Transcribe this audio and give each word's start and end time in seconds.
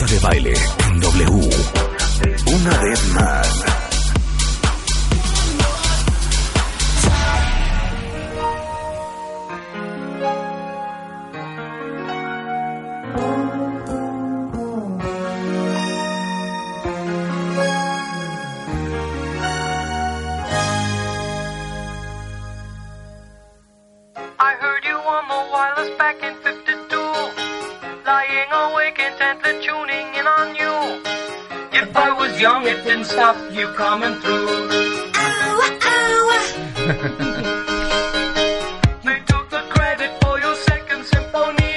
Marta 0.00 0.14
de 0.14 0.20
baile 0.20 0.54
en 0.86 1.00
W. 1.00 1.50
Una 2.46 2.78
vez 2.78 3.04
más. 3.08 3.79
Young, 32.40 32.66
it 32.66 32.82
didn't 32.84 33.04
stop 33.04 33.36
you 33.52 33.66
coming 33.74 34.14
through. 34.22 34.46
they 39.04 39.18
took 39.30 39.50
the 39.50 39.62
credit 39.68 40.10
for 40.22 40.40
your 40.40 40.54
second 40.54 41.04
symphony. 41.04 41.74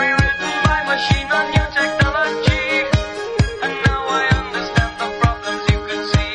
Rewritten 0.00 0.52
by 0.66 0.78
machine 0.92 1.28
on 1.38 1.46
your 1.54 1.68
technology. 1.78 2.66
And 3.62 3.74
now 3.86 4.02
I 4.18 4.22
understand 4.42 4.92
the 5.02 5.08
problems 5.22 5.62
you 5.70 5.78
could 5.86 6.04
see. 6.12 6.34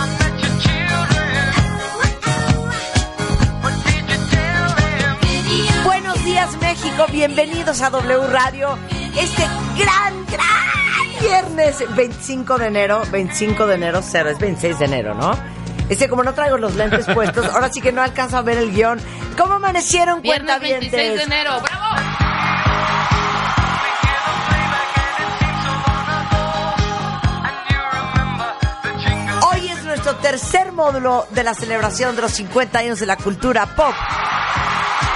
I 0.00 0.02
met 0.20 0.34
your 0.44 0.54
children. 0.64 1.44
What 3.62 3.74
did 3.84 4.04
you 4.12 4.20
tell 4.32 4.68
them? 4.80 5.84
Buenos 5.84 6.24
días 6.24 6.56
México, 6.62 7.06
bienvenidos 7.12 7.82
a 7.82 7.90
W 7.90 8.26
Radio. 8.28 8.78
Este 9.18 9.47
viernes 11.78 11.96
25 11.96 12.58
de 12.58 12.66
enero, 12.66 13.02
25 13.10 13.66
de 13.66 13.74
enero, 13.74 14.00
cero, 14.02 14.30
es 14.30 14.38
26 14.38 14.78
de 14.78 14.84
enero, 14.84 15.14
¿no? 15.14 15.32
Este, 15.88 16.08
como 16.08 16.22
no 16.22 16.34
traigo 16.34 16.58
los 16.58 16.74
lentes 16.74 17.06
puestos, 17.14 17.46
ahora 17.46 17.70
sí 17.72 17.80
que 17.80 17.92
no 17.92 18.02
alcanzo 18.02 18.36
a 18.36 18.42
ver 18.42 18.58
el 18.58 18.72
guion. 18.72 19.00
¿Cómo 19.36 19.54
amanecieron, 19.54 20.20
Viernes 20.22 20.60
26 20.60 21.14
de 21.14 21.22
enero, 21.22 21.60
¡bravo! 21.60 21.84
Hoy 29.52 29.68
es 29.68 29.84
nuestro 29.84 30.16
tercer 30.16 30.72
módulo 30.72 31.26
de 31.30 31.44
la 31.44 31.54
celebración 31.54 32.16
de 32.16 32.22
los 32.22 32.32
50 32.32 32.78
años 32.78 32.98
de 32.98 33.06
la 33.06 33.16
cultura 33.16 33.66
pop. 33.66 33.94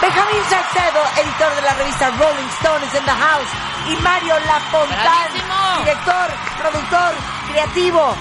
Benjamín 0.00 0.42
Salcedo, 0.48 1.00
editor 1.22 1.54
de 1.56 1.62
la 1.62 1.74
revista 1.74 2.10
Rolling 2.10 2.48
Stones 2.58 2.94
in 2.94 3.04
the 3.04 3.10
House, 3.10 3.48
y 3.88 4.02
Mario 4.02 4.34
Lafontán. 4.46 5.41
Director, 5.82 6.30
productor, 6.60 7.12
creativo 7.50 8.14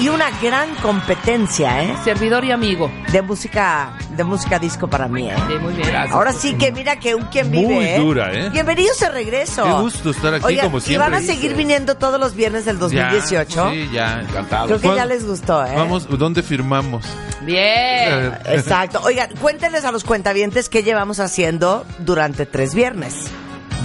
y 0.00 0.08
una 0.08 0.30
gran 0.40 0.74
competencia, 0.76 1.82
¿eh? 1.82 1.94
Servidor 2.02 2.42
y 2.44 2.52
amigo. 2.52 2.90
De 3.12 3.20
música, 3.20 3.92
de 4.16 4.24
música 4.24 4.58
disco 4.58 4.88
para 4.88 5.08
mí, 5.08 5.28
¿eh? 5.28 5.34
Sí, 5.46 5.54
muy 5.60 5.74
bien. 5.74 5.94
Ahora 5.94 6.32
sí 6.32 6.54
que 6.54 6.72
mira 6.72 6.98
que 6.98 7.14
un 7.14 7.24
quien 7.26 7.50
vive, 7.50 7.74
Muy 7.74 7.84
¿eh? 7.84 7.98
dura, 7.98 8.32
¿eh? 8.32 8.48
Bienvenidos 8.48 8.98
de 8.98 9.10
regreso. 9.10 9.62
Qué 9.62 9.72
gusto 9.72 10.10
estar 10.10 10.32
aquí, 10.32 10.56
como 10.58 10.78
¿Y 10.78 10.80
siempre. 10.80 11.10
van 11.10 11.22
a 11.22 11.24
seguir 11.24 11.54
viniendo 11.54 11.96
todos 11.96 12.18
los 12.18 12.34
viernes 12.34 12.64
del 12.64 12.78
2018? 12.78 13.54
Ya, 13.54 13.70
sí, 13.70 13.90
ya, 13.92 14.20
encantado. 14.22 14.66
Creo 14.66 14.80
que 14.80 14.96
ya 14.96 15.04
les 15.04 15.26
gustó, 15.26 15.64
¿eh? 15.66 15.74
Vamos, 15.76 16.08
¿dónde 16.18 16.42
firmamos? 16.42 17.04
Bien. 17.42 18.38
Exacto. 18.46 19.00
Oigan, 19.04 19.28
cuéntenles 19.40 19.84
a 19.84 19.92
los 19.92 20.04
cuentavientes 20.04 20.70
qué 20.70 20.82
llevamos 20.82 21.20
haciendo 21.20 21.84
durante 21.98 22.46
tres 22.46 22.74
viernes. 22.74 23.30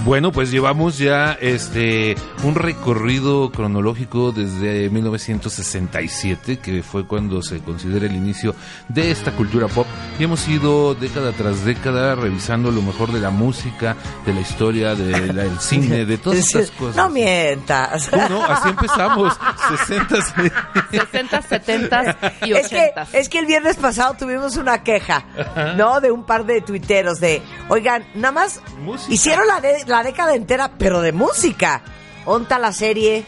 Bueno, 0.08 0.32
pues 0.32 0.50
llevamos 0.50 0.96
ya 0.96 1.32
este 1.38 2.16
un 2.42 2.54
recorrido 2.54 3.50
cronológico 3.52 4.32
desde 4.32 4.88
1967, 4.88 6.60
que 6.60 6.82
fue 6.82 7.06
cuando 7.06 7.42
se 7.42 7.58
considera 7.58 8.06
el 8.06 8.16
inicio 8.16 8.54
de 8.88 9.10
esta 9.10 9.32
cultura 9.32 9.68
pop, 9.68 9.86
y 10.18 10.24
hemos 10.24 10.48
ido 10.48 10.94
década 10.94 11.32
tras 11.32 11.62
década 11.66 12.14
revisando 12.14 12.70
lo 12.70 12.80
mejor 12.80 13.12
de 13.12 13.20
la 13.20 13.28
música, 13.28 13.96
de 14.24 14.32
la 14.32 14.40
historia, 14.40 14.94
de 14.94 15.30
la- 15.34 15.42
del 15.44 15.60
cine, 15.60 16.06
de 16.06 16.16
todas 16.16 16.38
estas 16.38 16.70
cosas. 16.70 16.96
No 16.96 17.10
mientas. 17.10 18.08
¿Cómo 18.08 18.28
no? 18.30 18.44
Así 18.46 18.70
empezamos, 18.70 19.36
60 19.86 20.16
60, 20.90 21.42
70 21.42 22.16
y 22.46 22.54
80. 22.54 22.58
Es 22.62 22.68
que, 22.70 23.18
es 23.18 23.28
que 23.28 23.38
el 23.40 23.46
viernes 23.46 23.76
pasado 23.76 24.14
tuvimos 24.18 24.56
una 24.56 24.82
queja, 24.82 25.22
¿no? 25.76 26.00
De 26.00 26.10
un 26.10 26.24
par 26.24 26.46
de 26.46 26.62
tuiteros 26.62 27.20
de, 27.20 27.42
oigan, 27.68 28.06
nada 28.14 28.32
más 28.32 28.62
Música. 28.80 29.12
hicieron 29.12 29.46
la, 29.46 29.60
de- 29.60 29.84
la 29.86 29.97
década 30.02 30.34
entera, 30.34 30.70
pero 30.78 31.00
de 31.00 31.12
música. 31.12 31.82
Onta 32.24 32.58
la 32.58 32.72
serie, 32.72 33.24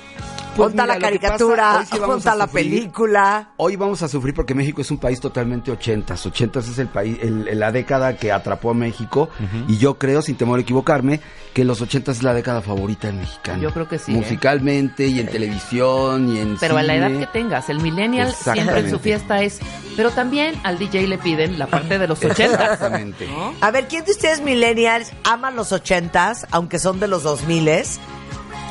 Pues 0.56 0.72
mira, 0.72 0.84
la 0.86 0.94
pasa, 0.94 1.06
caricatura, 1.06 1.78
hoy 1.78 1.86
sí 1.86 1.98
vamos 1.98 2.16
onta 2.16 2.32
a 2.32 2.34
la 2.36 2.46
sufrir. 2.46 2.70
película. 2.70 3.50
Hoy 3.56 3.76
vamos 3.76 4.02
a 4.02 4.08
sufrir 4.08 4.34
porque 4.34 4.54
México 4.54 4.82
es 4.82 4.90
un 4.90 4.98
país 4.98 5.18
totalmente 5.20 5.70
ochentas. 5.70 6.26
Ochentas 6.26 6.68
es 6.68 6.78
el 6.78 6.88
país, 6.88 7.18
el- 7.22 7.58
la 7.58 7.72
década 7.72 8.16
que 8.16 8.30
atrapó 8.30 8.70
a 8.70 8.74
México 8.74 9.30
y 9.68 9.78
yo 9.78 9.94
creo, 9.98 10.20
sin 10.20 10.36
temor 10.36 10.58
a 10.58 10.62
equivocarme, 10.62 11.20
que 11.54 11.64
los 11.64 11.80
ochentas 11.80 12.18
es 12.18 12.22
la 12.22 12.34
década 12.34 12.60
favorita 12.60 13.06
del 13.06 13.16
mexicano. 13.16 13.62
Yo 13.62 13.72
creo 13.72 13.88
que 13.88 13.98
sí, 13.98 14.12
¿eh? 14.12 14.16
Musicalmente 14.16 15.06
y 15.06 15.20
en 15.20 15.28
televisión 15.28 16.28
y 16.34 16.38
en 16.40 16.56
Pero 16.58 16.76
a 16.76 16.82
la 16.82 16.94
cine. 16.94 17.06
edad 17.06 17.18
que 17.20 17.26
tengas, 17.26 17.68
el 17.70 17.80
millennial 17.80 18.34
siempre 18.34 18.80
en 18.80 18.90
su 18.90 18.98
fiesta 18.98 19.42
es... 19.42 19.60
Pero 19.96 20.10
también 20.10 20.54
al 20.62 20.78
DJ 20.78 21.06
le 21.06 21.18
piden 21.18 21.58
la 21.58 21.66
parte 21.68 21.98
de 21.98 22.06
los 22.06 22.18
80. 22.22 22.44
Exactamente. 22.44 23.26
¿no? 23.28 23.54
A 23.60 23.70
ver, 23.70 23.88
¿quién 23.88 24.04
de 24.04 24.12
ustedes 24.12 24.42
millennials 24.42 25.12
ama 25.24 25.50
los 25.50 25.72
ochentas, 25.72 26.46
aunque 26.50 26.78
son 26.78 27.00
de 27.00 27.08
los 27.08 27.22
dos 27.22 27.44
miles? 27.46 27.98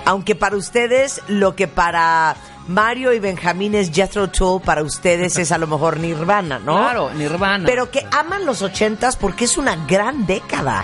Aunque 0.06 0.36
para 0.36 0.56
ustedes 0.56 1.22
lo 1.28 1.56
que 1.56 1.68
para 1.68 2.36
Mario 2.68 3.14
y 3.14 3.20
Benjamín 3.20 3.76
es 3.76 3.92
Jethro 3.92 4.30
Tull, 4.30 4.62
para 4.62 4.84
ustedes 4.84 5.38
es 5.38 5.52
a 5.52 5.58
lo 5.58 5.68
mejor 5.68 6.00
Nirvana, 6.00 6.60
¿no? 6.60 6.78
Claro, 6.78 7.12
Nirvana. 7.14 7.66
Pero 7.66 7.92
que 7.92 8.06
aman 8.12 8.46
los 8.46 8.62
ochentas 8.62 9.16
porque 9.16 9.46
es 9.46 9.58
una 9.58 9.76
gran 9.88 10.26
década. 10.26 10.84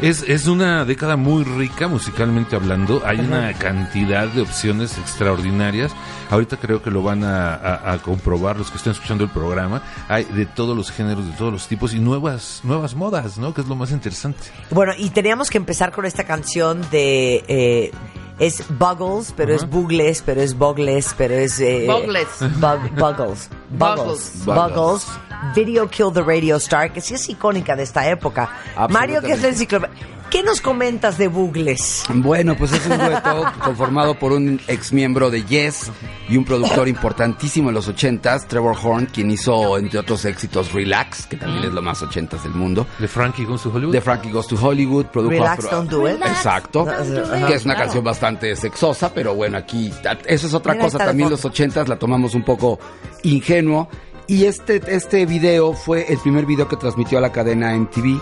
Es, 0.00 0.22
es 0.28 0.46
una 0.46 0.84
década 0.84 1.16
muy 1.16 1.42
rica 1.42 1.88
musicalmente 1.88 2.54
hablando. 2.54 3.02
Hay 3.04 3.18
una 3.18 3.52
cantidad 3.54 4.28
de 4.28 4.42
opciones 4.42 4.96
extraordinarias. 4.96 5.90
Ahorita 6.30 6.56
creo 6.56 6.80
que 6.82 6.90
lo 6.92 7.02
van 7.02 7.24
a, 7.24 7.54
a- 7.54 7.92
a 7.94 7.98
comprobar 7.98 8.56
los 8.58 8.70
que 8.70 8.76
están 8.76 8.92
escuchando 8.92 9.24
el 9.24 9.30
programa. 9.30 9.82
Hay 10.08 10.22
de 10.24 10.46
todos 10.46 10.76
los 10.76 10.92
géneros, 10.92 11.26
de 11.26 11.32
todos 11.32 11.52
los 11.52 11.66
tipos 11.66 11.94
y 11.94 11.98
nuevas 11.98 12.60
nuevas 12.62 12.94
modas, 12.94 13.38
¿no? 13.38 13.52
Que 13.52 13.62
es 13.62 13.66
lo 13.66 13.74
más 13.74 13.90
interesante. 13.90 14.38
Bueno, 14.70 14.92
y 14.96 15.10
teníamos 15.10 15.50
que 15.50 15.58
empezar 15.58 15.90
con 15.90 16.04
esta 16.06 16.22
canción 16.22 16.80
de... 16.92 17.44
eh, 17.48 17.90
es 18.38 18.62
Buggles, 18.78 19.32
pero 19.36 19.54
es 19.54 19.68
Bugles, 19.68 20.22
pero 20.24 20.40
es 20.40 20.56
Bogles, 20.56 21.14
pero 21.16 21.34
es... 21.34 21.58
eh, 21.60 21.86
Bogles. 21.86 22.28
Bug- 22.60 22.90
Buggles. 22.94 23.48
Buggles. 23.70 24.44
Buggles. 24.44 24.44
Buggles. 24.44 25.06
Video 25.54 25.88
Kill 25.88 26.12
the 26.12 26.22
Radio 26.22 26.56
Star, 26.56 26.92
que 26.92 27.00
sí 27.00 27.14
es 27.14 27.28
icónica 27.28 27.76
de 27.76 27.84
esta 27.84 28.08
época. 28.08 28.50
Mario, 28.88 29.22
que 29.22 29.32
es 29.32 29.42
la 29.42 29.48
enciclopedia. 29.48 29.94
¿Qué 30.30 30.42
nos 30.42 30.60
comentas 30.60 31.16
de 31.16 31.26
Bugles? 31.28 32.04
Bueno, 32.12 32.54
pues 32.54 32.72
es 32.72 32.84
un 32.86 32.98
dueto 32.98 33.44
conformado 33.64 34.18
por 34.18 34.32
un 34.32 34.60
ex 34.68 34.92
miembro 34.92 35.30
de 35.30 35.42
Yes 35.44 35.90
y 36.28 36.36
un 36.36 36.44
productor 36.44 36.86
importantísimo 36.86 37.70
en 37.70 37.74
los 37.74 37.88
ochentas, 37.88 38.46
Trevor 38.46 38.76
Horn, 38.82 39.06
quien 39.06 39.30
hizo, 39.30 39.78
entre 39.78 39.98
otros 39.98 40.26
éxitos, 40.26 40.72
Relax, 40.74 41.26
que 41.26 41.36
también 41.38 41.64
es 41.64 41.72
lo 41.72 41.80
más 41.80 42.02
ochentas 42.02 42.42
del 42.42 42.52
mundo. 42.52 42.86
De 42.98 43.08
Frankie 43.08 43.46
con 43.46 43.58
su 43.58 43.70
Hollywood. 43.70 43.92
De 43.92 44.00
Frankie 44.02 44.30
Goes 44.30 44.46
to 44.48 44.56
Hollywood, 44.60 45.06
produjo 45.06 45.30
Relax, 45.30 45.64
Afro- 45.64 45.70
don't 45.78 45.90
do 45.90 46.06
it. 46.08 46.16
Exacto. 46.20 46.84
Que 46.84 47.54
es 47.54 47.64
una 47.64 47.74
Claro. 47.74 47.86
canción 47.86 48.04
bastante 48.04 48.54
sexosa, 48.54 49.12
pero 49.14 49.34
bueno, 49.34 49.56
aquí 49.56 49.90
eso 50.26 50.46
es 50.46 50.52
otra 50.52 50.74
Mira, 50.74 50.84
cosa. 50.84 50.98
También 50.98 51.30
los 51.30 51.42
ochentas 51.46 51.88
la 51.88 51.96
tomamos 51.98 52.34
un 52.34 52.44
poco 52.44 52.78
ingenuo. 53.22 53.88
Y 54.30 54.44
este, 54.44 54.82
este 54.94 55.24
video 55.24 55.72
fue 55.72 56.12
el 56.12 56.18
primer 56.18 56.44
video 56.44 56.68
que 56.68 56.76
transmitió 56.76 57.16
a 57.16 57.22
la 57.22 57.32
cadena 57.32 57.74
MTV 57.74 58.20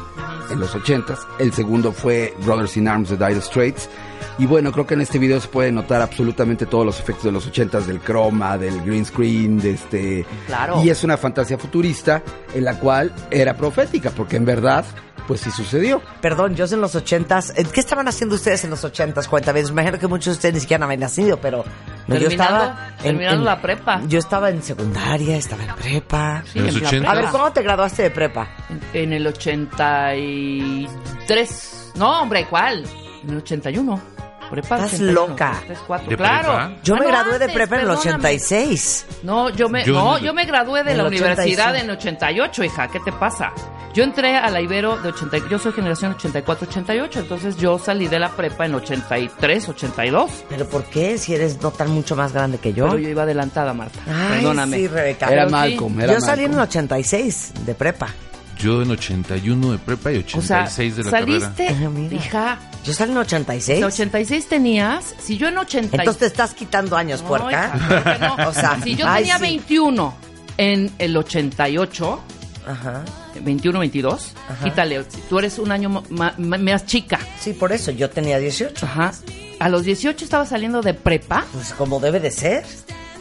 en 0.52 0.60
los 0.60 0.72
ochentas. 0.76 1.18
El 1.40 1.52
segundo 1.52 1.90
fue 1.90 2.32
Brothers 2.44 2.76
in 2.76 2.86
Arms 2.86 3.08
de 3.08 3.16
Dire 3.16 3.40
Straits. 3.40 3.88
Y 4.38 4.46
bueno, 4.46 4.70
creo 4.70 4.86
que 4.86 4.94
en 4.94 5.00
este 5.00 5.18
video 5.18 5.40
se 5.40 5.48
puede 5.48 5.72
notar 5.72 6.00
absolutamente 6.00 6.64
todos 6.64 6.86
los 6.86 7.00
efectos 7.00 7.24
de 7.24 7.32
los 7.32 7.44
ochentas, 7.48 7.88
del 7.88 7.98
croma, 7.98 8.56
del 8.56 8.80
green 8.82 9.04
screen, 9.04 9.58
de 9.58 9.72
este... 9.72 10.24
Claro. 10.46 10.80
Y 10.84 10.90
es 10.90 11.02
una 11.02 11.16
fantasía 11.16 11.58
futurista 11.58 12.22
en 12.54 12.64
la 12.64 12.78
cual 12.78 13.12
era 13.32 13.56
profética, 13.56 14.10
porque 14.10 14.36
en 14.36 14.44
verdad 14.44 14.84
pues 15.26 15.40
sí 15.40 15.50
sucedió. 15.50 16.00
Perdón, 16.20 16.54
yo 16.54 16.64
en 16.64 16.80
los 16.80 16.94
ochentas, 16.94 17.52
¿eh, 17.56 17.66
¿qué 17.72 17.80
estaban 17.80 18.06
haciendo 18.08 18.36
ustedes 18.36 18.64
en 18.64 18.70
los 18.70 18.84
ochentas? 18.84 19.26
Cuéntame, 19.28 19.62
me 19.62 19.68
imagino 19.68 19.98
que 19.98 20.06
muchos 20.06 20.26
de 20.26 20.32
ustedes 20.32 20.54
ni 20.54 20.60
siquiera 20.60 20.84
habían 20.84 21.00
nacido, 21.00 21.38
pero 21.40 21.64
no, 22.06 22.16
yo 22.16 22.28
estaba 22.28 22.92
terminando 23.02 23.44
la 23.44 23.60
prepa. 23.60 24.00
Yo 24.06 24.18
estaba 24.18 24.50
en 24.50 24.62
secundaria, 24.62 25.36
estaba 25.36 25.64
en 25.64 25.74
prepa. 25.74 26.42
Sí, 26.52 26.58
En 26.60 26.66
los 26.66 26.76
en 26.76 26.86
80. 26.86 27.10
A 27.10 27.14
ver, 27.14 27.24
prepa. 27.24 27.38
¿cómo 27.38 27.52
te 27.52 27.62
graduaste 27.62 28.02
de 28.04 28.10
prepa? 28.10 28.48
En, 28.68 28.80
en 28.92 29.12
el 29.12 29.26
83. 29.26 31.92
No, 31.96 32.22
hombre, 32.22 32.46
¿cuál? 32.48 32.84
En 33.24 33.30
el 33.30 33.38
81. 33.38 34.00
Prepa 34.50 34.76
Estás 34.76 34.94
81, 34.94 35.12
loca. 35.12 35.62
3, 35.66 35.78
4. 35.86 36.08
¿De 36.10 36.16
claro. 36.16 36.42
prepa? 36.48 36.72
Yo 36.82 36.94
Ah, 36.94 36.98
me 36.98 37.04
no, 37.04 37.10
gradué 37.10 37.38
de 37.38 37.44
antes, 37.44 37.54
prepa 37.56 37.74
en 37.76 37.80
el 37.82 37.86
perdóname. 37.88 38.14
86. 38.18 39.06
No, 39.22 39.50
yo 39.50 39.68
me, 39.68 39.84
Yo 39.84 39.92
no, 39.94 40.18
yo 40.18 40.32
me 40.34 40.44
gradué 40.44 40.84
de 40.84 40.94
la 40.94 41.02
el 41.02 41.08
universidad 41.08 41.70
85. 41.70 41.74
en 41.74 41.84
el 41.90 41.96
88, 41.96 42.64
hija. 42.64 42.88
¿Qué 42.88 43.00
te 43.00 43.12
pasa? 43.12 43.52
Yo 43.94 44.04
entré 44.04 44.36
a 44.36 44.50
la 44.50 44.60
Ibero 44.60 44.98
de 44.98 45.08
80, 45.08 45.48
yo 45.48 45.58
soy 45.58 45.72
generación 45.72 46.14
84-88, 46.18 47.16
entonces 47.16 47.56
yo 47.56 47.78
salí 47.78 48.08
de 48.08 48.18
la 48.18 48.28
prepa 48.28 48.66
en 48.66 48.74
83, 48.74 49.68
82. 49.70 50.30
¿Pero 50.50 50.68
por 50.68 50.84
qué? 50.84 51.16
Si 51.16 51.34
eres 51.34 51.62
no 51.62 51.70
tan 51.70 51.90
mucho 51.90 52.14
más 52.14 52.32
grande 52.34 52.58
que 52.58 52.74
yo. 52.74 52.84
Pero 52.88 52.98
yo 52.98 53.08
iba 53.08 53.22
adelantada, 53.22 53.72
Marta. 53.72 53.98
Ay, 54.06 54.40
Perdóname. 54.40 54.76
sí, 54.76 54.86
Rebeca. 54.88 55.28
Era. 55.28 55.46
Malcolm, 55.48 55.98
era 56.00 56.12
Yo 56.12 56.20
salí 56.20 56.44
en 56.44 56.50
el 56.52 56.56
Malcolm. 56.58 56.68
86 56.84 57.52
de 57.64 57.74
prepa. 57.74 58.08
Yo 58.58 58.82
en 58.82 58.90
81 58.90 59.72
de 59.72 59.78
prepa 59.78 60.12
y 60.12 60.18
O 60.34 60.40
sea, 60.42 60.64
86 60.64 60.96
de 60.96 61.04
la 61.04 61.10
carrera. 61.10 61.40
saliste, 61.54 61.88
mira. 61.88 62.14
hija, 62.14 62.58
Yo 62.84 62.92
salí 62.92 63.10
en 63.12 63.18
el 63.18 63.22
86. 63.24 63.78
en 63.78 63.84
86 63.84 64.48
tenías, 64.48 65.14
si 65.22 65.36
yo 65.36 65.48
en 65.48 65.58
80 65.58 65.96
Entonces 65.96 66.18
te 66.20 66.26
estás 66.26 66.54
quitando 66.54 66.96
años, 66.96 67.22
No, 67.22 67.28
puerca. 67.28 67.72
hija, 67.76 68.18
no. 68.36 68.36
O 68.48 68.52
sea, 68.52 68.80
si 68.82 68.94
yo 68.96 69.06
ay, 69.08 69.22
tenía 69.24 69.36
sí. 69.36 69.42
21 69.42 70.14
en 70.58 70.90
el 70.98 71.16
88, 71.16 72.20
Ajá. 72.66 73.04
21, 73.42 73.78
22, 73.80 74.32
Ajá. 74.48 74.64
quítale, 74.64 75.04
tú 75.28 75.38
eres 75.38 75.58
un 75.58 75.70
año 75.70 76.02
ma- 76.08 76.34
más 76.38 76.86
chica. 76.86 77.18
Sí, 77.38 77.52
por 77.52 77.72
eso 77.72 77.90
yo 77.90 78.08
tenía 78.10 78.38
18. 78.38 78.86
Ajá. 78.86 79.12
A 79.58 79.68
los 79.68 79.84
18 79.84 80.24
estaba 80.24 80.46
saliendo 80.46 80.80
de 80.82 80.94
prepa. 80.94 81.44
Pues 81.52 81.72
como 81.74 82.00
debe 82.00 82.20
de 82.20 82.30
ser. 82.30 82.64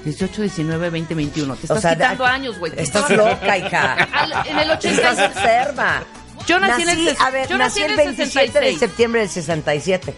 18, 0.05 0.41
19, 0.43 0.89
20, 0.89 1.15
21. 1.15 1.55
Te 1.55 1.59
O 1.59 1.63
estás 1.63 1.81
sea, 1.81 1.93
quitando 1.95 2.25
años, 2.25 2.57
güey. 2.59 2.71
Estás 2.77 3.09
loca, 3.09 3.57
hija. 3.57 3.93
Al- 4.13 4.47
en 4.47 4.59
el 4.59 4.71
Estás 4.71 5.17
86. 5.17 5.19
enferma. 5.35 6.03
Yo 6.47 6.59
nací 6.59 6.83
en 6.83 6.89
el 6.89 7.17
a 7.19 7.29
ver, 7.31 7.47
yo 7.49 7.57
nací 7.57 7.79
nací 7.79 7.81
en 7.81 7.85
el 7.85 7.99
el 7.99 8.05
27 8.15 8.19
de 8.19 8.25
66. 8.51 8.79
septiembre 8.79 9.21
del 9.21 9.29
67. 9.29 10.13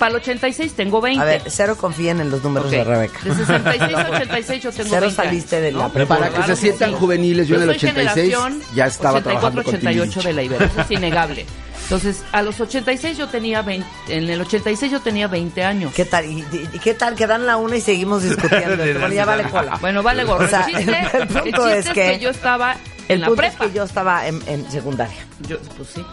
Para 0.00 0.10
el 0.10 0.16
86 0.16 0.72
tengo 0.72 1.00
20. 1.00 1.20
A 1.20 1.24
ver, 1.24 1.42
cero 1.46 1.76
confíen 1.78 2.20
en 2.20 2.30
los 2.30 2.42
números 2.42 2.66
Ok. 2.66 2.72
de 2.72 2.84
Rebeca. 2.84 3.20
De 3.22 3.34
66 3.34 3.94
a 3.94 4.08
86 4.10 4.62
yo 4.62 4.72
tengo 4.72 4.88
Cero 4.90 5.00
20 5.06 5.14
saliste 5.22 5.60
de 5.60 5.70
la 5.72 5.78
¿no? 5.84 5.92
prepa. 5.92 6.16
Para 6.16 6.30
que 6.30 6.36
Claro 6.36 6.56
se 6.56 6.62
sientan 6.62 6.90
sí. 6.90 6.96
juveniles, 6.98 7.46
yo 7.46 7.54
en 7.56 7.62
el 7.62 7.68
soy 7.68 7.76
86 7.76 8.12
generación 8.14 8.62
ya 8.74 8.86
estaba 8.86 9.20
trabajando 9.22 9.62
con 9.62 9.74
88 9.76 10.02
Timbiriche. 10.02 10.28
de 10.28 10.32
la 10.34 10.42
Ibero, 10.42 10.64
eso 10.64 10.80
es 10.80 10.90
innegable. 10.90 11.46
Entonces, 11.82 12.22
a 12.32 12.40
los 12.42 12.60
86 12.60 13.18
yo 13.18 13.28
tenía 13.28 13.62
20, 13.62 13.86
en 14.08 14.30
el 14.30 14.40
86 14.40 14.90
yo 14.92 15.00
tenía 15.00 15.26
20 15.28 15.64
años. 15.64 15.92
¿Qué 15.92 16.04
tal? 16.04 16.24
¿Y, 16.24 16.38
y- 16.52 16.78
qué 16.78 16.94
tal 16.94 17.14
que 17.16 17.26
dan 17.26 17.46
la 17.46 17.56
una 17.58 17.76
y 17.76 17.80
seguimos 17.80 18.22
discutiendo? 18.22 18.76
bueno, 19.00 19.08
ya 19.08 19.24
vale 19.24 19.42
cola. 19.44 19.76
Bueno, 19.80 20.02
vale 20.02 20.24
gorro. 20.24 20.44
O 20.44 20.48
sea, 20.48 20.60
el 20.66 20.76
chiste, 20.76 20.96
el 21.18 21.26
punto 21.26 21.66
el 21.68 21.72
es 21.78 21.84
chiste 21.86 22.12
que- 22.12 22.18
yo 22.20 22.30
estaba 22.30 22.76
en 23.08 23.20
la 23.20 23.26
punto 23.26 23.42
es 23.42 23.48
prepa. 23.50 23.66
que 23.66 23.76
yo 23.76 23.82
estaba 23.84 24.26
en, 24.28 24.40
en 24.46 24.70
secundaria. 24.70 25.16
Yo, 25.48 25.58
pues 25.76 25.88
sí, 25.94 26.04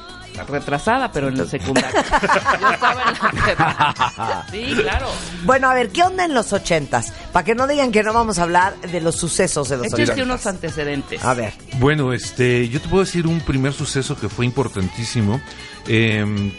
retrasada, 0.44 1.12
pero 1.12 1.28
en 1.30 1.38
la 1.38 1.45
secundaria. 1.45 1.89
Yo 2.62 2.69
estaba 2.72 3.01
en 3.04 3.13
la 3.13 3.31
prepa. 3.31 4.45
Sí, 4.51 4.75
claro. 4.81 5.07
Bueno, 5.44 5.69
a 5.69 5.74
ver, 5.74 5.89
¿qué 5.89 6.04
onda 6.04 6.25
en 6.25 6.34
los 6.34 6.54
ochentas? 6.54 7.13
Para 7.31 7.44
que 7.45 7.56
no 7.56 7.68
digan 7.68 7.92
que 7.92 8.04
no 8.04 8.13
vamos 8.13 8.39
a 8.39 8.44
hablar 8.44 8.75
de 8.81 9.01
los 9.01 9.16
sucesos 9.16 9.69
de 9.69 9.78
los 9.78 9.88
Échate 9.88 10.04
ochentas. 10.04 10.25
unos 10.25 10.45
antecedentes. 10.48 11.24
A 11.24 11.34
ver. 11.34 11.54
Bueno, 11.80 12.13
este, 12.13 12.68
yo 12.69 12.81
te 12.81 12.88
puedo 12.88 13.04
decir 13.04 13.28
un 13.28 13.39
primer 13.42 13.74
suceso 13.74 14.18
que 14.19 14.30
fue 14.30 14.45
importantísimo. 14.45 15.42
eh, 15.88 16.51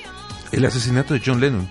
el 0.52 0.64
asesinato 0.64 1.14
de 1.14 1.22
John 1.24 1.40
Lennon, 1.40 1.68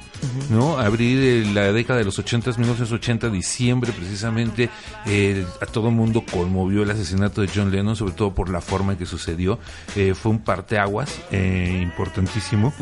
¿no? 0.49 0.77
Abril 0.77 1.45
de 1.45 1.53
la 1.53 1.71
década 1.71 1.99
de 1.99 2.05
los 2.05 2.19
80, 2.19 2.51
1980, 2.51 3.29
diciembre 3.29 3.91
precisamente, 3.91 4.69
eh, 5.05 5.45
a 5.61 5.65
todo 5.65 5.89
el 5.89 5.95
mundo 5.95 6.23
conmovió 6.29 6.83
el 6.83 6.91
asesinato 6.91 7.41
de 7.41 7.49
John 7.53 7.71
Lennon, 7.71 7.95
sobre 7.95 8.13
todo 8.13 8.33
por 8.33 8.49
la 8.49 8.61
forma 8.61 8.93
en 8.93 8.99
que 8.99 9.05
sucedió. 9.05 9.59
Eh, 9.95 10.13
fue 10.13 10.31
un 10.31 10.39
parteaguas 10.39 11.19
eh, 11.31 11.79
importantísimo. 11.81 12.73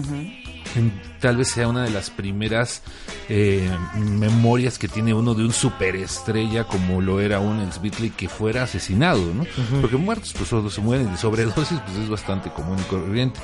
Tal 1.21 1.38
vez 1.38 1.50
sea 1.50 1.68
una 1.68 1.83
de 1.83 1.89
las 1.89 2.09
primeras 2.09 2.81
eh, 3.30 3.69
memorias 3.95 4.77
que 4.77 4.88
tiene 4.88 5.13
uno 5.13 5.33
de 5.33 5.44
un 5.44 5.53
superestrella 5.53 6.65
como 6.65 7.01
lo 7.01 7.21
era 7.21 7.39
un 7.39 7.62
ex 7.62 7.81
Beatle 7.81 8.12
que 8.12 8.27
fuera 8.27 8.63
asesinado, 8.63 9.33
¿no? 9.33 9.45
Porque 9.80 9.95
muertos, 9.95 10.33
pues 10.38 10.50
todos 10.50 10.74
se 10.74 10.81
mueren 10.81 11.12
de 11.12 11.18
sobredosis, 11.18 11.80
pues 11.80 11.97
es 11.97 12.09
bastante 12.09 12.50
común 12.51 12.77
y 12.80 12.83
corriente. 12.83 13.39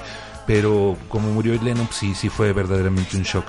Pero 0.51 0.98
como 1.07 1.31
murió 1.31 1.53
Lennon, 1.63 1.86
pues, 1.86 1.95
sí, 1.95 2.13
sí 2.13 2.27
fue 2.27 2.51
verdaderamente 2.51 3.15
un 3.15 3.24
shock. 3.24 3.45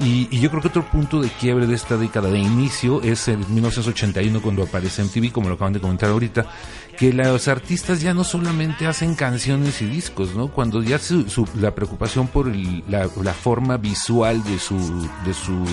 Y, 0.00 0.26
y 0.32 0.40
yo 0.40 0.50
creo 0.50 0.60
que 0.60 0.66
otro 0.66 0.84
punto 0.84 1.22
de 1.22 1.28
quiebre 1.28 1.68
de 1.68 1.76
esta 1.76 1.96
década 1.96 2.28
de 2.28 2.40
inicio 2.40 3.00
es 3.02 3.28
en 3.28 3.38
1981 3.54 4.42
cuando 4.42 4.64
aparece 4.64 5.04
MTV, 5.04 5.30
como 5.30 5.48
lo 5.48 5.54
acaban 5.54 5.74
de 5.74 5.80
comentar 5.80 6.10
ahorita, 6.10 6.44
que 6.98 7.12
los 7.12 7.48
artistas 7.48 8.00
ya 8.00 8.14
no 8.14 8.24
solamente 8.24 8.86
hacen 8.86 9.14
canciones 9.14 9.80
y 9.82 9.86
discos, 9.86 10.34
¿no? 10.34 10.48
Cuando 10.48 10.82
ya 10.82 10.98
su, 10.98 11.28
su- 11.28 11.48
la 11.60 11.74
preocupación 11.74 12.28
por 12.28 12.48
el- 12.48 12.82
la, 12.88 13.08
la 13.22 13.32
forma 13.34 13.76
visual 13.76 14.42
de 14.44 14.58
su, 14.58 14.76
de 15.24 15.34
su 15.34 15.64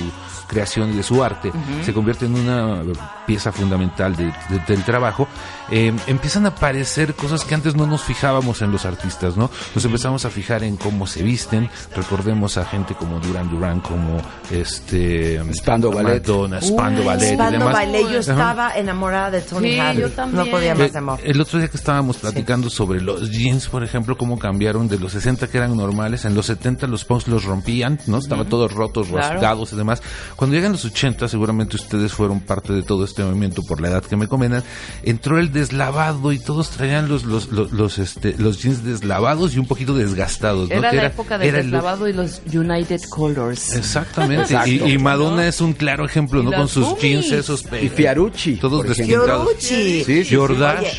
creación 0.47 0.91
y 0.94 0.97
de 0.97 1.03
su 1.03 1.23
arte 1.23 1.51
se 1.85 1.94
convierte 1.94 2.25
en 2.25 2.35
una 2.35 2.83
pieza 3.25 3.51
fundamental 3.51 4.15
de- 4.15 4.25
de- 4.50 4.59
del 4.68 4.83
trabajo, 4.83 5.27
eh, 5.69 5.94
empiezan 6.07 6.45
a 6.45 6.50
aparecer 6.50 7.13
cosas 7.15 7.45
que 7.45 7.56
antes 7.56 7.75
no 7.75 7.85
nos 7.88 8.01
fijábamos 8.01 8.62
en 8.62 8.71
los 8.71 8.85
artistas, 8.85 9.38
¿no? 9.38 9.50
Nos 9.73 9.85
empezamos 9.85 10.25
a 10.25 10.29
fijar 10.29 10.63
en 10.63 10.75
cómo 10.75 11.07
se 11.07 11.23
visten, 11.23 11.69
recordemos 11.95 12.57
a 12.57 12.65
gente 12.65 12.95
como 12.95 13.19
Duran 13.19 13.50
Duran, 13.50 13.79
como 13.79 14.19
este 14.50 15.41
Spandau 15.53 15.91
Ballet. 15.94 16.27
Madonna, 16.27 16.62
Spandau 16.62 17.01
Uy, 17.01 17.06
Ballet 17.07 17.33
y 17.33 17.38
demás. 17.38 18.12
yo 18.12 18.19
Ajá. 18.19 18.19
estaba 18.19 18.71
enamorada 18.75 19.31
de 19.31 19.41
Tony 19.41 19.71
Sí, 19.73 19.79
Hadley. 19.79 20.01
yo 20.01 20.09
también. 20.12 20.45
No 20.45 20.51
podía 20.51 20.75
más 20.75 20.79
de 20.79 20.85
Eh, 20.85 20.91
amor. 21.13 21.19
el 21.23 21.41
otro 21.41 21.59
día 21.59 21.67
que 21.67 21.77
estábamos 21.77 22.17
platicando 22.17 22.69
sobre 22.69 23.01
los 23.01 23.29
jeans, 23.31 23.67
por 23.67 23.83
ejemplo, 23.83 24.17
cómo 24.17 24.37
cambiaron 24.39 24.87
de 24.87 24.99
los 24.99 25.11
60 25.13 25.47
que 25.47 25.57
eran 25.57 25.75
normales, 25.75 26.25
en 26.25 26.35
los 26.35 26.45
70 26.47 26.87
los 26.87 27.05
punks 27.05 27.27
los 27.27 27.43
rompían, 27.43 27.99
¿no? 28.07 28.17
Estaban 28.17 28.47
todos 28.49 28.71
rotos, 28.73 29.07
Claro. 29.07 29.33
rasgados 29.33 29.73
y 29.73 29.75
demás. 29.75 30.01
Cuando 30.35 30.55
llegan 30.55 30.71
los 30.73 30.85
80, 30.85 31.27
seguramente 31.27 31.75
ustedes 31.75 32.11
fueron 32.13 32.39
parte 32.41 32.73
de 32.73 32.83
todo 32.83 33.05
este 33.05 33.23
movimiento 33.23 33.61
por 33.63 33.81
la 33.81 33.89
edad 33.89 34.03
que 34.03 34.15
me 34.15 34.27
comentan, 34.27 34.63
entró 35.03 35.39
el 35.39 35.51
deslavado 35.51 36.31
y 36.31 36.39
todos 36.39 36.69
traían 36.71 37.07
los 37.09 37.23
los 37.23 37.49
los, 37.51 37.71
los, 37.71 37.97
este 37.99 38.35
los 38.37 38.61
jeans 38.61 38.83
deslavados 38.83 39.53
y 39.55 39.59
un 39.59 39.67
poquito 39.67 39.93
desgastados, 39.93 40.69
¿no? 40.69 40.75
Era 40.75 40.89
Que 40.91 40.95
la 40.97 41.05
época 41.07 41.37
del 41.37 41.47
era 41.49 41.59
el 41.59 41.65
look- 41.67 41.71
deslavado 41.73 42.07
y 42.07 42.13
los 42.13 42.41
United 42.53 43.01
Colors. 43.09 43.75
Exactamente. 43.75 44.55
Y, 44.65 44.91
y 44.93 44.97
Madonna 44.97 45.47
es 45.47 45.61
un 45.61 45.73
claro 45.73 46.06
ejemplo, 46.06 46.41
Y 46.41 46.45
¿no? 46.45 46.51
Con 46.51 46.68
sus 46.68 46.97
jeans 46.99 47.31
esos. 47.31 47.63
Y 47.81 47.89
Fiarucci, 47.89 48.56
Todos 48.57 48.85
despintados. 48.87 49.47
Fiorucci. 49.47 50.03
Sí, 50.03 50.23
sí, 50.25 50.35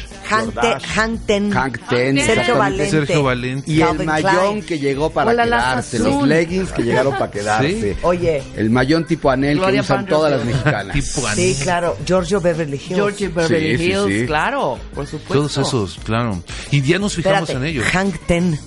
Oye, 0.08 0.28
Hank, 0.28 0.54
Te- 0.60 0.86
Hank 0.88 1.26
Ten. 1.26 1.52
Hank 1.52 1.88
Ten, 1.88 2.18
Sergio. 2.18 2.56
Valente. 2.56 2.90
Sergio 2.90 3.22
Valente. 3.22 3.70
Y 3.70 3.80
el 3.80 3.86
Calvin 3.88 4.06
mayón 4.06 4.32
Klein. 4.50 4.62
que 4.64 4.78
llegó 4.78 5.10
para 5.10 5.30
Hola, 5.30 5.44
la 5.46 5.56
quedarse, 5.58 5.98
los 5.98 6.26
leggings 6.26 6.72
que 6.72 6.82
llegaron 6.82 7.12
para 7.14 7.30
quedarse. 7.30 7.92
Sí. 7.94 7.98
Oye, 8.02 8.42
El 8.56 8.70
mayón 8.70 9.04
tipo 9.04 9.30
anel 9.30 9.58
Gloria 9.58 9.80
que 9.80 9.84
usan 9.84 10.06
todas 10.06 10.32
las 10.32 10.44
mexicanas. 10.44 10.94
Tipo 10.94 11.28
sí, 11.34 11.56
claro. 11.62 11.96
Giorgio 12.06 12.40
Beverly 12.40 12.76
Hills. 12.76 12.94
George 12.94 13.28
Beverly 13.28 13.76
Sí, 13.76 13.84
sí, 13.84 13.90
Hills, 13.90 14.20
sí. 14.20 14.26
claro, 14.26 14.78
por 14.94 15.06
supuesto. 15.06 15.34
Todos 15.34 15.58
esos, 15.58 15.98
claro. 16.04 16.42
Y 16.70 16.80
ya 16.82 16.98
nos 16.98 17.14
fijamos 17.14 17.42
Espérate, 17.50 17.66
en 17.66 17.70
ellos. 17.70 17.86
Hank 17.92 18.14
Ten. 18.26 18.58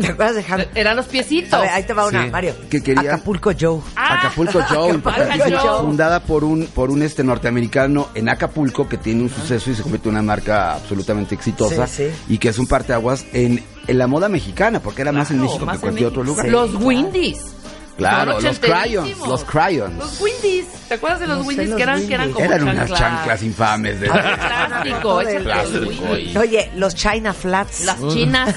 ¿Te 0.00 0.06
acuerdas 0.08 0.34
de 0.36 0.42
Hank? 0.44 0.66
Eran 0.74 0.96
los 0.96 1.06
piecitos. 1.06 1.52
A 1.54 1.60
ver, 1.60 1.70
ahí 1.70 1.82
te 1.84 1.92
va 1.92 2.06
una, 2.06 2.24
Sí. 2.24 2.30
Mario. 2.30 2.54
¿Qué 2.68 2.82
quería? 2.82 3.14
Acapulco 3.14 3.52
Joe. 3.58 3.80
Ah, 3.96 4.18
Acapulco 4.18 4.60
Joe, 4.68 4.90
Acapulco 4.96 5.58
Joe. 5.58 5.80
fundada 5.86 6.20
por 6.20 6.44
un 6.44 6.66
por 6.66 6.90
un 6.90 7.02
este 7.02 7.24
norteamericano 7.24 8.08
en 8.14 8.28
Acapulco 8.28 8.88
que 8.88 8.98
tiene 8.98 9.22
un 9.22 9.30
suceso 9.30 9.70
y 9.70 9.74
se 9.74 9.82
convierte 9.82 10.08
en 10.08 10.14
una 10.16 10.22
marca 10.22 10.74
absolutamente 10.74 11.34
exitosa 11.34 11.86
Sí, 11.86 12.04
sí. 12.08 12.10
y 12.34 12.38
que 12.38 12.48
es 12.50 12.58
un 12.58 12.66
parteaguas 12.66 13.24
en, 13.32 13.62
en 13.86 13.98
la 13.98 14.06
moda 14.06 14.28
mexicana 14.28 14.80
porque 14.80 15.02
era 15.02 15.12
más 15.12 15.30
en 15.30 15.40
México 15.40 15.64
más 15.64 15.74
que 15.74 15.76
en 15.76 15.80
cualquier 15.80 16.08
otro 16.08 16.24
lugar. 16.24 16.48
Los 16.48 16.74
Windies. 16.74 17.54
Claro, 17.96 18.40
los 18.40 18.58
crayons, 18.58 19.18
los 19.18 19.44
crayons. 19.44 19.94
Los 19.98 20.20
Windies. 20.20 20.66
¿Te 20.88 20.94
acuerdas 20.94 21.20
de 21.20 21.26
los 21.26 21.36
No 21.38 21.42
sé, 21.42 21.48
Windies 21.48 21.68
los 21.68 21.76
que 21.76 21.82
eran, 21.82 22.08
que 22.08 22.14
eran 22.14 22.32
como 22.32 22.44
Eran 22.46 22.62
unas 22.62 22.76
chanclas? 22.88 22.98
chanclas 22.98 23.42
infames 23.42 24.00
de 24.00 24.08
Plástico, 24.08 25.18
del- 25.18 25.34
por 25.34 25.42
plástico 25.42 25.86
Windies. 26.12 26.36
Oye, 26.36 26.70
los 26.76 26.94
China 26.94 27.34
Flats. 27.34 27.84
Las 27.84 28.08
chinas. 28.08 28.48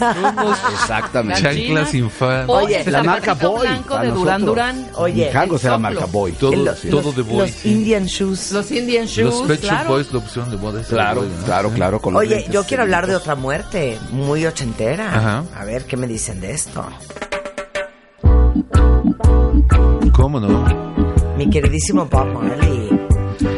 Exactamente. 0.72 1.42
Las 1.42 1.54
Chanclas 1.56 1.92
chinas. 1.92 1.94
infames. 1.94 2.46
Oye, 2.48 2.82
el 2.82 2.92
la 2.92 3.04
marca 3.04 3.34
Boy, 3.34 3.62
blanco 3.68 4.00
de 4.00 4.08
Duran. 4.12 4.46
Duran. 4.46 4.88
Oye, 4.96 5.30
era 5.30 5.46
soplo. 5.48 5.80
marca 5.80 6.06
Boy. 6.06 6.32
Todo, 6.34 6.56
los, 6.56 6.82
todo 6.82 7.12
de 7.12 7.22
boy. 7.22 7.38
los 7.40 7.52
sí. 7.52 7.72
Indian 7.72 8.06
Shoes. 8.06 8.52
Los 8.52 8.72
Indian 8.72 9.06
Shoes, 9.06 9.34
Los 9.36 9.48
Pet 9.48 9.62
claro. 9.62 9.90
Boys, 9.90 10.12
la 10.12 10.20
opción 10.20 10.50
de 10.50 10.58
moda. 10.58 10.82
Claro, 10.84 11.22
de 11.22 11.28
boy, 11.28 11.38
¿no? 11.40 11.46
claro, 11.46 11.70
claro. 11.72 12.00
Con 12.02 12.16
Oye, 12.16 12.46
yo 12.50 12.64
quiero 12.66 12.84
hablar 12.84 13.08
de 13.08 13.16
otra 13.16 13.36
muerte 13.36 13.98
muy 14.12 14.46
ochentera. 14.46 15.14
Ajá. 15.16 15.44
A 15.56 15.66
ver, 15.66 15.86
¿qué 15.86 15.98
me 15.98 16.08
dicen 16.08 16.40
de 16.42 16.52
esto? 16.52 16.86
¿Cómo 20.14 20.40
no? 20.40 20.66
Mi 21.38 21.50
queridísimo 21.50 22.06
Bob 22.06 22.28
Marley. 22.34 22.90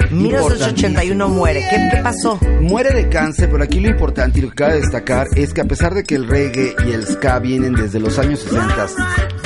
1981 0.10 1.30
muere. 1.30 1.62
¿Qué, 1.70 1.90
qué 1.92 2.02
pasó? 2.02 2.40
Muere 2.62 2.92
de 2.94 3.10
cáncer, 3.10 3.50
pero 3.52 3.64
aquí 3.64 3.80
lo 3.80 3.90
importante 3.90 4.40
y 4.40 4.44
lo 4.44 4.50
que 4.50 4.56
cabe 4.56 4.76
destacar 4.76 5.28
es 5.36 5.54
que 5.54 5.62
a 5.62 5.66
pesar 5.66 5.94
de 5.94 6.04
que 6.04 6.16
el 6.16 6.28
reggae 6.28 6.74
y 6.88 6.92
el 6.92 7.06
ska 7.06 7.40
vienen 7.40 7.74
desde 7.74 8.00
los 8.00 8.18
años 8.18 8.40
60 8.40 8.88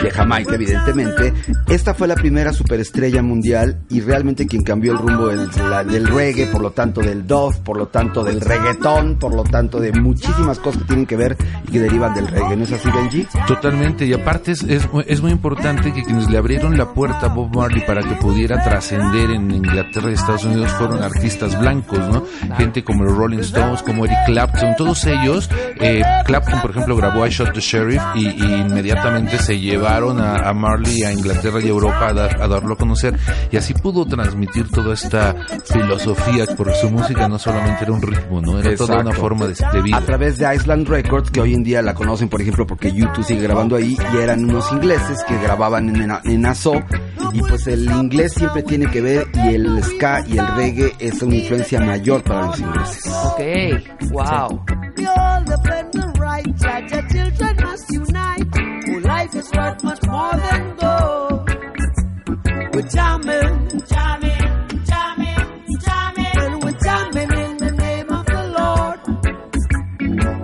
de 0.03 0.11
Jamaica, 0.11 0.55
evidentemente, 0.55 1.33
esta 1.67 1.93
fue 1.93 2.07
la 2.07 2.15
primera 2.15 2.53
superestrella 2.53 3.21
mundial 3.21 3.79
y 3.89 4.01
realmente 4.01 4.47
quien 4.47 4.63
cambió 4.63 4.93
el 4.93 4.97
rumbo 4.97 5.27
del, 5.27 5.49
la- 5.69 5.83
del 5.83 6.07
reggae, 6.07 6.47
por 6.47 6.61
lo 6.61 6.71
tanto 6.71 7.01
del 7.01 7.25
dove, 7.27 7.57
por 7.63 7.77
lo 7.77 7.87
tanto 7.87 8.23
del 8.23 8.41
reggaetón, 8.41 9.17
por 9.19 9.33
lo 9.35 9.43
tanto 9.43 9.79
de 9.79 9.91
muchísimas 9.93 10.59
cosas 10.59 10.81
que 10.81 10.87
tienen 10.87 11.05
que 11.05 11.15
ver 11.15 11.37
y 11.67 11.71
que 11.71 11.79
derivan 11.79 12.13
del 12.13 12.27
reggae. 12.27 12.55
¿No 12.57 12.63
es 12.63 12.71
así, 12.71 12.89
Benji? 12.91 13.27
Totalmente, 13.47 14.05
y 14.05 14.13
aparte 14.13 14.51
es, 14.51 14.63
es, 15.07 15.21
muy 15.21 15.31
importante 15.31 15.91
que 15.93 16.03
quienes 16.03 16.29
le 16.29 16.37
abrieron 16.37 16.77
la 16.77 16.93
puerta 16.93 17.27
a 17.27 17.29
Bob 17.29 17.55
Marley 17.55 17.85
para 17.85 18.01
que 18.01 18.15
pudiera 18.15 18.61
trascender 18.63 19.31
en 19.31 19.51
Inglaterra 19.51 20.09
y 20.09 20.13
Estados 20.13 20.45
Unidos 20.45 20.71
fueron 20.73 21.01
artistas 21.03 21.59
blancos, 21.59 21.99
¿no? 22.09 22.23
Gente 22.57 22.83
como 22.83 23.03
los 23.03 23.15
Rolling 23.17 23.39
Stones, 23.39 23.83
como 23.83 24.05
Eric 24.05 24.17
Clapton, 24.27 24.75
todos 24.77 25.05
ellos. 25.05 25.49
Eh, 25.79 26.01
Clapton, 26.25 26.61
por 26.61 26.71
ejemplo, 26.71 26.95
grabó 26.95 27.25
I 27.25 27.29
Shot 27.29 27.53
the 27.53 27.59
Sheriff 27.59 28.01
y, 28.15 28.27
y 28.27 28.53
inmediatamente 28.61 29.37
se 29.39 29.59
llevaron 29.89 30.19
a, 30.21 30.35
a 30.49 30.53
Marley 30.53 31.03
a 31.03 31.11
Inglaterra 31.11 31.59
y 31.61 31.67
Europa 31.67 32.07
a, 32.09 32.13
dar- 32.13 32.41
a 32.41 32.47
darlo 32.47 32.73
a 32.73 32.77
conocer 32.77 33.17
y 33.51 33.57
así 33.57 33.73
pudo 33.73 34.05
transmitir 34.05 34.69
toda 34.69 34.93
esta 34.93 35.35
filosofía, 35.65 36.45
porque 36.55 36.75
su 36.75 36.89
música 36.89 37.27
no 37.27 37.39
solamente 37.39 37.83
era 37.83 37.93
un 37.93 38.01
ritmo, 38.01 38.41
¿no? 38.41 38.59
Era 38.59 38.75
toda 38.75 38.95
una 38.95 39.01
Exacto. 39.11 39.21
forma 39.21 39.47
de, 39.47 39.53
de 39.73 39.81
vida. 39.81 39.97
A 39.97 40.01
través 40.01 40.37
de 40.37 40.55
Island 40.55 40.87
Records, 40.87 41.31
que 41.31 41.41
hoy 41.41 41.53
en 41.53 41.63
día 41.63 41.81
la 41.81 41.93
conocen, 41.93 42.29
por 42.29 42.41
ejemplo, 42.41 42.65
porque 42.65 42.91
YouTube 42.91 43.23
sigue 43.23 43.41
grabando 43.43 43.75
ahí, 43.75 43.97
y 44.13 44.17
eran 44.17 44.43
unos 44.43 44.71
ingleses 44.71 45.23
que 45.27 45.37
grababan 45.41 45.89
en, 45.95 46.11
en 46.23 46.45
Aso, 46.45 46.73
y 47.33 47.39
pues 47.41 47.67
el 47.67 47.89
inglés 47.91 48.33
siempre 48.33 48.63
tiene 48.63 48.87
que 48.89 49.01
ver, 49.01 49.27
y 49.33 49.55
el 49.55 49.83
ska 49.83 50.23
y 50.27 50.37
el 50.37 50.47
reggae 50.55 50.93
es 50.99 51.21
una 51.21 51.35
influencia 51.35 51.79
mayor 51.81 52.23
para 52.23 52.47
los 52.47 52.59
ingleses. 52.59 53.03
Ok, 53.07 54.11
wow. 54.11 54.63
All 54.99 55.45
the 55.45 55.57
right, 56.19 56.45
children 57.11 57.55
must 57.63 57.89
unite. 57.91 59.03
Life 59.03 59.35
is 59.35 59.49
worth 59.55 59.78
much 59.83 59.99
more 60.07 60.33
than 60.33 60.75
gold. 60.75 61.49
We're 62.73 62.89
jamming, 62.89 63.81
jamming, 63.87 64.85
jamming, 64.85 65.65
jamming, 65.85 66.37
and 66.43 66.63
we're 66.63 66.79
jamming 66.83 67.31
in 67.45 67.57
the 67.57 67.71
name 67.71 68.09
of 68.09 68.25
the 68.25 68.43
Lord. 68.57 68.99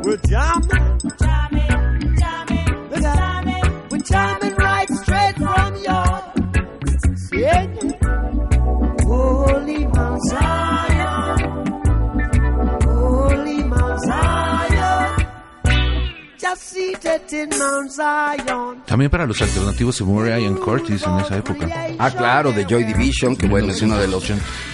We're 0.06 0.22
jamming, 0.32 1.00
jamming, 1.22 2.16
jamming, 2.18 2.90
we're 2.90 3.02
jamming, 3.02 3.88
we're 3.90 4.00
jamming 4.00 4.56
right 4.56 4.90
straight 4.90 5.36
from 5.38 5.76
your 5.84 6.36
yeah. 7.42 7.75
También 18.86 19.10
para 19.10 19.26
los 19.26 19.42
alternativos 19.42 19.96
se 19.96 20.04
muere 20.04 20.42
Ian 20.42 20.56
Curtis 20.56 21.04
en 21.04 21.20
esa 21.20 21.38
época. 21.38 21.68
Ah, 22.00 22.12
claro, 22.12 22.52
de 22.52 22.66
Joy 22.66 22.84
Division, 22.84 23.36
que 23.36 23.48
bueno, 23.48 23.72
es 23.72 23.82
uno 23.82 23.98
de 23.98 24.08
los, 24.08 24.24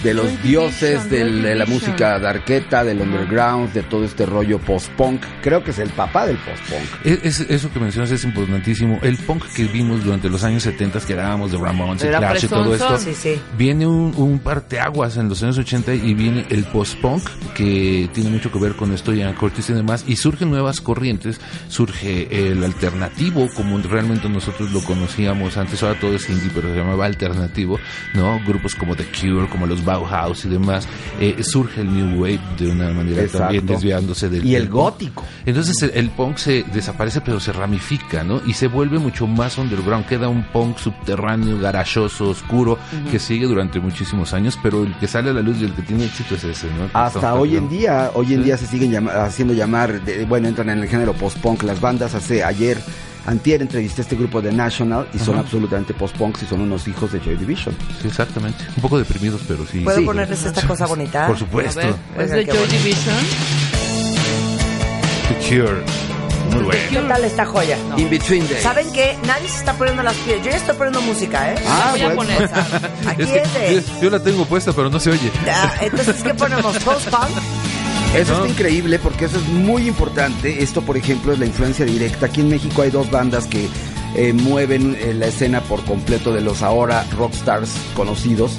de 0.02 0.14
los 0.14 0.42
dioses 0.42 1.08
del- 1.10 1.42
de 1.42 1.54
la 1.54 1.66
música 1.66 2.18
darqueta, 2.18 2.84
del 2.84 3.00
underground, 3.00 3.72
de 3.72 3.82
todo 3.82 4.04
este 4.04 4.26
rollo 4.26 4.58
post-punk. 4.58 5.22
Creo 5.42 5.62
que 5.62 5.70
es 5.70 5.78
el 5.78 5.90
papá 5.90 6.26
del 6.26 6.36
post-punk. 6.38 7.06
Es, 7.06 7.40
es- 7.40 7.50
eso 7.50 7.72
que 7.72 7.80
mencionas 7.80 8.10
es 8.10 8.24
importantísimo. 8.24 8.98
El 9.02 9.16
punk 9.18 9.44
que 9.54 9.64
vimos 9.64 10.04
durante 10.04 10.28
los 10.28 10.42
años 10.44 10.62
70 10.62 11.00
que 11.00 11.12
hablábamos 11.12 11.52
de 11.52 11.58
Ramones 11.58 12.02
y 12.04 12.06
Era 12.08 12.18
Clash 12.18 12.44
y 12.44 12.48
todo 12.48 12.74
esto. 12.74 12.98
Sí, 12.98 13.14
sí. 13.14 13.40
viene 13.56 13.86
un, 13.86 14.12
un 14.16 14.38
parteaguas 14.38 15.16
en 15.16 15.28
los 15.28 15.42
años 15.42 15.58
80 15.58 15.94
y 15.94 16.14
viene 16.14 16.46
el 16.50 16.64
post-punk 16.64 17.22
que 17.54 18.08
tiene 18.12 18.30
mucho 18.30 18.50
que 18.52 18.58
ver 18.58 18.74
con 18.74 18.92
esto, 18.92 19.12
Ian 19.12 19.34
Curtis 19.34 19.70
y 19.70 19.72
demás, 19.74 20.04
y 20.06 20.16
surgen 20.16 20.50
nuevas 20.50 20.80
corrientes, 20.80 21.40
surge 21.92 22.48
el 22.50 22.64
alternativo, 22.64 23.48
como 23.54 23.78
realmente 23.78 24.28
nosotros 24.28 24.70
lo 24.72 24.80
conocíamos 24.82 25.56
antes, 25.56 25.82
ahora 25.82 25.98
todo 26.00 26.14
es 26.14 26.28
indie, 26.30 26.50
pero 26.54 26.68
se 26.70 26.76
llamaba 26.78 27.06
alternativo, 27.06 27.78
¿no? 28.14 28.40
Grupos 28.46 28.74
como 28.74 28.96
The 28.96 29.04
Cure, 29.04 29.46
como 29.48 29.66
los 29.66 29.84
Bauhaus 29.84 30.44
y 30.44 30.48
demás, 30.48 30.88
eh, 31.20 31.36
surge 31.42 31.82
el 31.82 31.92
New 31.92 32.20
Wave 32.22 32.40
de 32.58 32.70
una 32.70 32.90
manera 32.92 33.26
también 33.28 33.66
desviándose 33.66 34.28
del 34.28 34.44
Y 34.44 34.54
el 34.56 34.64
punk. 34.68 34.72
gótico. 34.72 35.24
Entonces 35.44 35.82
el, 35.82 35.90
el 35.94 36.10
punk 36.10 36.36
se 36.38 36.64
desaparece 36.72 37.20
pero 37.20 37.40
se 37.40 37.52
ramifica, 37.52 38.24
¿no? 38.24 38.40
Y 38.46 38.54
se 38.54 38.68
vuelve 38.68 38.98
mucho 38.98 39.26
más 39.26 39.58
underground. 39.58 40.06
Queda 40.06 40.28
un 40.28 40.44
punk 40.44 40.78
subterráneo, 40.78 41.58
garachoso, 41.58 42.30
oscuro, 42.30 42.78
que 43.10 43.18
sigue 43.18 43.46
durante 43.46 43.80
muchísimos 43.80 44.32
años, 44.32 44.58
pero 44.62 44.82
el 44.84 44.94
que 44.98 45.06
sale 45.06 45.30
a 45.30 45.32
la 45.32 45.42
luz 45.42 45.58
y 45.60 45.64
el 45.64 45.72
que 45.72 45.82
tiene 45.82 46.04
éxito 46.06 46.34
es 46.34 46.44
ese, 46.44 46.66
¿no? 46.68 46.88
Hasta 46.92 47.34
hoy 47.34 47.56
en 47.56 47.68
día, 47.68 48.10
hoy 48.14 48.34
en 48.34 48.44
día 48.44 48.56
se 48.56 48.66
siguen 48.66 48.90
llama- 48.90 49.12
haciendo 49.24 49.54
llamar, 49.54 50.02
de- 50.04 50.24
bueno, 50.24 50.48
entran 50.48 50.70
en 50.70 50.78
el 50.80 50.88
género 50.88 51.12
post-punk 51.12 51.62
las 51.64 51.80
bandas. 51.82 52.14
Hace 52.14 52.42
ayer, 52.42 52.78
antier, 53.26 53.60
entrevisté 53.60 54.00
a 54.00 54.04
este 54.04 54.16
grupo 54.16 54.40
de 54.40 54.50
National 54.52 55.06
y 55.12 55.18
son 55.18 55.38
absolutamente 55.38 55.92
post-punks 55.92 56.44
y 56.44 56.46
son 56.46 56.62
unos 56.62 56.88
hijos 56.88 57.12
de 57.12 57.20
Joy 57.20 57.36
Division. 57.36 57.76
Sí, 58.00 58.08
exactamente. 58.08 58.64
Un 58.76 58.80
poco 58.82 58.96
deprimidos, 58.98 59.42
pero 59.46 59.66
sí. 59.66 59.80
¿Puedo 59.80 59.98
Sí. 59.98 60.04
ponerles 60.06 60.42
esta 60.44 60.66
cosa 60.66 60.86
bonita? 60.86 61.26
Por 61.26 61.38
supuesto. 61.38 61.78
ver, 61.80 61.94
es 62.24 62.30
de 62.30 62.46
Joy 62.46 62.56
bueno. 62.56 62.72
Division. 62.72 63.16
The 65.28 65.34
Cure. 65.48 65.82
Muy 66.52 66.64
bueno. 66.64 66.80
¿Qué 66.90 66.96
tal 67.08 67.24
esta 67.24 67.46
joya? 67.46 67.78
In 67.96 68.10
Between 68.10 68.46
Days. 68.46 68.62
¿Saben 68.62 68.92
qué? 68.92 69.16
Nadie 69.26 69.48
se 69.48 69.56
está 69.58 69.72
poniendo 69.72 70.02
las 70.02 70.14
pies. 70.16 70.36
Yo 70.44 70.50
ya 70.50 70.56
estoy 70.58 70.74
poniendo 70.76 71.00
música, 71.00 71.50
¿eh? 71.50 71.54
Ah, 71.66 71.88
voy 71.92 72.02
a 72.02 72.14
poner. 72.14 72.42
Aquí 73.06 73.22
Es 73.22 73.28
que 73.30 73.38
es 73.38 73.54
de... 73.54 73.74
yo, 73.76 74.02
yo 74.02 74.10
la 74.10 74.18
tengo 74.20 74.44
puesta, 74.44 74.72
pero 74.74 74.90
no 74.90 75.00
se 75.00 75.10
oye. 75.10 75.30
Ah, 75.50 75.72
entonces, 75.80 76.22
¿qué 76.22 76.34
ponemos? 76.34 76.76
¿Post-punk? 76.84 77.30
Eso 78.14 78.32
¿no? 78.32 78.44
está 78.44 78.48
increíble 78.48 78.98
porque 78.98 79.24
eso 79.24 79.38
es 79.38 79.48
muy 79.48 79.88
importante. 79.88 80.62
Esto, 80.62 80.82
por 80.82 80.96
ejemplo, 80.96 81.32
es 81.32 81.38
la 81.38 81.46
influencia 81.46 81.86
directa. 81.86 82.26
Aquí 82.26 82.42
en 82.42 82.50
México 82.50 82.82
hay 82.82 82.90
dos 82.90 83.10
bandas 83.10 83.46
que 83.46 83.68
eh, 84.14 84.34
mueven 84.34 84.94
eh, 85.00 85.14
la 85.14 85.26
escena 85.26 85.62
por 85.62 85.82
completo 85.84 86.32
de 86.32 86.42
los 86.42 86.62
ahora 86.62 87.06
rockstars 87.16 87.72
conocidos. 87.96 88.52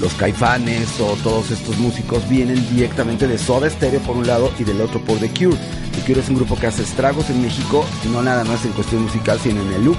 Los 0.00 0.14
caifanes 0.14 0.98
o 1.00 1.14
todos 1.22 1.50
estos 1.50 1.78
músicos 1.78 2.26
vienen 2.28 2.66
directamente 2.74 3.28
de 3.28 3.38
Soda 3.38 3.68
Stereo 3.68 4.00
por 4.00 4.16
un 4.16 4.26
lado 4.26 4.50
y 4.58 4.64
del 4.64 4.80
otro 4.80 5.00
por 5.00 5.18
The 5.18 5.28
Cure. 5.28 5.58
The 5.94 6.00
Cure 6.06 6.20
es 6.20 6.28
un 6.28 6.36
grupo 6.36 6.58
que 6.58 6.66
hace 6.66 6.82
estragos 6.82 7.28
en 7.30 7.42
México, 7.42 7.84
no 8.10 8.22
nada 8.22 8.42
más 8.42 8.64
en 8.64 8.72
cuestión 8.72 9.02
musical, 9.02 9.38
sino 9.38 9.60
en 9.62 9.72
el 9.74 9.84
look. 9.84 9.98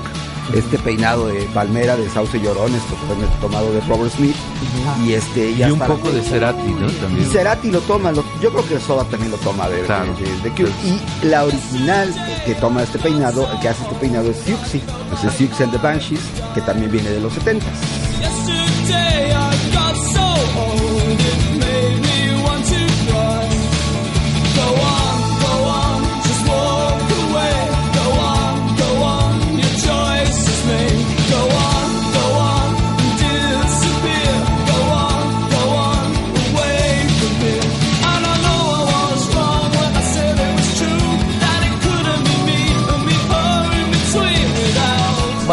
Este 0.54 0.78
peinado 0.78 1.28
de 1.28 1.44
palmera 1.54 1.96
de 1.96 2.08
Sauce 2.10 2.40
Llorón, 2.40 2.76
esto 2.76 2.96
fue 3.08 3.16
tomado 3.42 3.72
de 3.72 3.80
Robert 3.82 4.12
Smith. 4.14 4.36
Y 5.06 5.14
este 5.14 5.52
Y 5.52 5.64
un 5.64 5.80
poco 5.80 6.12
de 6.12 6.22
Cerati, 6.22 6.70
¿no? 6.72 6.90
y 6.90 6.94
También. 6.94 7.30
Cerati 7.30 7.72
lo 7.72 7.80
toma, 7.82 8.12
lo- 8.12 8.24
yo 8.42 8.52
creo 8.52 8.68
que 8.68 8.80
Soda 8.80 9.04
también 9.06 9.32
lo 9.32 9.38
toma 9.38 9.70
de, 9.70 9.82
Claro. 9.82 10.14
de- 10.16 10.50
de 10.50 10.50
Cure. 10.56 10.72
Y 10.86 11.26
la 11.28 11.46
original 11.46 12.14
que 12.46 12.54
toma 12.56 12.84
este 12.84 13.00
peinado, 13.00 13.50
el 13.52 13.60
que 13.62 13.70
hace 13.70 13.84
este 13.84 13.96
peinado 13.96 14.30
es 14.30 14.38
Siouxsie, 14.38 14.82
es 15.18 15.24
el 15.24 15.32
Siouxsie 15.32 15.64
and 15.64 15.72
the 15.72 15.80
Banshees, 15.80 16.22
que 16.54 16.62
también 16.62 16.92
viene 16.92 17.10
de 17.10 17.20
los 17.22 17.34
70 17.34 17.66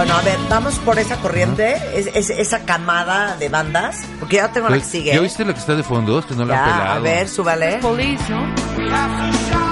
Bueno, 0.00 0.16
a 0.16 0.22
ver, 0.22 0.38
vamos 0.48 0.78
por 0.78 0.98
esa 0.98 1.16
corriente, 1.16 1.76
es, 1.94 2.06
es- 2.14 2.30
esa 2.30 2.60
camada 2.64 3.36
de 3.36 3.50
bandas, 3.50 3.98
porque 4.18 4.36
ya 4.36 4.50
tengo 4.50 4.70
la 4.70 4.76
que 4.76 4.80
Pues, 4.80 4.90
sigue. 4.90 5.12
¿Ya 5.12 5.20
viste 5.20 5.44
la 5.44 5.52
que 5.52 5.60
está 5.60 5.74
de 5.74 5.82
fondo? 5.82 6.26
Que 6.26 6.34
no 6.34 6.46
la 6.46 6.58
han 6.58 6.66
Ya, 6.66 6.72
pelado. 6.78 6.96
a 6.96 6.98
ver, 7.00 7.28
súbale. 7.28 7.76
Police, 7.82 8.24
¿no? 8.30 9.69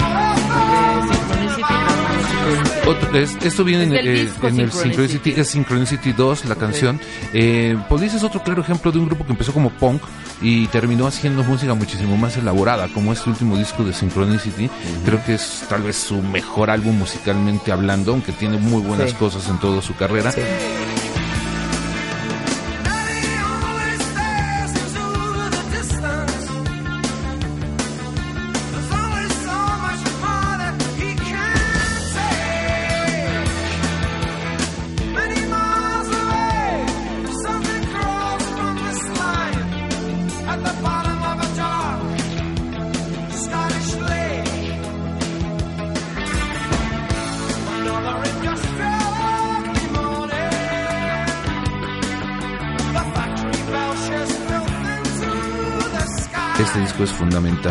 Eh. 2.88 2.90
Otro- 2.90 3.18
es- 3.18 3.36
esto 3.44 3.64
viene 3.64 3.84
Es 3.84 3.88
en, 3.90 3.94
del 3.96 4.06
eh, 4.08 4.10
en 4.12 4.18
el 4.20 4.28
Synchronicity. 4.72 4.80
Synchronicity, 4.82 5.30
es 5.40 5.48
Synchronicity 5.48 6.12
2, 6.12 6.44
la 6.46 6.54
canción. 6.54 7.00
Eh, 7.32 7.76
Police 7.88 8.16
es 8.16 8.22
otro 8.24 8.42
claro 8.42 8.62
ejemplo 8.62 8.90
de 8.92 8.98
un 8.98 9.06
grupo 9.06 9.24
que 9.26 9.32
empezó 9.32 9.52
como 9.52 9.70
punk 9.70 10.02
y 10.40 10.66
terminó 10.68 11.06
haciendo 11.06 11.42
música 11.44 11.74
muchísimo 11.74 12.16
más 12.16 12.36
elaborada, 12.36 12.88
como 12.88 13.12
este 13.12 13.28
último 13.30 13.56
disco 13.56 13.84
de 13.84 13.92
Synchronicity. 13.92 14.70
Creo 15.04 15.22
que 15.24 15.34
es 15.34 15.64
tal 15.68 15.82
vez 15.82 15.96
su 15.96 16.22
mejor 16.22 16.70
álbum 16.70 16.96
musicalmente 16.98 17.72
hablando, 17.72 18.12
aunque 18.12 18.32
tiene 18.32 18.56
muy 18.58 18.82
buenas 18.82 19.10
Sí. 19.10 19.16
cosas 19.16 19.48
en 19.48 19.58
toda 19.58 19.82
su 19.82 19.94
carrera. 19.96 20.30
Sí. 20.32 20.40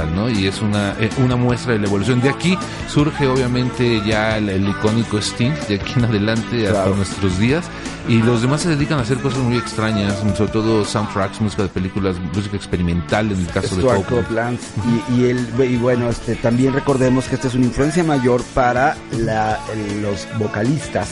¿No? 0.06 0.30
Y 0.30 0.48
es 0.48 0.62
una, 0.62 0.94
eh, 1.00 1.10
una 1.24 1.36
muestra 1.36 1.74
de 1.74 1.80
la 1.80 1.88
evolución. 1.88 2.22
De 2.22 2.30
aquí 2.30 2.58
surge 2.88 3.28
obviamente 3.28 4.02
ya 4.06 4.38
el, 4.38 4.50
el 4.50 4.68
icónico 4.70 5.18
Sting, 5.18 5.52
de 5.68 5.76
aquí 5.76 5.94
en 5.98 6.06
adelante 6.06 6.68
hasta 6.68 6.82
Claro. 6.84 6.96
nuestros 6.96 7.38
días. 7.40 7.66
Y 8.08 8.22
los 8.22 8.42
demás 8.42 8.62
se 8.62 8.70
dedican 8.70 9.00
a 9.00 9.02
hacer 9.02 9.18
cosas 9.18 9.40
muy 9.40 9.58
extrañas, 9.58 10.14
sobre 10.38 10.52
todo 10.52 10.86
soundtracks, 10.86 11.42
música 11.42 11.64
de 11.64 11.70
películas, 11.70 12.16
música 12.34 12.56
experimental 12.56 13.32
en 13.32 13.40
el 13.40 13.48
caso 13.48 13.76
de 13.76 13.82
Stuart 13.82 14.06
Copeland. 14.06 14.58
Copeland 14.58 15.10
y, 15.18 15.22
y, 15.22 15.26
el, 15.30 15.72
y 15.72 15.76
bueno 15.78 16.10
este 16.10 16.36
también 16.36 16.72
recordemos 16.74 17.26
que 17.26 17.36
esta 17.36 17.50
es 17.50 17.56
una 17.56 17.66
influencia 17.66 18.06
mayor 18.06 18.42
para 18.54 18.96
la- 19.12 19.60
los 20.02 20.26
vocalistas 20.40 21.10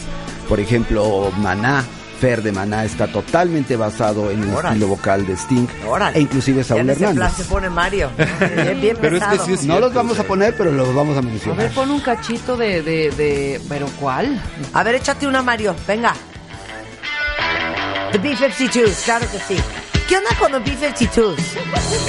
por 0.48 0.60
ejemplo 0.62 1.32
Maná 1.42 1.84
Fer 2.19 2.41
de 2.41 2.51
Maná 2.51 2.86
está 2.86 3.07
totalmente 3.07 3.75
basado 3.75 4.31
en 4.31 4.43
el 4.43 4.50
estilo 4.55 4.88
vocal 4.88 5.25
de 5.27 5.34
Sting 5.36 5.67
e 6.13 6.22
inclusive 6.22 6.63
Saúl 6.63 6.81
en 6.81 6.89
ese 6.91 7.00
plan 7.00 7.12
Hernández 7.17 7.38
se 7.38 7.43
pone 7.45 7.69
Mario. 7.69 8.10
Bien, 8.17 8.81
bien 8.81 8.98
Pero 9.01 9.17
es 9.17 9.24
que 9.24 9.29
pesado. 9.31 9.45
sí 9.48 9.53
es 9.53 9.65
no 9.65 9.79
los 9.79 9.93
vamos 9.93 10.17
a 10.19 10.24
poner 10.24 10.55
pero 10.57 10.72
los 10.72 10.93
vamos 10.95 11.15
a 11.15 11.19
A 11.19 11.22
mencionar 11.22 11.57
ver, 11.57 11.72
pon 11.72 11.91
un 11.91 12.00
cachito 12.00 12.55
de, 12.57 12.81
de, 12.81 13.12
de... 13.12 13.62
¿Pero 13.67 13.88
cuál? 14.00 14.41
A 14.74 14.84
ver, 14.84 14.95
échate 14.95 15.27
una, 15.27 15.41
Mario. 15.41 15.75
Venga. 15.88 16.13
The 18.12 18.17
B-52, 18.19 19.03
claro 19.03 19.25
que 19.31 19.39
sí. 19.39 19.62
¿Qué 20.07 20.17
onda 20.17 20.29
con 20.39 20.51
los 20.51 20.63
B-52? 20.63 21.35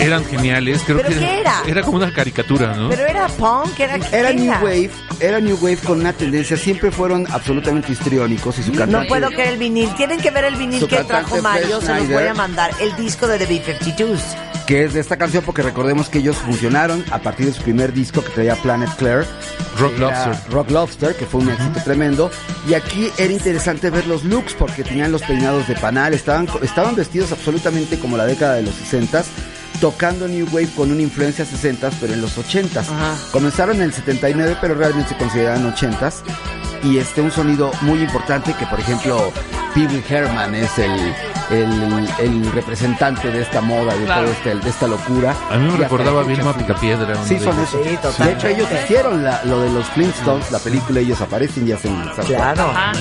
Eran 0.00 0.24
geniales, 0.26 0.82
creo 0.84 0.98
¿Pero 0.98 1.08
que 1.08 1.14
qué 1.18 1.40
era? 1.40 1.62
era 1.66 1.82
como 1.82 1.96
una 1.96 2.12
caricatura, 2.12 2.74
¿no? 2.74 2.90
¿Pero 2.90 3.06
era 3.06 3.26
punk? 3.28 3.80
¿Era, 3.80 3.96
era 4.12 4.32
New 4.32 4.52
Wave 4.62 4.90
era 5.20 5.40
New 5.40 5.56
Wave 5.56 5.78
con 5.78 6.00
una 6.00 6.12
tendencia 6.12 6.56
siempre 6.56 6.90
fueron 6.90 7.26
absolutamente 7.30 7.92
histriónicos 7.92 8.58
y 8.58 8.62
su 8.62 8.72
cantante 8.72 8.92
No 8.92 9.06
puedo 9.08 9.28
creer 9.30 9.54
el 9.54 9.58
vinil. 9.58 9.94
Tienen 9.94 10.20
que 10.20 10.30
ver 10.30 10.44
el 10.44 10.56
vinil 10.56 10.80
Su 10.80 10.88
que 10.88 11.02
trajo 11.04 11.40
Mario. 11.40 11.80
Se 11.80 11.94
los 11.94 12.08
voy 12.08 12.24
a 12.24 12.34
mandar. 12.34 12.70
El 12.80 12.94
disco 12.96 13.26
de 13.26 13.38
The 13.38 13.46
B-52s. 13.46 14.45
Que 14.66 14.84
es 14.84 14.94
de 14.94 15.00
esta 15.00 15.16
canción 15.16 15.44
porque 15.44 15.62
recordemos 15.62 16.08
que 16.08 16.18
ellos 16.18 16.36
funcionaron 16.36 17.04
a 17.10 17.18
partir 17.18 17.46
de 17.46 17.52
su 17.52 17.62
primer 17.62 17.92
disco 17.92 18.22
que 18.22 18.30
traía 18.30 18.56
Planet 18.56 18.90
Claire 18.96 19.26
Rock 19.78 19.98
Lobster. 19.98 20.52
Rock 20.52 20.70
Lobster, 20.70 21.14
que 21.14 21.26
fue 21.26 21.40
un 21.40 21.50
éxito 21.50 21.80
tremendo. 21.84 22.30
Y 22.68 22.74
aquí 22.74 23.10
era 23.18 23.32
interesante 23.32 23.90
ver 23.90 24.06
los 24.06 24.24
looks 24.24 24.54
porque 24.54 24.82
tenían 24.82 25.12
los 25.12 25.22
peinados 25.22 25.68
de 25.68 25.74
panal, 25.74 26.14
estaban, 26.14 26.48
estaban 26.62 26.96
vestidos 26.96 27.32
absolutamente 27.32 27.98
como 27.98 28.16
la 28.16 28.26
década 28.26 28.54
de 28.54 28.62
los 28.62 28.74
60 28.74 29.24
tocando 29.80 30.26
New 30.26 30.46
Wave 30.52 30.70
con 30.74 30.90
una 30.90 31.02
influencia 31.02 31.44
60 31.44 31.90
pero 32.00 32.14
en 32.14 32.22
los 32.22 32.38
80 32.38 32.82
Comenzaron 33.30 33.76
en 33.76 33.82
el 33.82 33.92
79, 33.92 34.56
pero 34.60 34.74
realmente 34.74 35.10
se 35.10 35.16
consideran 35.18 35.66
80 35.66 36.10
Y 36.84 36.96
este 36.96 37.20
un 37.20 37.30
sonido 37.30 37.70
muy 37.82 38.00
importante 38.00 38.54
que, 38.54 38.66
por 38.66 38.80
ejemplo, 38.80 39.32
Pee 39.76 40.02
Herman 40.08 40.54
es 40.54 40.78
el, 40.78 41.14
el, 41.50 42.08
el 42.18 42.52
representante 42.52 43.30
de 43.30 43.42
esta 43.42 43.60
moda, 43.60 43.94
de, 43.94 44.06
Claro. 44.06 44.22
todo 44.22 44.32
este- 44.32 44.54
de 44.54 44.70
esta 44.70 44.86
locura. 44.86 45.34
A 45.50 45.56
mí 45.58 45.70
me 45.70 45.76
recordaba 45.76 46.22
a 46.22 46.24
Vilma. 46.24 46.54
Picapiedra. 46.56 47.14
Sí, 47.24 47.34
de 47.34 47.40
son 47.44 47.60
esos. 47.60 47.82
Sí, 48.16 48.22
De 48.24 48.32
hecho, 48.32 48.46
ellos 48.48 48.68
hicieron 48.72 49.22
la- 49.22 49.44
lo 49.44 49.60
de 49.60 49.68
los 49.70 49.84
Flintstones, 49.88 50.50
la 50.50 50.58
película, 50.60 51.00
ellos 51.00 51.20
aparecen 51.20 51.68
y 51.68 51.72
hacen. 51.72 51.94
Claro. 52.26 52.70
Ajá. 52.70 52.92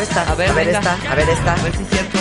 Esta. 0.00 0.22
A 0.22 0.34
ver, 0.34 0.50
esta. 0.68 0.98
A 1.10 1.14
ver 1.14 1.28
esta. 1.28 1.52
A 1.52 1.62
ver 1.62 1.76
si 1.76 1.82
es 1.82 1.88
cierto. 1.90 2.18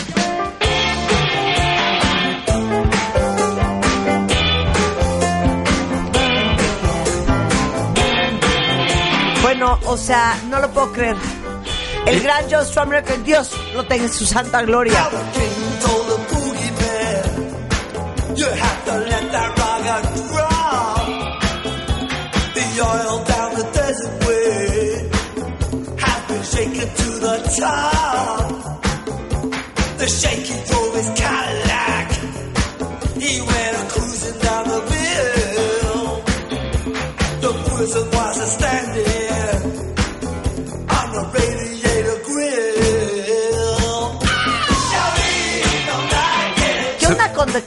Bueno, 9.42 9.80
o 9.86 9.98
sea, 9.98 10.38
no 10.50 10.60
lo 10.60 10.70
puedo 10.72 10.92
creer. 10.92 11.16
El 12.06 12.22
gran 12.22 12.50
Joe 12.50 12.66
Strummer, 12.66 13.04
que 13.04 13.18
Dios 13.20 13.52
lo 13.74 13.84
tenga 13.86 14.04
en 14.04 14.14
su 14.14 14.26
santa 14.26 14.62
gloria. 14.62 15.10
The 29.98 30.08
shaking 30.08 30.62
through 30.66 30.92
his 30.94 31.20
collar. 31.20 31.49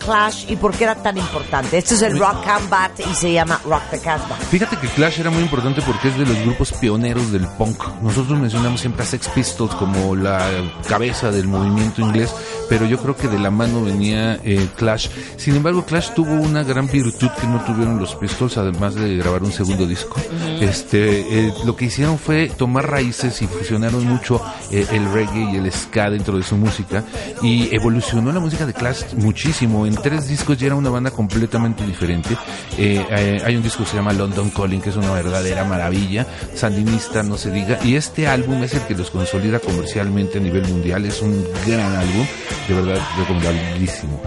Clash 0.05 0.47
y 0.49 0.57
por 0.57 0.75
qué 0.75 0.85
era 0.85 0.95
tan 0.95 1.17
importante? 1.17 1.79
Este 1.79 1.95
es 1.95 2.03
el 2.03 2.19
Rock 2.19 2.45
Combat 2.45 2.93
y 3.01 3.15
se 3.15 3.33
llama 3.33 3.61
Rock 3.65 3.83
the 3.91 3.99
Casbah. 3.99 4.37
Fíjate 4.37 4.77
que 4.77 4.89
Clash 4.89 5.21
era 5.21 5.31
muy 5.31 5.43
importante 5.43 5.83
porque 5.83 6.09
es 6.09 6.19
de 6.19 6.27
los 6.27 6.39
grupos 6.41 6.73
pioneros 6.73 7.33
del 7.33 7.47
punk. 7.59 7.83
Nosotros 8.03 8.39
mencionamos 8.39 8.81
siempre 8.81 9.03
a 9.03 9.07
Sex 9.07 9.29
Pistols 9.29 9.75
como 9.75 10.17
la 10.17 10.41
cabeza 10.89 11.31
del 11.31 11.47
movimiento 11.47 12.01
inglés, 12.01 12.35
pero 12.69 12.87
yo 12.87 12.99
creo 12.99 13.17
que 13.17 13.29
de 13.29 13.39
la 13.39 13.51
mano 13.51 13.83
venía 13.83 14.39
eh, 14.45 14.69
Clash. 14.77 15.09
Sin 15.37 15.57
embargo, 15.57 15.85
Clash 15.85 16.11
tuvo 16.15 16.35
una 16.35 16.63
gran 16.63 16.89
virtud 16.89 17.29
que 17.41 17.47
no 17.47 17.65
tuvieron 17.65 17.99
los 17.99 18.15
Pistols, 18.15 18.57
además 18.57 18.95
de 18.95 19.17
grabar 19.17 19.43
un 19.43 19.53
segundo 19.53 19.87
disco. 19.87 20.21
Este, 20.61 21.47
eh, 21.47 21.55
lo 21.65 21.77
que 21.77 21.87
hicieron 21.87 22.19
fue 22.19 22.49
tomar 22.49 22.91
raíces 22.91 23.41
y 23.43 23.47
fusionaron 23.47 24.05
mucho 24.07 24.41
eh, 24.71 24.87
el 24.93 25.11
reggae 25.13 25.53
y 25.53 25.57
el 25.57 25.71
ska 25.71 26.11
dentro 26.11 26.37
de 26.37 26.43
su 26.43 26.57
música 26.57 27.05
y 27.43 27.75
evolucionó 27.75 28.33
la 28.33 28.41
música 28.41 28.67
de 28.67 28.73
Clash 28.73 29.15
muchísimo. 29.17 29.87
En 29.87 29.92
tres 29.97 30.29
discos 30.29 30.57
ya 30.59 30.67
era 30.67 30.75
una 30.77 30.91
banda 30.91 31.11
completamente 31.11 31.87
diferente. 31.87 32.37
Eh, 32.79 33.05
eh, 33.11 33.43
hay 33.45 33.57
un 33.57 33.63
disco 33.63 33.85
que 33.85 33.91
se 33.91 33.97
llama 33.97 34.13
London 34.13 34.51
Calling, 34.51 34.81
que 34.81 34.91
es 34.91 34.97
una 34.97 35.13
verdadera 35.13 35.65
maravilla. 35.65 36.27
Sandinista, 36.55 37.23
no 37.23 37.37
se 37.37 37.51
diga. 37.51 37.79
Y 37.85 37.97
este 37.97 38.27
álbum 38.29 38.63
es 38.63 38.75
el 38.75 38.83
que 38.83 38.95
los 38.95 39.11
consolida 39.11 39.59
comercialmente 39.59 40.39
a 40.39 40.41
nivel 40.41 40.67
mundial. 40.69 41.05
Es 41.05 41.23
un 41.23 41.45
gran 41.67 41.97
álbum, 41.97 42.27
de 42.69 42.75
verdad 42.75 43.03
recomendabilísimo. 43.19 44.21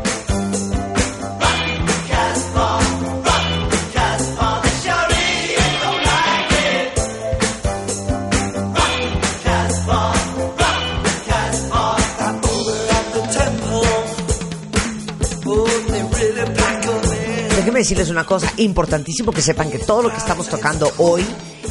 Déjenme 17.76 17.90
decirles 17.90 18.10
una 18.10 18.26
cosa, 18.26 18.54
importantísimo 18.56 19.34
que 19.34 19.42
sepan 19.42 19.70
que 19.70 19.80
todo 19.80 20.04
lo 20.04 20.10
que 20.10 20.16
estamos 20.16 20.48
tocando 20.48 20.90
hoy, 20.98 21.26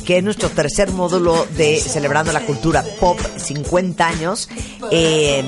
que 0.04 0.18
es 0.18 0.22
nuestro 0.22 0.50
tercer 0.50 0.90
módulo 0.90 1.46
de 1.56 1.80
Celebrando 1.80 2.30
la 2.30 2.40
Cultura 2.40 2.84
Pop 3.00 3.18
50 3.38 4.06
años, 4.06 4.50
eh, 4.90 5.42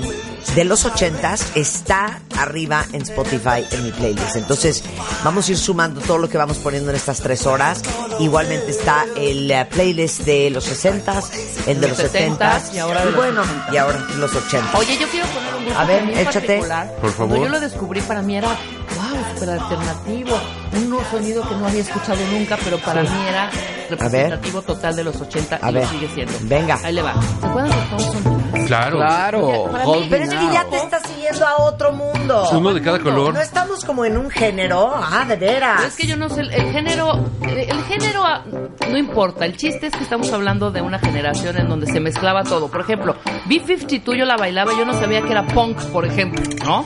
de 0.54 0.64
los 0.64 0.86
80s, 0.86 1.42
está 1.56 2.22
arriba 2.38 2.86
en 2.94 3.02
Spotify 3.02 3.66
en 3.70 3.84
mi 3.84 3.92
playlist. 3.92 4.36
Entonces, 4.36 4.82
vamos 5.22 5.46
a 5.46 5.50
ir 5.50 5.58
sumando 5.58 6.00
todo 6.00 6.16
lo 6.16 6.30
que 6.30 6.38
vamos 6.38 6.56
poniendo 6.56 6.88
en 6.88 6.96
estas 6.96 7.18
tres 7.20 7.44
horas. 7.44 7.82
Igualmente 8.18 8.70
está 8.70 9.04
el 9.14 9.50
eh, 9.50 9.66
playlist 9.70 10.20
de 10.20 10.48
los 10.48 10.66
60s, 10.66 11.24
el 11.66 11.82
de 11.82 11.88
los 11.88 11.98
70s, 11.98 12.72
y 12.72 12.78
ahora 12.78 13.04
los 13.04 13.14
bueno, 13.14 13.42
y 13.70 13.76
ahora 13.76 13.98
los 14.16 14.32
80s. 14.32 14.74
Oye, 14.74 14.96
yo 14.98 15.06
quiero 15.08 15.26
poner 15.26 15.54
un 15.54 15.64
grupo 15.66 15.78
A 15.80 15.84
ver, 15.84 16.08
échate. 16.18 16.46
particular, 16.46 16.86
Por 16.98 17.12
Cuando 17.12 17.34
favor. 17.34 17.38
yo 17.40 17.48
lo 17.50 17.60
descubrí, 17.60 18.00
para 18.00 18.22
mí 18.22 18.36
era, 18.38 18.48
wow, 18.48 19.05
súper 19.34 19.50
alternativo. 19.50 20.38
Un 20.74 20.98
sonido 21.10 21.48
que 21.48 21.54
no 21.54 21.66
había 21.66 21.80
escuchado 21.80 22.18
nunca, 22.32 22.58
pero 22.62 22.78
para 22.78 23.02
mí 23.02 23.08
era 23.28 23.50
representativo 23.88 24.62
total 24.62 24.96
de 24.96 25.04
los 25.04 25.20
80 25.20 25.58
A 25.62 25.70
y 25.70 25.74
ver. 25.74 25.82
lo 25.84 25.88
sigue 25.90 26.08
siendo. 26.14 26.32
Venga. 26.42 26.78
Ahí 26.82 26.92
le 26.94 27.02
va. 27.02 27.14
¿Se 27.40 27.46
acuerdan 27.46 27.70
de 27.70 27.86
Thompson? 27.96 28.42
Claro. 28.66 28.96
Claro, 28.98 29.68
Para 29.70 29.84
mí- 29.86 30.06
Pero 30.10 30.24
es 30.24 30.30
que 30.30 30.52
ya 30.52 30.64
te 30.64 30.76
estás 30.76 31.02
siguiendo 31.06 31.46
a 31.46 31.56
otro 31.62 31.92
mundo. 31.92 32.48
Uno 32.52 32.74
de 32.74 32.82
cada 32.82 32.98
color. 32.98 33.32
No 33.34 33.40
estamos 33.40 33.84
como 33.84 34.04
en 34.04 34.16
un 34.16 34.28
género. 34.30 34.92
Ah, 34.96 35.24
de 35.26 35.36
veras. 35.36 35.84
Es 35.84 35.94
que 35.96 36.06
yo 36.06 36.16
no 36.16 36.28
sé, 36.28 36.40
el, 36.42 36.50
el 36.52 36.72
género, 36.72 37.12
el, 37.42 37.58
el 37.58 37.84
género 37.84 38.24
ah, 38.24 38.42
no 38.90 38.96
importa, 38.98 39.44
el 39.46 39.56
chiste 39.56 39.86
es 39.86 39.92
que 39.94 40.02
estamos 40.02 40.32
hablando 40.32 40.70
de 40.70 40.80
una 40.80 40.98
generación 40.98 41.56
en 41.58 41.68
donde 41.68 41.86
se 41.86 42.00
mezclaba 42.00 42.42
todo. 42.42 42.68
Por 42.68 42.80
ejemplo, 42.80 43.14
B-52 43.46 44.16
yo 44.16 44.24
la 44.24 44.36
bailaba, 44.36 44.72
yo 44.76 44.84
no 44.84 44.94
sabía 44.98 45.22
que 45.22 45.30
era 45.32 45.46
punk, 45.46 45.78
por 45.92 46.04
ejemplo, 46.04 46.42
¿no? 46.64 46.84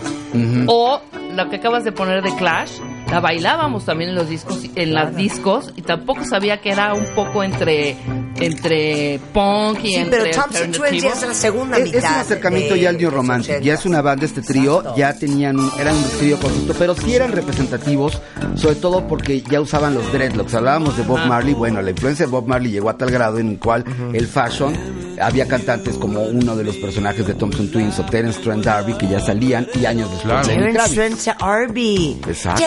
O 0.66 1.00
la 1.44 1.48
que 1.48 1.56
acabas 1.56 1.84
de 1.84 1.92
poner 1.92 2.22
de 2.22 2.34
Clash, 2.36 2.72
la 3.10 3.20
bailábamos 3.20 3.86
también 3.86 4.10
en 4.10 4.16
los 4.16 4.28
discos, 4.28 4.66
en 4.74 4.92
las 4.92 5.16
discos, 5.16 5.72
y 5.74 5.82
tampoco 5.82 6.24
sabía 6.24 6.60
que 6.60 6.70
era 6.70 6.92
un 6.92 7.06
poco 7.14 7.42
entre, 7.42 7.96
entre 8.40 9.20
punk 9.32 9.78
y 9.84 9.88
Sí, 9.88 9.94
entre 9.96 10.20
pero 10.22 10.36
Thompson 10.42 10.62
Twins 10.72 10.76
alternativo. 10.76 11.08
ya 11.08 11.14
es 11.14 11.22
la 11.28 11.34
segunda 11.34 11.76
Es, 11.78 11.84
mitad. 11.84 11.98
es 11.98 12.04
un 12.04 12.14
acercamiento 12.20 12.74
de 12.74 12.80
ya 12.80 12.88
al 12.90 12.98
New 12.98 13.10
Romantic. 13.10 13.50
80s. 13.56 13.62
Ya 13.62 13.74
es 13.74 13.86
una 13.86 14.02
banda, 14.02 14.24
este 14.26 14.42
trío. 14.42 14.96
Ya 14.96 15.12
tenían, 15.14 15.58
un- 15.58 15.70
eran 15.78 15.96
un 15.96 16.04
trío 16.18 16.38
conjunto, 16.38 16.74
pero 16.78 16.94
sí 16.94 17.14
eran 17.14 17.32
representativos, 17.32 18.20
sobre 18.56 18.76
todo 18.76 19.06
porque 19.06 19.42
ya 19.42 19.60
usaban 19.60 19.94
los 19.94 20.10
dreadlocks. 20.12 20.54
Hablábamos 20.54 20.96
de 20.96 21.02
Bob 21.04 21.18
Ajá. 21.18 21.26
Marley. 21.28 21.54
Bueno, 21.54 21.80
la 21.82 21.90
influencia 21.90 22.26
de 22.26 22.30
Bob 22.32 22.46
Marley 22.46 22.70
llegó 22.72 22.90
a 22.90 22.96
tal 22.96 23.10
grado 23.10 23.38
en 23.38 23.48
el 23.50 23.58
cual 23.58 23.84
el 24.12 24.26
fashion, 24.26 24.74
había 25.20 25.46
cantantes 25.46 25.96
como 25.96 26.22
uno 26.22 26.56
de 26.56 26.64
los 26.64 26.76
personajes 26.76 27.26
de 27.26 27.34
Thompson 27.34 27.70
Twins 27.70 27.98
o 27.98 28.04
Terence 28.06 28.40
Trent 28.40 28.64
D'Arby 28.64 28.94
que 28.94 29.06
ya 29.06 29.20
salían 29.20 29.66
y 29.74 29.84
años 29.84 30.10
después 30.10 30.46
Claro. 30.46 30.48
Terence. 30.48 30.94
Trent 30.94 31.42
Arby. 31.42 32.16
Exacto. 32.26 32.62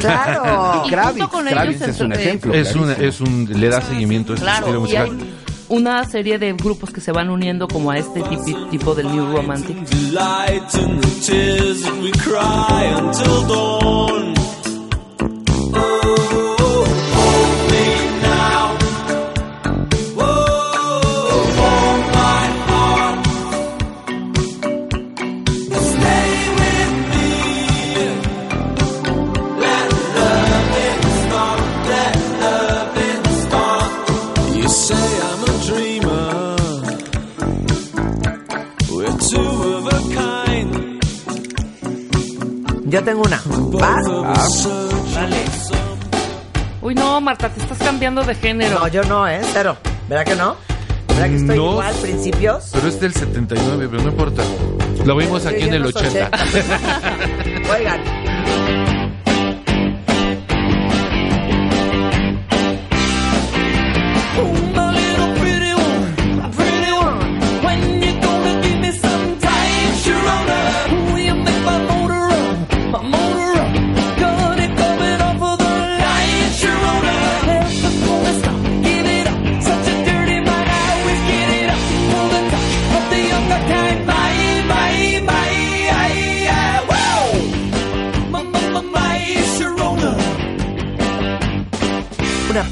Claro. 0.00 0.82
Y 0.86 0.90
Kravitz, 0.90 1.10
junto 1.20 1.28
con 1.30 1.46
Kravitz 1.46 1.82
ellos 1.82 1.94
es 1.96 2.00
un 2.00 2.12
ejemplo. 2.12 2.54
Es, 2.54 2.74
una, 2.74 2.94
clarísimo. 2.94 3.08
es 3.08 3.20
un, 3.50 3.60
le 3.60 3.68
da 3.68 3.80
seguimiento 3.80 4.03
a 4.32 4.36
este 4.36 4.46
estilo 4.46 4.84
Claro, 4.84 4.92
y 4.92 4.96
hay 4.96 5.34
una 5.68 6.04
serie 6.04 6.38
de 6.38 6.52
grupos 6.52 6.90
que 6.90 7.00
se 7.00 7.10
van 7.12 7.30
uniendo 7.30 7.66
como 7.68 7.90
a 7.90 7.96
este 7.98 8.20
tipi- 8.22 8.70
tipo 8.70 8.94
del 8.94 9.10
New 9.14 9.34
Romantic. 9.34 9.76
Yo 42.94 43.02
tengo 43.02 43.22
una. 43.22 43.42
¿Vas? 43.44 44.68
Dale. 45.12 45.36
Uy, 46.80 46.94
no, 46.94 47.20
Marta, 47.20 47.48
te 47.48 47.60
estás 47.60 47.78
cambiando 47.78 48.22
de 48.22 48.36
género. 48.36 48.78
No, 48.78 48.86
yo 48.86 49.02
no, 49.02 49.26
¿eh? 49.26 49.40
Cero. 49.52 49.76
¿Verdad 50.08 50.24
que 50.24 50.36
no? 50.36 50.54
¿Verdad 51.08 51.26
que 51.26 51.34
estoy 51.34 51.56
No. 51.56 51.72
igual, 51.72 51.92
principios? 51.96 52.68
Pero 52.72 52.86
es 52.86 53.00
del 53.00 53.12
79, 53.12 53.88
pero 53.90 54.00
no 54.00 54.10
importa. 54.10 54.44
Lo 55.04 55.16
vimos 55.16 55.44
aquí 55.44 55.62
en 55.64 55.74
el 55.74 55.82
los 55.82 55.96
80. 55.96 56.30
80. 56.32 57.72
Oigan. 57.76 58.83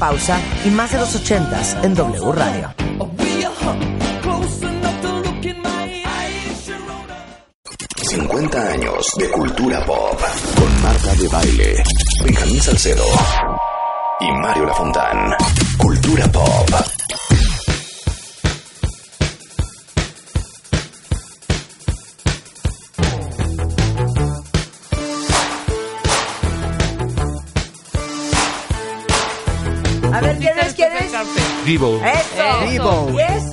Pausa 0.03 0.37
y 0.65 0.69
más 0.69 0.91
de 0.91 0.99
los 0.99 1.15
ochentas 1.15 1.77
en 1.81 1.95
W 1.95 2.31
Radio. 2.33 2.73
We 3.19 3.45
are 3.45 3.55
close 4.21 4.61
enough 4.61 5.01
to 5.01 5.13
look 5.21 5.45
in 5.45 5.61
my 5.61 6.03
eyes, 6.03 6.67
Sharona. 6.67 7.15
50 7.95 8.71
años 8.73 9.05
de 9.17 9.29
cultura 9.29 9.85
pop 9.85 10.19
con 10.59 10.81
Marta 10.81 11.15
de 11.15 11.27
Baile, 11.29 11.83
Benjamín 12.21 12.61
Salcedo 12.61 13.05
y 14.19 14.29
Mario 14.41 14.65
Lafontán. 14.65 15.37
Cultura 15.77 16.29
pop. 16.29 16.92
Divo. 31.65 32.01
Eso. 32.03 32.69
Divo. 32.69 33.09
¿Y 33.13 33.19
es? 33.21 33.43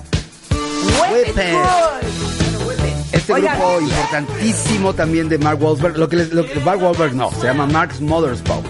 Whip 0.51 1.27
it 1.27 1.37
Whip 1.37 1.39
it. 1.39 1.53
good. 1.53 2.67
Whip 2.67 2.79
it. 2.81 3.15
Este 3.15 3.33
Oigan, 3.33 3.57
grupo 3.59 3.81
importantísimo 3.81 4.93
también 4.95 5.29
de 5.29 5.39
Mark 5.39 5.63
Wahlberg, 5.63 5.97
lo 5.99 6.09
que 6.09 6.17
les, 6.17 6.33
lo 6.33 6.45
Mark 6.65 6.83
Wahlberg 6.83 7.15
no, 7.15 7.31
se 7.33 7.47
llama 7.47 7.67
Mark's 7.67 8.01
Mothersbaugh. 8.01 8.65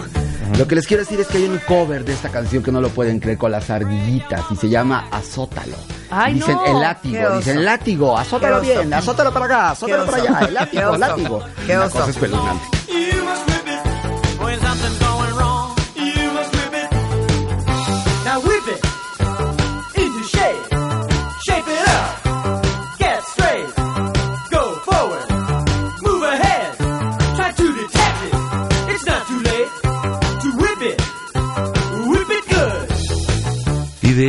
Lo 0.57 0.67
que 0.67 0.75
les 0.75 0.85
quiero 0.85 1.01
decir 1.03 1.19
es 1.19 1.27
que 1.27 1.37
hay 1.37 1.45
un 1.45 1.59
cover 1.59 2.03
de 2.03 2.13
esta 2.13 2.29
canción 2.29 2.61
que 2.61 2.71
no 2.71 2.81
lo 2.81 2.89
pueden 2.89 3.19
creer 3.19 3.37
con 3.37 3.51
las 3.51 3.69
ardillitas 3.69 4.41
y 4.51 4.55
se 4.57 4.69
llama 4.69 5.07
Azótalo. 5.09 5.77
Ay, 6.09 6.33
dicen 6.35 6.55
no. 6.55 6.65
el 6.65 6.79
látigo, 6.81 7.37
dicen 7.37 7.63
látigo, 7.65 8.17
azótalo 8.17 8.59
bien, 8.59 8.93
azótalo 8.93 9.31
para 9.31 9.45
acá, 9.45 9.71
azótalo 9.71 10.05
para 10.05 10.17
allá, 10.17 10.39
el 10.47 10.53
látigo, 10.53 10.97
látigo. 10.97 11.43
Qué 11.65 11.75
Una 11.77 11.85
oso. 11.85 11.99
cosa 11.99 12.11
espeluznante. 12.11 12.65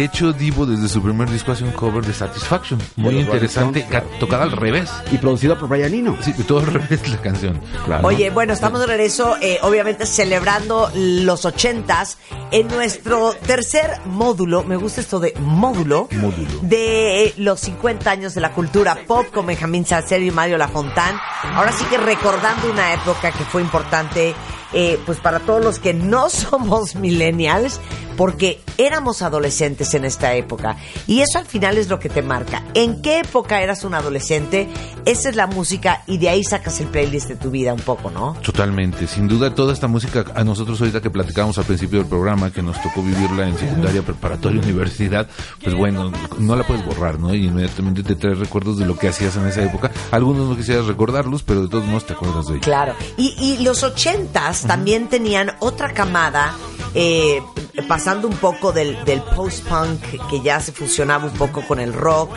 De 0.02 0.06
hecho, 0.06 0.32
Divo 0.32 0.66
desde 0.66 0.88
su 0.88 1.00
primer 1.00 1.30
disco 1.30 1.52
hace 1.52 1.62
un 1.62 1.70
cover 1.70 2.04
de 2.04 2.12
Satisfaction. 2.12 2.80
Muy 2.96 3.20
interesante, 3.20 3.86
tocada 4.18 4.42
al 4.42 4.50
revés. 4.50 4.90
Y 5.12 5.18
producido 5.18 5.56
por 5.56 5.68
Brian 5.68 5.94
Eno. 5.94 6.16
Sí, 6.20 6.32
todo 6.42 6.58
al 6.58 6.66
revés 6.72 7.08
la 7.08 7.18
canción. 7.18 7.60
Claro. 7.84 8.08
Oye, 8.08 8.30
bueno, 8.30 8.52
estamos 8.52 8.80
de 8.80 8.86
regreso, 8.86 9.36
eh, 9.40 9.60
obviamente 9.62 10.04
celebrando 10.04 10.90
los 10.96 11.44
ochentas 11.44 12.18
en 12.50 12.66
nuestro 12.66 13.32
tercer 13.46 14.00
módulo, 14.06 14.64
me 14.64 14.74
gusta 14.74 15.00
esto 15.02 15.20
de 15.20 15.34
módulo, 15.38 16.08
Módulo. 16.10 16.50
de 16.62 17.26
eh, 17.26 17.34
los 17.36 17.60
50 17.60 18.10
años 18.10 18.34
de 18.34 18.40
la 18.40 18.50
cultura 18.50 18.98
pop 19.06 19.26
con 19.32 19.46
Benjamín 19.46 19.86
Salcedo 19.86 20.24
y 20.24 20.32
Mario 20.32 20.58
Lafontán. 20.58 21.16
Ahora 21.54 21.70
sí 21.70 21.84
que 21.84 21.96
recordando 21.96 22.68
una 22.72 22.92
época 22.92 23.30
que 23.30 23.44
fue 23.44 23.62
importante, 23.62 24.34
eh, 24.72 24.98
pues 25.04 25.18
para 25.18 25.40
todos 25.40 25.62
los 25.62 25.78
que 25.78 25.94
no 25.94 26.28
somos 26.30 26.94
millennials, 26.94 27.80
porque 28.16 28.60
éramos 28.78 29.22
adolescentes 29.22 29.94
en 29.94 30.04
esta 30.04 30.34
época. 30.34 30.76
Y 31.06 31.20
eso 31.20 31.38
al 31.38 31.46
final 31.46 31.78
es 31.78 31.88
lo 31.88 31.98
que 31.98 32.08
te 32.08 32.22
marca. 32.22 32.62
¿En 32.74 33.02
qué 33.02 33.20
época 33.20 33.62
eras 33.62 33.84
un 33.84 33.94
adolescente? 33.94 34.68
Esa 35.04 35.30
es 35.30 35.36
la 35.36 35.46
música 35.46 36.02
y 36.06 36.18
de 36.18 36.28
ahí 36.28 36.44
sacas 36.44 36.80
el 36.80 36.88
playlist 36.88 37.28
de 37.28 37.36
tu 37.36 37.50
vida 37.50 37.72
un 37.72 37.80
poco, 37.80 38.10
¿no? 38.10 38.36
Totalmente, 38.42 39.06
sin 39.06 39.28
duda 39.28 39.54
toda 39.54 39.72
esta 39.72 39.88
música 39.88 40.24
a 40.34 40.44
nosotros 40.44 40.80
ahorita 40.80 41.00
que 41.00 41.10
platicamos 41.10 41.58
al 41.58 41.64
principio 41.64 41.98
del 41.98 42.08
programa 42.08 42.52
que 42.52 42.62
nos 42.62 42.80
tocó 42.82 43.02
vivirla 43.02 43.48
en 43.48 43.58
secundaria, 43.58 44.02
preparatoria, 44.02 44.60
universidad, 44.60 45.26
pues 45.62 45.74
bueno, 45.74 46.12
no 46.38 46.56
la 46.56 46.64
puedes 46.64 46.84
borrar, 46.84 47.18
¿no? 47.18 47.34
Y 47.34 47.46
inmediatamente 47.46 48.02
te 48.02 48.14
trae 48.14 48.34
recuerdos 48.34 48.78
de 48.78 48.86
lo 48.86 48.96
que 48.96 49.08
hacías 49.08 49.36
en 49.36 49.46
esa 49.46 49.62
época. 49.62 49.90
Algunos 50.10 50.48
no 50.48 50.56
quisieras 50.56 50.86
recordarlos, 50.86 51.42
pero 51.42 51.62
de 51.62 51.68
todos 51.68 51.84
modos 51.86 52.06
te 52.06 52.12
acuerdas 52.12 52.46
de 52.46 52.52
ellos. 52.54 52.64
Claro. 52.64 52.94
Y, 53.16 53.34
y 53.38 53.62
los 53.64 53.82
ochentas 53.82 54.61
también 54.66 55.08
tenían 55.08 55.52
otra 55.60 55.92
camada, 55.92 56.54
eh, 56.94 57.42
pasando 57.88 58.28
un 58.28 58.36
poco 58.36 58.72
del, 58.72 59.04
del 59.04 59.22
post-punk, 59.22 60.00
que 60.28 60.40
ya 60.40 60.60
se 60.60 60.72
fusionaba 60.72 61.24
un 61.24 61.32
poco 61.32 61.62
con 61.66 61.80
el 61.80 61.92
rock, 61.92 62.36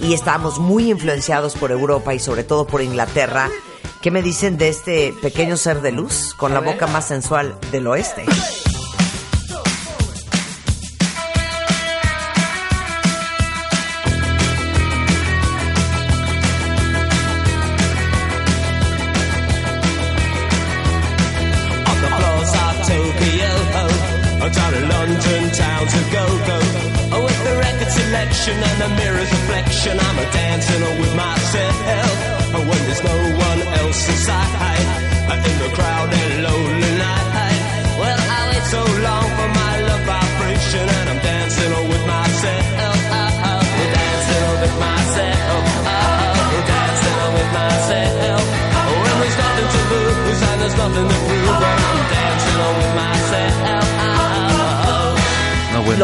y 0.00 0.14
estábamos 0.14 0.58
muy 0.58 0.90
influenciados 0.90 1.54
por 1.54 1.72
Europa 1.72 2.14
y 2.14 2.18
sobre 2.18 2.44
todo 2.44 2.66
por 2.66 2.82
Inglaterra. 2.82 3.48
¿Qué 4.02 4.10
me 4.10 4.22
dicen 4.22 4.56
de 4.56 4.68
este 4.68 5.14
pequeño 5.20 5.56
ser 5.56 5.80
de 5.80 5.92
luz 5.92 6.34
con 6.34 6.54
la 6.54 6.60
boca 6.60 6.86
más 6.86 7.08
sensual 7.08 7.58
del 7.72 7.86
oeste? 7.88 8.24
Selection 28.46 28.62
and 28.62 28.80
the 28.80 28.88
mirror's 29.02 29.30
reflection, 29.30 29.98
I'm 29.98 30.18
a 30.18 30.32
dancing 30.32 30.80
with 31.00 31.14
myself. 31.16 32.34
When 32.54 32.80
there's 32.86 33.02
no 33.02 33.25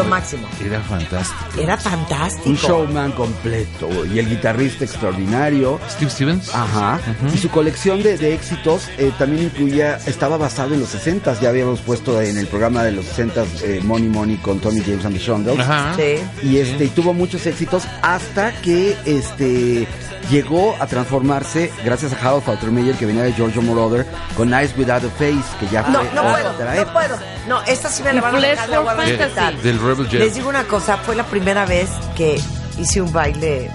máximo. 0.03 0.47
Era 0.63 0.81
fantástico. 0.81 1.61
Era 1.61 1.77
fantástico. 1.77 2.49
Un 2.49 2.55
showman 2.55 3.11
completo 3.11 3.89
y 4.05 4.19
el 4.19 4.29
guitarrista 4.29 4.85
extraordinario. 4.85 5.79
Steve 5.89 6.11
Stevens. 6.11 6.53
Ajá. 6.53 6.99
Y 7.33 7.37
su 7.37 7.49
colección 7.49 8.01
de, 8.01 8.17
de 8.17 8.33
éxitos 8.33 8.89
eh, 8.97 9.11
también 9.17 9.43
incluía, 9.43 9.97
estaba 10.05 10.37
basado 10.37 10.73
en 10.73 10.79
los 10.79 10.89
60 10.89 11.33
ya 11.41 11.49
habíamos 11.49 11.81
puesto 11.81 12.21
en 12.21 12.37
el 12.37 12.47
programa 12.47 12.83
de 12.83 12.91
los 12.91 13.05
60 13.05 13.45
eh, 13.63 13.81
Money 13.83 14.09
Money 14.09 14.37
con 14.37 14.59
Tony 14.59 14.81
James 14.81 15.05
and 15.05 15.15
the 15.15 15.21
Shondells. 15.21 15.59
Ajá. 15.59 15.93
Sí. 15.95 16.15
Y 16.41 16.57
este 16.57 16.85
y 16.85 16.89
tuvo 16.89 17.13
muchos 17.13 17.45
éxitos 17.45 17.83
hasta 18.01 18.53
que 18.61 18.95
este 19.05 19.87
llegó 20.29 20.75
a 20.79 20.87
transformarse 20.87 21.71
gracias 21.83 22.13
a 22.13 22.17
Harold 22.17 22.43
Faltermeyer 22.43 22.95
que 22.95 23.05
venía 23.05 23.23
de 23.23 23.33
Giorgio 23.33 23.61
Moroder 23.61 24.05
con 24.37 24.53
Eyes 24.53 24.73
Without 24.77 25.03
a 25.03 25.09
Face 25.09 25.43
que 25.59 25.67
ya 25.67 25.83
fue 25.83 25.91
No, 25.91 26.03
no 26.13 26.31
puedo, 26.31 26.51
otra 26.51 26.75
no 26.75 26.93
puedo. 26.93 27.17
No, 27.47 27.61
esta 27.63 27.89
sí 27.89 28.03
me 28.03 28.13
la 28.13 28.21
van 28.21 28.35
a 28.35 28.39
dejar 28.39 28.69
de. 28.69 29.61
Del 29.63 29.79
Rebel 29.83 30.07
Jet. 30.09 30.19
Les 30.19 30.35
digo 30.35 30.49
una 30.49 30.63
cosa, 30.65 30.97
fue 30.97 31.15
la 31.15 31.25
primera 31.25 31.65
vez 31.65 31.89
que 32.15 32.39
hice 32.79 33.01
un 33.01 33.11
baile 33.11 33.69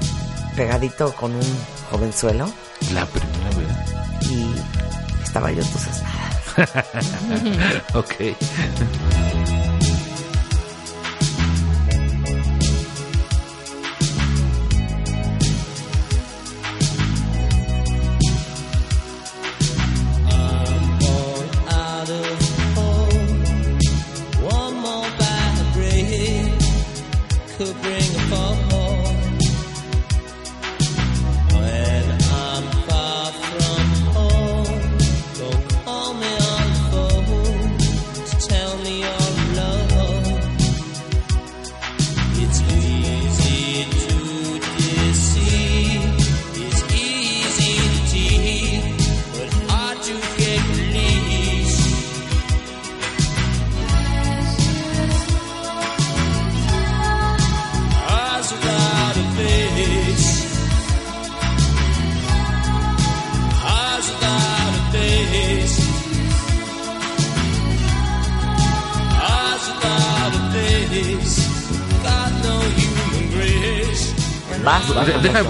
pegadito 0.57 1.12
con 1.14 1.35
un 1.35 1.59
jovenzuelo 1.90 2.51
La 2.92 3.07
primera 3.07 3.51
vez. 3.57 4.31
y 4.31 4.55
estaba 5.23 5.51
yo 5.53 5.62
entusiasmada. 5.62 6.14
Ok. 7.94 8.14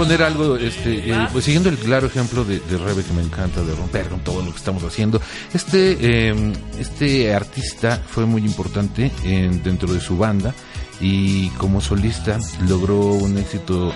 Poner 0.08 0.22
algo, 0.26 0.56
este, 0.56 1.10
eh, 1.10 1.28
pues 1.32 1.44
siguiendo 1.44 1.68
el 1.68 1.76
claro 1.76 2.06
ejemplo 2.06 2.44
de, 2.44 2.60
de 2.60 2.78
Rebe 2.78 3.02
que 3.04 3.12
me 3.12 3.22
encanta, 3.22 3.62
de 3.62 3.74
romper 3.74 4.08
con 4.08 4.20
todo 4.20 4.42
lo 4.42 4.50
que 4.50 4.56
estamos 4.56 4.82
haciendo. 4.82 5.20
Este, 5.52 5.96
eh, 6.00 6.52
este 6.78 7.34
artista 7.34 8.02
fue 8.10 8.24
muy 8.24 8.42
importante 8.42 9.10
en- 9.24 9.62
dentro 9.62 9.92
de 9.92 10.00
su 10.00 10.16
banda 10.16 10.54
y 11.00 11.48
como 11.50 11.80
solista 11.80 12.38
logró 12.66 12.96
un 12.98 13.36
éxito 13.38 13.92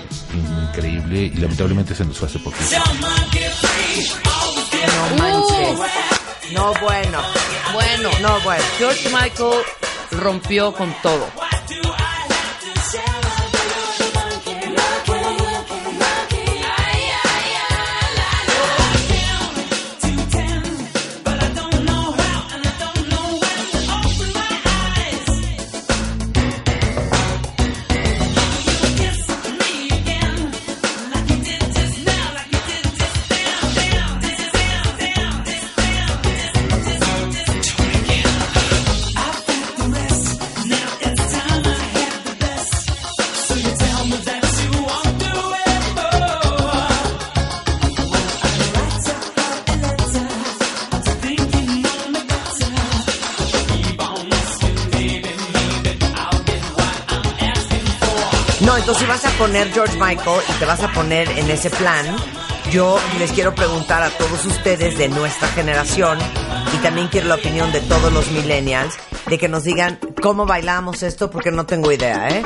increíble 0.68 1.32
y 1.34 1.36
lamentablemente 1.38 1.94
se 1.94 2.04
nos 2.04 2.18
fue 2.18 2.28
hace 2.28 2.38
poco. 2.40 2.56
No 4.86 5.16
manches. 5.16 5.78
No 6.52 6.72
bueno. 6.82 7.18
Bueno, 7.72 8.10
No 8.20 8.40
bueno. 8.40 8.62
George 8.78 9.08
Michael 9.08 9.60
rompió 10.10 10.72
con 10.74 10.94
todo. 11.02 11.26
Poner 59.42 59.72
George 59.72 59.98
Michael 59.98 60.40
y 60.48 60.52
te 60.60 60.64
vas 60.66 60.80
a 60.84 60.92
poner 60.92 61.28
en 61.30 61.50
ese 61.50 61.68
plan, 61.68 62.06
yo 62.70 62.96
les 63.18 63.32
quiero 63.32 63.52
preguntar 63.52 64.00
a 64.00 64.08
todos 64.10 64.44
ustedes 64.46 64.96
de 64.96 65.08
nuestra 65.08 65.48
generación 65.48 66.16
y 66.72 66.76
también 66.76 67.08
quiero 67.08 67.26
la 67.26 67.34
opinión 67.34 67.72
de 67.72 67.80
todos 67.80 68.12
los 68.12 68.30
millennials 68.30 68.94
de 69.26 69.38
que 69.38 69.48
nos 69.48 69.64
digan 69.64 69.98
cómo 70.22 70.46
bailábamos 70.46 71.02
esto 71.02 71.28
porque 71.28 71.50
no 71.50 71.66
tengo 71.66 71.90
idea, 71.90 72.28
¿eh? 72.28 72.44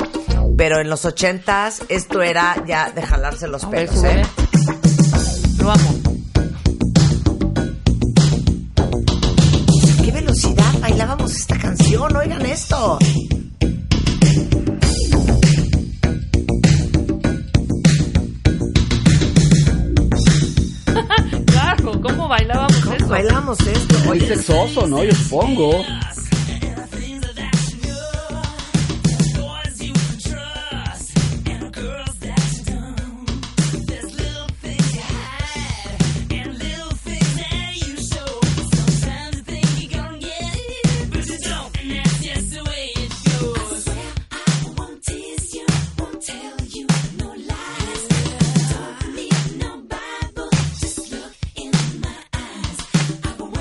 Pero 0.57 0.81
en 0.81 0.89
los 0.89 1.05
ochentas 1.05 1.83
esto 1.87 2.23
era 2.23 2.55
ya 2.65 2.89
de 2.89 3.03
jalarse 3.03 3.47
los 3.47 3.65
A 3.65 3.69
pelos. 3.69 4.03
¿eh? 4.03 4.23
Lo 5.59 5.69
amo. 5.69 5.93
¿Qué 10.03 10.11
velocidad 10.11 10.73
bailábamos 10.81 11.31
esta 11.31 11.59
canción? 11.59 12.15
Oigan 12.15 12.43
esto. 12.47 12.97
Muy 24.17 24.27
sexoso, 24.27 24.87
¿no? 24.87 25.03
Yo 25.03 25.13
supongo. 25.13 25.83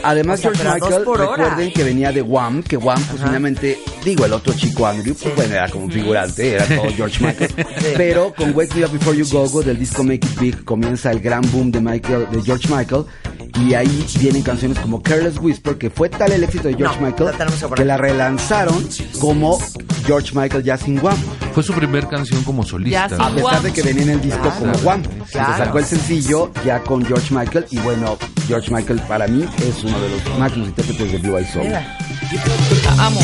Además, 0.06 0.38
O 0.38 0.42
sea, 0.42 0.50
George 0.52 0.80
Michael, 0.80 1.02
hora. 1.06 1.26
recuerden 1.26 1.72
que 1.72 1.84
venía 1.84 2.12
de 2.12 2.22
Wham, 2.22 2.62
que 2.62 2.76
Wham, 2.76 3.02
pues 3.10 3.22
finalmente, 3.22 3.78
digo, 4.04 4.24
el 4.24 4.32
otro 4.32 4.52
chico 4.54 4.86
Andrew, 4.86 5.14
pues 5.20 5.34
bueno, 5.34 5.54
era 5.54 5.68
como 5.68 5.86
un 5.86 5.90
figurante, 5.90 6.54
era 6.54 6.64
todo 6.66 6.86
George 6.96 7.24
Michael. 7.24 7.50
Pero 7.96 8.32
con 8.34 8.54
Wake 8.54 8.74
Me 8.76 8.84
Up 8.84 8.92
Before 8.92 9.16
You 9.16 9.26
Go 9.30 9.48
Go 9.48 9.62
del 9.62 9.78
disco 9.78 10.04
Make 10.04 10.26
It 10.26 10.38
Big 10.40 10.64
comienza 10.64 11.10
el 11.10 11.20
gran 11.20 11.42
boom 11.50 11.70
de 11.72 11.80
Michael, 11.80 12.26
de 12.30 12.42
George 12.42 12.68
Michael. 12.72 13.04
Y 13.60 13.72
ahí 13.74 14.06
vienen 14.20 14.42
canciones 14.42 14.78
como 14.78 15.02
Careless 15.02 15.38
Whisper, 15.38 15.76
que 15.78 15.88
fue 15.90 16.08
tal 16.10 16.30
el 16.30 16.44
éxito 16.44 16.68
de 16.68 16.74
George 16.74 17.00
No, 17.00 17.06
Michael 17.06 17.30
la 17.38 17.74
que 17.74 17.84
la 17.84 17.96
relanzaron 17.96 18.86
como 19.18 19.58
George 20.04 20.32
Michael 20.34 20.62
ya 20.62 20.76
sin 20.76 21.02
Wham. 21.02 21.16
Fue 21.54 21.62
su 21.62 21.72
primer 21.72 22.06
canción 22.06 22.42
como 22.44 22.62
solista. 22.64 23.08
Ya 23.08 23.16
A 23.16 23.30
pesar 23.34 23.62
de 23.62 23.72
que 23.72 23.82
venía 23.82 24.02
en 24.02 24.10
el 24.10 24.20
disco 24.20 24.40
Claro. 24.42 24.58
como 24.60 24.72
Wham. 24.86 25.02
Claro. 25.32 25.52
Se 25.52 25.58
sacó 25.64 25.78
el 25.78 25.84
sencillo 25.86 26.50
ya 26.64 26.80
con 26.80 27.04
George 27.04 27.34
Michael. 27.34 27.64
Y 27.70 27.78
bueno, 27.78 28.18
George 28.46 28.70
Michael 28.70 29.00
para 29.08 29.26
mí 29.26 29.44
es 29.58 29.84
uno 29.84 29.98
de 29.98 30.08
los 30.08 30.38
máximos 30.38 30.68
intérpretes 30.68 31.12
de 31.12 31.18
Blue 31.18 31.36
Eyed 31.36 31.48
Soul. 31.52 31.64
mira. 31.64 31.98
La 32.84 33.06
amo. 33.06 33.20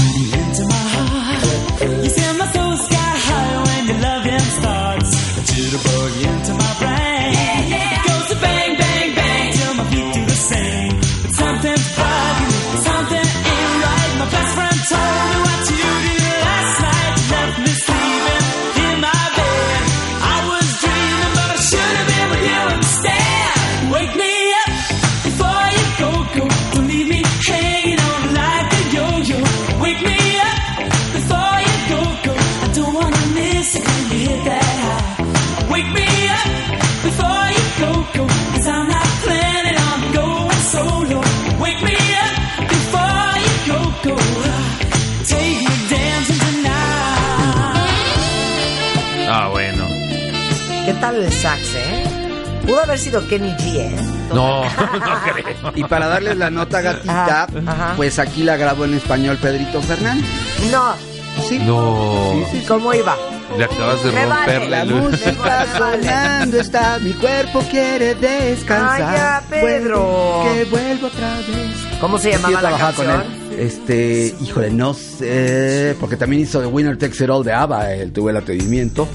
Mal 51.02 51.16
el 51.22 51.32
sax, 51.32 51.60
¿eh? 51.74 52.04
Pudo 52.66 52.80
haber 52.80 52.98
sido 52.98 53.26
Kenny 53.28 53.50
G, 53.56 53.76
¿eh? 53.76 53.96
No, 54.32 54.64
no 54.64 54.70
creo. 55.34 55.72
Y 55.74 55.84
para 55.84 56.06
darles 56.06 56.36
la 56.38 56.48
nota 56.50 56.80
gatita, 56.80 57.42
Ajá, 57.44 57.46
ajá. 57.66 57.92
pues 57.96 58.18
aquí 58.18 58.44
la 58.44 58.56
grabó 58.56 58.84
en 58.84 58.94
español 58.94 59.36
Pedrito 59.36 59.82
Fernández. 59.82 60.24
No, 60.70 60.94
Sí. 61.48 61.58
No, 61.60 62.34
¿cómo 62.68 62.92
iba? 62.94 63.16
le 63.56 63.64
acabas 63.64 64.02
de 64.04 64.12
Me 64.12 64.26
vale, 64.26 64.34
romper 64.58 64.70
La 64.70 64.78
la 64.78 64.84
luz. 64.84 65.10
música 65.10 65.66
sonando 65.76 66.60
está, 66.60 66.98
mi 67.00 67.12
cuerpo 67.14 67.60
quiere 67.70 68.14
descansar. 68.14 69.02
Ay, 69.02 69.16
ya, 69.16 69.42
Pedro. 69.50 70.00
Vuelvo, 70.02 70.42
que 70.54 70.64
vuelvo 70.64 71.06
otra 71.08 71.36
vez. 71.38 71.98
¿Cómo 72.00 72.18
se 72.18 72.30
Es 72.30 72.36
que 72.36 72.42
llamaba 72.42 72.70
la 72.70 72.78
canción? 72.78 73.06
con 73.06 73.20
él. 73.20 73.41
Este, 73.58 74.34
híjole, 74.42 74.70
no 74.70 74.94
sé, 74.94 75.96
porque 76.00 76.16
también 76.16 76.42
hizo 76.42 76.60
The 76.60 76.66
Winner 76.66 76.96
Takes 76.96 77.22
It 77.22 77.30
All 77.30 77.44
de 77.44 77.52
ABBA, 77.52 77.94
él 77.94 78.12
tuve 78.12 78.30
el 78.32 78.36
atrevimiento. 78.38 79.06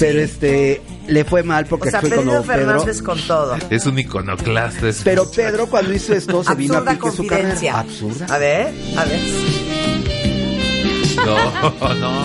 Pero 0.00 0.20
este, 0.20 0.80
le 1.06 1.24
fue 1.24 1.42
mal 1.42 1.66
porque 1.66 1.88
O 1.88 1.90
sea, 1.90 2.00
fue 2.00 2.10
Pedro 2.10 2.24
como 2.24 2.42
Pedro. 2.42 2.66
Fernández 2.66 3.02
con 3.02 3.20
todo. 3.20 3.56
Es 3.70 3.86
un 3.86 3.98
iconoclasta. 3.98 4.88
es- 4.88 5.02
Pero 5.04 5.30
Pedro 5.30 5.66
cuando 5.66 5.92
hizo 5.92 6.14
esto 6.14 6.42
se 6.42 6.54
vino 6.54 6.78
a 6.78 6.84
pique 6.84 7.10
su 7.10 7.16
confidencia. 7.18 7.72
carrera. 7.72 7.78
Absurda. 7.80 8.26
A 8.34 8.38
ver, 8.38 8.72
a 8.96 9.04
ver. 9.04 9.20
No, 11.24 11.94
no. 11.94 12.24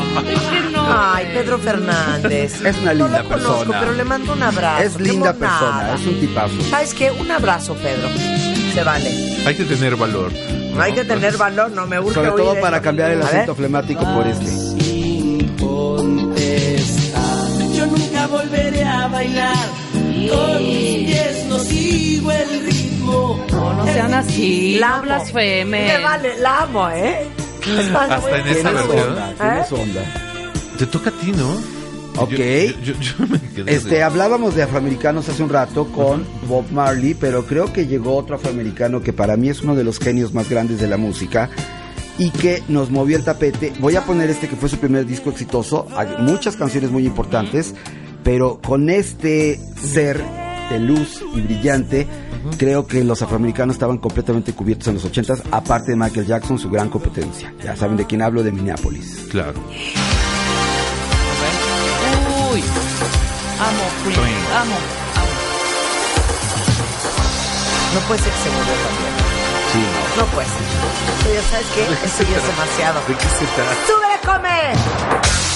Ay, 0.91 1.27
Pedro 1.33 1.59
Fernández. 1.59 2.61
Es 2.65 2.77
una 2.79 2.93
No 2.93 3.03
linda 3.05 3.21
lo 3.23 3.29
conozco, 3.29 3.53
persona. 3.57 3.79
pero 3.79 3.93
le 3.93 4.03
mando 4.03 4.33
un 4.33 4.43
abrazo. 4.43 4.83
Es 4.83 4.99
linda 4.99 5.33
persona, 5.33 5.95
es 5.95 6.07
un 6.07 6.19
tipazo. 6.19 6.55
¿Sabes 6.69 6.93
qué? 6.93 7.11
Un 7.11 7.29
abrazo, 7.29 7.75
Pedro. 7.75 8.09
Se 8.73 8.83
vale. 8.83 9.09
Hay 9.45 9.55
que 9.55 9.65
tener 9.65 9.95
valor. 9.95 10.31
No 10.73 10.81
hay 10.81 10.93
que 10.93 11.03
tener 11.03 11.35
valor, 11.37 11.71
no 11.71 11.85
me 11.87 11.99
gusta 11.99 12.15
Sobre 12.21 12.31
todo 12.31 12.53
eso. 12.53 12.61
para 12.61 12.81
cambiar 12.81 13.11
el 13.11 13.21
acento 13.21 13.55
flemático 13.55 14.01
por 14.13 14.25
este. 14.27 14.45
Sin 14.47 15.55
contestar. 15.57 17.47
Yo 17.73 17.85
nunca 17.87 18.27
volveré 18.27 18.83
a 18.83 19.07
bailar. 19.07 19.55
Con 20.29 20.57
mis 20.63 21.05
pies 21.07 21.45
no 21.47 21.59
sigo 21.59 22.31
el 22.31 22.65
ritmo. 22.65 23.45
No, 23.51 23.73
no 23.73 23.85
sean 23.85 24.13
así. 24.13 24.77
La 24.79 24.99
blasfemen. 25.01 25.87
Me 25.87 25.97
vale, 26.03 26.37
la 26.39 26.59
amo, 26.61 26.89
¿eh? 26.89 27.27
Hasta 27.95 28.37
en 28.37 28.47
esa 28.47 28.71
versión. 28.71 29.09
onda, 29.09 29.31
¿Eh? 29.31 29.35
tienes 29.39 29.71
onda. 29.71 30.01
Te 30.77 30.85
toca 30.85 31.09
a 31.09 31.13
ti, 31.13 31.31
¿no? 31.31 31.78
Ok. 32.23 32.31
Yo, 32.83 32.93
yo- 32.93 32.99
yo 32.99 33.27
me 33.27 33.39
quedé 33.39 33.75
Este, 33.75 33.89
de- 33.95 34.03
hablábamos 34.03 34.55
de 34.55 34.63
afroamericanos 34.63 35.27
hace 35.29 35.43
un 35.43 35.49
rato 35.49 35.85
con 35.91 36.25
Bob 36.47 36.65
Marley, 36.71 37.13
pero 37.13 37.45
creo 37.45 37.71
que 37.73 37.87
llegó 37.87 38.15
otro 38.15 38.35
afroamericano 38.35 39.01
que 39.01 39.13
para 39.13 39.37
mí 39.37 39.49
es 39.49 39.61
uno 39.61 39.75
de 39.75 39.83
los 39.83 39.99
genios 39.99 40.33
más 40.33 40.49
grandes 40.49 40.79
de 40.79 40.87
la 40.87 40.97
música 40.97 41.49
y 42.17 42.31
que 42.31 42.61
nos 42.67 42.89
movió 42.91 43.17
el 43.17 43.23
tapete. 43.23 43.73
Voy 43.79 43.95
a 43.95 44.03
poner 44.05 44.29
este 44.29 44.47
que 44.47 44.55
fue 44.55 44.69
su 44.69 44.77
primer 44.77 45.05
disco 45.05 45.29
exitoso, 45.29 45.87
hay 45.95 46.07
muchas 46.19 46.55
canciones 46.55 46.91
muy 46.91 47.05
importantes, 47.05 47.73
pero 48.23 48.59
con 48.61 48.89
este 48.89 49.59
ser 49.81 50.21
de 50.69 50.79
luz 50.79 51.23
y 51.33 51.41
brillante, 51.41 52.05
creo 52.57 52.85
que 52.85 53.03
los 53.03 53.21
afroamericanos 53.21 53.75
estaban 53.75 53.97
completamente 53.97 54.53
cubiertos 54.53 54.87
en 54.89 54.95
los 54.95 55.05
ochentas, 55.05 55.41
aparte 55.51 55.91
de 55.91 55.97
Michael 55.97 56.25
Jackson, 56.27 56.59
su 56.59 56.69
gran 56.69 56.89
competencia. 56.89 57.53
Ya 57.63 57.75
saben 57.75 57.97
de 57.97 58.05
quién 58.05 58.21
hablo, 58.21 58.43
de 58.43 58.51
Minneapolis. 58.51 59.27
Claro. 59.31 59.59
Amo, 63.59 63.83
Queen. 64.03 64.37
Amo. 64.55 64.75
amo. 65.15 65.33
No 67.93 67.99
puede 68.07 68.21
ser 68.21 68.31
que 68.31 68.39
se 68.39 68.49
murió 68.51 68.73
también. 68.73 69.13
Sí. 69.73 69.83
No 70.17 70.25
puede 70.27 70.47
ser. 70.47 70.57
Pero 71.23 71.35
ya 71.35 71.43
sabes 71.49 71.67
qué, 71.75 71.81
eso 72.05 72.23
ya 72.23 72.37
es 72.37 72.47
demasiado. 72.47 73.01
¿De 73.07 73.15
qué 73.15 73.29
se 73.37 73.45
trata? 73.47 73.75
¡Súbele, 73.85 74.19
come! 74.25 75.48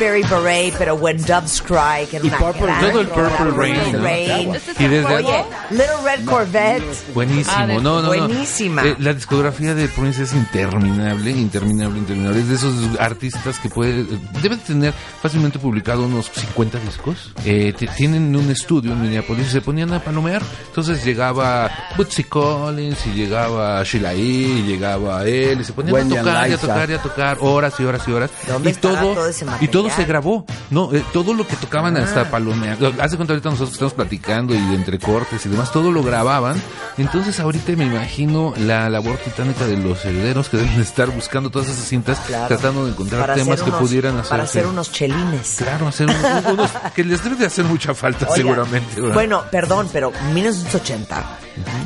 Raspberry 0.00 0.22
Beret, 0.22 0.74
pero 0.78 0.94
When 0.94 1.18
Doves 1.24 1.60
Cry, 1.62 2.06
que 2.10 2.16
era 2.16 2.24
Y 2.24 2.28
una 2.28 2.38
Purple 2.38 2.66
gran 2.66 2.80
Todo 2.80 3.00
el 3.00 3.08
Purple 3.08 3.50
Rain, 3.50 3.92
¿no? 3.92 4.02
Rain. 4.02 4.52
Y 4.78 4.84
desde 4.84 5.14
Oye, 5.14 5.44
Little 5.70 5.86
Red 6.04 6.24
Corvette. 6.24 7.12
Buenísimo, 7.14 7.54
Ah, 7.56 7.66
no, 7.66 7.80
no, 7.80 8.02
no. 8.02 8.08
buenísima. 8.08 8.82
Eh, 8.86 8.96
la 8.98 9.12
discografía 9.12 9.74
de 9.74 9.88
Prince 9.88 10.22
es 10.22 10.32
interminable, 10.32 11.30
interminable, 11.32 11.98
interminable. 11.98 12.40
Es 12.40 12.48
de 12.48 12.54
esos 12.54 12.74
artistas 12.98 13.58
que 13.58 13.68
puede, 13.68 14.06
debe 14.42 14.56
tener 14.56 14.94
fácilmente 15.20 15.58
publicado 15.58 16.04
unos 16.04 16.30
50 16.34 16.78
discos. 16.78 17.32
Eh, 17.44 17.74
tienen 17.96 18.34
un 18.34 18.50
estudio 18.50 18.92
en 18.92 19.02
Minneapolis 19.02 19.48
y 19.48 19.50
se 19.50 19.60
ponían 19.60 19.92
a 19.92 20.00
palomear. 20.02 20.42
Entonces 20.68 21.04
llegaba 21.04 21.70
Bootsy 21.96 22.24
Collins 22.24 23.06
y 23.06 23.10
llegaba 23.10 23.82
Sheila 23.84 24.14
E. 24.14 24.18
y 24.18 24.62
llegaba 24.62 25.24
él 25.26 25.60
y 25.60 25.64
se 25.64 25.72
ponían 25.74 25.94
Wendy 25.94 26.16
a 26.16 26.20
tocar 26.22 26.48
y 26.48 26.52
a 26.52 26.58
tocar 26.58 26.90
y 26.90 26.94
a 26.94 27.02
tocar 27.02 27.36
horas 27.40 27.74
y 27.78 27.84
horas 27.84 28.02
y 28.08 28.12
horas. 28.12 28.30
¿Dónde 28.48 28.70
y 28.70 28.74
todo, 28.74 29.14
todo 29.14 29.26
ese 29.28 29.44
y 29.60 29.68
todo 29.68 29.89
se 29.96 30.04
grabó. 30.04 30.44
No, 30.70 30.92
eh, 30.94 31.04
todo 31.12 31.34
lo 31.34 31.46
que 31.46 31.56
tocaban 31.56 31.96
Ah. 31.96 32.04
hasta 32.04 32.30
palomear. 32.30 32.78
Hace 33.00 33.16
cuenta 33.16 33.32
ahorita 33.34 33.50
nosotros 33.50 33.72
estamos 33.72 33.94
platicando 33.94 34.54
y 34.54 34.58
entre 34.74 34.98
cortes 34.98 35.44
y 35.46 35.48
demás, 35.48 35.72
todo 35.72 35.90
lo 35.92 36.02
grababan. 36.02 36.60
Entonces 36.98 37.38
ahorita 37.40 37.72
me 37.76 37.84
imagino 37.86 38.52
la 38.58 38.88
labor 38.88 39.16
titánica 39.18 39.66
de 39.66 39.76
los 39.76 40.04
herederos 40.04 40.48
que 40.48 40.58
deben 40.58 40.80
estar 40.80 41.08
buscando 41.10 41.50
todas 41.50 41.68
esas 41.68 41.84
cintas, 41.84 42.18
Claro. 42.26 42.48
tratando 42.48 42.84
de 42.84 42.92
encontrar 42.92 43.20
Para 43.22 43.34
temas 43.34 43.62
que 43.62 43.70
unos- 43.70 43.80
pudieran 43.80 44.16
hacer. 44.18 44.30
Para 44.30 44.42
hacer 44.44 44.66
unos 44.66 44.92
chelines. 44.92 45.56
Claro, 45.58 45.88
hacer 45.88 46.08
unos, 46.08 46.44
unos- 46.52 46.70
que 46.94 47.04
les 47.04 47.22
debe 47.24 47.36
de 47.36 47.46
hacer 47.46 47.64
mucha 47.64 47.94
falta 47.94 48.24
Oiga, 48.26 48.36
seguramente. 48.36 49.00
¿verdad? 49.00 49.14
Bueno, 49.14 49.42
perdón, 49.50 49.88
pero 49.92 50.12
1980. 50.34 51.24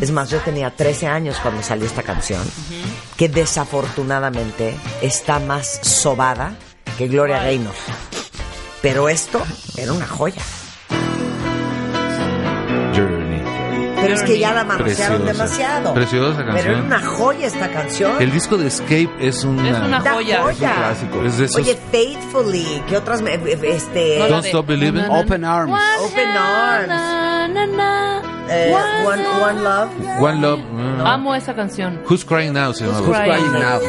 Es 0.01 0.11
más, 0.11 0.31
yo 0.31 0.39
tenía 0.41 0.71
13 0.75 1.07
años 1.07 1.37
cuando 1.43 1.63
salió 1.63 1.87
esta 1.87 2.03
canción, 2.03 2.43
que 3.17 3.29
desafortunadamente 3.29 4.77
está 5.03 5.39
más 5.41 5.81
sobada 5.83 6.55
que 6.99 7.09
Gloria 7.09 7.39
Gaynor. 7.43 7.75
Pero 8.83 9.09
esto 9.09 9.43
era 9.77 9.93
una 9.93 10.07
joya. 10.07 10.43
Journey. 12.95 13.43
Pero 14.01 14.15
es 14.15 14.23
que 14.23 14.39
ya 14.39 14.53
la 14.53 14.65
manosearon 14.65 15.23
Preciosa. 15.23 15.45
demasiado. 15.45 15.95
Preciosa 15.95 16.37
Pero 16.37 16.47
canción. 16.53 16.75
era 16.75 16.83
una 16.85 17.01
joya 17.01 17.47
esta 17.47 17.71
canción. 17.71 18.13
El 18.21 18.31
disco 18.33 18.59
de 18.59 18.67
Escape 18.67 19.11
es 19.19 19.45
una... 19.45 19.71
Es 19.71 19.79
una 19.79 20.01
joya. 20.01 20.43
joya. 20.43 20.75
clásico. 20.75 21.23
Es 21.25 21.39
de 21.39 21.45
esos... 21.47 21.57
Oye, 21.57 21.79
Faithfully, 21.91 22.83
¿qué 22.87 22.97
otras? 22.99 23.23
me- 23.23 23.35
Este, 23.35 24.19
Don't 24.29 24.45
Stop 24.45 24.67
Believing. 24.67 25.07
Open 25.09 25.45
Arms. 25.45 25.73
Open 26.01 26.29
Arms. 26.29 26.93
Eh, 28.49 28.73
one, 29.07 29.23
one 29.43 29.63
Love. 29.63 29.91
One 30.21 30.41
Love. 30.41 30.61
mm. 30.61 31.01
Amo 31.07 31.35
esa 31.35 31.55
canción. 31.55 32.01
Who's 32.09 32.25
Crying 32.25 32.53
Now 32.53 32.73
se 32.75 32.85
llama. 32.85 32.99
Who's 33.01 33.09
Who's 33.09 33.19
Crying 33.19 33.53
Now. 33.53 33.81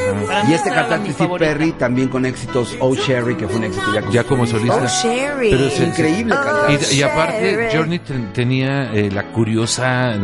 Y 0.50 0.54
este 0.54 0.70
cantante 0.72 1.12
Steve 1.12 1.28
favorita. 1.28 1.52
Perry 1.52 1.72
también 1.74 2.08
con 2.10 2.26
éxitos 2.26 2.76
Oh 2.80 2.96
Sherry, 2.96 3.36
que 3.36 3.48
fue 3.48 3.58
un 3.58 3.64
éxito 3.66 3.86
ya, 4.12 4.24
como 4.24 4.46
solista. 4.46 4.78
Oh, 4.84 4.88
Sherry. 5.04 5.50
Pero 5.52 5.70
sí, 5.70 5.84
Increíble 5.84 6.36
Oh, 6.38 6.44
cantante. 6.44 6.94
Y, 6.96 6.98
y 7.00 7.04
aparte. 7.04 7.70
Journey 7.74 8.00
ten- 8.00 8.34
tenía 8.34 8.94
eh, 8.94 9.10
la 9.12 9.24
curiosa, 9.32 10.14
eh, 10.16 10.18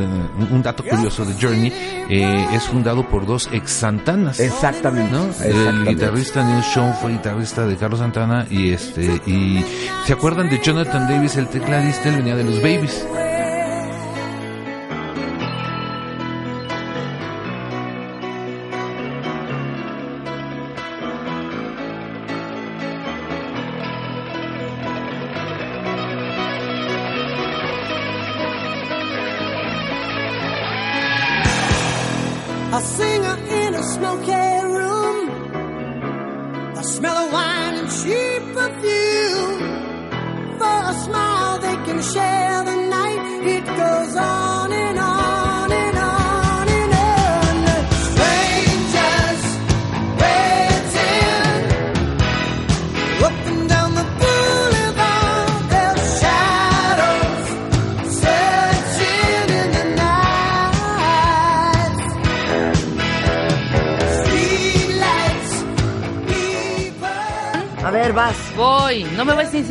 un 0.51 0.61
dato 0.63 0.83
curioso 0.83 1.25
de 1.25 1.33
Journey, 1.39 1.71
eh, 2.09 2.47
es 2.53 2.63
fundado 2.63 3.07
por 3.07 3.25
dos 3.25 3.49
ex 3.51 3.71
Santanas. 3.71 4.39
Exactamente. 4.39 5.11
¿no? 5.11 5.25
El 5.43 5.87
guitarrista 5.87 6.43
Neil 6.43 6.63
Sean 6.63 6.93
fue 6.95 7.11
guitarrista 7.11 7.65
de 7.65 7.75
Carlos 7.77 7.99
Santana 7.99 8.45
y 8.49 8.71
este 8.73 9.21
y 9.25 9.63
se 10.05 10.13
acuerdan 10.13 10.49
de 10.49 10.59
Jonathan 10.61 11.07
Davis, 11.07 11.35
el 11.37 11.47
tecladista, 11.47 12.09
él 12.09 12.17
venía 12.17 12.35
de 12.35 12.43
los 12.43 12.57
Babies. 12.61 13.05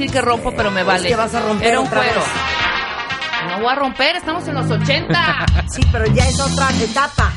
Decir 0.01 0.13
que 0.13 0.21
rompo, 0.23 0.53
pero 0.57 0.71
me 0.71 0.83
vale. 0.83 1.09
que 1.09 1.15
vas 1.17 1.35
a 1.35 1.41
romper 1.41 1.69
Era 1.69 1.81
un 1.81 1.87
otra 1.87 2.01
cuero. 2.01 2.21
vez. 2.21 3.51
No 3.51 3.61
voy 3.61 3.73
a 3.73 3.75
romper, 3.75 4.17
estamos 4.17 4.49
en 4.49 4.55
los 4.55 4.71
80. 4.71 5.47
Sí, 5.71 5.83
pero 5.93 6.05
ya 6.07 6.27
es 6.27 6.41
otra 6.41 6.69
etapa. 6.81 7.33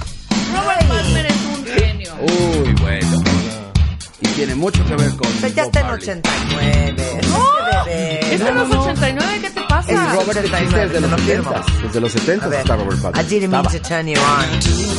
Robert 0.56 0.82
Ay. 0.82 0.88
Palmer 0.88 1.26
es 1.28 1.46
un 1.46 1.66
genio. 1.66 2.14
Uy, 2.20 2.74
bueno. 2.82 3.24
Y 4.22 4.28
tiene 4.30 4.56
mucho 4.56 4.84
que 4.86 4.96
ver 4.96 5.16
con. 5.16 5.28
Usted 5.28 5.54
ya 5.54 5.64
está 5.66 5.82
en 5.82 5.86
Marley. 5.88 6.10
89. 6.10 7.22
No, 7.30 7.86
bebé. 7.86 8.34
Es 8.34 8.40
de 8.40 8.52
los 8.52 8.70
89, 8.72 9.40
¿qué 9.42 9.50
te 9.52 9.62
pasa? 9.62 9.92
El 9.92 9.98
Robert 10.14 10.38
existe 10.40 10.56
89, 10.56 10.90
desde 10.90 11.02
los 11.02 11.10
te 11.12 11.18
lo 11.18 11.18
firmo. 11.18 11.52
70. 11.52 11.82
Desde 11.88 12.02
los 12.02 12.12
70 12.12 12.46
A 12.46 12.50
ver, 12.50 12.60
está 12.62 12.76
Robert 12.76 13.02
Palmer. 13.02 13.22
I 13.22 13.30
didn't 13.30 13.52
mean 13.52 13.64
to 13.66 13.80
turn 13.80 14.08
you 14.08 14.20
on. 14.20 14.93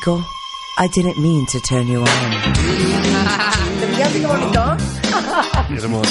México, 0.00 0.26
I 0.78 0.88
didn't 0.88 1.18
mean 1.18 1.44
to 1.46 1.60
turn 1.60 1.86
you 1.86 2.00
on. 2.00 2.06
¿Ya 3.98 4.08
qué 4.10 4.26
bonito? 4.26 4.76
Hermoso. 5.68 6.10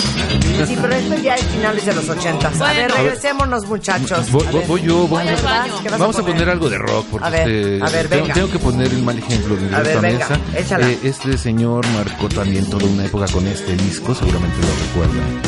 Sí, 0.68 0.78
pero 0.80 0.94
esto 0.94 1.16
ya 1.16 1.34
es 1.36 1.44
finales 1.46 1.86
de 1.88 1.94
los 1.96 2.08
80. 2.08 2.48
A 2.48 2.52
ver, 2.74 2.90
Bueno. 2.92 2.96
regresémonos, 3.04 3.66
muchachos. 3.66 4.30
Voy, 4.32 4.46
A 4.46 4.52
voy- 4.52 4.60
ver. 4.60 4.68
voy 4.68 4.82
yo, 4.84 5.08
voy 5.08 5.28
Al 5.28 5.36
yo. 5.38 5.44
baño. 5.44 5.74
¿Qué 5.82 5.90
vas 5.90 6.00
Vamos 6.00 6.20
a 6.20 6.24
poner 6.24 6.50
algo 6.50 6.70
de 6.70 6.78
rock 6.78 7.06
porque 7.10 7.26
A 7.28 7.30
ver, 7.32 7.50
este, 7.50 7.84
a 7.84 7.90
ver, 7.90 8.08
tengo, 8.10 8.22
venga. 8.24 8.34
tengo 8.36 8.52
que 8.52 8.60
poner 8.60 8.88
el 8.94 9.02
mal 9.04 9.18
ejemplo 9.18 9.56
de 9.56 9.76
A 9.76 9.80
ver, 9.80 9.88
esta 9.88 10.02
venga, 10.02 10.30
mesa. 10.30 10.40
échala. 10.56 10.88
Eh, 10.90 11.00
este 11.04 11.38
señor 11.38 11.88
marcó 11.88 12.30
también 12.30 12.70
toda 12.70 12.86
una 12.86 13.06
época 13.06 13.26
con 13.32 13.48
este 13.48 13.76
disco, 13.76 14.14
seguramente 14.14 14.58
lo 14.62 14.76
recuerdan. 15.02 15.40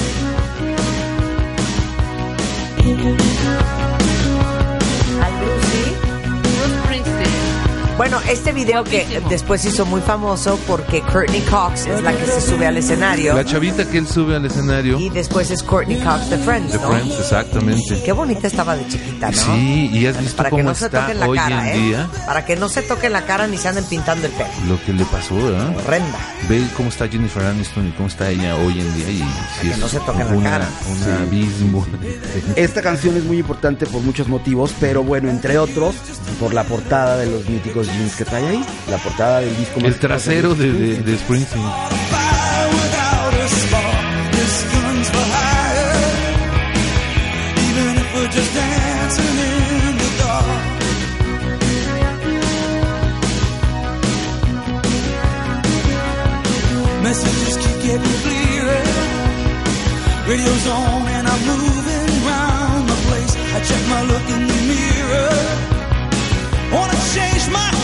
Bueno, 8.02 8.20
este 8.28 8.52
video 8.52 8.84
que 8.84 9.22
después 9.30 9.64
hizo 9.64 9.86
muy 9.86 10.02
famoso 10.02 10.60
porque 10.66 11.02
Courtney 11.04 11.41
Cox 11.41 11.86
es 11.86 12.02
la 12.02 12.12
que 12.18 12.26
se 12.26 12.41
sube 12.41 12.66
al 12.66 12.76
escenario 12.78 13.36
La 13.36 13.45
chavita 13.45 13.88
que 13.88 13.99
él 13.99 14.08
sube 14.08 14.36
al 14.36 14.43
escenario 14.43 14.97
y 14.99 15.10
después 15.12 15.52
es 15.52 15.62
Courtney 15.62 15.99
Cox 15.99 16.32
de 16.32 16.39
Friends, 16.39 16.72
de 16.74 16.80
¿no? 16.80 16.89
Friends, 16.89 17.20
exactamente. 17.20 18.02
Qué 18.04 18.12
bonita 18.12 18.47
estaba 18.47 18.76
de 18.76 18.88
chiquita, 18.88 19.30
¿no? 19.30 19.38
Sí, 19.38 19.91
y 19.93 20.08
has 20.08 20.20
visto 20.20 20.36
Para 20.36 20.49
que 20.49 20.56
cómo 20.56 20.70
no 20.70 20.74
se 20.74 20.86
está 20.86 21.02
toquen 21.02 21.20
la 21.20 21.28
hoy 21.28 21.38
cara, 21.38 21.70
en 21.72 21.78
¿eh? 21.78 21.86
día. 21.86 22.10
Para 22.26 22.43
que 22.43 22.56
no 22.56 22.70
se 22.70 22.82
toquen 22.82 23.14
la 23.14 23.22
cara 23.24 23.45
ni 23.45 23.58
se 23.60 23.68
anden 23.68 23.84
pintando 23.84 24.26
el 24.26 24.34
pelo. 24.34 24.49
Lo 24.68 24.84
que 24.84 24.93
le 24.93 25.06
pasó, 25.06 25.36
¿verdad? 25.36 25.78
Horrenda. 25.78 26.18
Ve 26.49 26.64
cómo 26.76 26.89
está 26.89 27.08
Jennifer 27.08 27.43
Aniston 27.43 27.88
y 27.88 27.91
cómo 27.91 28.08
está 28.08 28.32
ella 28.32 28.56
hoy 28.56 28.80
en 28.82 28.95
día 28.95 29.10
y 29.12 29.24
que 29.70 29.78
no 29.78 29.88
se 29.88 29.99
toquen 29.99 30.26
la 30.28 30.34
una- 30.34 30.49
cara. 30.49 30.70
un 30.89 30.97
Sí. 30.97 31.12
abismo. 31.22 31.86
Esta 32.56 32.82
canción 32.82 33.16
es 33.16 33.24
muy 33.26 33.38
importante 33.38 33.86
por 33.86 34.02
muchos 34.02 34.28
motivos, 34.28 34.74
pero 34.80 35.04
bueno, 35.04 35.30
entre 35.30 35.60
otros, 35.60 35.93
por 36.39 36.52
la 36.56 36.64
portada 36.64 37.18
de 37.18 37.28
los 37.28 37.47
míticos 37.47 37.89
jeans 37.91 38.15
que 38.15 38.25
trae 38.25 38.47
ahí, 38.47 38.65
la 38.89 38.97
portada 38.97 39.39
del 39.41 39.55
disco 39.57 39.79
más 39.79 39.89
El 39.89 39.99
trasero 39.99 40.55
de, 40.55 40.71
de, 40.71 40.97
de 40.97 41.17
Springsteen. 41.17 41.63
Messages 57.03 57.57
keep 57.57 57.77
getting 57.81 58.17
clearer. 58.23 58.83
Radio's 60.27 60.67
on 60.67 61.07
and 61.07 61.27
I'm 61.27 61.41
moving 61.45 62.25
round 62.25 62.87
the 62.87 62.97
place. 63.07 63.35
I 63.55 63.59
check 63.69 63.83
my 63.89 64.01
look 64.03 64.29
in 64.29 64.47
the 64.47 64.59
mirror. 64.71 65.71
Wanna 66.71 66.97
change 67.13 67.49
my 67.51 67.80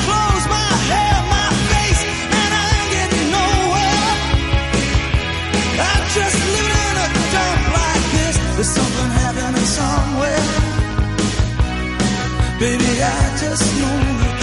Baby, 12.59 13.03
I 13.03 13.37
just 13.37 13.79
know 13.79 14.36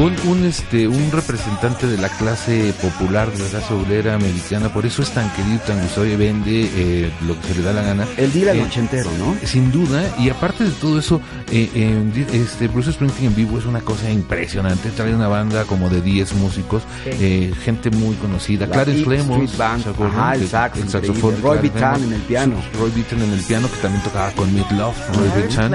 Un, 0.00 0.16
un, 0.30 0.44
este, 0.46 0.88
un 0.88 1.12
representante 1.12 1.86
de 1.86 1.98
la 1.98 2.08
clase 2.08 2.72
popular, 2.80 3.30
de 3.30 3.38
la 3.38 3.50
clase 3.50 3.74
obrera 3.74 4.14
americana, 4.14 4.72
por 4.72 4.86
eso 4.86 5.02
es 5.02 5.10
tan 5.10 5.30
querido, 5.34 5.58
tan 5.66 5.78
gustado 5.82 6.06
y 6.06 6.16
vende 6.16 6.70
eh, 6.74 7.10
lo 7.26 7.38
que 7.38 7.48
se 7.48 7.54
le 7.56 7.62
da 7.62 7.74
la 7.74 7.82
gana. 7.82 8.06
El 8.16 8.32
día 8.32 8.54
Eh, 8.54 8.62
ochentero, 8.62 9.10
¿no? 9.18 9.36
Sin 9.46 9.70
duda, 9.70 10.02
y 10.18 10.30
aparte 10.30 10.64
de 10.64 10.70
todo 10.70 10.98
eso, 10.98 11.20
eh, 11.50 11.68
eh, 11.74 12.26
este 12.32 12.68
Bruce 12.68 12.92
Springsteen 12.92 13.26
en 13.28 13.36
vivo 13.36 13.58
es 13.58 13.66
una 13.66 13.80
cosa 13.82 14.10
impresionante. 14.10 14.88
Trae 14.88 15.14
una 15.14 15.28
banda 15.28 15.64
como 15.64 15.90
de 15.90 16.00
10 16.00 16.32
músicos, 16.34 16.82
eh, 17.04 17.52
gente 17.62 17.90
muy 17.90 18.14
conocida. 18.16 18.66
La 18.66 18.72
Clarence 18.72 19.04
Clemons, 19.04 19.50
Street 19.50 19.58
Band. 19.58 19.82
¿se 19.84 19.90
acuerdan? 19.90 20.18
Ajá, 20.18 20.34
el 20.34 20.48
sax, 20.48 20.78
el 20.78 20.88
saxofón. 20.88 21.42
Roy 21.42 21.58
Bittan 21.58 22.02
en 22.04 22.12
el 22.14 22.22
piano. 22.22 22.56
Roy 22.78 22.90
Bittan 22.92 23.20
en 23.20 23.32
el 23.34 23.42
piano, 23.44 23.68
que 23.70 23.76
también 23.82 24.02
tocaba 24.02 24.30
con 24.32 24.50
Meat 24.54 24.70
Love. 24.72 24.96
Roy 25.14 25.42
Bittan. 25.42 25.74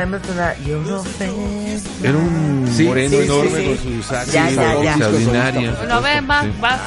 Era 2.03 2.17
un 2.17 2.67
Sí, 2.75 2.83
moreno 2.83 3.17
sí, 3.17 3.23
enorme 3.23 3.49
sí, 3.51 3.57
sí. 3.61 3.67
con 3.67 3.77
su 3.77 3.93
Ya, 4.23 4.49
ya, 4.49 4.81
ya. 4.81 4.91
extraordinaria. 4.91 5.71
Bueno, 5.71 5.95
a 5.95 5.99
ver, 5.99 6.23
va. 6.29 6.39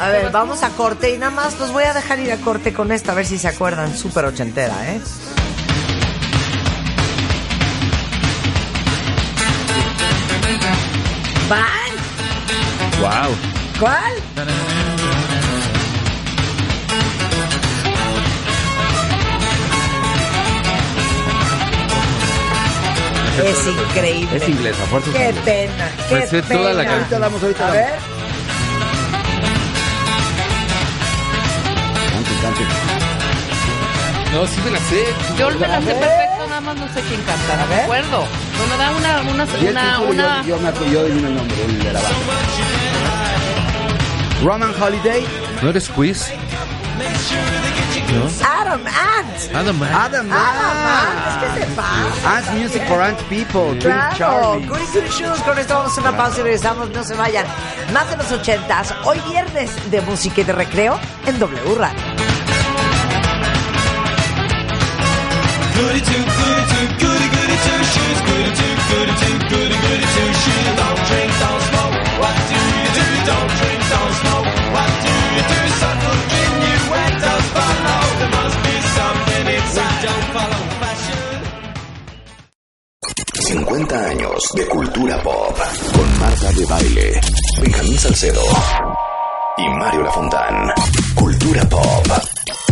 A 0.04 0.08
ver, 0.08 0.30
vamos 0.30 0.62
a 0.62 0.70
corte 0.70 1.14
y 1.14 1.18
nada 1.18 1.30
más 1.30 1.58
los 1.58 1.72
voy 1.72 1.84
a 1.84 1.92
dejar 1.94 2.18
ir 2.20 2.32
a 2.32 2.36
corte 2.38 2.72
con 2.72 2.92
esta, 2.92 3.12
a 3.12 3.14
ver 3.14 3.26
si 3.26 3.38
se 3.38 3.48
acuerdan. 3.48 3.96
Súper 3.96 4.24
ochentera, 4.24 4.74
¿eh? 4.88 5.00
¿Van? 11.48 11.66
Wow. 13.00 13.36
¿Cuál? 13.78 14.12
Es 23.44 23.66
increíble. 23.66 24.36
Es 24.36 24.48
inglesa, 24.48 24.82
fuerza 24.86 25.10
Qué 25.12 25.28
es 25.28 25.36
inglesa. 25.36 25.44
pena, 25.44 25.90
qué 26.08 26.14
Me 26.16 26.26
sé 26.26 26.42
toda 26.42 26.72
la 26.72 26.82
pena. 26.82 26.96
canción. 26.96 26.98
Ahorita 27.00 27.18
damos, 27.18 27.42
ahorita 27.42 27.66
A 27.68 27.70
ver. 27.70 27.86
Cante, 32.12 32.30
cante. 32.42 32.62
No, 34.32 34.46
sí 34.46 34.60
me 34.64 34.70
la 34.70 34.78
sé. 34.80 35.04
Yo 35.38 35.50
me 35.50 35.66
la 35.68 35.80
sé 35.80 35.86
perfecto, 35.86 36.46
nada 36.48 36.60
más 36.60 36.76
no 36.76 36.86
sé 36.92 37.00
quién 37.08 37.20
canta, 37.22 37.56
no 37.56 37.66
me 37.66 37.74
acuerdo. 37.82 38.26
Bueno, 38.58 38.76
da 38.76 38.90
una, 38.90 39.20
una, 39.32 39.44
una, 39.70 40.00
una. 40.00 40.42
Yo, 40.42 40.48
yo 40.48 40.58
me 40.58 40.68
acuerdo, 40.68 40.92
yo 40.92 41.00
adivino 41.00 41.28
el 41.28 41.34
nombre 41.36 41.64
el 41.64 41.78
de 41.78 41.92
la 41.92 42.00
banda. 42.00 42.16
Roman 44.44 44.74
Holiday, 44.82 45.26
¿No 45.62 45.70
eres 45.70 45.88
quiz? 45.88 46.26
¿No? 48.12 48.26
Adam 48.46 48.80
Ant. 48.86 49.54
Adam 49.54 49.78
Man. 49.78 49.92
Adam 49.92 50.32
Adam 50.32 50.78
Ant, 50.86 51.40
¿qué 51.54 51.60
te 51.60 51.66
pasa? 51.72 52.36
Ant 52.38 52.50
Music 52.58 52.82
for 52.88 53.02
Ant 53.02 53.18
People, 53.28 53.78
Claro, 53.80 54.16
Charlie. 54.16 54.66
Goody 54.66 54.86
Two 54.92 55.02
Shoes, 55.10 55.40
con 55.42 55.58
esto 55.58 55.74
vamos 55.74 55.96
a 55.96 56.00
una 56.00 56.16
pausa 56.16 56.40
y 56.40 56.42
regresamos, 56.44 56.88
no 56.90 57.04
se 57.04 57.14
vayan. 57.14 57.44
Más 57.92 58.08
de 58.10 58.16
los 58.16 58.32
ochentas, 58.32 58.94
hoy 59.04 59.20
viernes 59.28 59.70
de 59.90 60.00
música 60.02 60.40
y 60.40 60.44
de 60.44 60.52
recreo 60.52 60.98
en 61.26 61.38
W 61.38 61.74
Radio. 61.76 62.00
goody 65.76 66.00
two, 66.00 66.12
goody 66.12 66.64
two, 66.72 67.06
goody 67.06 67.28
goody 67.28 67.56
two 67.64 67.84
shoes. 67.92 68.20
Goody 68.26 68.52
two, 68.56 68.74
goody 68.88 69.12
two, 69.20 69.38
goody 69.48 69.76
goody 69.76 70.06
two 70.14 70.32
shoes. 70.32 70.77
50 83.68 84.02
años 84.02 84.38
de 84.54 84.66
cultura 84.66 85.22
pop 85.22 85.54
con 85.94 86.18
Marta 86.18 86.50
de 86.52 86.64
Baile, 86.64 87.20
Benjamín 87.60 87.98
Salcedo 87.98 88.40
y 89.58 89.68
Mario 89.78 90.04
Lafontán. 90.04 90.72
Cultura 91.14 91.68
pop. 91.68 92.67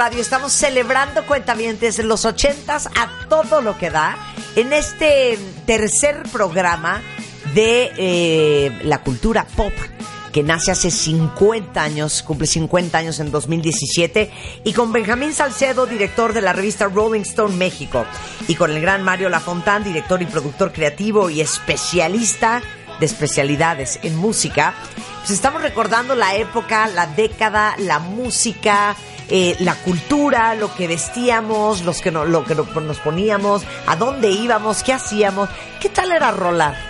Radio, 0.00 0.22
estamos 0.22 0.54
celebrando 0.54 1.26
cuentavientes 1.26 2.02
los 2.02 2.24
ochentas 2.24 2.86
a 2.86 3.28
todo 3.28 3.60
lo 3.60 3.76
que 3.76 3.90
da 3.90 4.16
en 4.56 4.72
este 4.72 5.38
tercer 5.66 6.22
programa 6.32 7.02
de 7.52 7.92
eh, 7.98 8.78
la 8.84 9.02
cultura 9.02 9.44
pop 9.44 9.74
que 10.32 10.42
nace 10.42 10.70
hace 10.70 10.90
50 10.90 11.82
años, 11.82 12.22
cumple 12.22 12.46
50 12.46 12.96
años 12.96 13.20
en 13.20 13.30
2017, 13.30 14.30
y 14.64 14.72
con 14.72 14.90
Benjamín 14.90 15.34
Salcedo, 15.34 15.84
director 15.84 16.32
de 16.32 16.40
la 16.40 16.54
revista 16.54 16.86
Rolling 16.86 17.20
Stone 17.20 17.56
México, 17.56 18.06
y 18.48 18.54
con 18.54 18.70
el 18.70 18.80
gran 18.80 19.02
Mario 19.02 19.28
Lafontán, 19.28 19.84
director 19.84 20.22
y 20.22 20.24
productor 20.24 20.72
creativo 20.72 21.28
y 21.28 21.42
especialista 21.42 22.62
de 23.00 23.04
especialidades 23.04 23.98
en 24.02 24.16
música, 24.16 24.72
pues 25.18 25.30
estamos 25.32 25.60
recordando 25.60 26.14
la 26.14 26.36
época, 26.36 26.86
la 26.88 27.06
década, 27.06 27.74
la 27.78 27.98
música, 27.98 28.96
eh, 29.30 29.56
la 29.60 29.74
cultura, 29.76 30.54
lo 30.54 30.74
que 30.74 30.88
vestíamos, 30.88 31.82
los 31.82 32.00
que 32.00 32.10
no, 32.10 32.24
lo 32.24 32.44
que 32.44 32.54
no- 32.54 32.64
nos 32.80 32.98
poníamos, 32.98 33.62
a 33.86 33.96
dónde 33.96 34.30
íbamos, 34.30 34.82
qué 34.82 34.92
hacíamos. 34.92 35.48
¿Qué 35.80 35.88
tal 35.88 36.12
era 36.12 36.30
rolar? 36.32 36.89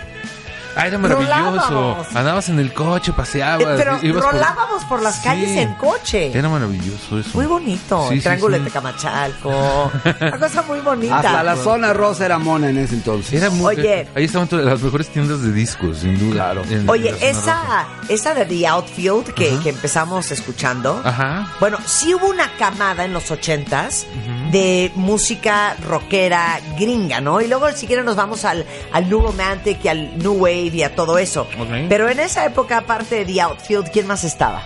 Ah, 0.77 0.87
era 0.87 0.99
maravilloso. 0.99 1.35
Rolábamos. 1.69 2.17
Andabas 2.17 2.49
en 2.49 2.59
el 2.59 2.73
coche, 2.73 3.13
paseabas. 3.13 3.81
Eh, 3.81 3.99
pero 4.01 4.21
por- 4.21 4.33
rolábamos 4.33 4.85
por 4.85 5.03
las 5.03 5.19
calles 5.21 5.51
Sí. 5.51 5.59
en 5.59 5.75
coche. 5.75 6.31
Era 6.37 6.49
maravilloso 6.49 7.19
eso. 7.19 7.31
Muy 7.35 7.47
bonito, 7.47 8.07
Sí, 8.09 8.15
el 8.15 8.21
sí, 8.21 8.25
triángulo 8.25 8.57
sí. 8.57 8.63
de 8.63 8.69
Tecamachalco. 8.71 9.93
Una 10.21 10.39
cosa 10.39 10.63
muy 10.63 10.81
bonita. 10.81 11.17
Hasta 11.17 11.43
la 11.43 11.57
zona 11.57 11.93
rosa 11.93 12.25
era 12.27 12.39
mona 12.39 12.69
en 12.71 12.79
ese 12.79 12.95
entonces. 12.95 13.33
Era 13.33 13.51
muy, 13.51 13.77
Oye. 13.77 14.09
Ahí 14.15 14.25
estaban 14.25 14.49
todas 14.49 14.65
las 14.65 14.81
mejores 14.81 15.09
tiendas 15.09 15.43
de 15.43 15.53
discos, 15.53 15.99
sin 15.99 16.19
duda. 16.19 16.35
Claro. 16.35 16.63
En- 16.71 16.89
Oye, 16.89 17.15
esa, 17.21 17.87
esa 18.09 18.35
de 18.35 18.45
The 18.47 18.67
Outfield 18.67 19.33
que, 19.35 19.59
que 19.63 19.71
empezamos 19.71 20.31
escuchando. 20.31 21.01
Ajá. 21.05 21.49
Bueno, 21.61 21.79
sí 21.87 22.15
hubo 22.15 22.29
una 22.29 22.49
camada 22.59 23.05
en 23.05 23.13
los 23.13 23.31
ochentas 23.31 24.07
de 24.51 24.91
música 24.95 25.77
rockera 25.87 26.61
gringa, 26.79 27.21
¿no? 27.21 27.41
Y 27.41 27.49
luego 27.49 27.71
si 27.73 27.87
quieren 27.87 28.05
nos 28.05 28.17
vamos 28.17 28.45
al, 28.45 28.65
al 28.93 29.09
New 29.09 29.21
Romantic 29.21 29.85
y 29.85 29.89
al 29.89 30.19
New 30.19 30.35
Wave 30.35 30.71
y 30.75 30.83
a 30.83 30.95
todo 30.95 31.19
eso. 31.19 31.47
Pero 31.89 32.09
en 32.09 32.21
esa 32.21 32.45
época, 32.45 32.79
aparte 32.79 33.25
de 33.25 33.33
The 33.33 33.41
Outfield, 33.43 33.91
¿quién 33.91 34.07
más 34.07 34.25
estaba? 34.25 34.63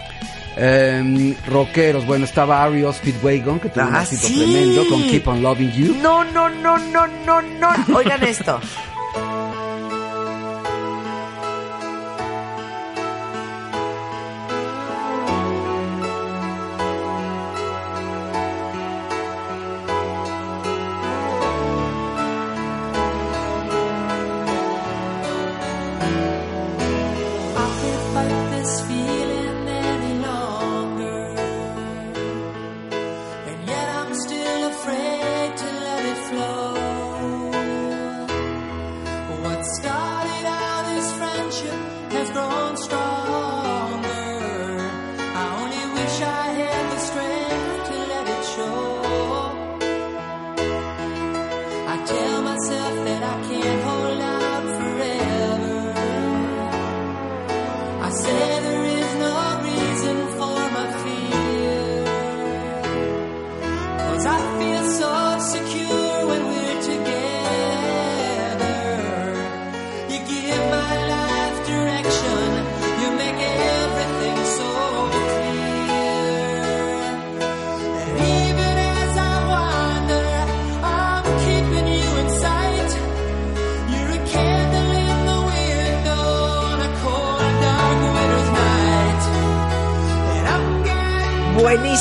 Eh, 0.57 1.35
rockeros, 1.49 2.07
bueno, 2.07 2.24
estaba 2.24 2.62
Ario 2.62 2.93
Speedwagon, 2.93 3.59
que 3.59 3.68
tuvo 3.70 3.87
un 3.87 3.97
Ah, 3.97 4.03
éxito 4.03 4.28
sí. 4.28 4.37
tremendo 4.37 4.89
con 4.89 5.03
Keep 5.03 5.26
on 5.26 5.43
Loving 5.43 5.72
You. 5.72 5.97
No, 6.01 6.22
no, 6.24 6.49
no, 6.49 6.78
no, 6.78 7.07
no, 7.26 7.43
no. 7.43 7.97
Oigan 7.97 8.22
esto. 8.22 8.61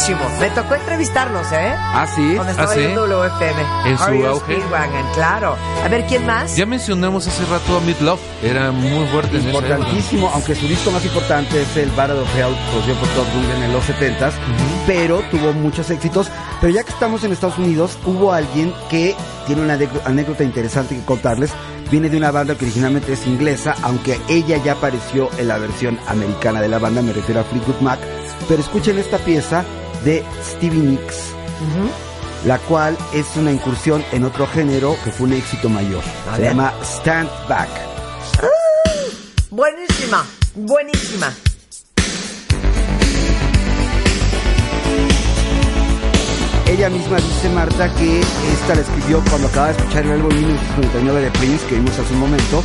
Buenísimo. 0.05 0.39
Me 0.39 0.49
tocó 0.49 0.75
entrevistarlos, 0.75 1.49
¿eh? 1.53 1.73
Ah, 1.77 2.05
sí. 2.13 2.33
Cuando 2.35 2.51
estaba 2.51 2.71
¿Ah, 2.71 2.75
sí? 2.75 2.81
yo 2.81 2.89
en 2.89 2.95
WFM. 2.95 3.61
En 3.85 3.97
su 3.97 4.27
auge. 4.27 4.55
Speedwagon, 4.55 5.13
claro. 5.13 5.55
A 5.83 5.87
ver, 5.87 6.05
¿quién 6.07 6.25
más? 6.25 6.57
Ya 6.57 6.65
mencionamos 6.65 7.25
hace 7.25 7.45
rato 7.45 7.77
a 7.77 7.79
Meat 7.81 8.01
Love. 8.01 8.19
Era 8.41 8.71
muy 8.71 9.07
fuerte 9.07 9.37
en. 9.37 9.45
Importantísimo, 9.45 10.29
aunque 10.33 10.55
su 10.55 10.67
disco 10.67 10.91
más 10.91 11.05
importante 11.05 11.61
es 11.61 11.77
el 11.77 11.89
Battle 11.91 12.19
of 12.19 12.35
Hell, 12.35 12.53
producido 12.71 12.95
por 12.97 13.07
Todd 13.09 13.33
Rundgren 13.33 13.63
en 13.63 13.71
los 13.71 13.83
70s, 13.87 14.33
pero 14.85 15.21
tuvo 15.31 15.53
muchos 15.53 15.89
éxitos. 15.89 16.29
Pero 16.59 16.73
ya 16.73 16.83
que 16.83 16.91
estamos 16.91 17.23
en 17.23 17.31
Estados 17.31 17.57
Unidos, 17.57 17.97
hubo 18.05 18.33
alguien 18.33 18.73
que 18.89 19.15
tiene 19.47 19.61
una 19.61 19.77
anécdota 20.05 20.43
interesante 20.43 20.95
que 20.95 21.05
contarles. 21.05 21.51
Viene 21.89 22.09
de 22.09 22.17
una 22.17 22.31
banda 22.31 22.55
que 22.55 22.65
originalmente 22.65 23.13
es 23.13 23.25
inglesa, 23.25 23.75
aunque 23.83 24.19
ella 24.27 24.57
ya 24.57 24.73
apareció 24.73 25.29
en 25.37 25.47
la 25.47 25.59
versión 25.59 25.97
americana 26.07 26.59
de 26.59 26.67
la 26.67 26.79
banda, 26.79 27.01
me 27.01 27.13
refiero 27.13 27.39
a 27.39 27.43
Fleetwood 27.45 27.79
Mac. 27.81 27.99
Pero 28.49 28.61
escuchen 28.61 28.97
esta 28.97 29.17
pieza 29.19 29.63
de 30.05 30.23
Stevie 30.43 30.79
Nicks, 30.81 31.33
la 32.45 32.57
cual 32.59 32.97
es 33.13 33.25
una 33.35 33.51
incursión 33.51 34.03
en 34.11 34.23
otro 34.25 34.47
género 34.47 34.95
que 35.03 35.11
fue 35.11 35.27
un 35.27 35.33
éxito 35.33 35.69
mayor. 35.69 36.03
A 36.31 36.35
Se 36.35 36.41
ver. 36.41 36.51
llama 36.51 36.73
Stand 36.83 37.29
Back. 37.47 37.69
Buenísima, 39.49 40.25
buenísima. 40.55 41.31
ella 46.67 46.89
misma 46.89 47.17
dice, 47.17 47.49
Marta, 47.49 47.93
que 47.95 48.19
esta 48.19 48.73
la 48.75 48.81
escribió 48.81 49.21
cuando 49.29 49.47
acaba 49.47 49.67
de 49.67 49.73
escuchar 49.77 50.05
el 50.05 50.11
álbum 50.13 50.33
1999 50.33 51.21
de 51.21 51.31
Prince, 51.31 51.65
que 51.67 51.75
vimos 51.75 51.91
hace 51.99 52.13
un 52.13 52.19
momento, 52.19 52.63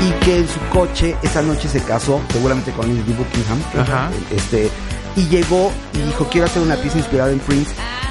y 0.00 0.24
que 0.24 0.38
en 0.38 0.48
su 0.48 0.58
coche 0.70 1.16
esa 1.22 1.42
noche 1.42 1.68
se 1.68 1.82
casó, 1.82 2.20
seguramente 2.32 2.70
con 2.72 2.86
Lindsey 2.88 3.14
Buckingham, 3.14 3.58
Ajá. 3.78 4.10
este, 4.30 4.70
y 5.16 5.28
llegó 5.28 5.72
y 5.94 5.98
dijo, 5.98 6.26
quiero 6.30 6.46
hacer 6.46 6.62
una 6.62 6.76
pieza 6.76 6.98
inspirada 6.98 7.32
en 7.32 7.38
Prince. 7.40 7.70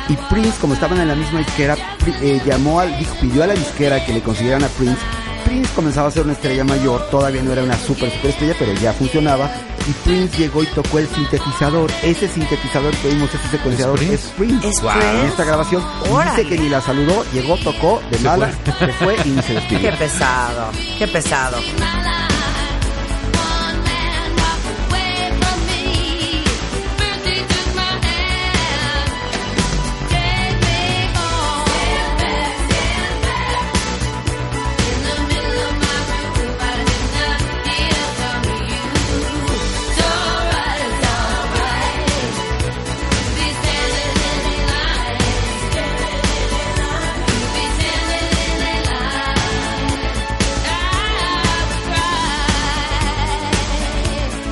Y 0.09 0.15
Prince, 0.29 0.53
como 0.59 0.73
estaban 0.73 0.99
en 0.99 1.07
la 1.07 1.15
misma 1.15 1.39
disquera, 1.39 1.75
eh, 2.21 2.41
llamó 2.45 2.79
al, 2.79 2.97
dijo, 2.97 3.15
pidió 3.21 3.43
a 3.43 3.47
la 3.47 3.53
disquera 3.53 4.03
que 4.05 4.13
le 4.13 4.21
consiguieran 4.21 4.63
a 4.63 4.67
Prince. 4.67 4.99
Prince 5.45 5.71
comenzaba 5.73 6.07
a 6.07 6.11
ser 6.11 6.23
una 6.23 6.33
estrella 6.33 6.63
mayor, 6.63 7.09
todavía 7.09 7.41
no 7.41 7.51
era 7.51 7.63
una 7.63 7.77
super 7.77 8.11
super 8.11 8.29
estrella, 8.31 8.55
pero 8.59 8.73
ya 8.73 8.93
funcionaba. 8.93 9.49
Y 9.87 9.91
Prince 10.03 10.37
llegó 10.37 10.61
y 10.61 10.67
tocó 10.67 10.99
el 10.99 11.07
sintetizador. 11.07 11.91
Ese 12.03 12.27
sintetizador 12.27 12.93
que 12.97 13.07
vimos, 13.09 13.33
ese 13.33 13.47
secuenciador, 13.49 14.01
¿Es 14.03 14.11
es 14.11 14.21
Prince. 14.37 14.67
¿Es 14.67 14.81
Wow. 14.81 14.91
En 14.91 15.25
esta 15.25 15.43
grabación 15.43 15.83
Órale. 16.11 16.43
dice 16.43 16.55
que 16.55 16.61
ni 16.61 16.69
la 16.69 16.81
saludó, 16.81 17.25
llegó, 17.33 17.57
tocó, 17.57 18.01
de 18.11 18.17
fue. 18.17 18.51
se 18.79 18.93
fue 18.93 19.15
y 19.25 19.29
ni 19.29 19.41
se 19.41 19.53
despidió. 19.53 19.89
Qué 19.91 19.97
pesado, 19.97 20.71
qué 20.99 21.07
pesado. 21.07 21.57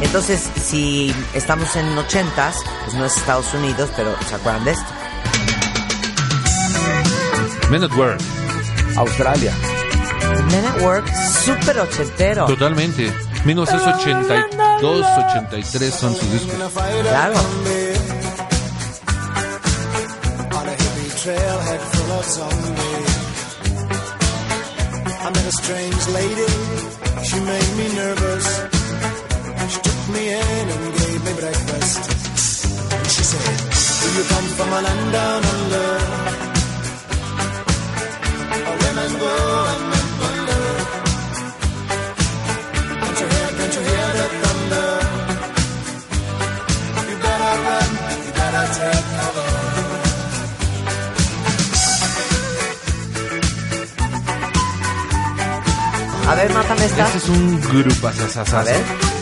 Entonces, 0.01 0.49
si 0.61 1.13
estamos 1.33 1.75
en 1.75 1.97
ochentas, 1.97 2.57
pues 2.85 2.95
no 2.95 3.05
es 3.05 3.17
Estados 3.17 3.53
Unidos, 3.53 3.89
pero 3.95 4.15
¿se 4.27 4.35
acuerdan 4.35 4.65
de 4.65 4.71
esto? 4.71 4.85
Men 7.69 7.83
at 7.83 7.91
Work. 7.95 8.19
Australia. 8.97 9.53
Men 10.51 10.65
at 10.65 10.81
Work, 10.81 11.05
súper 11.45 11.79
ochentero. 11.79 12.45
Totalmente. 12.47 13.13
1982, 13.45 15.05
83 15.05 15.93
son 15.93 16.15
sus 16.15 16.31
discos. 16.31 16.55
Claro. 17.03 17.33
I 25.21 25.31
met 25.31 25.45
a 25.45 25.51
strange 25.51 26.07
lady, 26.09 26.47
she 27.23 27.39
made 27.41 27.77
me 27.77 27.93
nervous. 27.93 28.78
She 30.09 30.15
took 30.15 30.21
me 30.21 30.33
in 30.33 30.69
and 30.69 30.97
gave 30.97 31.21
me 31.23 31.33
breakfast. 31.39 32.01
And 32.93 33.07
she 33.13 33.23
said, 33.31 33.57
Do 34.01 34.07
you 34.17 34.23
come 34.31 34.47
from 34.57 34.69
a 34.69 34.81
land 34.81 35.11
down 35.13 35.43
under? 35.53 35.89
Where 38.65 38.77
women 38.83 39.11
go 39.23 39.33
and 39.71 39.83
men 39.91 40.07
wonder. 40.21 40.65
Can't 43.01 43.19
you 43.21 43.27
hear, 43.33 43.49
can't 43.57 43.73
you 43.75 43.83
hear 43.89 44.07
the 44.17 44.25
thunder? 44.41 44.89
You 47.09 47.15
better 47.25 47.53
run, 47.65 47.89
you 48.25 48.31
better 48.39 48.65
take 48.77 49.07
cover. 49.13 49.51
A 56.29 56.35
ver, 56.35 56.49
mátame 56.53 56.85
esta. 56.85 57.05
Este 57.05 57.17
es 57.17 57.29
un 57.29 57.61
grupo 57.61 58.07
A 58.07 58.63
ver. 58.63 59.18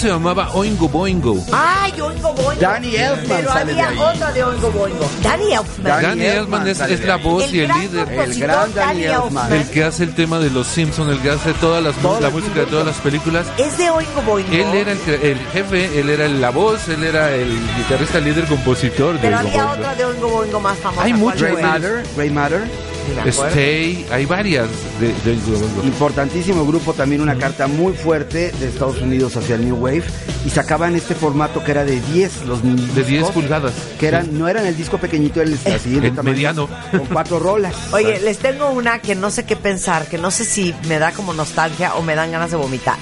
Se 0.00 0.08
llamaba 0.08 0.50
Oingo 0.54 0.88
Boingo. 0.88 1.36
¡Ay, 1.52 1.92
Oingo 2.00 2.32
Boingo! 2.34 2.60
Danny 2.60 2.96
Elfman 2.96 3.36
Pero 3.40 3.52
sale 3.52 3.74
de 3.74 3.80
había 3.82 3.88
ahí. 4.06 4.14
otra 4.16 4.32
de 4.32 4.44
Oingo 4.44 4.70
Boingo. 4.70 5.10
Danny 5.22 5.52
Elfman. 5.52 5.84
Danny 5.84 6.02
Danny 6.06 6.24
Elfman 6.26 6.68
es, 6.68 6.80
es 6.80 7.00
de 7.00 7.06
la 7.06 7.16
voz 7.16 7.52
y 7.52 7.60
el 7.60 7.66
gran 7.68 7.80
líder. 7.80 8.08
El 8.12 8.40
gran 8.40 8.74
Danny 8.74 9.04
Elfman. 9.04 9.52
El 9.52 9.68
que 9.70 9.84
hace 9.84 10.04
el 10.04 10.14
tema 10.14 10.38
de 10.38 10.50
los 10.50 10.66
Simpsons, 10.66 11.10
el 11.12 11.18
que 11.20 11.30
hace 11.30 11.52
todas 11.54 11.82
las, 11.82 11.94
Todas 11.96 12.20
la 12.22 12.28
las 12.28 12.32
música 12.34 12.60
de 12.60 12.66
todas 12.66 12.86
las 12.86 12.96
películas. 12.96 13.46
Es 13.58 13.76
de 13.78 13.90
Oingo 13.90 14.22
Boingo. 14.22 14.52
Él 14.52 14.74
era 14.74 14.92
el, 14.92 14.98
cre- 15.04 15.22
el 15.22 15.38
jefe, 15.52 16.00
él 16.00 16.08
era 16.10 16.28
la 16.28 16.50
voz, 16.50 16.88
él 16.88 17.04
era 17.04 17.30
el 17.34 17.58
guitarrista 17.76 18.20
líder 18.20 18.44
compositor 18.46 19.14
de 19.14 19.20
Pero 19.20 19.36
Oingo 19.38 19.48
había 19.50 19.64
Boingo. 19.64 19.80
otra 19.80 19.94
de 19.94 20.04
Oingo 20.06 20.28
Boingo 20.28 20.60
más 20.60 20.78
famosa. 20.78 21.02
Hay 21.04 21.10
¿Cuál 21.12 21.20
muchas. 21.20 21.52
Grey? 21.52 21.62
Matter, 21.62 22.02
Grey 22.16 22.30
Matter. 22.30 22.89
Stay, 23.26 24.06
hay 24.10 24.26
varias 24.26 24.68
de, 25.00 25.08
de. 25.08 25.38
Importantísimo 25.84 26.66
grupo, 26.66 26.92
también 26.92 27.20
una 27.20 27.36
carta 27.36 27.66
muy 27.66 27.92
fuerte 27.92 28.52
de 28.60 28.68
Estados 28.68 29.00
Unidos 29.00 29.36
hacia 29.36 29.54
el 29.56 29.64
New 29.64 29.76
Wave 29.76 30.04
y 30.44 30.50
sacaban 30.50 30.94
este 30.96 31.14
formato 31.14 31.62
que 31.64 31.70
era 31.72 31.84
de 31.84 32.00
10 32.00 32.44
los 32.46 32.62
De 32.62 32.70
discos, 32.70 33.06
10 33.06 33.30
pulgadas. 33.30 33.72
que 33.98 34.06
eran 34.08 34.38
no 34.38 34.48
eran 34.48 34.66
el 34.66 34.76
disco 34.76 34.98
pequeñito, 34.98 35.40
el, 35.42 35.52
el 35.64 35.80
siguiente 35.80 36.08
El 36.08 36.14
tamaño, 36.14 36.34
mediano. 36.34 36.68
con 36.90 37.06
cuatro 37.06 37.38
rolas. 37.38 37.74
Oye, 37.92 38.20
les 38.20 38.38
tengo 38.38 38.70
una 38.70 38.98
que 39.00 39.14
no 39.14 39.30
sé 39.30 39.44
qué 39.44 39.56
pensar, 39.56 40.06
que 40.06 40.18
no 40.18 40.30
sé 40.30 40.44
si 40.44 40.74
me 40.88 40.98
da 40.98 41.12
como 41.12 41.32
nostalgia 41.32 41.94
o 41.94 42.02
me 42.02 42.14
dan 42.14 42.30
ganas 42.32 42.50
de 42.50 42.56
vomitar. 42.56 42.98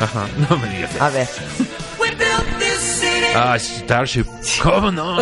Ajá, 0.00 0.26
no 0.48 0.56
me 0.58 0.68
digas. 0.74 0.90
A 1.00 1.08
ver. 1.10 1.28
Ah, 3.40 3.56
Starship. 3.58 4.24
¿Cómo 4.62 4.90
no? 4.90 5.18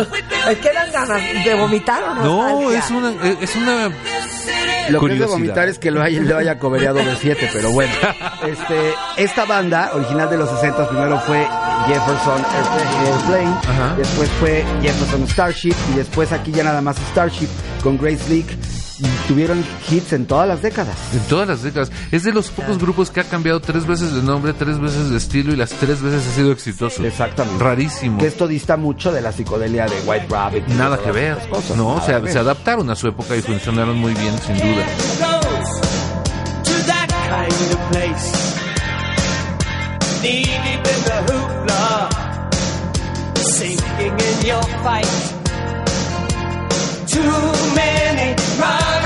¿Qué 0.61 0.73
dan 0.73 0.91
ganas? 0.91 1.21
¿De 1.45 1.53
vomitar 1.55 2.03
o 2.03 2.15
No, 2.15 2.49
nostalgia? 2.59 2.79
es 2.79 2.91
una, 2.91 3.13
es 3.41 3.55
una 3.55 3.89
Lo 4.89 5.01
que 5.01 5.13
es 5.13 5.19
de 5.19 5.25
vomitar 5.25 5.67
es 5.67 5.77
que 5.79 5.91
lo 5.91 6.01
haya, 6.01 6.21
le 6.21 6.33
haya 6.33 6.57
cobereado 6.59 6.97
de 6.97 7.15
7, 7.15 7.49
pero 7.53 7.71
bueno. 7.71 7.93
Este, 8.47 8.93
esta 9.17 9.45
banda, 9.45 9.91
original 9.93 10.29
de 10.29 10.37
los 10.37 10.49
60, 10.49 10.87
primero 10.89 11.19
fue 11.21 11.45
Jefferson 11.87 12.45
Airplane, 13.05 13.57
Ajá. 13.67 13.95
después 13.97 14.29
fue 14.39 14.63
Jefferson 14.81 15.27
Starship 15.27 15.73
y 15.93 15.97
después 15.97 16.31
aquí 16.31 16.51
ya 16.51 16.63
nada 16.63 16.81
más 16.81 16.97
Starship 17.11 17.47
con 17.83 17.97
Grace 17.97 18.29
Leak. 18.29 18.45
Tuvieron 19.27 19.63
hits 19.89 20.13
en 20.13 20.25
todas 20.25 20.47
las 20.47 20.61
décadas. 20.61 20.95
En 21.13 21.19
todas 21.27 21.47
las 21.47 21.61
décadas. 21.61 21.91
Es 22.11 22.23
de 22.23 22.33
los 22.33 22.49
pocos 22.49 22.77
grupos 22.79 23.11
que 23.11 23.19
ha 23.19 23.23
cambiado 23.23 23.59
tres 23.59 23.85
veces 23.85 24.13
de 24.13 24.23
nombre, 24.23 24.53
tres 24.53 24.79
veces 24.79 25.09
de 25.09 25.17
estilo 25.17 25.53
y 25.53 25.55
las 25.55 25.69
tres 25.71 26.01
veces 26.01 26.25
ha 26.27 26.35
sido 26.35 26.51
exitoso. 26.51 27.03
Exactamente. 27.05 27.63
Rarísimo. 27.63 28.17
Que 28.17 28.27
esto 28.27 28.47
dista 28.47 28.77
mucho 28.77 29.11
de 29.11 29.21
la 29.21 29.31
psicodelia 29.31 29.85
de 29.85 29.99
White 30.05 30.27
Rabbit. 30.29 30.67
Nada 30.69 30.97
que 30.97 31.11
ver. 31.11 31.37
cosas. 31.49 31.77
No, 31.77 32.01
se, 32.01 32.13
que 32.13 32.19
ver. 32.19 32.33
se 32.33 32.39
adaptaron 32.39 32.89
a 32.89 32.95
su 32.95 33.07
época 33.07 33.35
y 33.35 33.41
funcionaron 33.41 33.97
muy 33.97 34.13
bien, 34.13 34.33
sin 34.39 34.57
duda. 34.57 34.85
sinking 43.57 44.13
in 44.29 44.45
your 44.45 44.63
fight. 44.83 45.07
Too 47.07 47.31
many 47.73 48.36
surprise. 48.57 48.96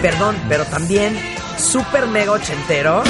Perdón, 0.00 0.36
pero 0.48 0.64
también 0.64 1.16
súper 1.58 2.06
mega 2.06 2.32
ochentero. 2.32 3.02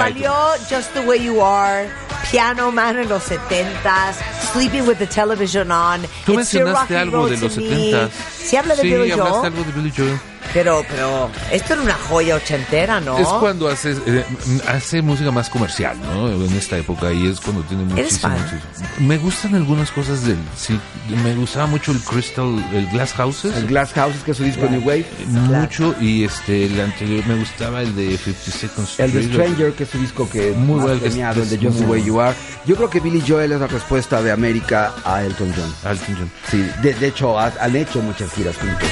Salió 0.00 0.32
Just 0.68 0.92
the 0.94 1.00
Way 1.00 1.24
You 1.24 1.44
Are, 1.44 1.88
Piano 2.30 2.72
Man 2.72 2.98
en 2.98 3.08
los 3.08 3.22
70s, 3.30 4.14
Sleeping 4.52 4.86
with 4.86 4.96
the 4.96 5.06
Television 5.06 5.70
On. 5.70 6.00
Tú 6.24 6.32
It's 6.32 6.52
mencionaste 6.54 6.96
algo 6.96 7.28
de 7.28 7.36
los 7.36 7.56
Me. 7.56 7.64
70s. 7.64 8.10
Sí 8.36 8.56
habla 8.56 8.74
de 8.74 8.82
sí, 8.82 8.88
Billy 8.88 9.10
Joel, 9.10 9.44
algo 9.44 9.64
de 9.64 9.72
Billy 9.72 9.92
Joel. 9.96 10.18
Pero, 10.52 10.84
pero 10.88 11.30
esto 11.52 11.72
era 11.74 11.82
una 11.82 11.94
joya 11.94 12.36
ochentera, 12.36 13.00
¿no? 13.00 13.18
Es 13.18 13.26
cuando 13.28 13.68
hace, 13.68 13.92
eh, 14.06 14.24
hace 14.68 15.02
música 15.02 15.30
más 15.30 15.48
comercial, 15.48 15.96
¿no? 16.02 16.28
En 16.30 16.52
esta 16.56 16.76
época 16.78 17.12
y 17.12 17.26
es 17.28 17.40
cuando 17.40 17.62
tiene 17.62 17.84
¿Eres 17.94 18.14
muchísimo. 18.22 18.32
fan? 18.36 18.42
muchísimo- 18.42 18.88
Me 19.08 19.18
gustan 19.18 19.54
algunas 19.54 19.90
cosas 19.90 20.24
del. 20.26 20.38
Sí, 20.56 20.78
me 21.24 21.34
gustaba 21.34 21.66
mucho 21.66 21.92
el 21.92 22.00
Crystal, 22.00 22.46
el 22.72 22.86
Glass 22.88 23.12
Houses. 23.14 23.56
El 23.56 23.66
Glass 23.66 23.92
Houses, 23.94 24.22
que 24.22 24.30
es 24.32 24.36
su 24.36 24.44
disco 24.44 24.66
New 24.68 24.80
Wave. 24.80 25.06
Mucho 25.28 25.94
y 26.00 26.24
este 26.24 26.66
el 26.66 26.80
anterior 26.80 27.24
me 27.26 27.36
gustaba 27.36 27.82
el 27.82 27.94
de 27.96 28.16
52nd 28.18 28.82
Street. 28.84 28.98
El 28.98 29.12
The 29.12 29.22
Stranger, 29.32 29.72
que 29.72 29.84
es 29.84 29.90
su 29.90 29.98
disco 29.98 30.28
que 30.28 30.52
Muy 30.52 30.76
más 30.76 30.82
bueno, 30.86 31.00
que 31.00 31.06
es- 31.06 31.12
premiado, 31.12 31.42
el 31.42 31.48
de 31.48 31.54
es 31.56 31.62
Just 31.62 31.78
the 31.78 31.84
muy 31.86 31.92
Way 31.98 32.04
You 32.06 32.20
Are. 32.20 32.36
Yo 32.66 32.76
creo 32.76 32.90
que 32.90 33.00
Billy 33.00 33.22
Joel 33.26 33.52
es 33.52 33.60
la 33.60 33.66
respuesta 33.66 34.22
de 34.22 34.30
América 34.32 34.92
a 35.04 35.22
Elton 35.24 35.52
John. 35.56 35.90
Elton 35.92 36.16
John. 36.18 36.30
Sí, 36.50 36.68
de, 36.82 36.94
de 36.94 37.06
hecho 37.08 37.38
ha- 37.38 37.52
han 37.60 37.74
hecho 37.76 38.00
muchas 38.02 38.30
giras 38.32 38.56
juntos. 38.56 38.88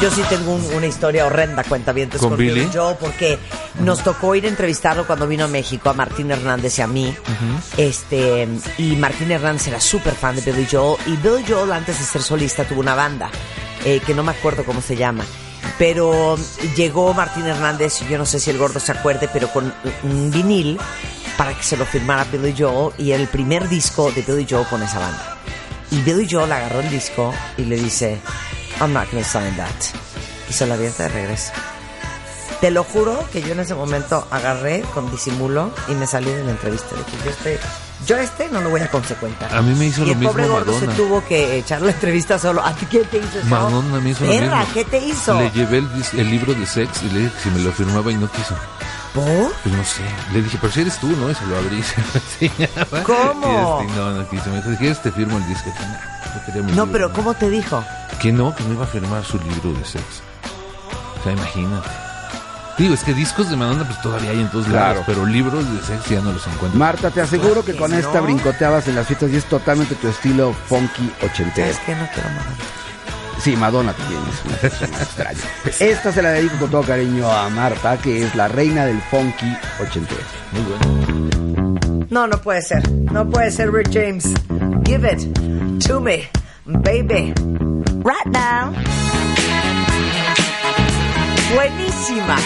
Yo 0.00 0.10
sí 0.10 0.22
tengo 0.28 0.52
un- 0.54 0.74
una 0.74 0.86
historia 0.86 1.26
horrenda, 1.26 1.62
cuenta 1.64 1.92
bien 1.92 2.08
¿Con 2.10 2.30
con 2.30 2.36
Billy? 2.38 2.60
Billy 2.60 2.70
Joel, 2.72 2.96
porque 3.00 3.38
nos 3.80 4.02
tocó 4.02 4.34
ir 4.34 4.44
a 4.44 4.48
entrevistarlo 4.48 5.06
cuando 5.06 5.26
vino 5.26 5.44
a 5.44 5.48
México, 5.48 5.90
a 5.90 5.92
Martín 5.92 6.30
Hernández 6.30 6.78
y 6.78 6.82
a 6.82 6.86
mí. 6.86 7.14
Este, 7.76 8.48
y 8.78 8.96
Martín 8.96 9.30
Hernández 9.30 9.68
era 9.68 9.80
súper 9.80 10.14
fan 10.14 10.36
de 10.36 10.42
Billy 10.42 10.66
Joel. 10.70 10.96
Y 11.06 11.16
Billy 11.16 11.44
Joel, 11.48 11.72
antes 11.72 11.98
de 11.98 12.04
ser 12.04 12.22
solista, 12.22 12.64
tuvo 12.64 12.80
una 12.80 12.94
banda, 12.94 13.30
eh, 13.84 14.00
que 14.04 14.14
no 14.14 14.22
me 14.22 14.32
acuerdo 14.32 14.64
cómo 14.64 14.80
se 14.80 14.96
llama. 14.96 15.24
Pero 15.78 16.36
llegó 16.76 17.14
Martín 17.14 17.46
Hernández, 17.46 18.02
y 18.02 18.08
yo 18.10 18.18
no 18.18 18.26
sé 18.26 18.38
si 18.40 18.50
el 18.50 18.58
gordo 18.58 18.80
se 18.80 18.92
acuerde, 18.92 19.28
pero 19.32 19.48
con 19.48 19.72
un 20.02 20.30
vinil 20.30 20.78
para 21.36 21.54
que 21.56 21.62
se 21.62 21.76
lo 21.76 21.86
firmara 21.86 22.24
Billy 22.24 22.54
Joel. 22.58 22.92
Y 22.98 23.12
era 23.12 23.22
el 23.22 23.28
primer 23.28 23.68
disco 23.68 24.10
de 24.12 24.22
Billy 24.22 24.46
Joel 24.48 24.66
con 24.66 24.82
esa 24.82 24.98
banda. 24.98 25.36
Y 25.90 26.00
Billy 26.02 26.26
Joel 26.30 26.52
agarró 26.52 26.80
el 26.80 26.90
disco 26.90 27.32
y 27.56 27.64
le 27.64 27.76
dice, 27.76 28.18
I'm 28.80 28.92
not 28.92 29.10
gonna 29.10 29.24
sign 29.24 29.56
that. 29.56 29.74
Y 30.48 30.52
se 30.52 30.66
lo 30.66 30.74
avienta 30.74 31.04
de 31.04 31.10
regreso. 31.10 31.52
Te 32.60 32.70
lo 32.70 32.84
juro 32.84 33.26
que 33.32 33.40
yo 33.42 33.52
en 33.52 33.60
ese 33.60 33.74
momento 33.74 34.26
agarré 34.30 34.82
con 34.94 35.10
disimulo 35.10 35.70
y 35.88 35.92
me 35.94 36.06
salí 36.06 36.30
de 36.30 36.44
la 36.44 36.50
entrevista. 36.50 36.88
Yo 37.24 37.30
este, 37.30 37.58
yo 38.06 38.16
este 38.16 38.48
no 38.50 38.60
lo 38.60 38.70
voy 38.70 38.80
a 38.82 38.90
consecuentar. 38.90 39.54
A 39.54 39.62
mí 39.62 39.74
me 39.74 39.86
hizo 39.86 40.02
y 40.02 40.06
lo 40.06 40.12
el 40.12 40.18
mismo 40.18 40.32
pobre 40.32 40.48
gordo 40.48 40.78
se 40.78 40.86
tuvo 40.88 41.24
que 41.26 41.56
echar 41.58 41.80
la 41.80 41.92
entrevista 41.92 42.38
solo. 42.38 42.62
¿A 42.64 42.74
ti 42.74 42.86
qué 42.86 43.00
te 43.04 43.18
hizo 43.18 43.38
eso? 43.38 43.46
Madonna 43.48 44.00
me 44.00 44.10
hizo 44.10 44.24
lo 44.24 44.32
mismo. 44.32 44.56
¿qué 44.74 44.84
te 44.84 44.98
hizo? 44.98 45.38
Le 45.38 45.50
llevé 45.50 45.78
el, 45.78 45.88
el 46.18 46.30
libro 46.30 46.52
de 46.54 46.66
sex 46.66 47.02
y 47.02 47.10
le 47.10 47.20
dije 47.20 47.32
que 47.34 47.40
si 47.42 47.50
me 47.50 47.60
lo 47.60 47.72
firmaba 47.72 48.12
y 48.12 48.16
no 48.16 48.30
quiso. 48.30 48.54
¿Por? 49.14 49.52
Pues 49.64 49.74
no 49.74 49.84
sé. 49.84 50.02
Le 50.32 50.42
dije, 50.42 50.56
pero 50.60 50.72
si 50.72 50.80
eres 50.82 50.98
tú, 51.00 51.08
¿no? 51.16 51.30
Y 51.30 51.34
se 51.34 51.44
lo 51.46 51.56
abrí 51.58 51.82
se 52.38 52.50
lo. 52.90 53.02
¿Cómo? 53.02 53.80
Y 53.82 53.86
este, 53.86 53.98
no, 54.00 54.10
no 54.12 54.28
quiso. 54.28 54.50
Me 54.50 54.56
dijo, 54.56 54.70
si 54.70 54.76
quieres 54.76 55.02
te 55.02 55.10
firmo 55.10 55.36
el 55.38 55.46
disco. 55.48 55.68
Y 55.68 55.72
dije, 55.72 55.84
"Nah, 55.86 56.34
yo 56.34 56.44
quería 56.46 56.62
mi 56.62 56.72
No, 56.72 56.84
libro". 56.86 56.92
pero 56.92 57.12
¿cómo 57.12 57.34
te 57.34 57.50
dijo? 57.50 57.84
Que 58.20 58.32
no, 58.32 58.54
que 58.54 58.62
no 58.64 58.74
iba 58.74 58.84
a 58.84 58.88
firmar 58.88 59.24
su 59.24 59.38
libro 59.38 59.72
de 59.78 59.84
sex. 59.84 60.04
O 61.20 61.22
sea, 61.24 61.32
imagínate. 61.32 61.88
Digo, 62.78 62.94
es 62.94 63.02
que 63.04 63.12
discos 63.12 63.50
de 63.50 63.56
Madonna 63.56 63.84
pues 63.84 64.00
todavía 64.00 64.30
hay 64.30 64.40
en 64.40 64.48
todos 64.48 64.64
Claro. 64.66 64.88
lados, 64.90 65.04
pero 65.06 65.26
libros 65.26 65.64
de 65.70 65.82
sex 65.82 66.08
ya 66.08 66.20
no 66.22 66.32
los 66.32 66.46
encuentro. 66.46 66.78
Marta, 66.78 67.10
te 67.10 67.20
aseguro 67.20 67.62
que 67.64 67.72
que 67.72 67.78
con 67.78 67.90
no. 67.90 67.98
esta 67.98 68.20
brincoteabas 68.20 68.88
en 68.88 68.94
las 68.94 69.06
fiestas 69.06 69.30
y 69.32 69.36
es 69.36 69.44
totalmente 69.44 69.96
tu 69.96 70.08
estilo 70.08 70.54
funky 70.66 71.12
ochentero. 71.22 71.66
¿Sabes 71.74 71.78
qué? 71.84 71.94
No 71.96 72.08
quiero 72.14 72.28
más. 72.30 72.44
Sí, 73.42 73.56
Madonna 73.56 73.92
también 73.94 74.20
es 74.30 74.44
una 74.44 74.56
persona 74.56 74.96
extraña. 74.98 75.38
Esta 75.80 76.12
se 76.12 76.20
la 76.22 76.30
dedico 76.30 76.56
con 76.58 76.70
todo 76.70 76.82
cariño 76.82 77.30
a 77.30 77.48
Marta, 77.48 77.96
que 77.96 78.24
es 78.24 78.34
la 78.34 78.48
reina 78.48 78.84
del 78.84 79.00
funky 79.10 79.56
ochentero. 79.80 80.20
Muy 80.52 80.62
bueno. 80.62 82.06
No, 82.10 82.26
no 82.26 82.38
puede 82.38 82.60
ser. 82.60 82.86
No 82.90 83.28
puede 83.28 83.50
ser 83.50 83.72
Rick 83.72 83.90
James. 83.92 84.24
Give 84.84 85.10
it 85.10 85.20
to 85.86 86.00
me, 86.00 86.28
baby. 86.66 87.32
Right 88.04 88.26
now. 88.26 88.72
Buenísima. 91.54 92.36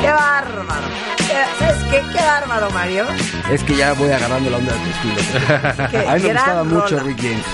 Qué 0.00 0.08
bárbaro. 0.08 0.86
Qué- 1.16 1.58
¿Sabes 1.58 1.76
qué? 1.90 2.02
Qué 2.12 2.22
bárbaro, 2.24 2.70
Mario. 2.70 3.06
Es 3.50 3.62
que 3.64 3.76
ya 3.76 3.92
voy 3.94 4.10
agarrando 4.10 4.50
la 4.50 4.58
onda 4.58 4.72
de 4.72 4.78
tu 4.78 4.90
estilo. 4.90 6.08
A 6.10 6.14
mí 6.14 6.22
me 6.22 6.32
gustaba 6.32 6.64
mucho. 6.64 6.98
Rick 7.00 7.18
James. 7.20 7.44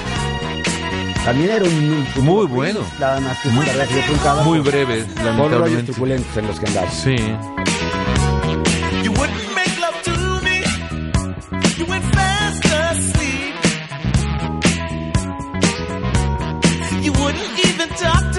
También 1.29 1.51
era 1.51 1.63
un... 1.63 2.07
un 2.17 2.25
Muy 2.25 2.47
bueno. 2.47 2.81
Nada 2.99 3.21
más 3.21 3.37
que 3.41 3.51
muy, 3.51 3.67
Muy 4.45 4.61
breve, 4.61 5.05
Con 5.05 5.25
lamentablemente. 5.27 5.93
en 6.37 6.47
los 6.47 6.59
que 6.59 6.67
andaba. 6.69 6.91
Sí. 6.91 7.17
You 9.05 9.13
wouldn't 9.13 9.55
make 9.55 9.79
love 9.79 10.03
to 10.05 10.41
me. 10.43 10.65
You 11.77 11.85
went 11.85 12.03
fast 12.15 12.65
asleep. 12.65 13.55
You 17.03 17.13
wouldn't 17.13 17.59
even 17.67 17.91
talk 17.91 18.33
to 18.33 18.38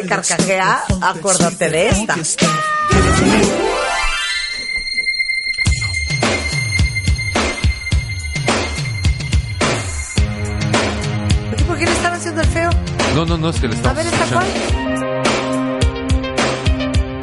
te 0.00 0.06
carcajea, 0.06 0.84
acuérdate 1.00 1.70
de 1.70 1.88
esta. 1.88 2.14
¿Por 11.66 11.78
qué 11.78 11.84
le 11.86 11.92
están 11.92 12.12
haciendo 12.12 12.40
el 12.42 12.48
feo? 12.48 12.70
No, 13.14 13.24
no, 13.24 13.38
no, 13.38 13.50
es 13.50 13.60
que 13.60 13.68
le 13.68 13.74
A 13.74 13.76
estamos 13.76 13.96
ver, 13.96 14.06
¿esta 14.06 14.26
cuál? 14.26 14.46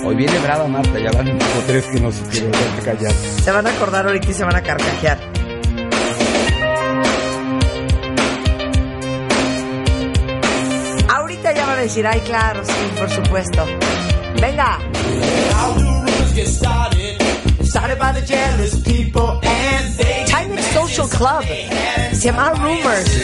Hoy 0.05 0.15
viene 0.15 0.39
brava 0.39 0.67
Marta, 0.67 0.99
ya 0.99 1.11
van 1.11 1.37
dos 1.37 1.47
o 1.57 1.61
tres 1.65 1.85
que 1.85 1.99
no 1.99 2.11
se 2.11 2.23
quieren 2.23 2.51
callar. 2.83 3.13
Se 3.43 3.51
van 3.51 3.67
a 3.67 3.69
acordar 3.69 4.05
ahorita 4.05 4.29
y 4.29 4.33
se 4.33 4.43
van 4.43 4.55
a 4.55 4.61
carcajear. 4.61 5.22
Decir, 11.93 12.07
ay, 12.07 12.21
claro, 12.21 12.65
sí, 12.65 12.73
por 12.97 13.07
supuesto. 13.07 13.65
Venga. 14.41 14.79
How 15.53 15.73
do 15.77 15.83
rumors 15.83 16.33
get 16.33 16.47
started? 16.47 17.21
Started 17.61 17.99
by 17.99 18.11
the 18.13 18.25
jealous 18.25 18.81
people 18.81 19.39
and 19.43 19.93
they 19.97 20.25
Time 20.25 20.57
Social 20.73 21.07
Club. 21.07 21.43
Se 22.13 22.31
llama 22.31 22.53
Rumors. 22.55 23.23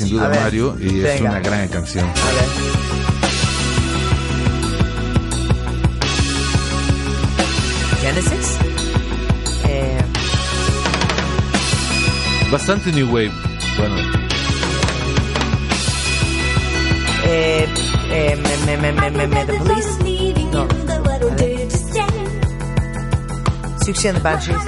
Sin 0.00 0.10
duda 0.16 0.24
A 0.26 0.28
ver, 0.28 0.40
Mario 0.40 0.76
y 0.80 0.98
es 1.00 1.02
venga. 1.02 1.30
una 1.30 1.40
gran 1.40 1.68
canción. 1.68 2.06
A 2.08 2.12
ver. 2.32 3.50
Genesis. 8.00 8.56
Eh, 9.68 10.00
Bastante 12.50 12.90
New 12.92 13.06
Wave. 13.08 13.30
Bueno, 13.76 13.96
eh, 17.24 17.68
eh, 18.10 18.36
me, 18.66 18.76
me, 18.76 18.92
me, 18.92 19.10
me, 19.10 19.26
me, 19.26 19.44
The 19.44 19.52
Police. 19.54 19.98
No. 20.52 20.66
Siouxsie 23.84 24.08
and 24.08 24.16
the 24.18 24.22
Banshees. 24.22 24.64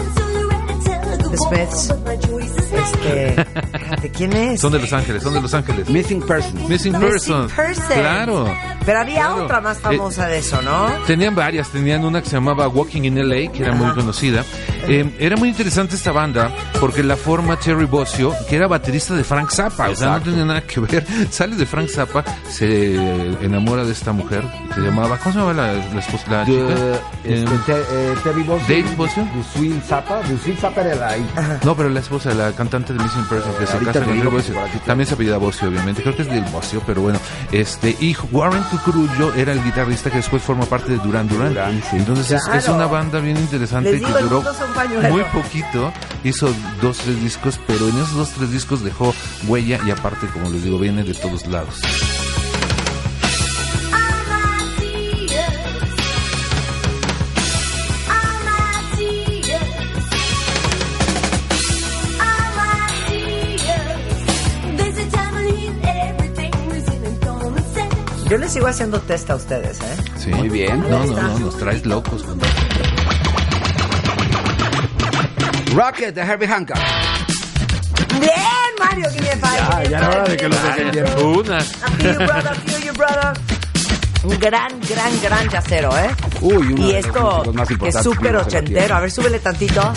The 1.30 1.36
Smiths. 1.38 1.90
Este, 2.72 3.36
espérate, 3.94 4.10
¿quién 4.16 4.32
es? 4.32 4.60
son 4.60 4.72
de 4.72 4.78
Los 4.78 4.92
Ángeles, 4.92 5.22
son 5.22 5.34
de 5.34 5.40
Los 5.40 5.54
Ángeles. 5.54 5.88
Missing 5.88 6.22
Persons. 6.22 6.54
Missing 6.68 6.92
Missing 6.92 6.92
Person. 7.00 7.48
Person. 7.48 7.86
Claro. 7.98 8.54
Pero 8.84 9.00
había 9.00 9.26
Claro. 9.26 9.44
otra 9.44 9.60
más 9.60 9.78
famosa 9.78 10.26
de 10.26 10.38
eso, 10.38 10.60
¿no? 10.62 10.88
Tenían 11.06 11.34
varias, 11.34 11.68
tenían 11.68 12.04
una 12.04 12.20
que 12.22 12.28
se 12.28 12.36
llamaba 12.36 12.66
Walking 12.68 13.02
in 13.02 13.18
LA, 13.18 13.52
que 13.52 13.62
era 13.62 13.72
muy 13.74 13.92
conocida. 13.92 14.44
Eh, 14.88 15.08
era 15.18 15.36
muy 15.36 15.48
interesante 15.50 15.94
esta 15.94 16.10
banda 16.12 16.50
porque 16.82 17.04
la 17.04 17.16
forma 17.16 17.56
Terry 17.60 17.84
Bossio, 17.84 18.34
que 18.48 18.56
era 18.56 18.66
baterista 18.66 19.14
de 19.14 19.22
Frank 19.22 19.50
Zappa, 19.52 19.88
o 19.88 19.94
sea, 19.94 20.18
no 20.18 20.20
tenía 20.22 20.44
nada 20.44 20.62
que 20.62 20.80
ver. 20.80 21.06
Sale 21.30 21.54
de 21.54 21.64
Frank 21.64 21.88
Zappa, 21.88 22.24
se 22.50 22.96
enamora 23.40 23.84
de 23.84 23.92
esta 23.92 24.10
mujer 24.10 24.42
que 24.68 24.74
se 24.74 24.80
llamaba, 24.80 25.16
¿cómo 25.18 25.32
se 25.32 25.38
llamaba 25.38 25.54
la, 25.68 25.72
la 25.74 26.00
esposa, 26.00 26.24
la 26.28 26.44
De, 26.44 26.46
chica? 26.46 26.74
este, 27.22 27.42
Eh, 27.44 27.46
Te- 27.66 27.72
eh, 27.72 28.14
Terry 28.24 28.42
Bossio. 28.42 28.66
Dave 28.82 28.96
Bossio. 28.96 29.28
Lucille 29.36 29.80
Zappa. 29.86 30.20
Lucille 30.28 30.56
Zappa 30.56 30.80
era 30.80 30.94
la 30.96 31.16
hija. 31.18 31.60
no, 31.62 31.76
pero 31.76 31.88
la 31.88 32.00
esposa, 32.00 32.34
la 32.34 32.50
cantante 32.50 32.92
de 32.92 32.98
Missing 33.00 33.24
Person, 33.26 33.52
que 33.60 33.66
se 33.66 33.72
Ahorita 33.74 33.92
casa 33.92 34.04
con 34.04 34.18
Terry 34.20 34.42
tengo. 34.42 34.60
También 34.84 35.06
se 35.06 35.14
apellida 35.14 35.36
Bossio, 35.38 35.68
obviamente. 35.68 36.02
Creo 36.02 36.16
que 36.16 36.22
es 36.22 36.28
del 36.28 36.44
Bossio, 36.46 36.82
pero 36.84 37.02
bueno. 37.02 37.20
Este, 37.52 37.96
y 38.00 38.16
Warren 38.32 38.64
Cucurullo 38.64 39.32
era 39.34 39.52
el 39.52 39.62
guitarrista 39.62 40.10
que 40.10 40.16
después 40.16 40.42
forma 40.42 40.64
parte 40.66 40.90
de 40.90 40.98
Duran 40.98 41.28
Duran. 41.28 41.54
Sí. 41.88 41.96
Entonces 41.98 42.28
es- 42.32 42.48
es, 42.52 42.68
una 42.68 42.86
banda 42.86 43.20
bien 43.20 43.36
interesante 43.36 44.00
que 44.00 44.06
duró 44.22 44.42
muy 45.10 45.22
poquito. 45.32 45.92
Hizo 46.24 46.52
dos, 46.80 46.98
tres 46.98 47.20
discos, 47.22 47.58
pero 47.66 47.88
en 47.88 47.96
esos 47.96 48.14
dos, 48.14 48.30
tres 48.30 48.50
discos 48.50 48.82
dejó 48.82 49.14
huella 49.46 49.80
y 49.86 49.90
aparte, 49.90 50.26
como 50.28 50.50
les 50.50 50.64
digo, 50.64 50.78
viene 50.78 51.04
de 51.04 51.14
todos 51.14 51.46
lados. 51.46 51.80
Yo 68.32 68.38
les 68.38 68.50
sigo 68.50 68.66
haciendo 68.66 68.98
test 68.98 69.28
a 69.28 69.36
ustedes, 69.36 69.78
¿eh? 69.80 69.96
Sí. 70.16 70.30
Muy 70.30 70.48
bien. 70.48 70.80
No, 70.88 71.04
no, 71.04 71.22
no, 71.22 71.38
nos 71.38 71.58
traes 71.58 71.84
locos. 71.84 72.24
Rocket 75.74 76.14
de 76.14 76.20
Herbie 76.20 76.46
Hancock. 76.46 76.76
Bien, 78.20 78.32
Mario, 78.78 79.08
give 79.10 79.22
me 79.22 79.30
a 79.30 79.36
five. 79.36 79.84
Ya, 79.84 79.90
ya 79.90 79.98
era 79.98 80.08
hora 80.10 80.24
de 80.24 80.36
que 80.36 80.48
lo 80.48 80.56
dejen 80.56 80.90
bien. 80.90 81.06
Una. 81.18 81.60
Feel 81.60 82.12
you, 82.12 82.26
brother, 82.26 82.54
feel 82.56 82.82
you, 82.82 82.92
brother. 82.92 83.32
Un 84.24 84.38
gran, 84.38 84.80
gran, 84.88 85.20
gran 85.20 85.48
yacero, 85.48 85.98
¿eh? 85.98 86.10
Uy, 86.42 86.54
uno 86.74 86.86
y 86.86 86.92
de 86.92 87.02
los 87.02 87.06
esto 87.06 87.20
músicos 87.22 87.54
más 87.54 87.68
que 87.68 87.88
es 87.88 88.02
súper 88.02 88.36
ochentero. 88.36 88.94
A 88.94 89.00
ver, 89.00 89.10
súbele 89.10 89.38
tantito. 89.38 89.92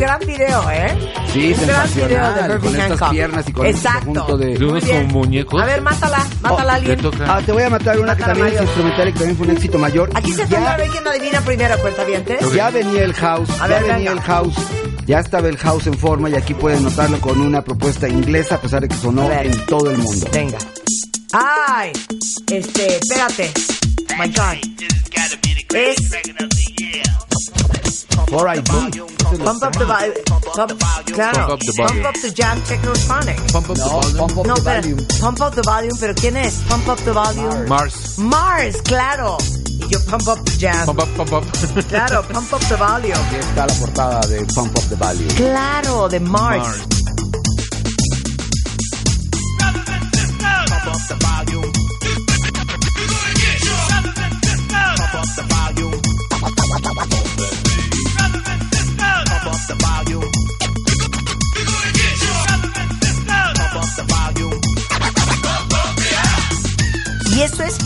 Gran 0.00 0.20
video, 0.20 0.70
¿eh? 0.70 1.12
Sí, 1.32 1.54
un 1.58 1.66
gran 1.66 1.94
video 1.94 2.08
de. 2.34 2.40
Herbie 2.40 2.58
Con 2.58 2.68
estas 2.76 2.90
Hancock. 2.90 3.10
piernas 3.10 3.48
y 3.48 3.52
con 3.52 3.66
este 3.66 3.78
Exacto. 3.78 4.06
conjunto 4.06 4.38
de... 4.38 4.46
De 4.58 4.64
unos 4.64 4.82
Muy 4.82 4.90
bien. 4.90 5.06
como 5.06 5.18
muñecos. 5.20 5.62
A 5.62 5.66
ver, 5.66 5.80
mátala, 5.82 6.26
mátala 6.40 6.60
a 6.60 6.64
Le 6.64 6.72
alguien. 6.92 6.98
toca. 7.00 7.24
Ah, 7.36 7.42
te 7.44 7.52
voy 7.52 7.62
a 7.62 7.70
matar 7.70 8.00
una 8.00 8.16
que 8.16 8.22
Mátala, 8.22 8.26
también 8.34 8.46
es 8.48 8.52
Mario. 8.54 8.68
instrumental 8.68 9.08
y 9.08 9.12
que 9.12 9.18
también 9.18 9.36
fue 9.36 9.46
un 9.46 9.52
éxito 9.52 9.78
mayor. 9.78 10.10
Aquí 10.14 10.30
Y 10.30 10.32
se 10.32 10.38
ya- 10.42 10.46
trata 10.48 10.70
de 10.76 10.82
ver 10.82 10.90
quién 10.90 11.06
adivina 11.08 11.40
primero, 11.42 11.78
cuenta 11.78 12.04
bien. 12.04 12.24
Ya 12.54 12.70
venía 12.70 13.04
el 13.04 13.14
house, 13.14 13.50
A 13.50 13.56
ya 13.58 13.66
ver, 13.68 13.82
venía 13.82 13.96
venga. 13.96 14.12
el 14.12 14.20
house, 14.20 14.54
ya 15.06 15.18
estaba 15.20 15.48
el 15.48 15.56
house 15.58 15.86
en 15.86 15.94
forma 15.94 16.28
y 16.30 16.34
aquí 16.34 16.54
pueden 16.54 16.82
notarlo 16.82 17.20
con 17.20 17.40
una 17.40 17.62
propuesta 17.62 18.08
inglesa 18.08 18.56
a 18.56 18.60
pesar 18.60 18.80
de 18.82 18.88
que 18.88 18.96
sonó 18.96 19.28
ver. 19.28 19.46
en 19.46 19.66
todo 19.66 19.90
el 19.90 19.98
mundo. 19.98 20.26
Venga. 20.32 20.58
Ay, 21.32 21.92
este, 22.50 22.96
espérate. 22.96 23.50
My 24.18 24.26
God. 24.26 24.58
Es 25.72 26.10
Alright, 28.32 28.64
boom. 28.68 28.90
Pump 29.44 29.62
Up 29.62 29.72
the 29.72 29.84
Volume. 29.86 30.14
Claro. 31.14 31.46
Pump 31.46 31.50
Up 31.52 31.60
the 31.60 31.72
Volume. 31.76 32.02
Pump 32.02 32.06
Up 32.06 32.14
the 32.22 32.30
Jam 32.30 32.60
Technotronic. 32.62 33.52
Pump 33.52 33.70
up 33.70 33.76
the 33.76 33.84
No, 33.84 33.88
volume. 33.88 34.16
pump 34.18 34.38
up 34.38 34.46
No, 34.46 34.54
the 34.54 34.60
espera. 34.60 34.82
volume. 34.82 35.06
Pump 35.20 35.40
Up 35.40 35.54
the 35.54 35.62
Volume, 35.62 35.96
pero 36.00 36.14
¿quién 36.14 36.36
es? 36.36 36.54
Pump 36.68 36.88
Up 36.88 36.98
the 37.04 37.12
Volume. 37.12 37.68
Mars. 37.68 38.18
Mars, 38.18 38.82
claro. 38.82 39.36
Y 39.66 39.88
yo 39.88 39.98
Pump 40.06 40.28
Up 40.28 40.44
the 40.44 40.56
Jam. 40.58 40.86
Pump 40.86 41.00
up, 41.00 41.08
pump 41.16 41.32
up. 41.32 41.44
Claro, 41.88 42.22
Pump 42.22 42.52
Up 42.52 42.60
the 42.68 42.76
Volume. 42.76 43.14
Aquí 43.14 43.36
está 43.36 43.66
la 43.66 43.74
portada 43.74 44.20
de 44.26 44.44
Pump 44.54 44.76
Up 44.76 44.84
the 44.88 44.96
Value. 44.96 45.28
Claro, 45.36 46.08
de 46.08 46.20
Mars. 46.20 46.58
Mars. 46.66 46.99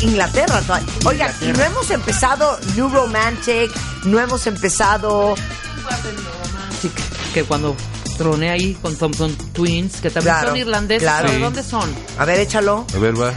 Inglaterra. 0.04 0.60
Oigan, 1.04 1.32
y 1.40 1.46
no 1.46 1.62
hemos 1.62 1.90
empezado 1.90 2.58
New 2.76 2.88
Romantic, 2.88 3.70
no 4.04 4.20
hemos 4.20 4.46
empezado... 4.46 5.34
Sí, 6.80 6.90
que 7.32 7.44
cuando 7.44 7.74
troné 8.18 8.50
ahí 8.50 8.74
con 8.80 8.96
Thompson 8.96 9.34
Twins, 9.52 10.00
que 10.00 10.10
también 10.10 10.34
Claro, 10.34 10.48
son 10.48 10.56
irlandeses, 10.58 11.02
claro. 11.02 11.26
¿pero 11.26 11.32
¿de 11.32 11.36
Sí. 11.38 11.42
dónde 11.42 11.62
son? 11.62 11.94
A 12.18 12.24
ver, 12.24 12.40
échalo. 12.40 12.86
A 12.94 12.98
ver, 12.98 13.20
va. 13.20 13.32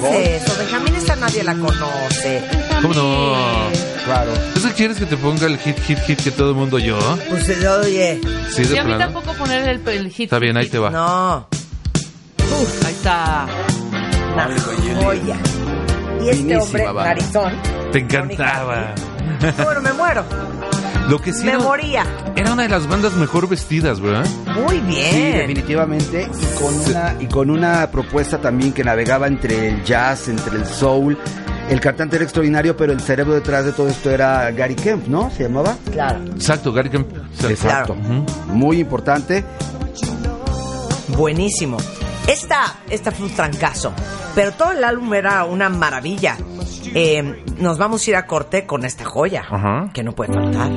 ¿Qué 0.00 0.36
es 0.36 0.42
eso? 0.42 0.56
Benjamín 0.58 0.94
esta 0.94 1.16
nadie 1.16 1.42
la 1.42 1.54
conoce. 1.54 2.42
¿Cómo 2.82 2.94
no? 2.94 3.85
Claro. 4.06 4.30
¿Eso 4.54 4.70
quieres 4.76 4.98
que 4.98 5.04
te 5.06 5.16
ponga 5.16 5.46
el 5.46 5.58
hit, 5.58 5.78
hit, 5.80 5.98
hit 5.98 6.22
que 6.22 6.30
todo 6.30 6.50
el 6.50 6.56
mundo 6.56 6.76
oyó? 6.76 6.96
Pues 7.28 7.44
se 7.44 7.68
oye. 7.68 8.20
Sí, 8.54 8.64
Sí, 8.64 8.78
a 8.78 8.84
mí 8.84 8.94
plano. 8.94 9.12
tampoco 9.12 9.36
poner 9.36 9.68
el, 9.68 9.88
el 9.88 10.10
hit. 10.10 10.24
Está 10.26 10.38
bien, 10.38 10.56
ahí 10.56 10.64
hit. 10.64 10.72
te 10.72 10.78
va. 10.78 10.90
No. 10.90 11.48
Ahí 12.86 12.92
está. 12.92 13.46
Una 14.32 14.48
joya. 15.02 15.36
Y 16.22 16.28
este 16.28 16.36
Finísima, 16.36 16.62
hombre, 16.62 16.92
va. 16.92 17.04
narizón. 17.04 17.52
Te 17.92 17.98
encantaba. 17.98 18.94
Bueno, 19.64 19.80
me 19.82 19.92
muero. 19.92 20.24
Lo 21.08 21.20
que 21.20 21.32
sí 21.32 21.44
Me 21.44 21.50
era, 21.52 21.58
moría. 21.60 22.04
era 22.34 22.52
una 22.52 22.62
de 22.64 22.68
las 22.68 22.86
bandas 22.88 23.12
mejor 23.14 23.48
vestidas, 23.48 24.00
¿verdad? 24.00 24.26
Muy 24.56 24.76
Sí, 24.76 24.80
bien. 24.86 25.38
definitivamente. 25.38 26.22
Y 26.40 26.58
con, 26.58 26.74
una, 26.80 27.14
y 27.20 27.26
con 27.26 27.50
una 27.50 27.90
propuesta 27.90 28.38
también 28.40 28.72
que 28.72 28.82
navegaba 28.82 29.26
entre 29.28 29.68
el 29.68 29.84
jazz, 29.84 30.28
entre 30.28 30.56
el 30.58 30.66
soul. 30.66 31.16
El 31.68 31.80
cantante 31.80 32.16
era 32.16 32.24
extraordinario, 32.24 32.76
pero 32.76 32.92
el 32.92 33.00
cerebro 33.00 33.34
detrás 33.34 33.64
de 33.64 33.72
todo 33.72 33.88
esto 33.88 34.10
era 34.10 34.50
Gary 34.52 34.76
Kemp, 34.76 35.08
¿no? 35.08 35.30
¿Se 35.30 35.42
llamaba? 35.42 35.76
Claro. 35.90 36.24
Exacto, 36.26 36.72
Gary 36.72 36.90
Kemp. 36.90 37.08
Exacto. 37.48 37.94
Muy 38.46 38.78
importante. 38.78 39.44
Buenísimo. 41.08 41.76
Esta, 42.28 42.76
esta 42.88 43.10
fue 43.10 43.26
un 43.26 43.34
trancazo. 43.34 43.92
Pero 44.34 44.52
todo 44.52 44.72
el 44.72 44.84
álbum 44.84 45.12
era 45.14 45.44
una 45.44 45.68
maravilla. 45.68 46.36
Eh, 46.94 47.42
nos 47.58 47.78
vamos 47.78 48.06
a 48.06 48.10
ir 48.10 48.16
a 48.16 48.26
corte 48.26 48.64
con 48.64 48.84
esta 48.84 49.04
joya. 49.04 49.44
Ajá. 49.48 49.90
Que 49.92 50.04
no 50.04 50.12
puede 50.12 50.32
faltar. 50.32 50.70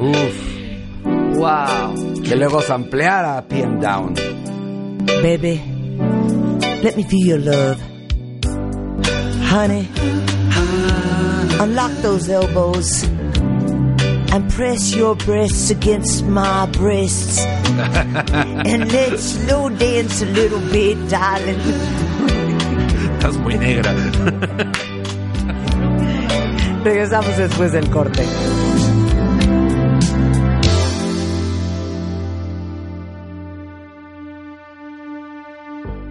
Uf. 0.00 1.36
Wow. 1.36 2.22
Que 2.22 2.36
luego 2.36 2.62
sampleara 2.62 3.42
PM 3.48 3.80
Down. 3.80 4.14
Baby, 5.22 5.60
let 6.82 6.94
me 6.96 7.04
feel 7.04 7.26
your 7.26 7.40
love. 7.40 7.78
Honey, 9.50 9.88
unlock 11.58 11.90
those 12.02 12.28
elbows 12.28 13.02
and 14.30 14.50
press 14.52 14.94
your 14.94 15.16
breasts 15.16 15.70
against 15.70 16.26
my 16.26 16.66
breasts. 16.66 17.38
and 17.44 18.92
let's 18.92 19.22
slow 19.22 19.70
dance 19.70 20.20
a 20.20 20.26
little 20.26 20.60
bit, 20.70 20.96
darling. 21.08 21.58
Estás 23.16 23.38
muy 23.38 23.56
negra. 23.56 23.94
Regresamos 26.84 27.36
después 27.38 27.72
del 27.72 27.88
corte. 27.90 28.24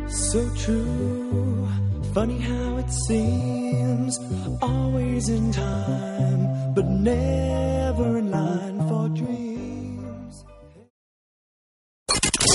So 0.07 0.49
true, 0.55 1.16
funny 2.17 2.39
how 2.39 2.77
it 2.77 2.89
seems, 2.89 4.19
always 4.59 5.29
in 5.29 5.51
time, 5.51 6.73
but 6.73 6.85
never 6.85 8.17
in 8.17 8.31
line 8.31 8.79
for 8.89 9.03
dreams. 9.09 10.33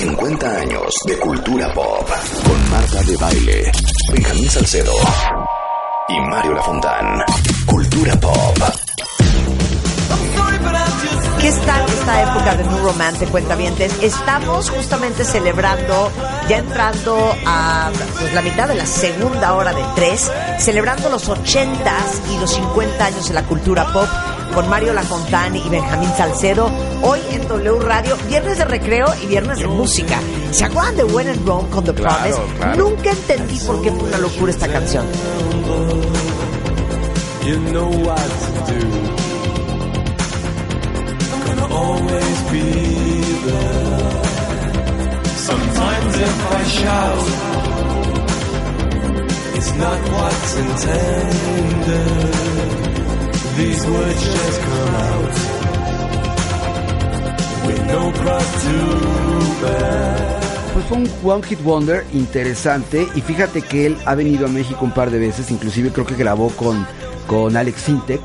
50 0.00 0.58
años 0.62 0.92
de 1.06 1.16
cultura 1.18 1.72
pop 1.74 2.08
con 2.44 2.70
Marta 2.70 3.02
de 3.04 3.16
Baile, 3.16 3.72
Benjamín 4.12 4.50
Salcedo 4.50 4.94
y 6.08 6.20
Mario 6.28 6.54
Lafontán. 6.54 7.22
Cultura 7.66 8.18
pop. 8.18 8.91
¿Qué 11.42 11.48
está 11.48 11.82
en 11.82 11.88
esta 11.88 12.22
época 12.22 12.54
de 12.54 12.62
New 12.62 12.78
Romantic, 12.78 13.28
cuentavientes? 13.28 13.92
Estamos 14.00 14.70
justamente 14.70 15.24
celebrando, 15.24 16.08
ya 16.48 16.58
entrando 16.58 17.18
a 17.44 17.90
pues, 18.20 18.32
la 18.32 18.42
mitad 18.42 18.68
de 18.68 18.76
la 18.76 18.86
segunda 18.86 19.52
hora 19.54 19.72
de 19.72 19.82
tres, 19.96 20.30
celebrando 20.60 21.08
los 21.08 21.28
80s 21.28 22.32
y 22.32 22.38
los 22.38 22.52
50 22.52 23.04
años 23.04 23.26
de 23.26 23.34
la 23.34 23.42
cultura 23.42 23.92
pop 23.92 24.06
con 24.54 24.68
Mario 24.68 24.92
Lafontán 24.92 25.56
y 25.56 25.68
Benjamín 25.68 26.10
Salcedo. 26.16 26.70
Hoy 27.02 27.18
en 27.32 27.48
W 27.48 27.80
Radio, 27.80 28.16
viernes 28.28 28.58
de 28.58 28.64
recreo 28.64 29.06
y 29.20 29.26
viernes 29.26 29.58
de 29.58 29.66
música. 29.66 30.20
¿Se 30.52 30.64
acuerdan 30.64 30.96
de 30.96 31.04
When 31.04 31.28
and 31.28 31.44
Wrong 31.44 31.68
con 31.70 31.82
The 31.84 31.92
Claro, 31.92 32.36
Promise? 32.36 32.54
claro. 32.56 32.76
Nunca 32.88 33.10
entendí 33.10 33.58
por 33.66 33.82
qué 33.82 33.90
fue 33.90 34.08
una 34.08 34.18
locura 34.18 34.52
esta 34.52 34.68
canción. 34.68 35.06
You 37.44 37.56
know 37.72 37.90
what 38.06 38.16
to 38.68 38.72
do. 38.74 39.21
Always 41.72 42.38
be 42.52 42.62
there. 43.46 44.22
Sometimes 45.36 46.12
if 46.28 46.36
I 46.52 46.62
shout, 46.78 47.26
it's 49.56 49.72
not 49.76 50.00
what's 50.14 50.56
intended. 50.56 52.32
These 53.56 53.86
words 53.86 54.22
just 54.36 54.60
come 54.62 54.94
out 54.94 55.34
with 57.66 57.80
no 57.86 58.12
cross 58.12 58.48
to 58.64 58.76
bear. 59.62 60.40
Pues 60.72 60.84
fue 60.86 60.96
un 60.98 61.08
One 61.22 61.42
Hit 61.42 61.60
Wonder 61.64 62.04
interesante 62.14 63.06
y 63.14 63.20
fíjate 63.20 63.60
que 63.62 63.86
él 63.86 63.96
ha 64.06 64.14
venido 64.14 64.46
a 64.46 64.48
México 64.48 64.84
un 64.84 64.92
par 64.92 65.10
de 65.10 65.18
veces, 65.18 65.50
inclusive 65.50 65.90
creo 65.92 66.06
que 66.06 66.14
grabó 66.14 66.48
con, 66.50 66.86
con 67.26 67.54
Alex 67.56 67.82
Sintek, 67.82 68.22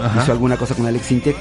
Ajá. 0.00 0.22
hizo 0.22 0.32
alguna 0.32 0.56
cosa 0.56 0.74
con 0.74 0.86
Alex 0.86 1.04
Sintek 1.04 1.36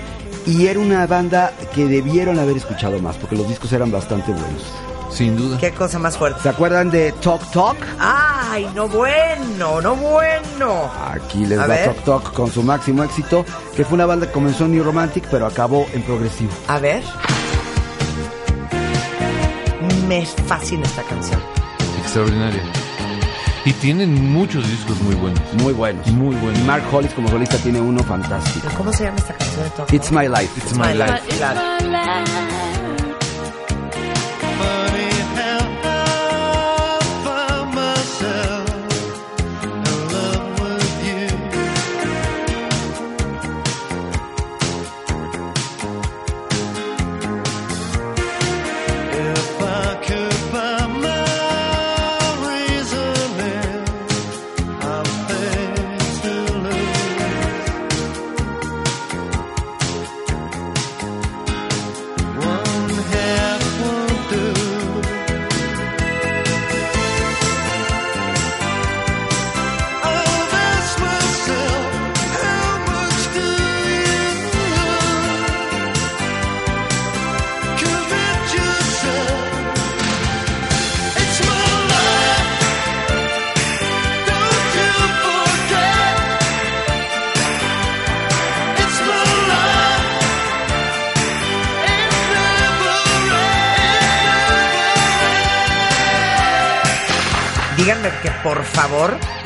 y 0.45 0.67
era 0.67 0.79
una 0.79 1.05
banda 1.07 1.53
que 1.73 1.85
debieron 1.85 2.39
haber 2.39 2.57
escuchado 2.57 2.99
más 2.99 3.17
porque 3.17 3.35
los 3.35 3.47
discos 3.47 3.71
eran 3.73 3.91
bastante 3.91 4.31
buenos. 4.31 4.63
Sin 5.11 5.35
duda. 5.35 5.57
Qué 5.57 5.71
cosa 5.71 5.99
más 5.99 6.17
fuerte. 6.17 6.41
¿Se 6.41 6.49
acuerdan 6.49 6.89
de 6.89 7.11
Talk 7.11 7.41
Talk? 7.51 7.75
Ay, 7.99 8.69
no 8.73 8.87
bueno, 8.87 9.81
no 9.81 9.95
bueno. 9.95 10.89
Aquí 11.11 11.45
les 11.45 11.59
A 11.59 11.63
va 11.63 11.67
ver. 11.67 11.85
Talk 11.85 12.03
Talk 12.03 12.33
con 12.33 12.49
su 12.49 12.63
máximo 12.63 13.03
éxito, 13.03 13.45
que 13.75 13.83
fue 13.83 13.95
una 13.95 14.05
banda 14.05 14.27
que 14.27 14.31
comenzó 14.31 14.65
en 14.65 14.71
New 14.71 14.83
Romantic 14.83 15.27
pero 15.29 15.45
acabó 15.45 15.85
en 15.93 16.01
progresivo. 16.03 16.51
A 16.67 16.79
ver. 16.79 17.03
Me 20.07 20.25
fascina 20.25 20.83
esta 20.83 21.03
canción. 21.03 21.41
Extraordinaria. 21.99 22.63
Y 23.65 23.73
tienen 23.73 24.31
muchos 24.31 24.67
discos 24.67 24.99
muy 25.01 25.15
buenos. 25.15 25.41
Muy 25.61 25.73
buenos. 25.73 26.07
Muy 26.07 26.35
Y 26.35 26.39
buenos. 26.39 26.61
Mark 26.63 26.83
Hollis 26.91 27.13
como 27.13 27.29
solista 27.29 27.57
tiene 27.57 27.79
uno 27.79 28.03
fantástico. 28.03 28.67
¿Cómo 28.75 28.91
se 28.91 29.03
llama 29.03 29.17
esta 29.17 29.35
canción 29.35 29.71
de 29.87 29.95
It's 29.95 30.11
My 30.11 30.27
Life. 30.27 30.49
It's 30.57 30.75
my 30.75 30.93
life. 30.93 31.21
Claro. 31.37 31.61
Funny 31.79 32.60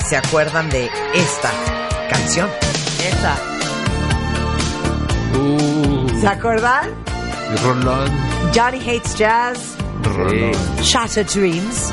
se 0.07 0.15
acuerdan 0.15 0.69
de 0.69 0.89
esta 1.15 1.51
canción. 2.09 2.47
Esa. 3.03 3.37
Uh, 5.37 6.19
¿Se 6.19 6.27
acuerdan? 6.27 6.91
Rolón. 7.63 8.09
Johnny 8.53 8.79
Hates 8.79 9.15
Jazz, 9.15 9.75
Rolón. 10.03 10.51
Shattered 10.81 11.27
Dreams. 11.27 11.91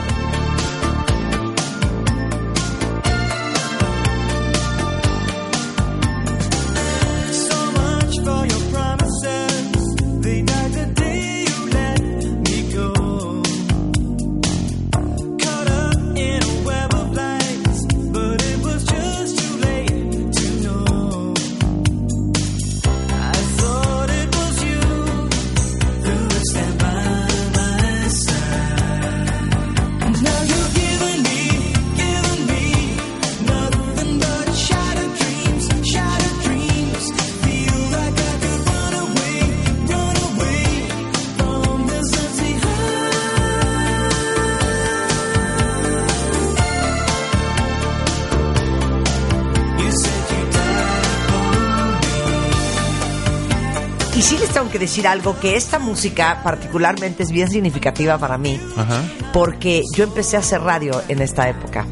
Decir 54.82 55.08
algo, 55.08 55.38
que 55.40 55.56
esta 55.56 55.78
música 55.78 56.40
particularmente 56.42 57.22
es 57.22 57.30
bien 57.30 57.50
significativa 57.50 58.18
para 58.18 58.36
mí, 58.38 58.60
Ajá. 58.76 59.02
porque 59.32 59.82
yo 59.94 60.04
empecé 60.04 60.36
a 60.36 60.40
hacer 60.40 60.60
radio 60.60 61.02
en 61.08 61.22
esta 61.22 61.48
época. 61.48 61.86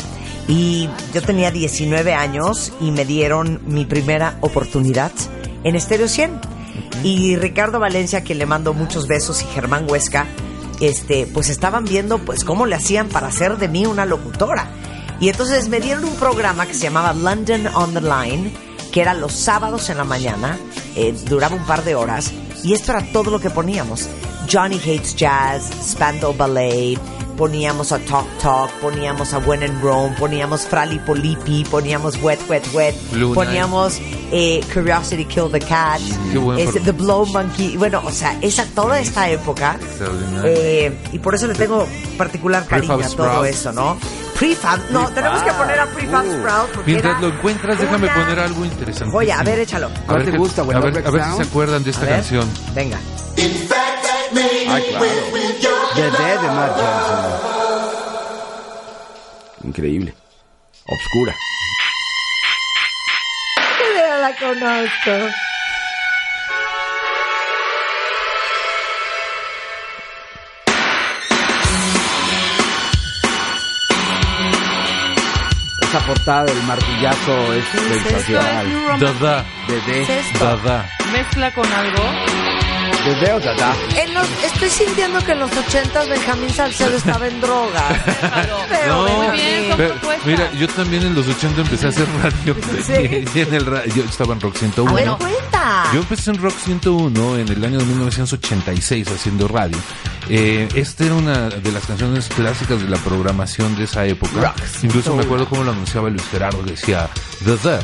Y 0.49 0.88
yo 1.14 1.22
tenía 1.22 1.51
19 1.51 2.12
años 2.12 2.72
y 2.80 2.91
me 2.91 3.05
dieron 3.05 3.61
mi 3.66 3.84
primera 3.84 4.36
oportunidad 4.41 5.12
en 5.64 5.76
Estéreo 5.76 6.09
100. 6.09 6.41
Y 7.05 7.36
Ricardo 7.36 7.78
Valencia, 7.78 8.24
que 8.24 8.34
le 8.34 8.47
mando 8.47 8.74
muchos 8.74 9.07
besos, 9.07 9.43
y 9.43 9.47
Germán 9.55 9.86
Huesca, 9.88 10.26
este, 10.80 11.26
pues 11.32 11.49
estaban 11.51 11.84
viendo 11.84 12.18
pues 12.18 12.43
cómo 12.43 12.66
le 12.66 12.74
hacían 12.74 13.09
para 13.09 13.28
hacer 13.28 13.59
de 13.59 13.68
mí 13.68 13.86
una 13.86 14.07
locutora. 14.07 14.68
Y 15.20 15.28
entonces 15.28 15.68
me 15.68 15.80
dieron 15.80 16.05
un 16.05 16.16
programa 16.16 16.66
que 16.66 16.74
se 16.74 16.84
llamaba 16.84 17.12
London 17.12 17.68
on 17.74 17.95
the 17.95 18.01
Line, 18.01 18.53
que 18.91 19.03
era 19.03 19.14
los 19.14 19.32
sábados 19.32 19.88
en 19.91 19.99
la 19.99 20.05
mañana, 20.05 20.59
eh, 20.97 21.14
duraba 21.28 21.55
un 21.55 21.64
par 21.64 21.84
de 21.84 21.95
horas, 21.95 22.32
y 22.62 22.72
esto 22.72 22.92
era 22.92 23.04
todo 23.12 23.30
lo 23.30 23.40
que 23.40 23.50
poníamos. 23.50 24.08
Johnny 24.50 24.76
Hates 24.76 25.14
Jazz, 25.14 25.70
Spandau 25.82 26.34
Ballet, 26.34 26.98
poníamos 27.36 27.92
a 27.92 27.98
Talk 28.00 28.26
Talk, 28.38 28.70
poníamos 28.80 29.32
a 29.32 29.38
When 29.38 29.62
in 29.62 29.80
Rome, 29.80 30.14
poníamos 30.18 30.66
Frali 30.66 30.98
Polipi, 30.98 31.64
poníamos 31.64 32.20
Wet 32.22 32.40
Wet 32.48 32.64
Wet, 32.74 32.94
Blue 33.12 33.32
poníamos 33.32 33.98
eh, 34.30 34.61
Curiosity 34.72 35.24
Kill 35.24 35.50
the 35.50 35.61
Cat, 35.61 36.00
este, 36.58 36.80
The 36.80 36.92
Blow 36.92 37.24
Monkey. 37.26 37.76
Bueno, 37.76 38.02
o 38.04 38.11
sea, 38.11 38.38
esa 38.42 38.66
toda 38.74 39.00
esta 39.00 39.30
época. 39.30 39.78
Eh, 40.44 40.94
y 41.12 41.18
por 41.18 41.34
eso 41.34 41.46
le 41.46 41.54
tengo 41.54 41.86
particular 42.18 42.66
cariño 42.66 42.94
a 42.94 43.08
todo 43.08 43.44
eso, 43.44 43.72
¿no? 43.72 43.96
Prefab, 44.41 44.80
no, 44.91 45.07
tenemos 45.11 45.43
que 45.43 45.53
poner 45.53 45.78
a 45.80 45.86
Prefab 45.86 46.24
Uh, 46.26 46.32
Sprout. 46.38 46.70
porque 46.72 46.91
Mientras 46.91 47.12
era 47.18 47.20
lo 47.20 47.28
encuentras, 47.34 47.78
déjame 47.78 48.07
una 48.07 48.14
poner 48.14 48.38
algo 48.41 48.64
interesante. 48.64 49.12
Joya, 49.12 49.38
a 49.38 49.43
ver, 49.45 49.59
échalo. 49.61 49.86
A 49.88 49.91
¿Cuál 50.07 50.16
ver 50.16 50.24
te 50.26 50.32
qué- 50.32 50.38
gusta, 50.38 50.62
güey? 50.62 50.76
A 50.76 50.80
ver, 50.80 50.95
Love 50.95 51.07
a 51.07 51.11
ver 51.11 51.24
si 51.24 51.36
se 51.36 51.43
acuerdan 51.43 51.84
de 51.84 51.91
esta 51.91 52.03
A 52.03 52.05
ver, 52.07 52.14
canción. 52.14 52.51
Venga. 52.74 52.99
Ay, 53.36 54.84
claro. 54.88 55.07
The 55.95 56.03
Dead 56.03 56.41
de 56.41 56.49
Matt 56.49 56.72
Johnson. 56.72 57.32
Increíble. 59.64 60.14
Obscura. 60.86 61.34
Ya 63.97 64.18
la 64.18 64.34
conozco. 64.36 65.34
Esa 76.01 76.07
portada 76.07 76.44
del 76.44 76.62
martillazo 76.62 77.53
es 77.53 77.64
Esto 77.74 77.78
es 77.78 78.03
sensacional. 78.03 79.01
Dada, 79.01 79.44
dada. 80.38 80.88
Mezcla 81.12 81.53
con 81.53 81.70
algo. 81.72 82.49
En 83.96 84.14
los, 84.14 84.26
estoy 84.44 84.68
sintiendo 84.68 85.20
que 85.24 85.32
en 85.32 85.40
los 85.40 85.51
ochentas 85.57 86.09
Benjamín 86.09 86.51
Salcedo 86.51 86.96
estaba 86.96 87.26
en 87.26 87.40
droga. 87.40 87.82
Pero 88.68 89.05
No, 89.05 89.09
Muy 89.09 89.36
bien, 89.36 89.74
pero, 89.76 89.94
mira, 90.24 90.53
yo 90.53 90.68
también 90.68 91.05
en 91.05 91.14
los 91.14 91.26
80 91.26 91.62
empecé 91.62 91.86
a 91.86 91.88
hacer 91.88 92.07
radio. 92.22 92.57
Sí. 92.84 93.24
Y 93.34 93.40
en 93.40 93.55
el 93.55 93.64
yo 93.94 94.05
estaba 94.05 94.34
en 94.34 94.40
Rock 94.40 94.57
101. 94.57 94.90
A 94.90 94.94
ver, 94.94 95.09
cuenta. 95.18 95.84
Yo 95.94 96.01
empecé 96.01 96.30
en 96.30 96.38
Rock 96.42 96.55
101 96.64 97.38
en 97.38 97.48
el 97.48 97.64
año 97.64 97.78
de 97.78 97.84
1986 97.84 99.09
haciendo 99.09 99.48
radio. 99.48 99.78
Eh, 100.28 100.68
esta 100.74 101.05
era 101.05 101.14
una 101.14 101.48
de 101.48 101.72
las 101.72 101.86
canciones 101.86 102.28
clásicas 102.28 102.82
de 102.82 102.88
la 102.88 102.98
programación 102.98 103.76
de 103.76 103.84
esa 103.84 104.05
época. 104.07 104.55
Incluso 104.82 105.14
me 105.14 105.22
acuerdo 105.22 105.48
cómo 105.48 105.64
lo 105.64 105.72
anunciaba 105.72 106.11
Luis 106.11 106.26
Gerardo. 106.30 106.62
Decía 106.62 107.09
The 107.44 107.57
The, 107.57 107.78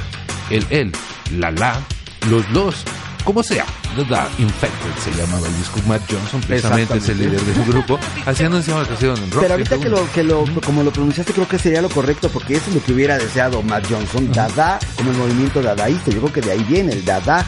el 0.57 0.67
El, 0.71 0.93
La 1.39 1.51
La, 1.51 1.81
Los 2.29 2.49
Los, 2.51 2.85
como 3.25 3.43
sea. 3.43 3.65
The 3.95 4.43
Infected 4.43 4.93
se 5.03 5.11
llamaba 5.13 5.47
el 5.47 5.57
disco. 5.57 5.81
Matt 5.87 6.03
Johnson, 6.11 6.41
precisamente 6.43 6.99
es 6.99 7.09
el 7.09 7.19
líder 7.19 7.41
del 7.41 7.65
grupo. 7.65 7.99
Así 8.27 8.45
anunciaba 8.45 8.83
la 8.83 8.89
canción 8.89 9.17
en 9.17 9.31
Rock 9.31 9.41
Pero 9.43 9.55
ahorita 9.55 9.71
que 9.77 9.83
101. 9.89 9.97
lo, 10.07 10.13
que 10.13 10.23
lo, 10.23 10.61
como 10.63 10.83
lo 10.83 10.93
pronunciaste, 10.93 11.33
creo 11.33 11.49
que 11.49 11.59
sería 11.59 11.81
lo 11.81 11.89
correcto, 11.89 12.29
porque 12.29 12.57
eso 12.57 12.69
es 12.69 12.75
lo 12.77 12.83
que 12.85 12.93
hubiera 12.93 13.17
deseado 13.17 13.63
Matt 13.63 13.87
Johnson. 13.91 14.31
Dada, 14.33 14.79
como 14.97 15.13
el 15.13 15.17
movimiento 15.17 15.63
dadaísta. 15.63 16.11
Yo 16.11 16.21
creo 16.21 16.33
que 16.33 16.41
de 16.43 16.53
ahí 16.53 16.65
viene 16.69 16.93
el 16.93 17.05
Dada, 17.05 17.47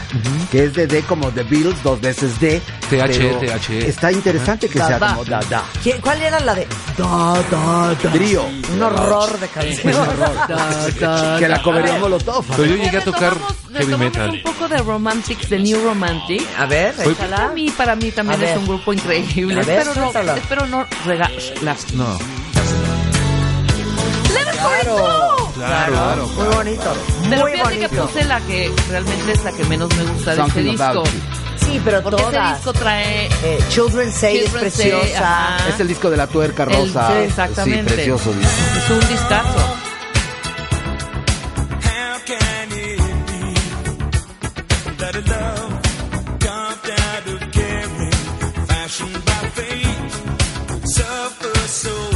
que 0.51 0.63
es 0.65 0.73
de 0.73 0.87
D 0.87 1.03
como 1.03 1.29
The 1.29 1.43
Beatles, 1.43 1.83
dos 1.83 2.01
veces 2.01 2.39
D. 2.39 2.61
TH, 2.89 2.89
pero 2.89 3.39
TH. 3.39 3.69
Está 3.87 4.11
interesante 4.11 4.67
que 4.67 4.79
sea 4.79 4.97
Dada. 4.97 5.09
como 5.13 5.25
Dada. 5.25 5.63
¿Quién- 5.83 6.01
¿Cuál 6.01 6.21
era 6.21 6.39
la 6.39 6.55
de 6.55 6.67
Da, 6.97 7.35
da, 7.51 7.93
da? 7.93 8.11
Trío. 8.11 8.43
Un 8.73 8.81
horror 8.81 9.39
de 9.39 9.47
canción. 9.49 9.93
Que 11.39 11.47
la 11.47 11.61
covería 11.61 11.97
Molotov. 11.99 12.43
Pero 12.49 12.65
yo 12.65 12.75
llegué 12.75 12.97
a 12.97 13.03
tocar 13.03 13.33
heavy 13.73 13.95
metal. 13.95 14.29
un 14.31 14.41
poco 14.41 14.67
de 14.67 14.77
Romantics, 14.77 15.49
de 15.49 15.59
New 15.59 15.79
Romantic. 16.37 16.59
A 16.59 16.65
ver, 16.65 16.95
échala. 16.99 17.35
Para 17.37 17.49
mí, 17.53 17.69
para 17.71 17.95
mí 17.95 18.11
también 18.11 18.39
A 18.39 18.43
ver. 18.43 18.49
es 18.53 18.57
un 18.57 18.67
grupo 18.67 18.93
increíble. 18.93 19.61
A 19.61 19.63
ver, 19.63 19.79
espero, 19.79 19.95
no, 19.95 20.11
suéltalo. 20.11 20.35
espero 20.35 20.67
no. 20.67 20.87
Claro, 24.59 25.51
Claro, 25.55 25.91
claro, 25.93 26.27
Muy 26.27 26.55
bonito. 26.55 26.93
Pero 27.29 27.41
muy 27.41 27.51
fíjate 27.53 27.79
que 27.79 27.87
bonito. 27.87 28.07
puse 28.07 28.23
la 28.25 28.39
que 28.41 28.71
realmente 28.89 29.31
es 29.33 29.43
la 29.43 29.51
que 29.51 29.63
menos 29.65 29.89
me 29.95 30.03
gusta 30.03 30.35
de 30.35 30.41
este 30.41 30.53
Something 30.53 30.71
disco. 30.71 30.83
about 30.83 31.05
you. 31.05 31.19
Sí, 31.65 31.81
pero 31.83 32.01
Porque 32.01 32.21
ese 32.21 32.31
todas. 32.31 32.55
disco 32.55 32.73
trae 32.73 33.27
Eh, 33.43 33.59
Children 33.69 34.11
Say 34.13 34.39
Children 34.45 34.65
es 34.65 34.73
Say, 34.73 34.91
preciosa. 34.91 35.55
ajá. 35.55 35.69
Es 35.69 35.79
el 35.79 35.87
disco 35.87 36.09
de 36.09 36.17
la 36.17 36.27
tuerca 36.27 36.63
El- 36.63 36.69
rosa. 36.93 37.07
sí, 37.07 37.13
exactamente. 37.25 37.89
Sí, 37.89 37.95
precioso 37.95 38.31
disco. 38.33 38.53
es 38.77 38.89
un 38.89 39.09
discazo. 39.09 39.78
By 49.01 49.49
fate, 49.55 50.11
suffers 50.85 51.69
so 51.69 52.08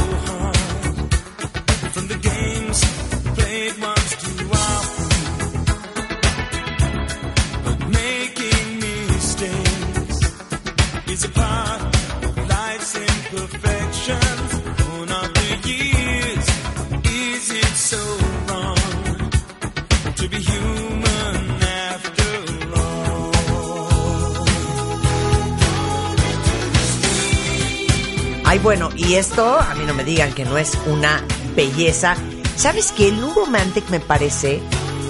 Ay, 28.54 28.60
bueno, 28.60 28.88
y 28.94 29.14
esto, 29.14 29.58
a 29.58 29.74
mí 29.74 29.84
no 29.84 29.94
me 29.94 30.04
digan 30.04 30.32
que 30.32 30.44
no 30.44 30.56
es 30.56 30.78
una 30.86 31.24
belleza. 31.56 32.14
¿Sabes 32.54 32.92
qué? 32.92 33.08
El 33.08 33.16
New 33.16 33.34
Romantic 33.34 33.82
me 33.90 33.98
parece 33.98 34.62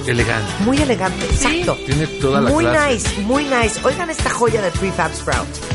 Elegante. 0.06 0.50
muy 0.60 0.78
elegante. 0.78 1.26
Exacto. 1.26 1.76
Tiene 1.84 2.06
toda 2.06 2.40
la 2.40 2.48
muy 2.48 2.64
clase. 2.64 2.94
nice, 2.94 3.20
muy 3.20 3.44
nice. 3.44 3.78
Oigan 3.84 4.08
esta 4.08 4.30
joya 4.30 4.62
de 4.62 4.70
Prefab 4.70 5.12
Sprout. 5.14 5.73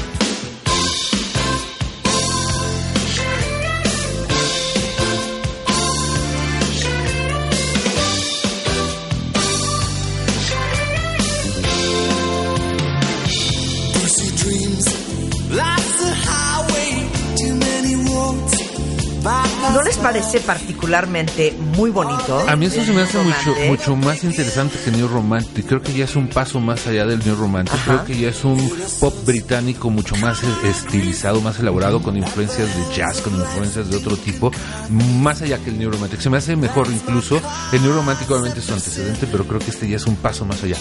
Parece 20.01 20.39
particularmente 20.39 21.55
muy 21.75 21.89
bonito? 21.91 22.39
A 22.47 22.55
mí 22.55 22.65
eso 22.65 22.83
se 22.83 22.91
me 22.93 23.01
hace 23.01 23.17
mucho, 23.19 23.55
mucho 23.67 23.95
más 23.95 24.23
interesante 24.23 24.77
que 24.83 24.91
New 24.91 25.07
Romantic. 25.07 25.65
Creo 25.67 25.81
que 25.81 25.93
ya 25.93 26.05
es 26.05 26.15
un 26.15 26.27
paso 26.27 26.59
más 26.59 26.87
allá 26.87 27.05
del 27.05 27.19
New 27.25 27.35
Romantic. 27.35 27.73
Ajá. 27.73 27.83
Creo 27.85 28.05
que 28.05 28.17
ya 28.17 28.29
es 28.29 28.43
un 28.43 28.57
pop 28.99 29.13
británico 29.25 29.89
mucho 29.89 30.15
más 30.17 30.39
e- 30.43 30.69
estilizado, 30.69 31.41
más 31.41 31.59
elaborado, 31.59 32.01
con 32.01 32.17
influencias 32.17 32.67
de 32.75 32.95
jazz, 32.95 33.21
con 33.21 33.35
influencias 33.35 33.89
de 33.89 33.97
otro 33.97 34.17
tipo, 34.17 34.51
más 34.89 35.41
allá 35.41 35.57
que 35.59 35.69
el 35.69 35.77
New 35.79 35.91
Romantic. 35.91 36.19
Se 36.21 36.29
me 36.29 36.37
hace 36.37 36.55
mejor 36.55 36.87
incluso. 36.91 37.41
El 37.71 37.81
New 37.83 37.93
Romantic 37.93 38.29
obviamente 38.31 38.59
es 38.59 38.65
su 38.65 38.73
antecedente, 38.73 39.27
pero 39.31 39.45
creo 39.45 39.59
que 39.59 39.71
este 39.71 39.87
ya 39.87 39.97
es 39.97 40.05
un 40.05 40.15
paso 40.15 40.45
más 40.45 40.63
allá. 40.63 40.77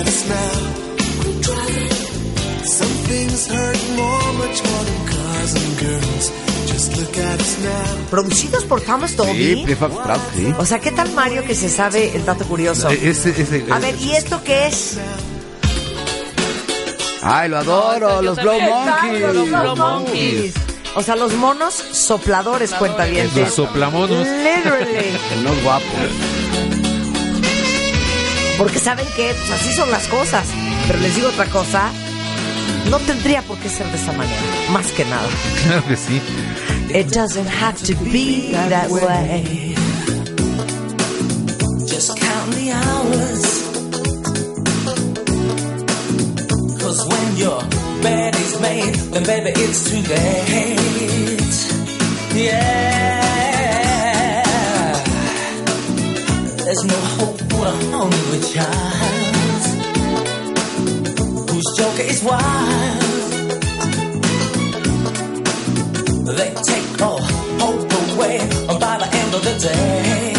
Look 0.00 0.06
at 0.06 0.08
us 0.08 0.28
now, 0.28 0.52
we're 1.24 1.42
trying. 1.42 2.64
Some 2.64 2.94
things 3.08 3.46
hurt 3.48 3.78
more, 3.96 4.32
much 4.34 4.62
more 4.64 4.84
than 4.84 5.06
cars 5.06 5.54
and 5.54 5.78
girls. 5.78 6.32
Just 6.66 6.96
look 6.96 7.16
at 7.18 7.40
us 7.40 7.58
now. 7.62 8.08
Producidos 8.10 8.64
por 8.64 8.80
Thomas 8.80 9.10
Sí, 9.12 9.16
Dolby. 9.16 9.62
Prefab 9.66 9.90
sí. 10.34 10.54
O 10.58 10.64
sea, 10.64 10.78
¿qué 10.78 10.90
tal 10.92 11.10
Mario 11.12 11.44
que 11.44 11.54
se 11.54 11.68
sabe 11.68 12.14
el 12.14 12.24
dato 12.24 12.44
curioso? 12.46 12.88
Eh, 12.90 13.14
A 13.70 13.78
ver, 13.78 13.94
¿y 14.00 14.12
esto 14.12 14.42
qué 14.44 14.68
es? 14.68 14.98
Ay, 17.22 17.48
lo 17.50 17.58
adoro, 17.58 18.22
los. 18.22 18.36
Blow 18.40 18.54
Exacto, 18.54 19.06
Monkeys. 19.06 19.34
los 19.34 19.48
Blow 19.48 19.76
Monkeys. 19.76 20.54
O 20.96 21.02
sea, 21.02 21.14
los 21.16 21.32
monos 21.34 21.74
sopladores, 21.74 22.72
cuenta 22.72 23.04
bien. 23.04 23.30
Los 23.36 23.54
soplamonos. 23.54 24.26
Literally. 24.26 25.16
Unos 25.40 25.62
guapos. 25.62 25.86
Porque 28.60 28.78
saben 28.78 29.06
que 29.16 29.32
pues 29.32 29.50
así 29.52 29.72
son 29.72 29.90
las 29.90 30.06
cosas. 30.06 30.46
Pero 30.86 30.98
les 31.00 31.16
digo 31.16 31.28
otra 31.28 31.46
cosa. 31.46 31.90
No 32.90 32.98
tendría 32.98 33.40
por 33.40 33.56
qué 33.58 33.70
ser 33.70 33.86
de 33.86 33.96
esa 33.96 34.12
manera. 34.12 34.36
Más 34.70 34.88
que 34.88 35.06
nada. 35.06 35.26
Claro 35.64 35.82
que 35.88 35.96
sí. 35.96 36.20
It 36.92 37.06
doesn't 37.06 37.48
have 37.48 37.78
to 37.86 37.94
be 38.04 38.52
that 38.52 38.90
way. 38.90 39.74
Just 41.88 42.18
count 42.20 42.54
the 42.54 42.72
hours. 42.72 43.62
Cause 46.80 47.08
when 47.08 47.36
your 47.38 47.62
bed 48.02 48.34
is 48.34 48.60
made, 48.60 48.94
then 49.12 49.24
baby 49.24 49.52
it's 49.56 49.90
too 49.90 50.02
late. 50.02 50.76
Yeah. 52.34 53.20
There's 56.58 56.84
no 56.84 56.96
hope 57.16 57.49
for 57.60 57.66
a 57.66 57.76
hungry 57.92 58.40
child. 58.52 59.62
talk 61.76 61.98
is 62.12 62.22
wild. 62.24 63.00
They 66.38 66.50
take 66.70 67.02
all 67.02 67.20
hope 67.62 67.92
away 68.04 68.38
by 68.84 68.94
the 69.02 69.08
end 69.20 69.32
of 69.38 69.42
the 69.48 69.56
day. 69.68 70.32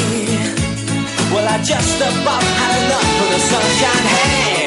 Well, 1.31 1.48
I 1.56 1.57
just 1.72 1.98
about 2.10 2.43
had 2.60 2.73
enough 2.81 3.22
of 3.23 3.27
the 3.35 3.41
sunshine. 3.52 4.06
Hey, 4.15 4.57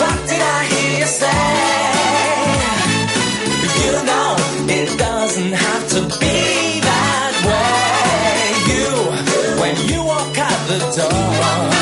what 0.00 0.18
did 0.28 0.42
I 0.56 0.60
hear 0.72 0.90
you 1.00 1.08
say? 1.22 1.44
You 3.84 3.94
know, 4.08 4.30
it 4.78 4.88
doesn't 5.06 5.54
have 5.66 5.84
to 5.94 6.00
be 6.20 6.36
that 6.88 7.34
way. 7.48 7.84
You, 8.72 8.88
when 9.60 9.74
you 9.90 10.00
walk 10.02 10.38
out 10.38 10.60
the 10.72 10.80
door, 10.96 11.73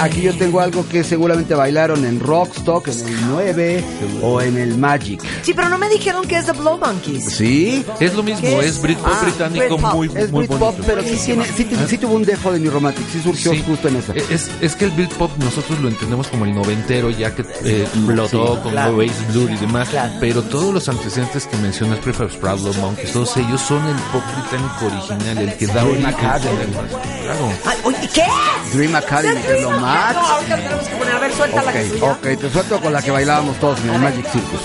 Aquí 0.00 0.22
yo 0.22 0.34
tengo 0.36 0.60
algo 0.60 0.86
que 0.88 1.04
seguramente 1.04 1.54
bailaron 1.54 2.04
en 2.04 2.20
Rockstock, 2.20 2.88
en 2.88 3.08
el 3.08 3.26
9 3.28 3.84
o 4.22 4.40
en 4.40 4.56
el 4.58 4.76
Magic. 4.78 5.22
Sí, 5.42 5.52
pero 5.54 5.68
no 5.68 5.78
me 5.78 5.88
dijeron 5.88 6.26
que 6.26 6.36
es 6.38 6.46
The 6.46 6.52
Blow 6.52 6.78
Monkeys. 6.78 7.24
¿Sí? 7.32 7.84
Es 8.00 8.14
lo 8.14 8.22
mismo, 8.22 8.40
¿Qué 8.42 8.58
es 8.60 8.64
es? 8.76 8.82
Britpop 8.82 9.06
Ah, 9.12 9.20
británico 9.22 9.64
Britpop. 9.76 9.94
muy, 9.94 10.06
Es 10.14 10.30
muy 10.30 10.46
Britpop, 10.46 10.60
bonito. 10.60 10.82
pero 10.86 11.02
sí, 11.02 11.18
tiene, 11.24 11.44
sí, 11.56 11.66
sí 11.88 11.98
tuvo 11.98 12.14
un 12.14 12.24
dejo 12.24 12.52
de 12.52 12.60
New 12.60 12.70
Romantic, 12.70 13.04
sí 13.12 13.20
surgió 13.22 13.52
Sí. 13.52 13.62
justo 13.66 13.88
en 13.88 13.96
esa. 13.96 14.12
Es, 14.14 14.50
es 14.60 14.76
que 14.76 14.86
el 14.86 14.90
Britpop 14.92 15.30
nosotros 15.38 15.78
lo 15.80 15.88
entendemos 15.88 16.28
como 16.28 16.44
el 16.44 16.54
noventero, 16.54 17.10
ya 17.10 17.34
que 17.34 17.42
eh, 17.64 17.82
explotó 17.82 18.60
con 18.62 18.72
claro. 18.72 18.96
Oasis 18.96 19.28
Blue 19.32 19.48
y 19.50 19.56
demás. 19.56 19.88
Claro. 19.88 20.12
Pero 20.20 20.42
todos 20.42 20.72
los 20.74 20.88
antecedentes 20.88 21.46
que 21.46 21.56
mencionas, 21.58 21.98
Prefab 22.00 22.30
Sprout, 22.30 22.60
Love 22.60 22.78
Monkeys, 22.78 23.12
todos 23.12 23.36
ellos 23.36 23.60
son 23.60 23.84
el 23.86 23.96
pop 24.12 24.22
británico 24.36 24.86
original, 24.86 25.38
el 25.38 25.54
que 25.56 25.66
da 25.66 25.72
Dream 25.74 25.88
origen. 25.90 26.06
Academy. 26.06 26.72
Claro. 27.22 27.52
¿Qué? 28.14 28.24
Dream 28.76 28.94
Academy, 28.96 29.40
lo 29.84 30.20
No, 30.20 30.26
ahorita 30.28 30.56
tenemos 30.56 30.88
que 30.88 30.96
poner. 30.96 31.14
A 31.14 31.18
ver, 31.18 31.32
suelta 31.32 31.62
la 31.62 31.72
que 31.72 31.88
suya. 31.88 32.04
ok, 32.12 32.22
te 32.22 32.50
suelto 32.50 32.80
con 32.80 32.92
la 32.92 33.02
que 33.02 33.10
bailábamos 33.10 33.56
todos 33.58 33.80
en 33.80 33.90
el 33.90 34.00
Magic 34.00 34.26
Circus. 34.30 34.60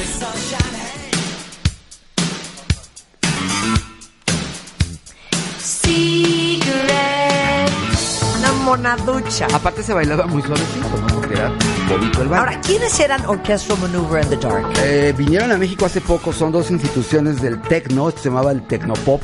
Una 8.38 8.52
monaducha. 8.64 9.48
Aparte 9.54 9.84
se 9.84 9.94
bailaba 9.94 10.26
muy 10.28 10.42
suavecito, 10.42 10.88
¿no? 11.02 11.08
Porque 11.20 11.34
era 11.36 11.52
bobito 11.90 12.22
el 12.22 12.28
baile. 12.30 12.38
Ahora, 12.46 12.62
¿quiénes 12.62 13.00
eran 13.00 13.26
Orchestral 13.26 13.80
Maneuver 13.80 14.24
in 14.24 14.30
the 14.30 14.38
Dark? 14.38 14.66
Eh, 14.84 15.14
vinieron 15.18 15.52
a 15.52 15.58
México 15.58 15.86
hace 15.86 16.02
poco, 16.02 16.32
son 16.32 16.52
dos 16.52 16.72
instituciones 16.72 17.42
del 17.42 17.62
techno, 17.62 18.12
se 18.12 18.30
llamaba 18.30 18.52
el 18.52 18.62
Tecnopop 18.66 19.22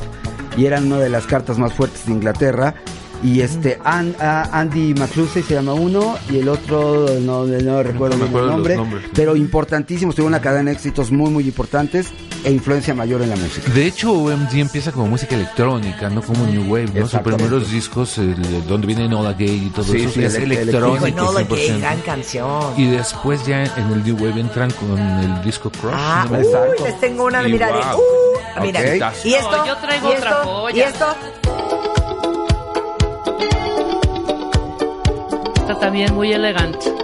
y 0.56 0.66
eran 0.66 0.86
una 0.86 0.98
de 0.98 1.08
las 1.08 1.26
cartas 1.26 1.58
más 1.58 1.72
fuertes 1.72 2.06
de 2.06 2.12
Inglaterra. 2.12 2.74
Y 3.22 3.40
este 3.40 3.78
An- 3.84 4.14
a- 4.20 4.48
Andy 4.60 4.94
McCluskey 4.94 5.42
se 5.42 5.54
llama 5.54 5.72
uno 5.72 6.16
y 6.30 6.38
el 6.38 6.48
otro 6.48 7.06
no, 7.22 7.44
no 7.44 7.82
recuerdo 7.82 8.16
No 8.16 8.24
me 8.24 8.28
bien 8.28 8.28
acuerdo 8.28 8.40
el 8.40 8.46
los 8.46 8.50
nombre, 8.50 8.76
nombres. 8.76 9.04
pero 9.14 9.34
importantísimos, 9.36 10.14
tuvo 10.14 10.26
una 10.26 10.40
cadena 10.40 10.70
de 10.70 10.76
éxitos 10.76 11.10
muy 11.10 11.30
muy 11.30 11.44
importantes 11.44 12.08
e 12.44 12.52
influencia 12.52 12.94
mayor 12.94 13.22
en 13.22 13.30
la 13.30 13.36
música. 13.36 13.72
De 13.72 13.86
hecho, 13.86 14.12
OMG 14.12 14.58
empieza 14.60 14.92
como 14.92 15.06
música 15.08 15.34
electrónica, 15.34 16.08
no 16.10 16.22
como 16.22 16.46
New 16.46 16.70
Wave, 16.72 16.90
¿no? 16.94 17.08
Sus 17.08 17.20
primeros 17.20 17.70
discos, 17.70 18.18
el- 18.18 18.66
donde 18.68 18.86
viene 18.86 19.08
Nola 19.08 19.32
Gay 19.32 19.66
y 19.66 19.70
todo 19.70 19.84
Sí, 19.86 20.02
eso, 20.02 20.10
sí, 20.10 20.22
es 20.24 20.34
el- 20.36 20.42
el- 20.44 20.52
electrónico 20.52 21.06
Enola 21.06 21.42
Gay, 21.42 21.46
100%. 21.48 21.80
gran 21.80 22.00
canción. 22.02 22.74
Y 22.76 22.86
después 22.90 23.44
ya 23.46 23.64
en 23.64 23.92
el 23.92 24.04
New 24.04 24.16
Wave 24.16 24.40
entran 24.40 24.70
con 24.72 24.96
el 24.98 25.42
disco 25.42 25.70
Crush. 25.70 25.92
Ah, 25.94 26.26
¿no? 26.30 26.38
uy, 26.38 26.44
les 26.84 27.00
tengo 27.00 27.24
una 27.24 27.42
de 27.42 27.48
Y 27.48 27.52
mira, 27.52 27.66
de, 27.68 27.72
wow. 27.72 27.82
uh, 27.98 28.62
mira. 28.62 28.80
Ok. 28.80 29.24
Y 29.24 29.34
esto, 29.34 29.56
No, 29.56 29.66
yo 29.66 29.76
traigo 29.78 30.12
y 30.12 30.16
otra 30.16 30.30
esto, 30.30 30.42
joya. 30.44 30.76
Y 30.76 30.80
esto, 30.80 31.06
Está 35.60 35.78
también 35.80 36.14
muy 36.14 36.32
elegante. 36.32 36.96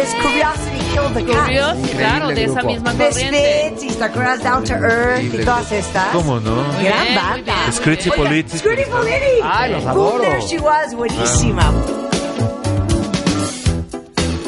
es 0.00 0.14
Curiosity 0.14 0.78
Killed 0.92 1.14
the 1.14 1.32
Cat. 1.32 1.44
Curioso, 1.44 1.96
claro, 1.96 2.28
de 2.28 2.44
esa 2.44 2.62
misma 2.62 2.92
corriente. 2.92 3.70
Misfits 3.72 3.96
Sakura's 3.98 4.42
Down 4.42 4.64
to 4.64 4.74
Earth 4.74 5.22
y 5.22 5.44
todas 5.44 5.72
estas. 5.72 6.08
¿Cómo 6.12 6.40
no? 6.40 6.56
Gran 6.56 6.80
bien, 6.80 7.14
banda. 7.14 7.54
Oiga, 7.68 8.16
Politic. 8.16 8.58
Scritchy 8.58 8.90
Politic. 8.90 9.42
Ay, 9.42 9.72
los 9.72 9.82
Boom, 9.82 9.90
adoro. 9.90 10.22
There 10.22 10.40
She 10.40 10.58
Was, 10.58 10.94
buenísima. 10.94 11.72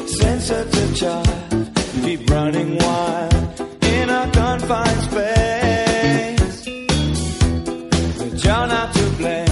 sensitive 0.07 0.95
child, 0.97 1.71
keep 2.05 2.29
running 2.31 2.79
wild 2.79 3.61
in 3.83 4.09
a 4.11 4.29
confined 4.33 5.03
space. 5.03 5.82
You're 8.63 8.69
not 8.69 8.95
to 8.95 9.11
blame, 9.19 9.52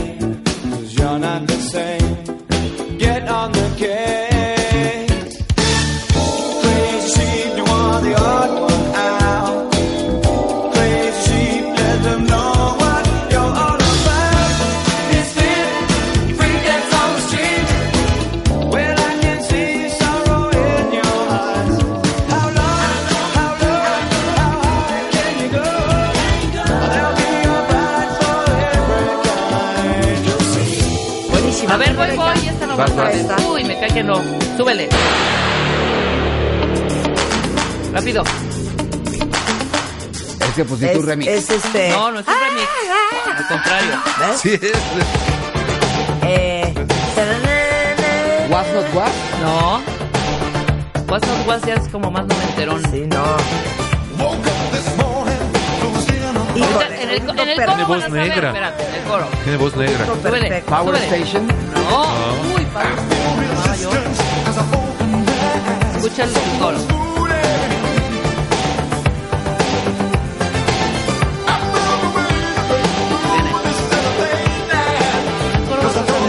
No. 34.10 34.20
Súbele. 34.56 34.88
Rápido. 37.92 38.24
Es 40.40 40.54
que 40.56 40.64
pusiste 40.64 40.96
un 40.96 41.02
Es, 41.02 41.06
remix. 41.06 41.30
es 41.30 41.50
este. 41.50 41.90
No, 41.90 42.10
no 42.10 42.18
es 42.18 42.26
un 42.26 42.34
remix. 42.34 42.68
Al 43.38 43.46
contrario. 43.46 43.90
¿Ves? 44.18 44.40
Sí, 44.40 44.54
es. 44.54 44.72
Eh. 46.24 46.74
Was 48.50 48.66
Not 48.74 48.94
Was. 48.94 49.10
No. 49.42 49.80
What's 51.08 51.28
Not 51.28 51.46
Was 51.46 51.62
ya 51.62 51.74
es 51.74 51.88
como 51.88 52.10
más 52.10 52.26
noventerón. 52.26 52.82
Sí, 52.90 53.04
no. 53.06 53.22
Ahorita, 56.62 56.86
En 57.00 57.10
el, 57.10 57.16
en 57.16 57.20
el 57.20 57.26
coro 57.26 57.34
Tiene 57.44 57.66
van 57.66 57.86
voz 57.88 58.02
saber, 58.02 58.28
negra. 58.28 58.48
espérate, 58.48 58.86
en 58.88 58.94
el 58.94 59.02
coro. 59.02 59.26
Tiene 59.44 59.58
voz 59.58 59.76
negra. 59.76 60.06
Súbele. 60.06 60.62
Power 60.62 60.96
súbele. 60.98 61.06
Station. 61.16 61.46
No, 61.46 62.02
uy, 62.54 62.64
Power 62.66 62.92
Station. 62.92 63.39
Escucha 65.96 66.24
el 66.24 66.32
coro. 66.58 66.78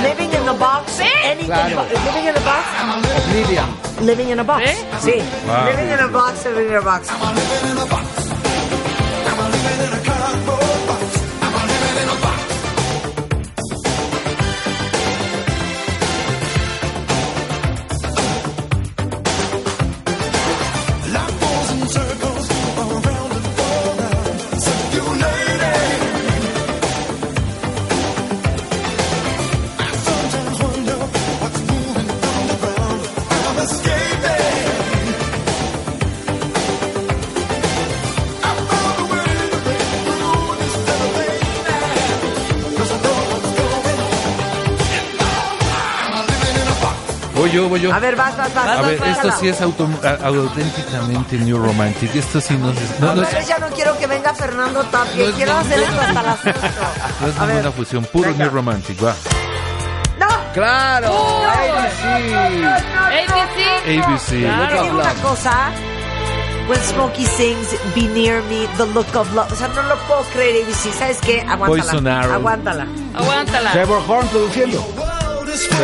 Living 0.03 0.31
in 0.33 0.45
the 0.45 0.53
box. 0.53 0.99
Anything 0.99 1.47
Claro. 1.47 1.83
living 2.05 2.25
in 2.27 2.33
the 2.33 2.41
box. 2.41 2.65
Oblivion. 3.27 3.67
Living 4.05 4.29
in 4.29 4.39
a 4.39 4.43
box. 4.43 4.63
¿Sí? 4.99 5.11
Eh? 5.11 5.21
Sí. 5.21 5.47
Wow. 5.47 5.65
Living 5.65 5.89
in 5.93 5.99
a 5.99 6.07
box, 6.07 6.45
living 6.45 6.67
in 6.69 6.75
a 6.77 6.81
box. 6.81 8.10
Voy 47.51 47.55
yo, 47.55 47.69
voy 47.69 47.79
yo. 47.81 47.93
A 47.93 47.99
ver, 47.99 48.15
vas, 48.15 48.35
vas, 48.37 48.53
vas. 48.53 48.67
A 48.67 48.75
vas, 48.81 48.87
ver, 48.87 48.99
vas, 48.99 49.09
esto 49.09 49.27
vas. 49.27 49.39
sí 49.39 49.47
es 49.49 49.61
auto- 49.61 49.89
a- 50.03 50.25
auténticamente 50.27 51.37
New 51.37 51.57
Romantic. 51.57 52.15
Esto 52.15 52.39
sí 52.41 52.55
no 52.57 52.71
es, 52.71 52.99
no, 52.99 53.15
no 53.15 53.23
es, 53.23 53.47
ya 53.47 53.57
no 53.59 53.67
quiero 53.69 53.97
que 53.97 54.07
venga 54.07 54.33
Fernando 54.33 54.81
Tapia. 54.83 55.23
No 55.23 55.29
es 55.29 55.35
quiero 55.35 55.57
hacer 55.57 55.79
esto 55.79 56.01
hasta 56.01 56.23
las 56.23 56.39
5. 56.41 56.59
no 57.21 57.27
es 57.27 57.35
ninguna 57.53 57.71
fusión. 57.71 58.05
Puro 58.05 58.29
Venga. 58.31 58.45
New 58.45 58.53
Romantic, 58.53 59.03
va. 59.03 59.13
¡No! 60.19 60.27
¡Claro! 60.53 61.13
ABC. 61.13 62.03
ABC. 62.65 64.03
ABC. 64.03 64.41
Claro. 64.43 64.83
Digo 64.83 64.95
una 64.99 65.13
cosa. 65.15 65.71
When 66.67 66.79
Smokey 66.83 67.25
sings, 67.25 67.67
Be 67.95 68.03
Near 68.03 68.41
Me, 68.43 68.67
The 68.77 68.85
Look 68.93 69.13
of 69.15 69.33
Love. 69.33 69.51
O 69.51 69.55
sea, 69.55 69.67
no 69.69 69.81
lo 69.83 69.95
puedo 70.07 70.21
creer, 70.33 70.63
ABC. 70.63 70.93
¿Sabes 70.97 71.17
qué? 71.19 71.41
Aguántala. 71.41 71.67
Poison 71.67 72.07
Arrow. 72.07 72.33
Aguántala. 72.35 72.87
Aguántala. 73.15 73.71
Trevor 73.71 74.01
Horn 74.07 74.27
produciendo. 74.27 74.85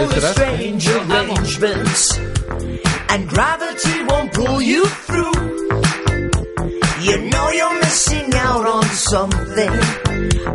Strange 0.06 0.88
arrangements, 0.90 2.18
and 3.10 3.28
gravity 3.28 4.04
won't 4.08 4.32
pull 4.32 4.62
you 4.62 4.86
through. 4.86 5.34
You 7.02 7.30
know 7.30 7.50
you're 7.50 7.80
missing 7.80 8.32
out 8.36 8.66
on 8.68 8.84
something. 8.84 9.72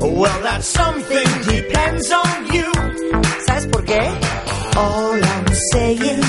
Well, 0.00 0.42
that 0.42 0.62
something 0.62 1.28
depends 1.56 2.12
on 2.12 2.54
you. 2.54 2.70
¿Sabes 3.48 3.66
por 3.66 3.84
qué? 3.84 4.02
All 4.76 5.14
I'm 5.24 5.54
saying, 5.72 6.22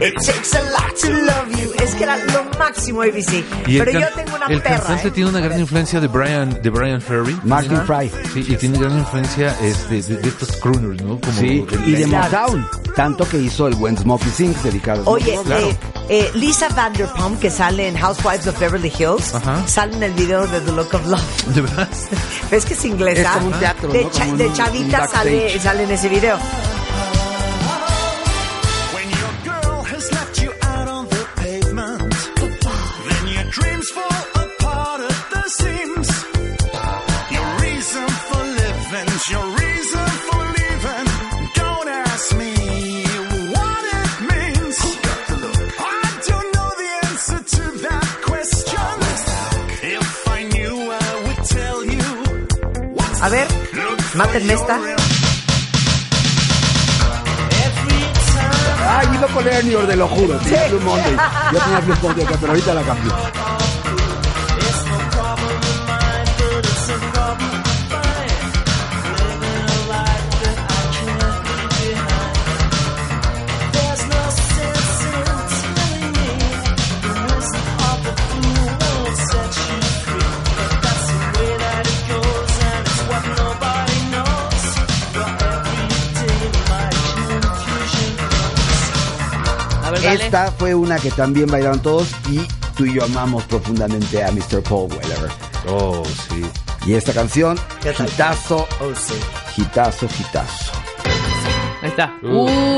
it 0.00 0.14
takes 0.24 0.54
a 0.56 0.62
lot 0.70 0.94
to 1.00 1.08
love 1.10 1.60
you. 1.62 1.72
Es 1.82 1.94
que 1.94 2.04
era 2.04 2.16
lo 2.16 2.44
máximo, 2.58 3.02
ABC. 3.02 3.44
Y 3.66 3.76
el, 3.78 3.84
Pero 3.84 4.00
yo 4.00 4.06
tengo 4.14 4.36
una 4.36 4.46
el 4.46 4.62
perra. 4.62 4.78
cantante 4.78 5.08
¿eh? 5.08 5.10
tiene 5.10 5.30
una 5.30 5.40
gran 5.40 5.60
influencia 5.60 6.00
de 6.00 6.06
Brian, 6.08 6.60
de 6.62 6.70
Brian 6.70 7.00
Ferry. 7.00 7.38
Martin. 7.44 7.80
Fry. 7.86 8.10
Sí, 8.32 8.44
y 8.48 8.56
tiene 8.56 8.78
gran 8.78 8.98
influencia 8.98 9.56
este, 9.62 10.02
de, 10.02 10.16
de 10.18 10.28
estos 10.28 10.52
crooners, 10.56 11.02
¿no? 11.02 11.20
Como 11.20 11.38
Sí, 11.40 11.64
el- 11.70 11.88
y 11.88 11.92
de 11.92 12.04
Claro. 12.04 12.40
Motown. 12.48 12.68
Tanto 12.96 13.28
que 13.28 13.38
hizo 13.38 13.66
el 13.68 13.74
buen 13.76 13.96
Smokey 13.96 14.30
Sings 14.30 14.62
dedicado 14.64 15.04
a 15.04 15.10
Oye, 15.10 15.38
Smokey. 15.42 15.64
eh, 15.70 15.76
eh, 16.08 16.30
Lisa 16.34 16.68
Vanderpump, 16.70 17.38
que 17.40 17.50
sale 17.50 17.86
en 17.88 17.96
Housewives 17.96 18.46
of 18.48 18.58
Beverly 18.58 18.92
Hills, 18.98 19.32
Ajá. 19.34 19.66
sale 19.68 19.94
en 19.96 20.02
el 20.02 20.12
video 20.12 20.46
de 20.46 20.60
The 20.60 20.72
Look 20.72 20.92
of 20.94 21.06
Love. 21.06 21.44
¿De 21.54 21.60
verdad? 21.60 21.88
¿Ves 22.50 22.64
que 22.64 22.74
es 22.74 22.84
inglesa? 22.84 23.20
Es 23.22 23.28
como 23.28 23.46
un 23.46 23.58
teatro, 23.60 23.92
de, 23.92 24.04
¿no? 24.04 24.10
cha- 24.10 24.24
Como 24.24 24.36
de 24.36 24.46
un- 24.48 24.52
chavita 24.54 25.02
un 25.02 25.08
sale, 25.08 25.60
sale 25.60 25.82
en 25.84 25.90
ese 25.92 26.08
video. 26.08 26.36
A 53.22 53.28
ver, 53.28 53.46
mátenme 54.14 54.54
esta. 54.54 54.78
Ay, 58.88 59.08
iba 59.14 59.24
a 59.24 59.28
poner 59.28 59.64
New 59.64 59.72
York, 59.72 59.88
te 59.88 59.96
lo 59.96 60.08
juro. 60.08 60.38
Tenía 60.38 60.68
Blue 60.68 60.80
Monday. 60.80 61.16
Yo 61.52 61.58
tenía 61.58 61.80
Blue 61.80 61.96
Monday 62.02 62.26
pero 62.40 62.52
ahorita 62.52 62.74
la 62.74 62.82
cambio. 62.82 63.12
Esta 90.14 90.52
fue 90.52 90.74
una 90.74 90.98
que 90.98 91.10
también 91.10 91.46
bailaron 91.46 91.80
todos 91.80 92.08
y 92.28 92.40
tú 92.76 92.84
y 92.86 92.94
yo 92.94 93.04
amamos 93.04 93.44
profundamente 93.44 94.22
a 94.24 94.30
Mr. 94.32 94.62
Paul 94.62 94.90
Weller. 94.92 95.30
Oh, 95.68 96.02
sí. 96.28 96.42
Y 96.86 96.94
esta 96.94 97.12
canción, 97.12 97.58
hitazo, 97.84 98.66
Oh, 98.80 98.94
sí. 98.94 99.14
hitazo, 99.56 100.06
hitazo. 100.06 100.72
Ahí 101.82 101.88
está. 101.90 102.14
Uh. 102.22 102.28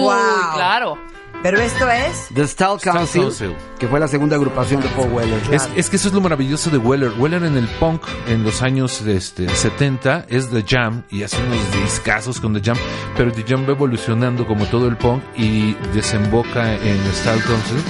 Wow. 0.02 0.54
claro. 0.54 0.98
Pero 1.42 1.58
esto 1.58 1.90
es... 1.90 2.28
The 2.34 2.46
Style 2.46 2.78
Council, 2.82 3.22
Council. 3.22 3.56
que 3.78 3.88
fue 3.88 3.98
la 3.98 4.08
segunda 4.08 4.36
agrupación 4.36 4.80
de 4.80 4.88
Paul 4.90 5.12
Weller. 5.12 5.40
Es, 5.50 5.68
es 5.74 5.90
que 5.90 5.96
eso 5.96 6.08
es 6.08 6.14
lo 6.14 6.20
maravilloso 6.20 6.70
de 6.70 6.78
Weller. 6.78 7.12
Weller 7.18 7.42
en 7.42 7.56
el 7.56 7.66
punk 7.80 8.02
en 8.28 8.44
los 8.44 8.62
años 8.62 9.00
este, 9.02 9.48
70 9.48 10.26
es 10.28 10.50
The 10.50 10.64
Jam 10.66 11.02
y 11.10 11.24
hace 11.24 11.36
unos 11.42 11.82
discazos 11.82 12.40
con 12.40 12.54
The 12.54 12.60
Jam, 12.62 12.76
pero 13.16 13.32
The 13.32 13.44
Jam 13.46 13.66
va 13.66 13.72
evolucionando 13.72 14.46
como 14.46 14.66
todo 14.66 14.86
el 14.86 14.96
punk 14.96 15.22
y 15.36 15.74
desemboca 15.94 16.74
en 16.74 16.98
Style 17.12 17.42
Council 17.42 17.82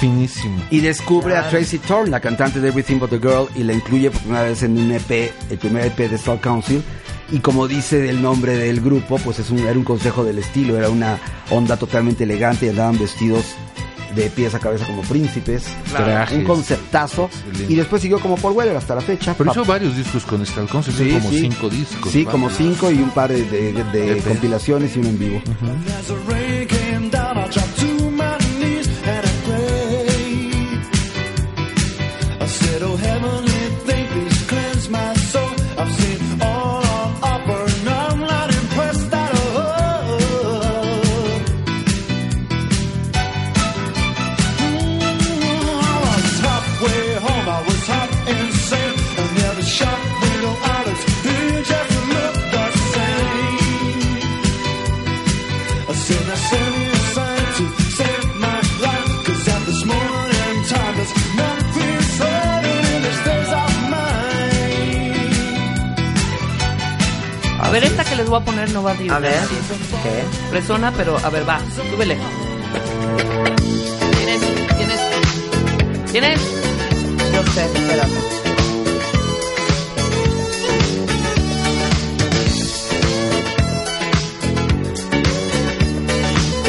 finísimo. 0.00 0.62
Y 0.70 0.80
descubre 0.80 1.36
a 1.36 1.48
Tracy 1.48 1.78
Thorn, 1.78 2.10
la 2.10 2.20
cantante 2.20 2.58
de 2.58 2.68
Everything 2.68 2.98
But 2.98 3.10
the 3.10 3.18
Girl, 3.18 3.48
y 3.54 3.62
la 3.62 3.74
incluye 3.74 4.10
por 4.10 4.20
primera 4.22 4.44
vez 4.44 4.62
en 4.62 4.78
un 4.78 4.90
EP, 4.90 5.32
el 5.50 5.58
primer 5.58 5.86
EP 5.86 6.10
de 6.10 6.16
Style 6.18 6.40
Council. 6.40 6.82
Y 7.32 7.38
como 7.38 7.68
dice 7.68 8.08
el 8.10 8.20
nombre 8.22 8.56
del 8.56 8.80
grupo, 8.80 9.18
pues 9.18 9.38
es 9.38 9.50
un, 9.50 9.60
era 9.60 9.72
un 9.78 9.84
consejo 9.84 10.24
del 10.24 10.38
estilo, 10.38 10.76
era 10.76 10.88
una 10.90 11.18
onda 11.50 11.76
totalmente 11.76 12.24
elegante 12.24 12.66
y 12.66 12.68
andaban 12.70 12.98
vestidos 12.98 13.44
de 14.16 14.28
pies 14.28 14.52
a 14.56 14.58
cabeza 14.58 14.84
como 14.86 15.02
príncipes. 15.02 15.62
Trajes. 15.92 16.36
Un 16.38 16.44
conceptazo. 16.44 17.30
Excelente. 17.46 17.72
Y 17.72 17.76
después 17.76 18.02
siguió 18.02 18.18
como 18.18 18.36
Paul 18.36 18.54
Weller 18.54 18.76
hasta 18.76 18.96
la 18.96 19.00
fecha. 19.00 19.34
Pero 19.38 19.52
hizo 19.52 19.64
varios 19.64 19.96
discos 19.96 20.24
con 20.24 20.44
Council, 20.44 20.92
son 20.92 21.06
Sí, 21.06 21.12
como 21.12 21.30
sí. 21.30 21.40
cinco 21.40 21.68
discos. 21.70 22.12
Sí, 22.12 22.24
como 22.24 22.50
cinco 22.50 22.90
y 22.90 22.96
un 23.00 23.10
par 23.10 23.30
de, 23.30 23.44
de- 23.44 23.72
de 23.84 24.12
EP. 24.18 24.24
compilaciones 24.26 24.96
y 24.96 24.98
uno 24.98 25.10
en 25.10 25.18
vivo. 25.20 25.40
The 26.08 26.66
voy 68.30 68.40
a 68.40 68.44
poner 68.44 68.70
no 68.70 68.82
va 68.82 68.92
a 68.92 69.16
A 69.16 69.18
ver. 69.18 69.40
¿Qué? 70.02 70.22
Presona, 70.50 70.92
pero 70.92 71.18
a 71.18 71.28
ver, 71.30 71.48
va, 71.48 71.60
súbele. 71.90 72.16
¿Tienes? 74.16 74.40
¿Tienes? 74.76 75.00
¿Tienes? 76.12 76.40
Yo 77.34 77.52
sé, 77.52 77.64
espérame. 77.64 78.10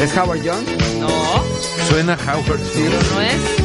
¿Es 0.02 0.16
Howard 0.16 0.40
John? 0.44 0.64
No, 0.98 1.44
Suena 1.88 2.18
Howard. 2.26 2.60
Sí. 2.74 2.88
no 3.14 3.20
es. 3.20 3.61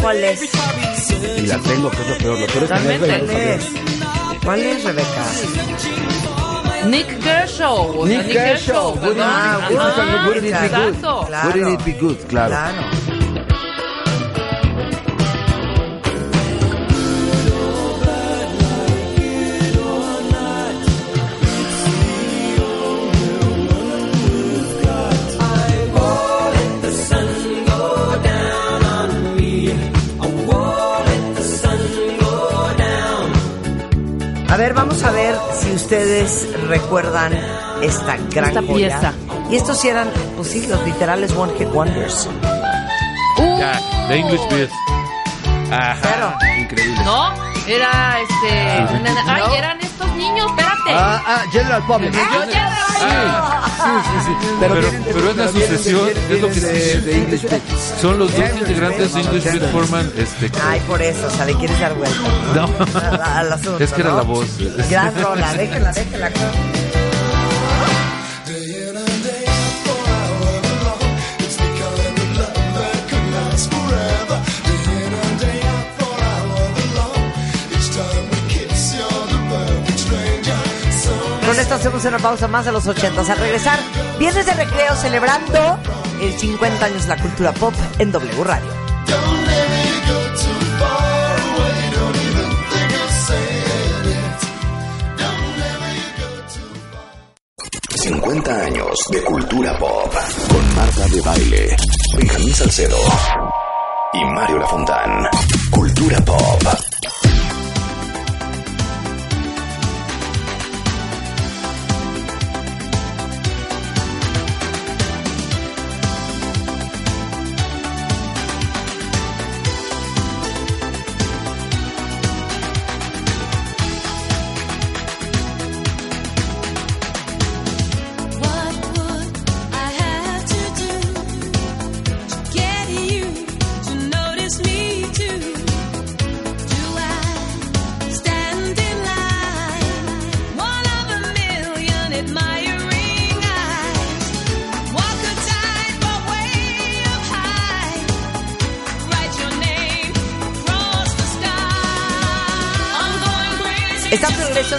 ¿Cuál 0.00 0.24
es? 0.24 0.42
Y 1.38 1.46
la 1.46 1.58
tengo, 1.58 1.90
que 1.90 2.02
es 2.02 2.08
lo 2.08 2.16
peor. 2.18 2.38
Lo 2.38 2.46
peor 2.46 2.48
es 2.48 2.52
que 2.52 2.58
no 2.60 2.64
es 2.64 2.68
Totalmente. 3.00 3.06
real. 3.06 3.26
¿Cuál 3.26 3.40
es? 3.40 4.40
¿Cuál 4.44 4.60
es, 4.60 4.84
Rebeca? 4.84 5.24
Nick 6.86 7.18
Kershaw. 7.22 8.06
Nick 8.06 8.32
Kershaw. 8.32 8.94
Wouldn't- 8.96 9.20
Ah, 9.22 9.58
it 9.70 10.44
be 10.44 10.68
good? 10.68 10.94
Exacto. 10.94 11.24
Claro. 11.26 11.48
Wouldn't 11.48 11.80
it 11.80 11.84
be 11.84 11.92
good? 11.92 12.16
Claro. 12.28 12.48
Claro. 12.48 12.82
Ver, 34.60 34.74
vamos 34.74 35.02
a 35.02 35.10
ver 35.10 35.34
si 35.60 35.72
ustedes 35.72 36.46
recuerdan 36.68 37.32
esta 37.82 38.16
gran 38.30 38.48
Esta 38.50 38.60
joya. 38.62 38.74
pieza. 39.00 39.12
Y 39.50 39.56
estos 39.56 39.80
sí 39.80 39.88
eran, 39.88 40.10
pues 40.36 40.48
sí, 40.48 40.66
los 40.66 40.82
literales 40.84 41.32
One 41.32 41.52
Hit 41.58 41.68
Wonders. 41.72 42.28
Uh, 43.38 43.58
Ya, 43.58 43.80
The 44.08 44.16
English 44.16 44.48
Beat. 44.50 44.70
Ajá. 45.72 45.98
Pero, 46.02 46.32
Increíble. 46.62 47.04
No, 47.04 47.32
era 47.66 48.20
este. 48.20 48.50
Ay, 49.26 49.42
eran 49.56 49.80
estos 49.80 50.14
niños, 50.16 50.46
espérate. 50.50 50.90
Ah, 50.92 51.22
ah, 51.26 51.42
General 51.52 51.82
Public. 51.86 52.14
Ah, 53.02 53.66
Sí, 53.80 54.10
sí, 54.10 54.26
sí. 54.26 54.48
Pero- 54.60 54.74
vienen 54.74 55.04
de- 55.04 55.14
pero 55.14 55.30
es 55.30 55.36
la 55.36 55.48
sucesión, 55.48 56.04
vienen- 56.04 56.32
es 56.32 56.40
lo 56.42 56.48
que 56.48 56.60
de- 56.60 56.72
dice. 56.72 57.00
de 57.00 57.16
English 57.16 57.42
Beat. 57.48 57.62
Son 58.00 58.18
los 58.18 58.34
dos 58.34 58.50
integrantes 58.58 59.12
de 59.14 59.20
English. 59.20 59.44
Beat 59.44 59.72
Forman. 59.72 60.10
Este, 60.16 60.50
Ay, 60.64 60.80
por 60.88 61.02
eso, 61.02 61.26
o 61.26 61.30
sea, 61.30 61.44
le 61.44 61.54
quieres 61.54 61.78
dar 61.78 61.94
vuelta. 61.94 62.18
no. 62.54 62.68
Al, 62.98 63.20
al 63.46 63.52
asunto, 63.52 63.82
Es 63.84 63.92
que 63.92 64.00
era 64.00 64.10
¿no? 64.10 64.16
la 64.16 64.22
voz. 64.22 64.46
Gran 64.88 65.22
rola, 65.22 65.52
déjela, 65.54 65.92
déjela. 65.92 66.30
Con 81.46 81.58
esto 81.58 81.74
hacemos 81.74 82.04
una 82.04 82.18
pausa 82.18 82.46
más 82.46 82.64
de 82.64 82.72
los 82.72 82.86
ochentas. 82.86 83.28
Al 83.28 83.38
regresar, 83.38 83.78
viernes 84.18 84.46
de 84.46 84.52
recreo 84.54 84.94
celebrando 84.94 85.78
el 86.20 86.38
50 86.38 86.84
años 86.84 87.02
de 87.02 87.08
la 87.08 87.22
cultura 87.22 87.52
pop 87.52 87.74
en 87.98 88.12
W 88.12 88.44
Radio. 88.44 88.80
50 97.94 98.64
años 98.64 98.98
de 99.10 99.22
cultura 99.24 99.78
pop 99.78 100.12
con 100.48 100.74
Marta 100.74 101.06
de 101.08 101.20
Baile, 101.20 101.76
Benjamín 102.16 102.54
Salcedo 102.54 102.96
y 104.14 104.24
Mario 104.24 104.58
Lafontán. 104.58 105.28
Cultura 105.70 106.18
pop. 106.24 106.89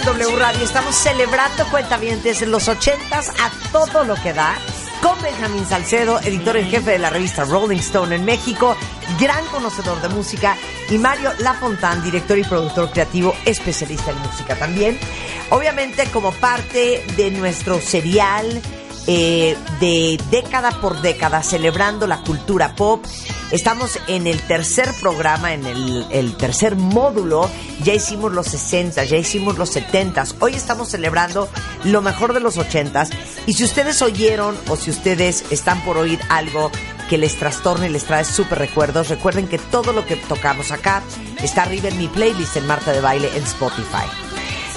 W 0.04 0.36
Radio, 0.36 0.64
estamos 0.64 0.96
celebrando 0.96 1.64
cuentavientes 1.70 2.42
en 2.42 2.50
los 2.50 2.66
ochentas 2.66 3.28
a 3.28 3.50
todo 3.70 4.02
lo 4.04 4.16
que 4.16 4.32
da 4.32 4.58
con 5.00 5.20
Benjamín 5.22 5.64
Salcedo, 5.64 6.18
editor 6.20 6.56
en 6.56 6.68
jefe 6.68 6.90
de 6.92 6.98
la 6.98 7.08
revista 7.08 7.44
Rolling 7.44 7.78
Stone 7.78 8.16
en 8.16 8.24
México, 8.24 8.76
gran 9.20 9.44
conocedor 9.46 10.02
de 10.02 10.08
música, 10.08 10.56
y 10.90 10.98
Mario 10.98 11.30
Lafontán, 11.38 12.02
director 12.02 12.36
y 12.36 12.42
productor 12.42 12.90
creativo, 12.90 13.34
especialista 13.44 14.10
en 14.10 14.18
música 14.18 14.56
también. 14.56 14.98
Obviamente 15.50 16.06
como 16.10 16.32
parte 16.32 17.04
de 17.16 17.30
nuestro 17.30 17.80
serial 17.80 18.60
eh, 19.06 19.56
de 19.80 20.20
década 20.30 20.70
por 20.80 21.00
década 21.00 21.42
celebrando 21.42 22.06
la 22.06 22.18
cultura 22.18 22.74
pop. 22.74 23.04
Estamos 23.52 23.98
en 24.06 24.26
el 24.26 24.40
tercer 24.40 24.90
programa, 24.98 25.52
en 25.52 25.66
el, 25.66 26.06
el 26.10 26.36
tercer 26.38 26.74
módulo. 26.74 27.50
Ya 27.84 27.92
hicimos 27.92 28.32
los 28.32 28.46
60, 28.46 29.04
ya 29.04 29.18
hicimos 29.18 29.58
los 29.58 29.68
70. 29.68 30.24
Hoy 30.40 30.54
estamos 30.54 30.88
celebrando 30.88 31.50
lo 31.84 32.00
mejor 32.00 32.32
de 32.32 32.40
los 32.40 32.56
80. 32.56 33.08
Y 33.46 33.52
si 33.52 33.64
ustedes 33.64 34.00
oyeron 34.00 34.56
o 34.70 34.76
si 34.76 34.90
ustedes 34.90 35.44
están 35.50 35.84
por 35.84 35.98
oír 35.98 36.18
algo 36.30 36.70
que 37.10 37.18
les 37.18 37.38
trastorne 37.38 37.88
y 37.88 37.90
les 37.90 38.04
trae 38.04 38.24
súper 38.24 38.58
recuerdos, 38.58 39.10
recuerden 39.10 39.46
que 39.46 39.58
todo 39.58 39.92
lo 39.92 40.06
que 40.06 40.16
tocamos 40.16 40.72
acá 40.72 41.02
está 41.42 41.64
arriba 41.64 41.88
en 41.88 41.98
mi 41.98 42.08
playlist 42.08 42.56
en 42.56 42.66
Marta 42.66 42.90
de 42.92 43.02
Baile 43.02 43.28
en 43.36 43.42
Spotify. 43.42 44.06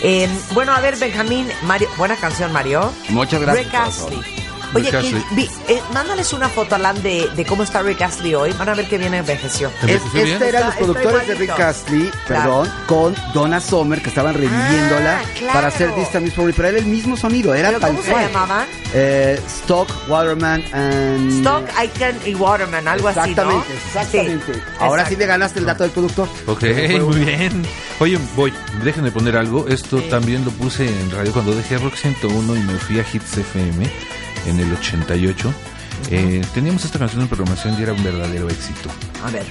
Eh, 0.02 0.28
bueno, 0.54 0.74
a 0.74 0.82
ver, 0.82 0.98
Benjamín, 0.98 1.48
Mario, 1.64 1.88
buena 1.98 2.18
canción, 2.18 2.52
Mario. 2.52 2.92
Muchas 3.08 3.40
gracias, 3.40 4.10
Rick. 4.10 4.45
Oye, 4.74 4.90
que 4.92 5.22
vi- 5.32 5.50
eh, 5.68 5.82
mándales 5.94 6.34
una 6.34 6.50
foto, 6.50 6.76
Alan, 6.76 7.02
de, 7.02 7.30
de 7.36 7.46
cómo 7.46 7.64
está 7.64 7.82
Rick 7.82 8.02
Astley 8.02 8.34
hoy. 8.36 8.52
Van 8.54 8.70
a 8.70 8.74
ver 8.76 8.88
que 8.88 8.98
bien 8.98 9.14
envejeció. 9.14 9.72
¿Envejeció 9.82 10.24
este 10.24 10.50
eran 10.50 10.66
los 10.68 10.76
productores 10.76 11.28
de 11.28 11.36
Rick. 11.36 11.60
Astley, 11.60 12.12
Claro. 12.28 12.64
perdón, 12.64 12.74
con 12.88 13.16
Donna 13.34 13.60
Summer, 13.62 14.02
que 14.02 14.10
estaban 14.10 14.34
reviviéndola 14.34 15.20
Ah, 15.20 15.30
claro. 15.38 15.54
para 15.54 15.68
hacer 15.68 15.94
This 15.96 16.10
Time 16.12 16.28
Is 16.28 16.34
For 16.34 16.46
Me, 16.46 16.54
pero 16.54 16.68
era 16.70 16.80
el 16.80 16.86
mismo 16.86 17.16
sonido, 17.16 17.54
era 17.54 17.70
¿Pero 17.70 17.80
tal 17.80 17.92
cómo 17.92 18.04
se 18.04 18.12
cual. 18.12 18.26
llamaban? 18.28 18.68
Eh, 18.94 19.40
Stock, 19.48 19.90
Waterman 20.08 20.64
and... 20.74 21.32
Stock, 21.40 21.64
Icon 21.84 22.20
y 22.26 22.36
Waterman, 22.36 22.88
algo 22.88 23.08
así, 23.10 23.34
¿no? 23.36 23.64
Exactamente. 23.86 24.54
Sí, 24.54 24.60
Ahora 24.80 25.06
sí 25.08 25.16
le 25.16 25.26
ganaste 25.26 25.60
el 25.60 25.66
dato 25.66 25.84
del 25.84 25.92
productor. 25.92 26.28
Ok, 26.48 26.64
muy 27.02 27.20
bien. 27.20 27.66
Oye, 28.00 28.18
voy, 28.36 28.54
déjenme 28.84 29.12
poner 29.12 29.38
algo. 29.38 29.68
Esto 29.68 30.02
también 30.04 30.44
lo 30.46 30.52
puse 30.52 30.86
en 30.88 31.12
radio 31.12 31.32
cuando 31.32 31.54
dejé 31.56 31.78
Rock 31.78 31.96
101 31.96 32.56
y 32.56 32.60
me 32.60 32.74
fui 32.76 33.00
a 33.00 33.06
Hits 33.12 33.38
FM 33.38 33.90
en 34.46 34.60
el 34.60 34.74
88. 34.74 35.54
Eh, 36.12 36.42
teníamos 36.54 36.86
esta 36.86 37.00
canción 37.00 37.22
en 37.22 37.28
programación 37.28 37.80
y 37.80 37.84
era 37.84 37.94
un 37.94 38.04
verdadero 38.04 38.50
éxito. 38.50 38.90
A 39.26 39.32
ver. 39.32 39.46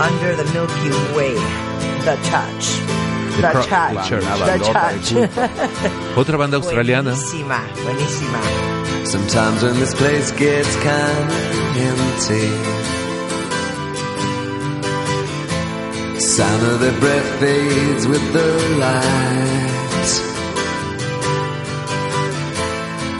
Under 0.00 0.34
the 0.34 0.44
Milky 0.52 0.90
Way, 1.14 1.36
The 2.04 2.16
Touch. 2.28 2.80
The, 3.36 3.52
Touch. 3.52 4.10
The 4.10 4.58
Touch. 4.72 5.12
Otra 6.16 6.36
banda 6.36 6.56
australiana. 6.56 7.12
Buenísima, 7.12 7.62
buenísima. 7.84 8.38
Sometimes 9.04 9.62
when 9.62 9.74
this 9.78 9.94
place 9.94 10.32
gets 10.32 10.74
kinda 10.76 11.34
empty, 11.76 13.01
sound 16.36 16.62
of 16.62 16.80
their 16.80 16.98
breath 16.98 17.40
fades 17.40 18.06
with 18.06 18.32
the 18.32 18.48
light. 18.78 20.12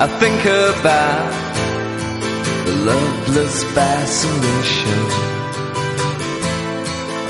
I 0.05 0.07
think 0.21 0.41
about 0.47 1.33
the 2.65 2.75
loveless 2.91 3.65
fascination 3.75 5.03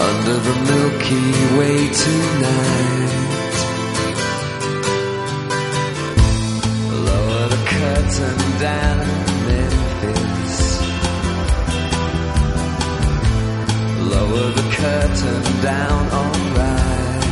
under 0.09 0.36
the 0.46 0.56
Milky 0.70 1.30
Way 1.59 1.78
tonight. 2.04 3.54
Lower 7.09 7.48
the 7.54 7.62
curtain 7.74 8.60
down 8.60 9.31
Lower 14.12 14.51
the 14.55 14.62
curtain 14.76 15.43
down, 15.62 16.05
alright. 16.12 17.22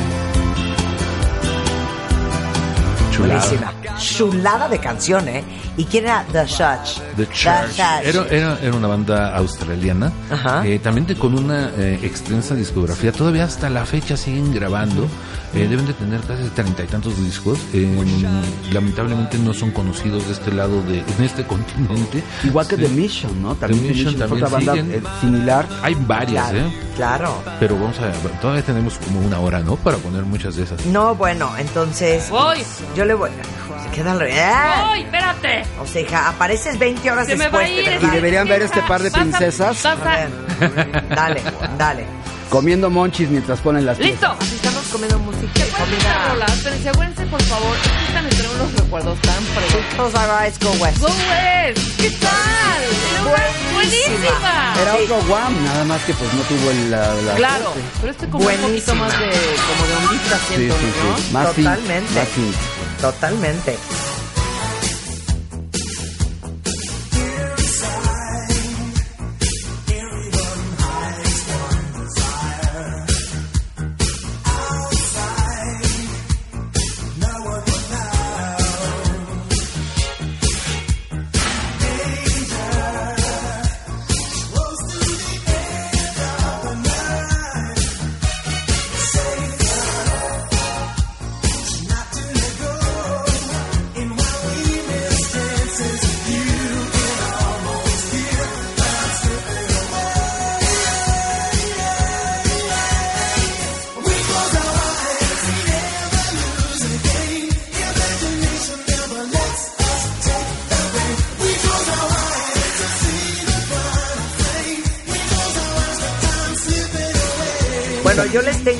Chulada. 3.12 3.74
Chulada 3.98 4.68
de 4.68 4.78
canción, 4.78 5.28
¿eh? 5.28 5.44
¿Y 5.76 5.84
quién 5.84 6.04
era 6.04 6.24
The 6.32 6.46
Church? 6.46 7.00
The 7.16 7.26
Church. 7.28 7.76
Church. 7.76 8.04
Era, 8.04 8.26
era, 8.30 8.58
era 8.60 8.74
una 8.76 8.88
banda 8.88 9.36
australiana, 9.36 10.10
Ajá. 10.30 10.66
eh, 10.66 10.78
también 10.78 11.06
de- 11.06 11.16
con 11.16 11.34
una 11.38 11.70
eh, 11.76 11.98
extensa 12.02 12.54
discografía. 12.54 13.12
Todavía 13.12 13.44
hasta 13.44 13.68
la 13.68 13.84
fecha 13.84 14.16
siguen 14.16 14.52
grabando. 14.54 15.06
Eh, 15.54 15.66
deben 15.68 15.84
de 15.86 15.92
tener 15.94 16.20
casi 16.20 16.44
treinta 16.50 16.82
y 16.84 16.86
tantos 16.86 17.16
discos. 17.22 17.58
Eh, 17.72 17.86
lamentablemente 18.72 19.36
no 19.38 19.52
son 19.52 19.70
conocidos 19.72 20.26
de 20.26 20.32
este 20.32 20.52
lado, 20.52 20.82
de 20.82 20.98
en 21.00 21.24
este 21.24 21.44
continente. 21.44 22.22
Igual 22.44 22.66
que 22.68 22.76
Sí. 22.76 22.82
The 22.82 22.88
Mission, 22.88 23.42
¿no? 23.42 23.54
También 23.56 23.82
The 23.82 23.88
The 23.88 23.94
Mission 23.94 24.14
también 24.16 24.44
otra 24.44 24.56
banda 24.58 24.76
eh, 24.76 25.02
similar. 25.20 25.66
Hay 25.82 25.94
varias, 26.06 26.50
Claro, 26.50 26.66
¿eh? 26.68 26.72
claro. 26.96 27.42
Pero 27.58 27.74
vamos 27.76 27.98
a 27.98 28.10
todavía 28.40 28.62
tenemos 28.62 28.96
como 28.98 29.20
una 29.20 29.38
hora, 29.40 29.60
¿no? 29.60 29.76
Para 29.76 29.96
poner 29.98 30.22
muchas 30.22 30.56
de 30.56 30.62
esas. 30.64 30.84
No, 30.86 31.14
bueno, 31.14 31.50
entonces. 31.58 32.28
Voy. 32.30 32.58
Yo 32.96 33.04
le 33.04 33.14
voy. 33.14 33.30
Se 33.84 33.90
queda 33.96 34.12
al 34.12 34.20
revés. 34.20 34.36
¡Ay, 34.44 35.02
espérate! 35.02 35.62
O 35.82 35.86
sea, 35.86 36.02
hija, 36.02 36.28
apareces 36.28 36.78
20 36.78 37.10
horas 37.10 37.26
Se 37.26 37.34
me 37.36 37.48
va 37.48 37.58
después, 37.60 37.88
a 37.88 37.94
ir. 37.96 38.02
Y 38.02 38.06
deberían 38.14 38.46
ver 38.46 38.62
este 38.62 38.82
par 38.82 39.02
de 39.02 39.08
a- 39.08 39.12
princesas. 39.12 39.84
A 39.86 39.94
ver, 39.96 40.28
dale, 41.08 41.42
dale. 41.78 42.19
Comiendo 42.50 42.90
monchis 42.90 43.28
mientras 43.30 43.60
ponen 43.60 43.86
las 43.86 43.96
¡Listo! 43.98 44.18
piezas. 44.26 44.36
Así 44.40 44.56
estamos 44.56 44.84
comiendo 44.90 45.18
música 45.20 45.46
y 45.66 45.70
comida. 45.70 46.46
espérense, 46.52 46.88
acuérdense 46.88 47.26
por 47.26 47.42
favor, 47.44 47.76
es 47.76 48.08
están 48.08 48.24
entre 48.26 48.48
unos 48.48 48.72
recuerdos 48.74 49.18
tan 49.20 49.42
frescos. 49.44 49.94
Close 49.94 50.16
our 50.18 50.42
eyes, 50.42 50.58
go 50.58 50.70
west. 50.82 50.98
¡Go 50.98 51.06
West! 51.06 51.96
¿Qué 52.00 52.10
tal? 52.10 52.82
Buenísima. 53.22 53.72
¡Buenísima! 53.72 54.74
Era 54.82 54.96
Sí. 54.96 55.02
otro 55.04 55.22
Guam, 55.28 55.64
nada 55.64 55.84
más 55.84 56.02
que 56.02 56.12
pues 56.14 56.32
no 56.34 56.42
tuvo 56.42 56.70
el, 56.72 56.90
la, 56.90 57.14
la 57.14 57.34
Claro, 57.36 57.64
suerte. 57.72 57.80
pero 58.00 58.10
este 58.12 58.28
como 58.28 58.48
un 58.48 58.56
poquito 58.56 58.94
más 58.96 59.12
de, 59.12 59.26
como 59.28 59.86
de 59.86 59.96
ondita, 60.06 60.36
Sí, 60.48 60.54
siento, 60.56 60.74
sí, 60.74 60.86
¿no? 61.08 61.16
sí. 61.18 61.32
Más 61.32 61.46
synth, 61.54 61.56
Totalmente. 61.66 62.14
más. 62.14 63.00
Totalmente. 63.00 63.78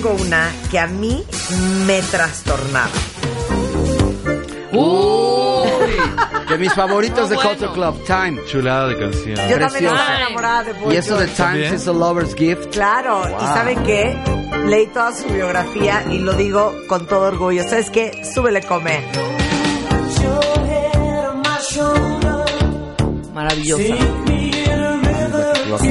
Tengo 0.00 0.14
una 0.22 0.50
que 0.70 0.78
a 0.78 0.86
mí 0.86 1.22
me 1.86 2.00
trastornaba. 2.00 2.88
¡Uy! 4.72 5.90
De 6.48 6.56
mis 6.58 6.72
favoritos 6.72 7.28
de 7.28 7.36
No, 7.36 7.42
Culture 7.42 7.68
bueno. 7.68 7.92
Club, 7.92 8.06
Time. 8.06 8.40
Chulada 8.46 8.88
de 8.88 8.98
canción. 8.98 9.36
Yo 9.48 9.58
también 9.58 9.84
estaba 9.84 10.16
enamorada 10.16 10.62
de 10.64 10.72
Boy 10.72 10.94
Y 10.94 10.96
eso 10.96 11.18
de. 11.18 11.26
Time 11.26 11.36
¿También? 11.36 11.74
is 11.74 11.86
a 11.86 11.92
lover's 11.92 12.34
gift. 12.34 12.72
Claro, 12.72 13.24
y. 13.28 13.44
¿saben 13.44 13.82
qué? 13.84 14.16
Leí 14.66 14.86
toda 14.86 15.14
su 15.14 15.26
biografía 15.28 16.02
y 16.10 16.18
lo 16.18 16.32
digo 16.32 16.74
con 16.88 17.06
todo 17.06 17.26
orgullo. 17.26 17.62
¿Sabes 17.64 17.90
qué? 17.90 18.22
Súbele, 18.34 18.62
come. 18.62 19.04
Maravillosa. 23.34 23.94
Rock 25.68 25.82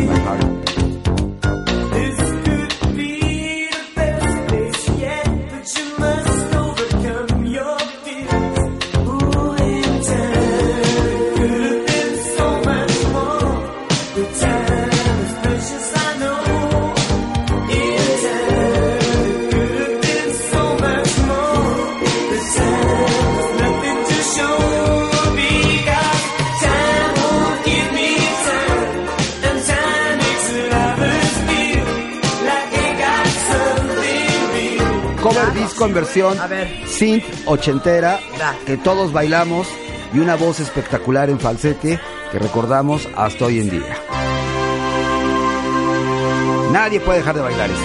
versión 35.94 36.38
synth 36.88 37.26
ochentera 37.46 38.20
que 38.66 38.78
todos 38.78 39.12
bailamos 39.14 39.68
y 40.14 40.20
una 40.20 40.36
voz 40.36 40.60
espectacular 40.60 41.30
en 41.30 41.40
falsete 41.40 42.00
que 42.32 42.40
recordamos 42.40 43.08
hasta 43.16 43.46
hoy 43.46 43.60
en 43.60 43.70
día. 43.70 43.96
Nadie 46.72 47.00
puede 47.00 47.20
dejar 47.20 47.36
de 47.36 47.42
bailar 47.42 47.70
esta. 47.70 47.84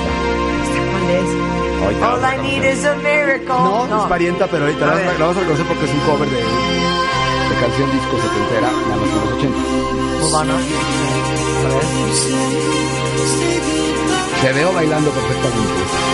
¿Cuál 0.90 1.10
es? 1.10 1.82
Ahorita 1.82 2.12
All 2.14 2.22
I 2.22 2.42
need 2.42 2.64
is 2.72 2.84
a 2.84 2.94
miracle. 2.96 3.48
No, 3.48 4.02
es 4.02 4.08
parienta, 4.08 4.46
pero 4.46 4.64
ahorita 4.64 4.86
la, 4.86 4.94
la 4.94 5.12
vamos 5.18 5.36
a 5.36 5.40
reconocer 5.40 5.66
porque 5.66 5.84
es 5.84 5.90
un 5.90 6.00
cover 6.00 6.28
de, 6.28 6.36
de 6.36 7.60
canción 7.60 7.90
disco 7.92 8.16
setentera, 8.22 8.70
en 8.70 9.00
los 9.00 9.08
80. 9.36 9.58
Muy 10.20 10.30
bueno. 10.30 10.52
A 10.54 11.68
ver. 11.74 11.84
Te 14.42 14.52
veo 14.52 14.72
bailando 14.74 15.10
perfectamente. 15.10 16.13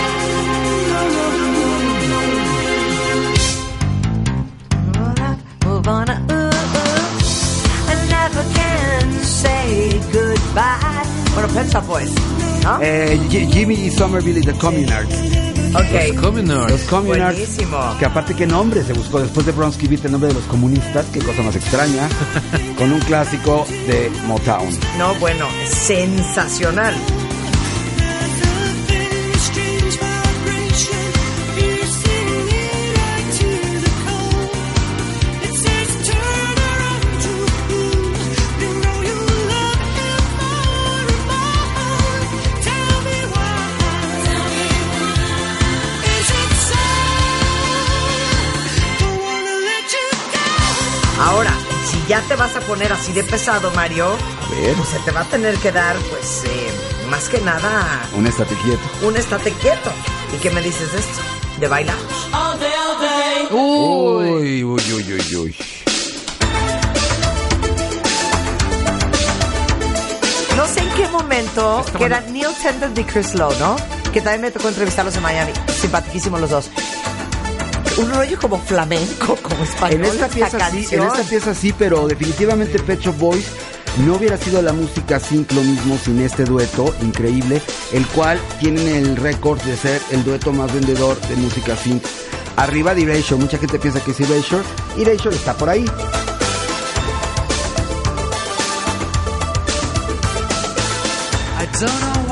Goodbye. 10.55 11.35
Bueno, 11.35 11.49
Pet 11.49 11.69
Shop 11.73 11.87
Boys, 11.87 12.11
¿no? 12.65 12.79
Eh, 12.83 13.19
Jimmy 13.31 13.91
Somerville 13.91 14.41
y 14.41 14.43
The 14.43 14.53
Communards. 14.55 15.15
ok. 15.75 16.21
Communards. 16.21 16.71
Los 16.73 16.81
Communards. 16.83 17.39
Buenísimo. 17.39 17.79
Que 17.99 18.07
aparte 18.07 18.35
qué 18.35 18.47
nombre 18.47 18.83
se 18.83 18.93
buscó 18.93 19.21
después 19.21 19.47
de 19.47 19.53
Bronski 19.53 19.87
Beat 19.87 20.05
el 20.07 20.13
nombre 20.13 20.29
de 20.29 20.35
los 20.35 20.45
comunistas, 20.45 21.07
qué 21.13 21.21
cosa 21.21 21.43
más 21.43 21.55
extraña, 21.57 22.09
con 22.79 22.93
un 22.93 23.01
clásico 23.01 23.67
de 23.87 24.11
Motown. 24.27 24.69
No, 24.99 25.15
bueno, 25.17 25.47
sensacional. 25.69 26.95
Ya 52.11 52.21
te 52.23 52.35
vas 52.35 52.57
a 52.57 52.61
poner 52.63 52.93
así 52.93 53.13
de 53.13 53.23
pesado, 53.23 53.71
Mario, 53.71 54.17
ver. 54.51 54.75
pues 54.75 54.89
se 54.89 54.99
te 54.99 55.13
va 55.13 55.21
a 55.21 55.25
tener 55.27 55.57
que 55.59 55.71
dar, 55.71 55.95
pues, 56.11 56.43
eh, 56.45 56.71
más 57.09 57.29
que 57.29 57.41
nada, 57.41 58.03
Un 58.17 58.27
estate 58.27 58.57
quieto. 58.65 58.81
un 59.07 59.17
estate 59.17 59.53
quieto. 59.53 59.93
¿Y 60.35 60.39
qué 60.39 60.51
me 60.51 60.61
dices 60.61 60.91
de 60.93 60.99
esto? 60.99 61.21
¿De 61.61 61.69
bailar? 61.69 61.95
Uy, 63.53 64.65
uy, 64.65 64.83
uy, 64.93 65.13
uy, 65.13 65.37
uy. 65.37 65.57
No 70.57 70.67
sé 70.67 70.81
en 70.81 70.91
qué 70.97 71.07
momento, 71.09 71.85
que 71.97 72.05
era 72.07 72.23
Neil 72.23 72.49
Tennant 72.61 72.99
y 72.99 73.05
Chris 73.05 73.35
Lowe, 73.35 73.55
¿no? 73.61 73.77
Que 74.13 74.21
también 74.21 74.41
me 74.43 74.51
tocó 74.51 74.67
entrevistarlos 74.69 75.15
en 75.15 75.23
Miami. 75.23 75.53
Simpaticísimos 75.81 76.41
los 76.41 76.51
dos. 76.51 76.71
Un 77.99 78.11
rollo 78.15 78.39
como 78.41 78.59
flamenco, 78.59 79.37
como 79.43 79.63
español. 79.65 80.01
En 80.01 80.05
esta 80.07 80.29
pieza 80.29 80.71
sí, 80.71 80.87
en 80.91 81.03
esta 81.03 81.23
pieza 81.23 81.55
sí, 81.55 81.75
pero 81.77 82.07
definitivamente 82.07 82.79
Pet 82.79 83.01
Shop 83.01 83.17
Boys 83.19 83.47
no 84.07 84.15
hubiera 84.15 84.37
sido 84.37 84.63
la 84.63 84.73
música 84.73 85.19
sync 85.19 85.53
lo 85.53 85.63
mismo 85.63 85.99
sin 85.99 86.21
este 86.21 86.45
dueto 86.45 86.95
increíble, 87.03 87.61
el 87.93 88.07
cual 88.09 88.41
tienen 88.61 88.87
el 88.89 89.17
récord 89.17 89.61
de 89.63 89.77
ser 89.77 90.01
el 90.11 90.25
dueto 90.25 90.53
más 90.53 90.73
vendedor 90.73 91.21
de 91.23 91.37
música 91.37 91.77
sync. 91.77 92.03
Arriba 92.57 92.95
de 92.95 93.03
Erasure, 93.03 93.41
mucha 93.41 93.59
gente 93.59 93.79
piensa 93.79 94.03
que 94.03 94.13
es 94.13 94.21
Erasure, 94.21 94.63
Erasure 94.97 95.35
está 95.35 95.55
por 95.55 95.69
ahí. 95.69 95.85
I 101.59 101.67
don't 101.79 102.01
know 102.01 102.30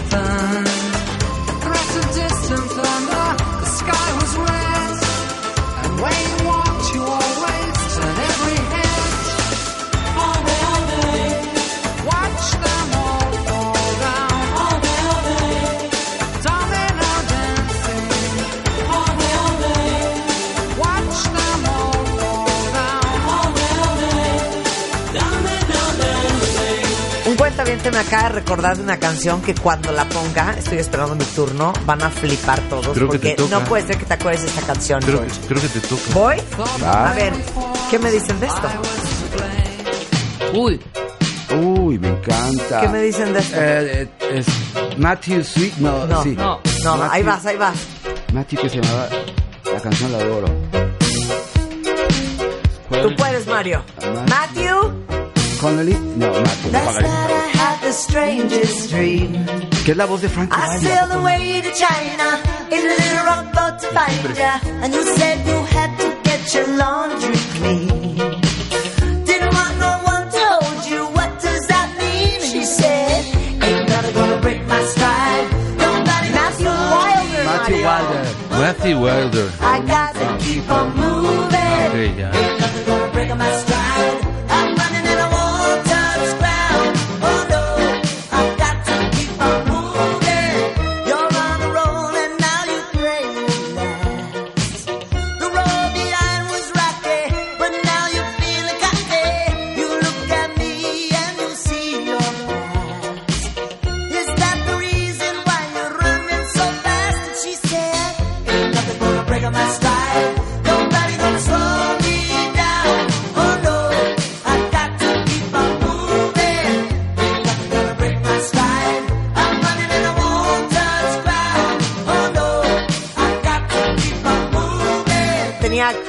open. 0.00 0.69
Me 27.90 27.98
acaba 27.98 28.24
de 28.24 28.28
recordar 28.30 28.76
de 28.76 28.82
una 28.82 28.98
canción 28.98 29.40
que 29.42 29.54
cuando 29.54 29.92
la 29.92 30.04
ponga, 30.08 30.54
estoy 30.58 30.78
esperando 30.78 31.14
mi 31.14 31.24
turno, 31.24 31.72
van 31.86 32.02
a 32.02 32.10
flipar 32.10 32.60
todos. 32.68 32.88
Creo 32.88 32.94
que 33.08 33.18
porque 33.18 33.30
te 33.30 33.34
toca. 33.36 33.58
no 33.58 33.64
puede 33.64 33.86
ser 33.86 33.96
que 33.98 34.04
te 34.04 34.14
acuerdes 34.14 34.42
de 34.42 34.48
esta 34.48 34.62
canción. 34.62 35.00
Creo, 35.00 35.18
George. 35.18 35.40
creo 35.48 35.60
que 35.62 35.68
te 35.68 35.80
toca. 35.80 36.02
¿Voy? 36.12 36.36
A 36.84 37.12
ver, 37.14 37.32
¿qué 37.90 37.98
me 37.98 38.10
dicen 38.10 38.38
de 38.40 38.46
esto? 38.46 38.68
Uy, 40.52 40.80
Uy, 41.62 41.98
me 41.98 42.08
encanta. 42.08 42.80
¿Qué 42.80 42.88
me 42.88 43.02
dicen 43.02 43.32
de 43.32 43.40
esto? 43.40 43.56
Eh, 43.58 44.02
eh, 44.02 44.08
es 44.38 44.46
Matthew 44.98 45.42
Sweet, 45.42 45.74
no, 45.78 46.06
No, 46.06 46.22
sí. 46.22 46.34
no. 46.36 46.60
No, 46.84 46.96
Matthew- 46.96 47.08
ahí 47.10 47.22
vas, 47.24 47.46
ahí 47.46 47.56
vas. 47.56 47.74
Matthew 48.32 48.60
que 48.60 48.68
se 48.68 48.80
llamaba, 48.80 49.08
la 49.72 49.80
canción 49.80 50.12
la 50.12 50.18
adoro. 50.18 50.46
Tú 53.02 53.16
puedes, 53.16 53.46
Mario. 53.46 53.82
Matthew. 54.28 54.89
Connolly, 55.60 55.92
no, 55.92 56.32
Matthew. 56.32 56.72
Last 56.72 56.86
Connolly. 56.86 57.02
night 57.02 57.30
I 57.30 57.48
had 57.58 57.80
the 57.82 57.92
strangest 57.92 58.90
dream. 58.90 59.44
Que 59.84 59.90
es 59.90 59.96
la 59.98 60.06
voz 60.06 60.22
de 60.22 60.30
Frank 60.30 60.54
I 60.56 60.78
sailed 60.78 61.12
away 61.12 61.60
to 61.60 61.70
China 61.74 62.40
in 62.70 62.80
a 62.80 62.96
little 62.96 63.24
rock 63.26 63.52
boat 63.52 63.78
to 63.78 63.86
find 63.88 64.10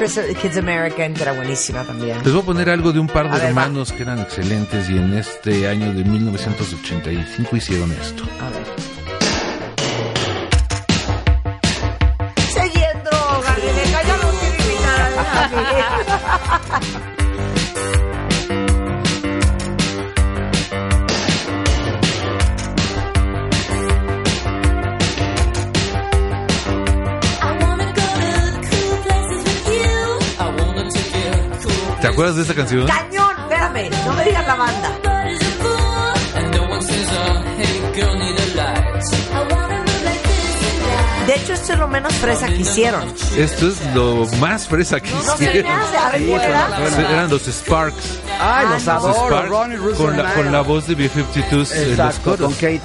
Chris, 0.02 0.19
Kids 0.41 0.57
American, 0.57 1.14
que 1.14 1.22
era 1.22 1.34
buenísima 1.34 1.84
también. 1.84 2.18
Les 2.23 2.34
voy 2.34 2.41
a 2.41 2.45
poner 2.45 2.69
algo 2.72 2.91
de 2.91 2.99
un 2.99 3.06
par 3.06 3.28
A 3.28 3.36
de 3.36 3.36
ver, 3.36 3.56
va. 3.56 3.61
hermanos 3.65 3.91
que 3.91 4.02
eran 4.02 4.18
excelentes 4.18 4.90
y 4.90 4.98
en 4.98 5.14
este 5.14 5.68
año 5.68 5.94
de 5.94 6.03
1985 6.03 7.56
hicieron 7.56 7.91
esto. 7.91 8.23
A 8.40 8.49
ver. 8.49 8.90
¿Te 32.34 32.34
acuerdas 32.34 32.36
de 32.36 32.41
esta 32.44 32.53
canción? 32.56 32.88
Cañón, 32.88 33.36
espérame, 33.41 33.90
no 34.06 34.14
me 34.14 34.24
digas 34.24 34.48
la 34.48 34.56
banda. 34.56 36.02
De 41.28 41.36
hecho, 41.36 41.53
esto 41.53 41.74
es 41.74 41.80
lo 41.80 41.88
menos 41.88 42.14
fresa 42.16 42.48
que 42.48 42.56
hicieron. 42.58 43.03
Esto 43.38 43.68
es 43.68 43.94
lo 43.94 44.26
más 44.40 44.68
fresa 44.68 44.99
que 44.99 45.12
No 45.12 45.22
se 45.38 45.45
hicieron. 45.45 45.72
me 45.72 45.78
hace, 45.78 45.98
a 45.98 46.10
ver, 46.12 46.22
¿cuál 46.28 46.41
era? 46.41 47.10
Eran 47.12 47.30
los 47.30 47.44
Sparks. 47.48 48.20
Ay, 48.40 48.68
los 48.70 48.86
no. 48.86 48.91
adoro, 48.91 49.28
Sparks 49.28 49.49
Ronnie 49.49 49.78
con, 49.95 50.18
la, 50.18 50.34
con 50.34 50.48
I. 50.48 50.52
la 50.52 50.62
voz 50.62 50.88
de 50.88 50.95
B-52s 50.95 51.52
en 51.52 51.56
los 51.58 51.72
Exacto, 51.72 52.22
coros. 52.32 52.40
con 52.41 52.53
Kate. 52.53 52.82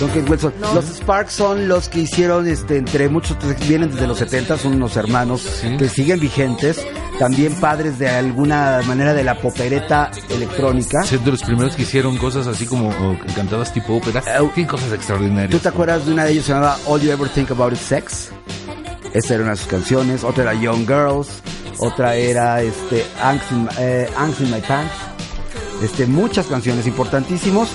Con 0.00 0.08
Kate 0.08 0.20
Wilson. 0.30 0.54
Los 0.74 0.84
Sparks 0.96 1.32
son 1.32 1.68
los 1.68 1.88
que 1.88 2.00
hicieron, 2.00 2.46
este, 2.48 2.76
entre 2.76 3.08
muchos, 3.08 3.36
vienen 3.68 3.90
desde 3.92 4.06
los 4.08 4.18
70, 4.18 4.58
son 4.58 4.74
unos 4.74 4.96
hermanos 4.96 5.40
Sí. 5.42 5.76
que 5.78 5.88
siguen 5.88 6.18
vigentes, 6.20 6.84
también 7.18 7.54
padres 7.54 7.98
de 7.98 8.08
alguna 8.08 8.80
manera 8.86 9.14
de 9.14 9.24
la 9.24 9.40
popereta 9.40 10.10
electrónica. 10.28 11.02
Siendo 11.04 11.30
los 11.30 11.42
primeros 11.42 11.76
que 11.76 11.82
hicieron 11.82 12.16
cosas 12.16 12.46
así 12.46 12.66
como 12.66 12.90
cantadas 13.34 13.72
tipo 13.72 13.96
ópera. 13.96 14.22
Tienen 14.54 14.66
cosas 14.66 14.92
extraordinarias. 14.92 15.50
¿Tú 15.50 15.58
te 15.58 15.68
acuerdas 15.68 16.06
de 16.06 16.12
una 16.12 16.24
de 16.24 16.32
ellas 16.32 16.44
se 16.44 16.52
llamaba 16.52 16.78
All 16.86 17.00
You 17.00 17.10
Ever 17.10 17.28
Think 17.28 17.50
About 17.50 17.72
Is 17.72 17.80
Sex? 17.80 18.30
Esa 19.12 19.34
era 19.34 19.42
una 19.44 19.52
de 19.52 19.58
sus 19.58 19.68
canciones. 19.68 20.24
Otra 20.24 20.44
era 20.44 20.54
Young 20.54 20.86
Girls. 20.86 21.28
Otra 21.78 22.14
era 22.14 22.62
este, 22.62 23.04
Angst, 23.22 23.52
in, 23.52 23.68
eh, 23.78 24.08
Angst 24.16 24.40
in 24.40 24.50
My 24.50 24.60
Pants. 24.60 24.92
Este, 25.82 26.06
muchas 26.06 26.46
canciones 26.46 26.86
importantísimos. 26.86 27.68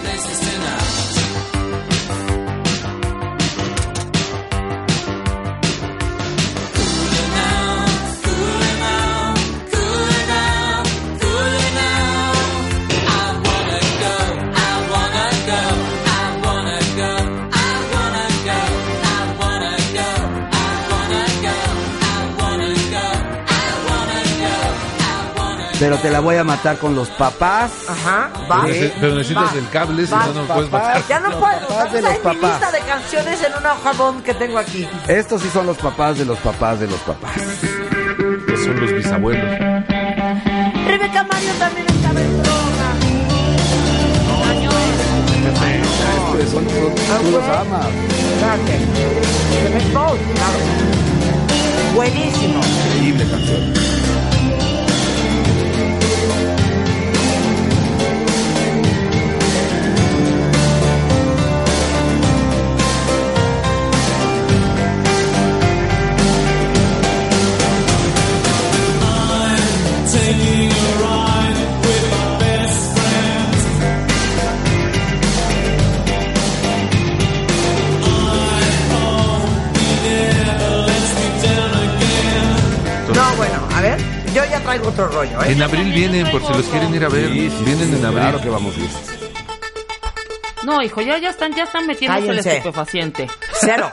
Pero 25.91 26.03
te 26.03 26.09
la 26.09 26.21
voy 26.21 26.37
a 26.37 26.45
matar 26.45 26.77
con 26.77 26.95
los 26.95 27.09
papás. 27.09 27.69
Ajá, 27.89 28.29
Pero, 28.33 28.47
va. 28.49 28.63
pero 29.01 29.15
necesitas 29.15 29.53
Va. 29.53 29.57
el 29.59 29.69
cable, 29.71 30.05
si 30.07 30.13
no, 30.15 30.33
no 30.35 30.43
puedes 30.45 30.71
matar. 30.71 31.03
Ya 31.09 31.19
no 31.19 31.27
Los 31.31 31.37
puedo, 31.37 31.67
papás 31.67 31.91
de 31.91 32.01
los 32.01 32.11
mi 32.23 32.31
lista 32.35 32.71
de 32.71 32.79
canciones 32.79 33.43
en 33.43 33.53
una 33.59 33.73
hojabón 33.73 34.21
que 34.21 34.33
tengo 34.33 34.57
aquí. 34.57 34.87
Estos 35.09 35.41
sí 35.41 35.49
son 35.51 35.65
los 35.67 35.75
papás 35.77 36.17
de 36.17 36.23
los 36.23 36.37
papás 36.39 36.79
de 36.79 36.87
los 36.87 36.99
papás. 37.01 37.31
Que 37.35 38.55
son 38.57 38.79
los 38.79 38.93
bisabuelos. 38.93 39.43
Rebeca 40.87 41.23
Mario 41.25 41.51
también 41.59 41.85
estaba 41.89 42.21
en 42.21 42.41
droga. 42.41 42.95
Son, 46.51 46.69
son- 46.69 47.21
tú 47.21 47.31
los 47.31 47.43
amas. 47.43 47.85
Espérate. 48.31 48.79
The 49.61 49.77
Big 49.77 49.93
Boat, 49.93 50.19
claro. 50.35 50.57
Buenísimo. 51.95 52.61
Increíble 52.85 53.25
canción. 53.29 53.73
Yo 84.33 84.43
ya 84.45 84.59
traigo 84.61 84.87
otro 84.89 85.07
rollo, 85.07 85.41
¿eh? 85.43 85.51
En 85.51 85.61
abril 85.61 85.91
vienen, 85.93 86.29
por 86.31 86.41
si 86.45 86.53
los 86.53 86.65
quieren 86.67 86.93
ir 86.95 87.03
a 87.05 87.09
ver. 87.09 87.29
vienen 87.29 87.93
en 87.95 88.05
abril. 88.05 88.21
Claro 88.21 88.41
que 88.41 88.49
vamos 88.49 88.75
a 88.75 88.79
ir. 88.79 88.89
no, 90.63 90.81
hijo, 90.81 91.01
ya, 91.01 91.17
ya 91.17 91.29
están, 91.29 91.53
ya 91.53 91.63
están 91.63 91.85
metiéndose 91.87 92.21
el 92.21 92.27
Cállense. 92.27 92.57
estupefaciente. 92.57 93.27
Cero. 93.59 93.89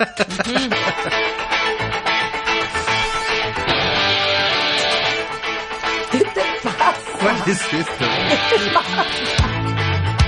¿Qué 6.11 6.19
te 6.21 6.43
pasa? 6.63 6.95
¿Cuál 7.21 7.37
es 7.47 7.61
esto? 7.73 8.05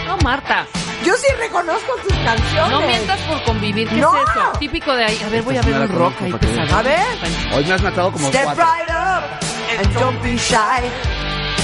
No, 0.07 0.17
Marta, 0.19 0.67
Yo 1.05 1.15
sí 1.17 1.27
reconozco 1.39 1.95
tus 2.07 2.13
canciones. 2.19 2.71
no 2.71 2.81
mientas 2.83 3.21
por 3.23 3.43
convivir. 3.45 3.89
¿Qué 3.89 3.97
No. 3.97 4.15
es 4.17 4.31
eso? 4.31 4.53
Típico 4.59 4.93
de 4.95 5.05
ahí. 5.05 5.21
A 5.25 5.29
ver, 5.31 5.43
voy 5.43 5.57
a 5.57 5.63
ver 5.63 5.75
un 5.81 5.89
rock 5.89 6.15
ahí. 6.23 6.35
A 6.73 6.83
ver. 6.83 7.07
Hoy 7.55 7.65
me 7.65 7.73
has 7.75 7.83
matado 7.83 8.13
como 8.13 8.29
Step 8.29 8.45
cuatro. 8.45 8.65
right 8.65 8.91
up 8.91 9.50
and 9.79 9.95
don't 9.95 10.23
be 10.23 10.37
shy. 10.39 10.57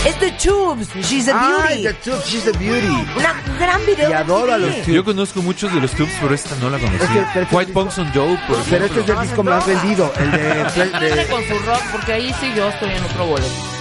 Es 0.07 0.17
The 0.21 0.31
Tubes, 0.33 0.89
She's 1.09 1.27
a 1.29 1.33
Ay, 1.65 1.83
Beauty. 1.83 1.83
The 1.89 1.95
Tubes, 2.11 2.27
She's 2.29 2.47
a 2.47 2.53
Beauty. 2.57 2.87
Una 3.17 3.35
gran 3.59 3.85
video. 3.85 4.09
Y 4.09 4.13
adoro 4.13 4.53
a 4.55 4.59
los 4.59 4.87
Yo 4.87 5.05
conozco 5.05 5.43
muchos 5.43 5.73
de 5.75 5.81
los 5.81 5.91
tubes, 5.93 6.15
pero 6.21 6.33
esta 6.35 6.55
no 6.57 6.71
la 6.71 6.79
conocí. 6.79 7.03
Es 7.03 7.11
que- 7.11 7.27
pero 7.35 7.47
White 7.51 7.73
Punks 7.73 7.99
on 7.99 8.13
Joe, 8.15 8.39
por 8.47 8.57
Pero 8.71 8.85
este 8.85 9.01
es 9.01 9.03
ejemplo. 9.03 9.15
el 9.15 9.21
disco 9.29 9.43
más 9.43 9.67
vendido, 9.67 10.13
el 10.19 10.31
de... 10.31 10.39
De- 11.17 11.27
con 11.27 11.43
su 11.49 11.59
rock, 11.67 11.83
porque 11.91 12.13
ahí 12.13 12.33
sí 12.41 12.53
yo 12.57 12.69
estoy 12.69 12.91
en 12.91 13.05
otro 13.05 13.27
boleto. 13.27 13.76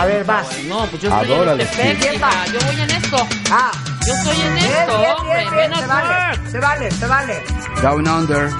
A 0.00 0.06
ver, 0.06 0.24
vas. 0.24 0.46
No, 0.64 0.86
pues 0.86 1.02
yo 1.02 1.10
estoy 1.10 1.32
Adoro 1.32 1.50
a 1.50 1.54
en 1.54 1.60
este 1.60 2.14
hija. 2.14 2.46
Yo 2.46 2.58
voy 2.66 2.80
en 2.80 2.90
esto. 2.90 3.28
Ah. 3.50 3.70
Yo 4.06 4.14
estoy 4.14 4.40
en 4.40 4.54
Bien, 4.54 4.66
esto, 4.66 4.98
bien, 4.98 5.12
hombre. 5.18 5.36
bien, 5.36 5.54
bien, 5.70 5.74
se 5.74 5.86
vale, 5.86 6.50
se 6.50 6.58
vale, 6.58 6.90
se 6.90 7.06
vale. 7.06 7.44
Down 7.82 8.08
Under. 8.08 8.50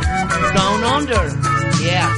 Down 0.54 0.84
under. 0.84 1.32
Yeah. 1.80 2.10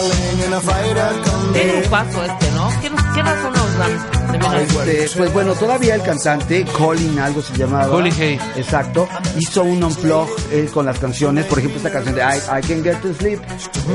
Un 0.00 1.90
paso 1.90 2.22
este, 2.24 2.50
¿no? 2.52 2.68
¿Qué, 2.82 2.90
qué 3.14 3.22
razón 3.22 3.52
nos 3.52 3.78
dan 3.78 3.92
de? 4.32 5.02
Este, 5.02 5.16
pues 5.16 5.32
bueno, 5.32 5.54
todavía 5.54 5.94
el 5.94 6.02
cantante, 6.02 6.64
Colin, 6.76 7.18
algo 7.18 7.40
se 7.40 7.56
llamaba. 7.56 7.88
Colin 7.88 8.12
Hay. 8.20 8.38
Exacto. 8.56 9.08
Hizo 9.38 9.62
un 9.62 9.82
unplug 9.82 10.28
él 10.52 10.70
con 10.70 10.84
las 10.86 10.98
canciones. 10.98 11.46
Por 11.46 11.58
ejemplo, 11.58 11.78
esta 11.78 11.90
canción 11.90 12.14
de 12.14 12.20
I, 12.22 12.58
I 12.58 12.62
Can 12.66 12.84
Get 12.84 13.00
to 13.00 13.14
Sleep. 13.14 13.40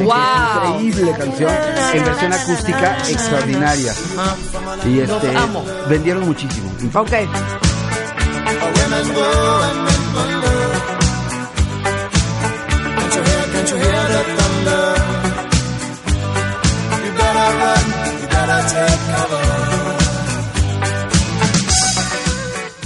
Wow. 0.04 0.80
Increíble 0.80 1.14
canción. 1.18 1.52
En 1.94 2.04
versión 2.06 2.34
acústica 2.34 2.98
extraordinaria. 3.10 3.94
Ah, 4.18 4.36
Y 4.86 4.96
Los 5.06 5.24
este, 5.24 5.38
amo. 5.38 5.64
vendieron 5.88 6.26
muchísimo. 6.28 6.72
Ok. 6.96 7.12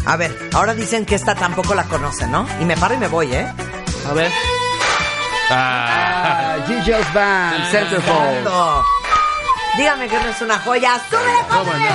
A 0.07 0.17
ver, 0.17 0.49
ahora 0.53 0.73
dicen 0.75 1.05
que 1.05 1.15
esta 1.15 1.33
tampoco 1.35 1.73
la 1.73 1.83
conocen, 1.85 2.31
¿no? 2.31 2.47
Y 2.61 2.65
me 2.65 2.77
paro 2.77 2.93
y 2.93 2.97
me 2.97 3.07
voy, 3.07 3.33
¿eh? 3.33 3.47
a 4.09 4.13
ver. 4.13 4.31
Ah, 5.49 5.95
Ah, 6.27 6.57
Gigi's 6.67 7.13
Band, 7.13 7.69
Centerfold. 7.71 8.47
Dígame 9.77 10.07
que 10.07 10.15
no 10.19 10.29
es 10.29 10.41
una 10.41 10.57
joya. 10.59 10.99
¡Súbele, 11.09 11.39
compadre! 11.49 11.89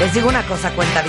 Les 0.00 0.12
digo 0.12 0.28
una 0.28 0.42
cosa, 0.42 0.70
cuenta 0.70 1.02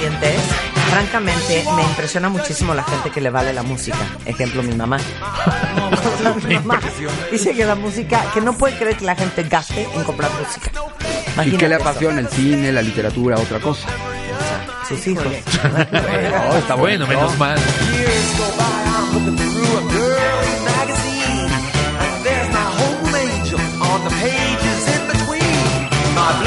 Francamente, 0.89 1.65
me 1.75 1.83
impresiona 1.83 2.29
muchísimo 2.29 2.73
la 2.73 2.83
gente 2.83 3.09
que 3.09 3.21
le 3.21 3.29
vale 3.29 3.53
la 3.53 3.63
música. 3.63 3.97
Ejemplo, 4.25 4.63
mi 4.63 4.73
mamá. 4.73 4.97
mi 6.47 6.55
mamá 6.55 6.79
dice 7.31 7.53
que 7.53 7.65
la 7.65 7.75
música, 7.75 8.25
que 8.33 8.41
no 8.41 8.57
puede 8.57 8.77
creer 8.77 8.97
que 8.97 9.05
la 9.05 9.15
gente 9.15 9.43
gaste 9.43 9.87
en 9.93 10.03
comprar 10.03 10.31
música. 10.31 10.71
¿Y 10.71 11.31
Imagínate 11.33 11.57
qué 11.57 11.67
le 11.69 11.75
eso. 11.75 11.83
apasiona? 11.83 12.19
El 12.21 12.29
cine, 12.29 12.71
la 12.71 12.81
literatura, 12.81 13.37
otra 13.37 13.59
cosa. 13.59 13.87
Sus 14.87 15.05
hijos. 15.07 15.25
Oh, 15.25 16.57
está 16.57 16.75
bueno, 16.75 17.07
menos 17.07 17.37
mal. 17.37 17.57
Years 17.57 18.37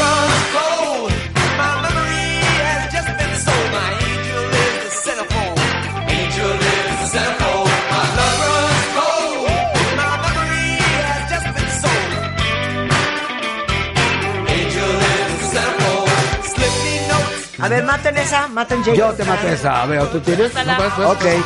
ver, 17.75 17.85
maten 17.85 18.17
esa, 18.17 18.47
maten 18.47 18.79
Jacob. 18.79 18.95
Yo 18.95 19.13
te 19.13 19.23
mato 19.23 19.47
esa. 19.47 19.81
A 19.81 19.85
ver, 19.85 20.05
¿tú 20.07 20.19
tienes? 20.19 20.53
Mátala. 20.53 20.77
¿No 20.77 20.83
vas, 20.83 20.93
pues? 20.95 21.07
Ok. 21.07 21.45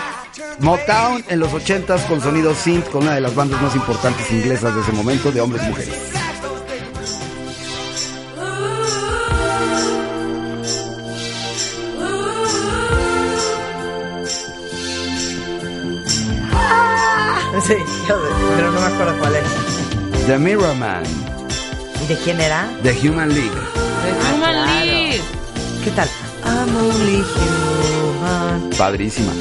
Motown 0.60 1.24
en 1.28 1.40
los 1.40 1.52
80s 1.52 2.06
con 2.08 2.22
sonido 2.22 2.54
synth 2.54 2.90
con 2.90 3.04
una 3.04 3.16
de 3.16 3.22
las 3.22 3.34
bandas 3.36 3.62
más 3.62 3.76
importantes 3.76 4.30
inglesas 4.32 4.76
de 4.76 4.82
ese 4.82 4.92
momento 4.92 5.32
de 5.32 5.42
hombres 5.42 5.64
y 5.64 5.70
mujeres. 5.70 5.96
Sí, 17.68 17.76
pero 18.56 18.72
no 18.72 18.80
me 18.80 18.88
acuerdo 18.88 19.18
cuál 19.20 19.36
es. 19.36 19.44
The 20.28 20.38
Mirror 20.38 20.76
Man, 20.76 21.04
¿Y 22.04 22.08
de 22.08 22.16
quién 22.16 22.40
era? 22.40 22.70
The 22.84 22.92
Human 22.92 23.30
League. 23.30 23.52
The 23.52 24.34
Human 24.34 24.52
claro. 24.54 24.86
League. 24.86 25.22
¿Qué 25.84 25.92
tal? 25.92 26.10
Padrísima. 28.78 29.34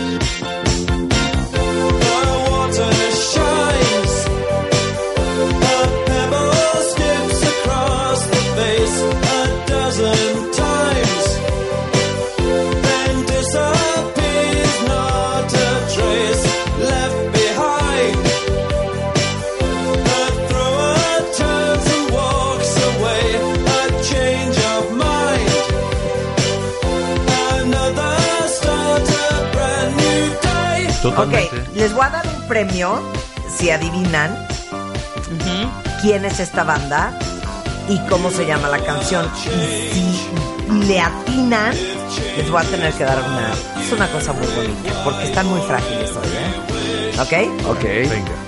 Totalmente. 31.25 31.57
Ok, 31.57 31.77
les 31.77 31.93
voy 31.93 32.05
a 32.05 32.11
dar 32.11 32.27
un 32.27 32.49
premio 32.49 33.01
si 33.57 33.71
adivinan 33.71 34.47
quién 36.01 36.25
es 36.25 36.41
esta 36.41 36.65
banda 36.65 37.19
y 37.89 37.99
cómo 38.09 38.31
se 38.31 38.47
llama 38.47 38.69
la 38.69 38.79
canción. 38.79 39.29
Y 39.47 39.91
si 39.91 40.87
le 40.87 41.01
atinan, 41.01 41.75
les 42.37 42.51
voy 42.51 42.63
a 42.63 42.65
tener 42.65 42.93
que 42.95 43.05
dar 43.05 43.19
una. 43.19 43.53
Es 43.83 43.93
una 43.93 44.09
cosa 44.09 44.33
muy 44.33 44.47
bonita, 44.49 44.93
porque 45.05 45.25
están 45.25 45.47
muy 45.47 45.61
frágiles 45.63 46.11
hoy, 46.11 46.29
¿eh? 46.29 47.21
¿Ok? 47.21 47.67
Ok. 47.69 47.83
Venga. 47.85 48.48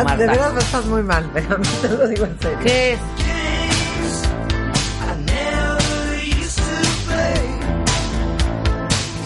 Ah, 0.00 0.04
Marta. 0.04 0.16
de 0.22 0.26
verdad 0.28 0.52
no 0.52 0.58
estás 0.60 0.84
muy 0.86 1.02
mal, 1.02 1.28
pero 1.34 1.58
no 1.58 1.64
te 1.82 1.88
lo 1.88 2.06
digo 2.08 2.24
en 2.26 2.38
serio. 2.40 2.58
¿Qué 2.62 2.92
es? 2.94 2.98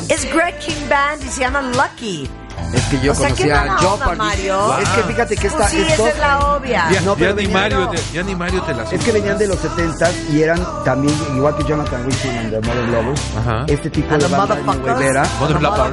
Es 0.08 0.32
Greg 0.34 0.58
King 0.58 0.88
Band 0.90 1.22
y 1.24 1.28
se 1.28 1.40
llama 1.40 1.62
Lucky. 1.62 2.28
Es 2.74 2.82
que 2.84 3.00
yo 3.00 3.12
o 3.12 3.14
sea, 3.14 3.28
conocía 3.28 3.62
a 3.62 3.78
Jeopardy. 3.78 4.18
Mario. 4.18 4.78
Es 4.78 4.88
que 4.90 5.02
fíjate 5.02 5.36
que 5.36 5.46
esta 5.46 5.58
Pues 5.58 5.70
sí, 5.70 5.80
estos- 5.80 6.06
esa 6.06 6.08
es 6.10 6.18
la 6.18 6.38
obvia. 6.54 6.84
Ya, 6.92 7.00
No, 7.00 7.16
ya 7.16 7.32
ni 7.32 7.48
Mario 7.48 7.80
no. 7.80 7.92
ya 8.12 8.22
ni 8.22 8.34
Mario 8.34 8.62
te 8.62 8.74
la 8.74 8.82
Es 8.84 9.04
que 9.04 9.12
venían 9.12 9.38
de 9.38 9.48
los 9.48 9.58
70s 9.58 10.12
y 10.32 10.42
eran 10.42 10.60
también, 10.84 11.14
igual 11.34 11.56
que 11.56 11.64
Jonathan 11.64 12.04
Richman 12.04 12.36
and 12.38 12.50
the 12.50 12.60
Modern 12.66 12.92
Lovers, 12.92 13.20
Ajá. 13.38 13.64
este 13.68 13.90
tipo 13.90 14.12
And 14.14 14.22
de 14.22 14.28
banda. 14.28 14.54
Mother. 14.56 15.92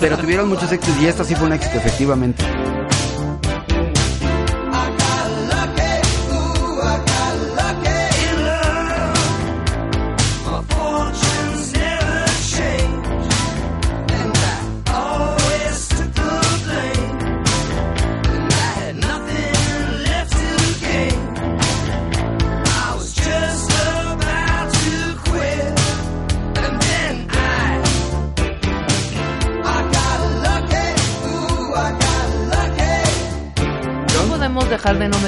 Pero 0.00 0.18
tuvieron 0.18 0.48
muchos 0.48 0.70
éxitos 0.72 1.00
y 1.02 1.06
esta 1.08 1.24
sí 1.24 1.34
fue 1.34 1.46
un 1.46 1.52
éxito, 1.54 1.76
efectivamente. 1.78 2.44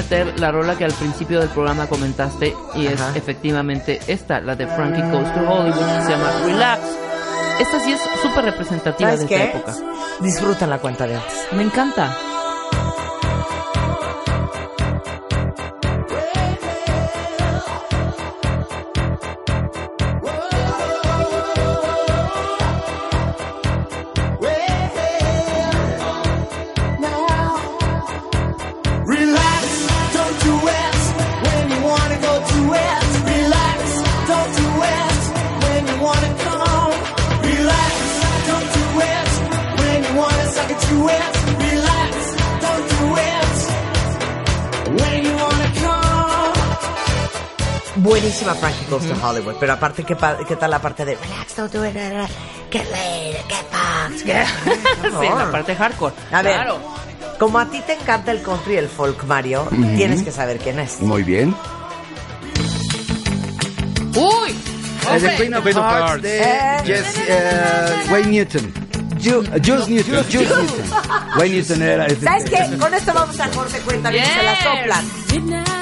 Meter 0.07 0.39
la 0.39 0.51
rola 0.51 0.77
que 0.77 0.85
al 0.85 0.93
principio 0.93 1.39
del 1.39 1.49
programa 1.49 1.87
comentaste 1.87 2.55
y 2.75 2.85
es 2.87 3.01
efectivamente 3.15 3.99
esta, 4.07 4.39
la 4.39 4.55
de 4.55 4.65
Frankie 4.67 5.01
Goes 5.01 5.33
to 5.33 5.39
Hollywood, 5.41 5.85
que 5.97 6.03
se 6.03 6.09
llama 6.11 6.31
Relax. 6.45 6.81
Esta 7.59 7.79
sí 7.79 7.91
es 7.91 8.01
súper 8.21 8.45
representativa 8.45 9.11
de 9.11 9.17
¿Sabes 9.17 9.31
esta 9.31 9.51
qué? 9.51 9.57
época. 9.57 9.75
Disfrutan 10.21 10.69
la 10.69 10.77
cuenta 10.79 11.07
de 11.07 11.15
antes. 11.15 11.47
Me 11.51 11.63
encanta. 11.63 12.15
Buenísima 48.07 48.55
Frankie 48.55 48.85
Goes 48.89 49.05
to 49.05 49.15
Hollywood, 49.21 49.55
pero 49.59 49.73
aparte, 49.73 50.03
¿qué, 50.03 50.15
pa- 50.15 50.37
qué 50.47 50.55
tal 50.55 50.71
la 50.71 50.79
parte 50.81 51.03
de 51.03 51.15
relax, 51.15 51.55
don't 51.57 51.73
do 51.73 51.85
it, 51.85 51.93
get 52.71 52.85
laid, 52.91 53.35
get 53.49 53.65
fucked, 53.69 54.25
get... 54.25 54.47
Sí, 55.03 55.27
la 55.37 55.51
parte 55.51 55.75
hardcore. 55.75 56.13
A 56.31 56.41
ver, 56.41 56.53
Claro. 56.53 56.79
como 57.37 57.59
a 57.59 57.65
ti 57.69 57.81
te 57.85 57.93
encanta 57.93 58.31
el 58.31 58.41
country 58.41 58.75
y 58.75 58.77
el 58.77 58.87
folk, 58.87 59.23
Mario, 59.25 59.67
tienes 59.97 60.23
que 60.23 60.31
saber 60.31 60.57
quién 60.59 60.79
es. 60.79 61.01
Muy 61.01 61.23
bien. 61.23 61.53
¡Uy! 64.15 64.51
Es 64.51 65.23
¡Hombre! 65.23 65.35
Queen 65.37 65.53
of 65.53 65.65
Hearts 65.85 66.21
de 66.21 66.39
Eh. 66.41 66.77
Jesse, 66.85 67.19
eh, 67.27 68.05
Wayne 68.09 68.27
Newton. 68.31 68.73
Ju- 69.19 69.39
Uh, 69.39 69.59
Juice 69.63 69.89
Newton. 69.89 70.23
Juice 70.31 70.37
Newton. 70.37 70.67
Wayne 71.37 71.55
Newton 71.55 71.81
era... 71.81 72.07
¿Sabes 72.23 72.49
qué? 72.49 72.77
Con 72.77 72.93
esto 72.93 73.11
vamos 73.13 73.39
a 73.39 73.49
corte 73.49 73.79
cuenta, 73.79 74.09
bien, 74.11 74.25
se 74.25 74.43
la 74.43 74.53
Yes. 74.53 74.63
soplan. 74.63 75.76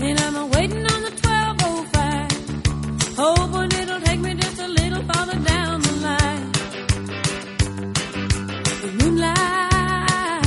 And 0.00 0.20
I'm 0.20 0.50
waiting 0.50 0.84
on 0.92 1.02
the 1.02 1.10
1205. 1.10 3.16
Hoping 3.16 3.72
it'll 3.80 4.00
take 4.00 4.20
me 4.20 4.34
just 4.34 4.58
a 4.60 4.68
little 4.68 5.02
farther 5.04 5.38
down 5.38 5.80
the 5.80 5.92
line. 6.06 6.52
Moonlight, 8.98 10.46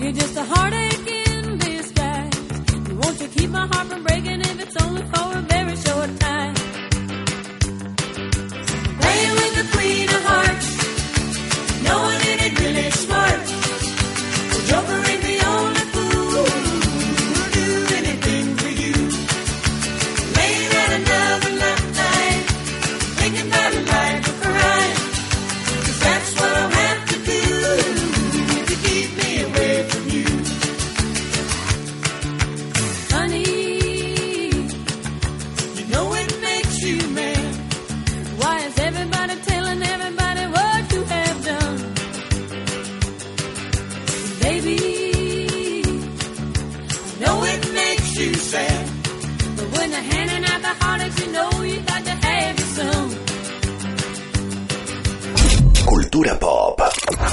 you're 0.00 0.12
just 0.12 0.36
a 0.36 0.44
heartache 0.44 1.06
in 1.06 1.58
disguise. 1.58 2.32
Keep 3.36 3.50
my 3.50 3.66
heart 3.66 3.86
from 3.88 4.02
breaking 4.04 4.40
if 4.40 4.60
it's 4.60 4.76
only 4.82 5.02
for 5.02 5.38
a 5.38 5.40
very 5.42 5.76
short 5.76 6.18
time. 6.20 6.54
Playing 9.00 9.34
with 9.40 9.54
the 9.58 9.66
queen 9.74 10.08
of 10.08 10.22
hearts, 10.30 10.75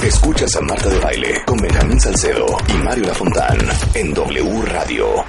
Escuchas 0.04 0.54
a 0.56 0.60
Marta 0.60 0.90
de 0.90 0.98
Baile 0.98 1.42
con 1.46 1.56
Benjamín 1.56 1.98
Salcedo 1.98 2.46
y 2.68 2.72
Mario 2.84 3.04
Lafontán 3.06 3.58
en 3.94 4.12
W 4.12 4.62
Radio. 4.66 5.24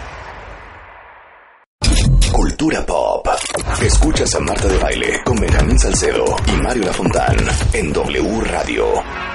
Cultura 2.34 2.86
Pop. 2.86 3.26
Escuchas 3.82 4.36
a 4.36 4.40
Marta 4.42 4.68
de 4.68 4.78
Baile 4.78 5.22
con 5.24 5.38
Benjamín 5.38 5.80
Salcedo 5.80 6.26
y 6.48 6.62
Mario 6.62 6.84
Lafontán 6.84 7.38
en 7.72 7.94
W 7.94 8.42
Radio. 8.42 9.35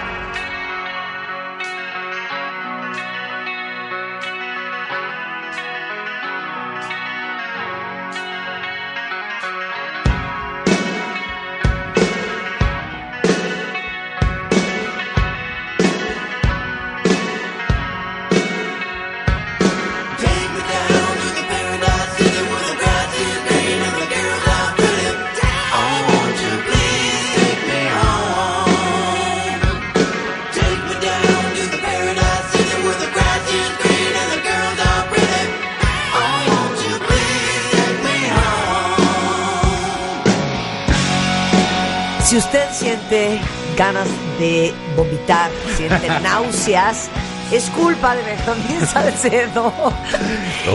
Es 47.53 47.69
culpa 47.71 48.15
de 48.15 48.23
Benjamín 48.23 48.87
Salcedo. 48.93 49.73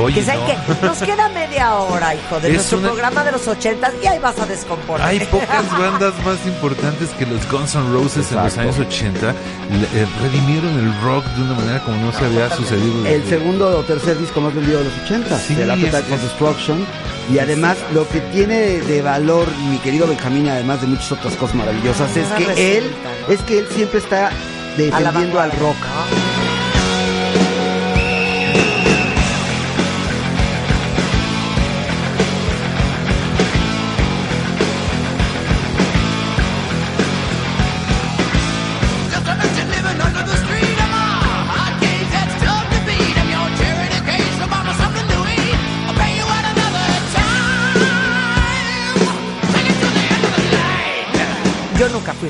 Oye, 0.01 0.23
que 0.23 0.33
no. 0.33 0.45
que 0.45 0.85
nos 0.85 0.97
queda 0.99 1.29
media 1.29 1.75
hora, 1.75 2.13
hijo, 2.15 2.39
de 2.39 2.49
Es 2.49 2.53
nuestro 2.55 2.77
una- 2.79 2.87
programa 2.89 3.23
de 3.23 3.31
los 3.31 3.47
ochentas 3.47 3.93
y 4.03 4.07
ahí 4.07 4.19
vas 4.19 4.37
a 4.39 4.45
descomponer. 4.45 5.05
Hay 5.05 5.19
pocas 5.21 5.69
bandas 5.79 6.13
más 6.25 6.37
importantes 6.45 7.09
que 7.11 7.25
los 7.25 7.49
Guns 7.49 7.75
N' 7.75 7.91
Roses 7.93 8.31
en 8.31 8.43
los 8.43 8.57
años 8.57 8.77
80. 8.79 9.27
Le- 9.27 9.33
eh, 10.01 10.07
redimieron 10.21 10.77
el 10.79 11.01
rock 11.01 11.25
de 11.25 11.41
una 11.43 11.53
manera 11.53 11.79
como 11.83 11.97
no 11.97 12.11
se 12.11 12.25
había 12.25 12.49
sucedido. 12.55 13.05
El 13.05 13.21
desde- 13.23 13.37
segundo 13.37 13.79
o 13.79 13.83
tercer 13.83 14.17
disco 14.19 14.41
más 14.41 14.53
vendido 14.53 14.79
de 14.79 14.85
los 14.85 14.93
80, 15.05 15.39
Sí, 15.39 15.55
del 15.55 15.71
Appetite 15.71 15.97
es- 15.99 16.05
for 16.05 16.19
Destruction. 16.19 16.85
Y 17.31 17.39
además, 17.39 17.75
lo 17.93 18.07
que 18.07 18.19
tiene 18.21 18.55
de, 18.59 18.81
de 18.81 19.01
valor, 19.01 19.47
mi 19.69 19.77
querido 19.79 20.05
Benjamín, 20.07 20.47
además 20.47 20.81
de 20.81 20.87
muchas 20.87 21.11
otras 21.13 21.33
cosas 21.35 21.55
maravillosas, 21.55 22.15
es 22.15 22.27
que 22.33 22.77
él, 22.77 22.91
es 23.29 23.41
que 23.41 23.59
él 23.59 23.67
siempre 23.73 23.97
está 23.99 24.29
la 24.77 24.99
defendiendo 24.99 25.39
al 25.39 25.51
rock. 25.53 25.75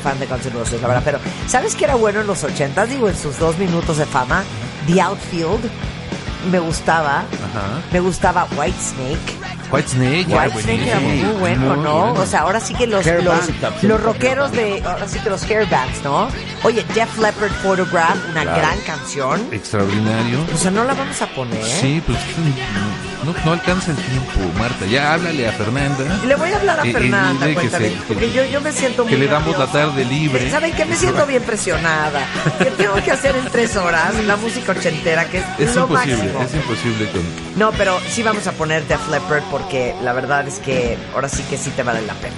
Fan 0.05 0.19
de 0.19 0.27
Guns 0.27 0.45
N' 0.45 0.53
Roses, 0.53 0.79
la 0.81 0.87
verdad, 0.87 1.01
pero 1.03 1.19
¿sabes 1.47 1.73
qué 1.75 1.85
era 1.85 1.95
bueno 1.95 2.21
en 2.21 2.27
los 2.27 2.43
ochentas? 2.43 2.87
Digo, 2.89 3.09
en 3.09 3.17
sus 3.17 3.39
dos 3.39 3.57
minutos 3.57 3.97
de 3.97 4.05
fama, 4.05 4.43
The 4.85 5.01
Outfield, 5.01 5.67
me 6.51 6.59
gustaba, 6.59 7.21
Ajá. 7.21 7.81
me 7.91 7.99
gustaba 8.01 8.47
White 8.55 8.77
Snake, 8.79 9.39
Whitesnake, 9.75 10.31
era 10.31 10.43
Whitesnake 10.47 10.87
era 10.87 10.99
buenísimo. 10.99 11.31
muy 11.31 11.39
bueno, 11.39 11.75
¿no? 11.75 12.13
O 12.13 12.25
sea, 12.25 12.41
ahora 12.41 12.59
sí 12.59 12.73
que 12.73 12.87
los, 12.87 13.05
los, 13.05 13.83
los 13.83 14.01
rockeros 14.03 14.51
de, 14.51 14.81
ahora 14.85 15.07
sí 15.07 15.19
que 15.19 15.29
los 15.29 15.43
hairbands, 15.43 16.03
¿no? 16.03 16.27
Oye, 16.63 16.83
Def 16.93 17.17
Leppard 17.17 17.51
Photograph, 17.63 18.15
una 18.31 18.41
Claro. 18.43 18.57
gran 18.57 18.79
canción. 18.81 19.41
Extraordinario. 19.51 20.39
O 20.53 20.57
sea, 20.57 20.71
no 20.71 20.83
la 20.83 20.93
vamos 20.93 21.21
a 21.21 21.27
poner. 21.27 21.63
Sí, 21.63 22.01
pues 22.05 22.17
no, 23.25 23.33
no 23.43 23.51
alcanza 23.53 23.91
el 23.91 23.97
tiempo, 23.97 24.39
Marta. 24.59 24.85
Ya 24.85 25.13
háblale 25.13 25.47
a 25.47 25.51
Fernanda. 25.53 26.03
Le 26.27 26.35
voy 26.35 26.51
a 26.51 26.57
hablar 26.57 26.79
a 26.79 26.83
Fernanda, 26.83 27.45
que 27.47 27.53
cuéntame, 27.55 27.89
se- 27.89 27.95
porque 28.07 28.31
yo, 28.31 28.45
yo 28.45 28.61
me 28.61 28.71
siento 28.71 29.03
muy 29.03 29.11
que 29.13 29.17
le 29.17 29.27
damos 29.27 29.57
la 29.57 29.65
nerviosa. 29.65 29.71
tarde 29.87 30.05
libre. 30.05 30.51
¿Saben 30.51 30.73
qué? 30.73 30.85
Me 30.85 30.95
siento 30.95 31.25
bien 31.25 31.41
presionada. 31.43 32.19
Que 32.59 32.65
tengo 32.65 32.93
que 33.03 33.11
hacer 33.11 33.35
en 33.35 33.45
tres 33.51 33.75
horas 33.77 34.13
la 34.25 34.35
música 34.35 34.73
ochentera, 34.73 35.25
que 35.25 35.39
es, 35.39 35.45
Es 35.57 35.75
lo 35.75 35.81
imposible, 35.83 36.15
máximo. 36.17 36.43
es 36.43 36.53
imposible 36.55 37.09
con... 37.09 37.21
No, 37.55 37.71
pero 37.71 37.97
sí 38.09 38.21
vamos 38.21 38.45
a 38.45 38.51
poner 38.51 38.85
Def 38.87 39.07
Leppard 39.09 39.43
porque 39.49 39.64
la 40.01 40.13
verdad 40.13 40.47
es 40.47 40.59
que 40.59 40.97
ahora 41.13 41.29
sí 41.29 41.43
que 41.49 41.57
sí 41.57 41.69
te 41.71 41.83
vale 41.83 42.01
la 42.01 42.13
pena. 42.15 42.35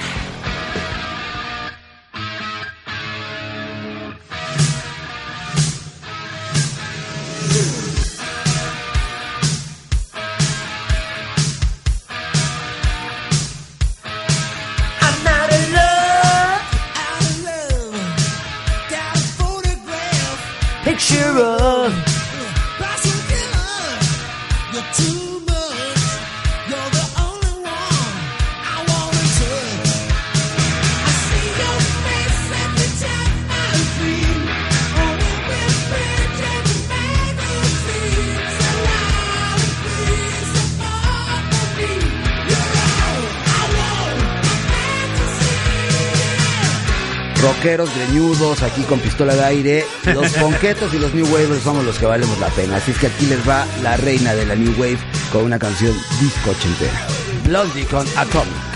Greñudos 48.38 48.62
aquí 48.62 48.84
con 48.84 49.00
pistola 49.00 49.34
de 49.34 49.44
aire. 49.44 49.86
Los 50.14 50.32
ponquetos 50.34 50.94
y 50.94 51.00
los 51.00 51.12
New 51.12 51.26
Wavers 51.26 51.64
somos 51.64 51.84
los 51.84 51.98
que 51.98 52.06
valemos 52.06 52.38
la 52.38 52.50
pena. 52.50 52.76
Así 52.76 52.92
es 52.92 52.98
que 53.00 53.08
aquí 53.08 53.26
les 53.26 53.40
va 53.50 53.66
la 53.82 53.98
reina 53.98 54.36
de 54.36 54.46
la 54.46 54.56
New 54.56 54.74
Wave 54.74 55.00
con 55.32 55.46
una 55.46 55.58
canción 55.58 55.96
disco 56.20 56.52
ochentera. 56.52 57.08
Blondie 57.46 57.86
con 57.86 58.06
Atomic. 58.16 58.67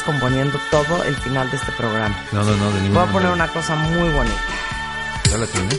Descomponiendo 0.00 0.58
todo 0.70 1.04
el 1.04 1.14
final 1.16 1.50
de 1.50 1.58
este 1.58 1.72
programa. 1.72 2.16
No, 2.32 2.42
no, 2.42 2.56
no, 2.56 2.70
de 2.72 2.80
ningún 2.80 2.94
Voy 2.94 3.02
a 3.06 3.12
poner 3.12 3.30
una 3.32 3.48
cosa 3.48 3.76
muy 3.76 4.08
bonita. 4.08 4.34
¿Ya 5.30 5.36
la 5.36 5.46
tienes? 5.46 5.78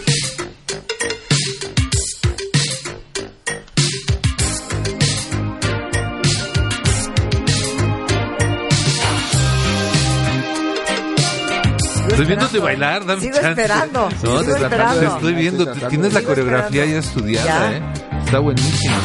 Estoy 12.10 12.26
viéndote 12.26 12.60
bailar, 12.60 13.06
dame 13.06 13.22
Sigo 13.22 13.36
chance. 13.36 13.50
esperando, 13.50 14.10
No, 14.10 14.20
sigo 14.20 14.40
te, 14.40 14.46
tratando- 14.46 14.66
esperando. 14.66 15.00
te 15.00 15.06
estoy 15.16 15.34
viendo, 15.34 15.72
Estoy 15.72 15.90
tienes 15.90 16.14
la 16.14 16.22
coreografía 16.22 16.84
esperando. 16.84 16.94
ya 16.94 17.00
estudiada, 17.00 17.72
Ya. 17.72 17.78
¿eh? 17.78 17.82
Está 18.26 18.40
buenísima. 18.40 18.96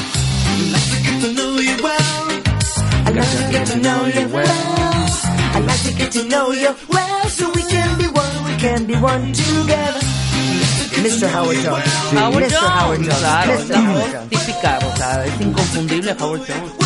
I 3.09 3.12
like 3.12 3.26
to 3.28 3.52
get 3.52 3.64
to 3.66 3.76
know 3.78 4.06
you 4.09 4.26
well. 4.34 4.76
I 5.57 5.61
like 5.61 5.83
to 5.85 5.95
get 5.95 6.12
to 6.12 6.28
know 6.28 6.53
you 6.53 6.69
well, 6.87 7.28
so 7.31 7.51
we 7.55 7.62
can 7.62 7.97
be 7.97 8.07
one, 8.09 8.45
we 8.45 8.55
can 8.57 8.85
be 8.85 8.95
one 8.95 9.33
together. 9.33 10.01
Mr. 11.01 11.28
Howard 11.31 11.57
Jones. 11.65 11.87
Howard 12.12 12.45
Mr. 12.45 12.69
Howard 12.69 13.01
Jones, 13.01 13.19
claro, 13.19 13.53
Mr. 13.53 13.74
Howard 13.74 14.12
Jones. 14.12 14.28
típica, 14.28 14.78
o 14.87 14.97
sea, 14.99 15.24
es 15.24 15.41
inconfundible 15.41 16.15
Howard 16.19 16.43
Jones. 16.47 16.86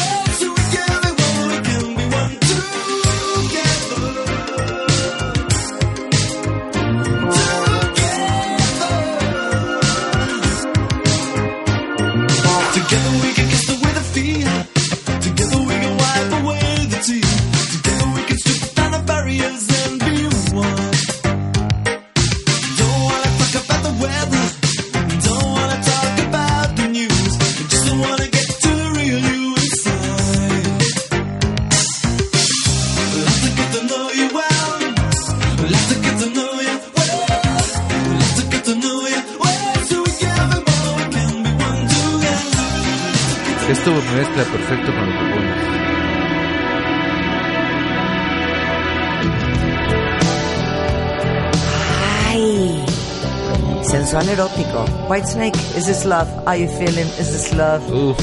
Sensual 54.20 54.28
erótico. 54.28 54.84
White 55.08 55.26
Snake, 55.26 55.56
is 55.76 55.86
this 55.86 56.04
love? 56.04 56.28
Are 56.46 56.56
you 56.56 56.68
feeling? 56.68 57.06
Is 57.18 57.32
this 57.32 57.52
love? 57.54 57.82
Uf. 57.90 58.16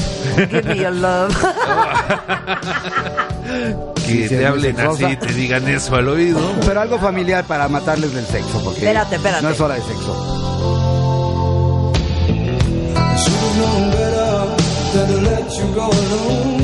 Give 0.50 0.64
me 0.64 0.78
your 0.80 0.92
love. 0.92 1.34
que 4.06 4.28
te 4.28 4.46
hablen 4.46 4.76
sexosa. 4.76 5.06
así, 5.06 5.16
te 5.16 5.32
digan 5.34 5.66
eso 5.68 5.96
al 5.96 6.08
oído. 6.08 6.38
Pero 6.64 6.80
algo 6.80 6.98
familiar 6.98 7.44
para 7.44 7.68
matarles 7.68 8.12
del 8.14 8.24
sexo, 8.26 8.60
porque 8.62 8.78
Espérate, 8.80 9.16
espérate. 9.16 9.42
no 9.42 9.50
es 9.50 9.60
hora 9.60 9.74
de 9.74 9.82
sexo. 9.82 10.34
Should 13.18 13.34
have 13.34 13.58
known 13.58 13.90
better 13.90 14.46
than 14.94 15.06
to 15.08 15.16
let 15.30 15.50
you 15.58 15.66
go 15.74 15.90
alone. 15.90 16.57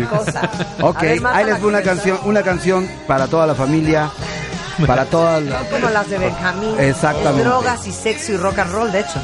Qué 0.00 0.06
cosa. 0.06 0.50
Ok, 0.82 1.00
ver, 1.00 1.26
ahí 1.26 1.44
les 1.44 1.58
fue 1.58 1.68
una 1.68 1.82
canción, 1.82 2.18
una 2.24 2.42
canción 2.42 2.88
para 3.06 3.26
toda 3.26 3.46
la 3.46 3.54
familia, 3.54 4.10
para 4.86 5.04
todas 5.06 5.42
las... 5.42 5.64
Como 5.64 5.88
las 5.88 6.08
de 6.08 6.18
Benjamín. 6.18 6.78
Exactamente. 6.78 7.44
Drogas 7.44 7.86
y 7.86 7.92
sexo 7.92 8.32
y 8.32 8.36
rock 8.36 8.58
and 8.58 8.72
roll, 8.72 8.92
de 8.92 9.00
hecho. 9.00 9.20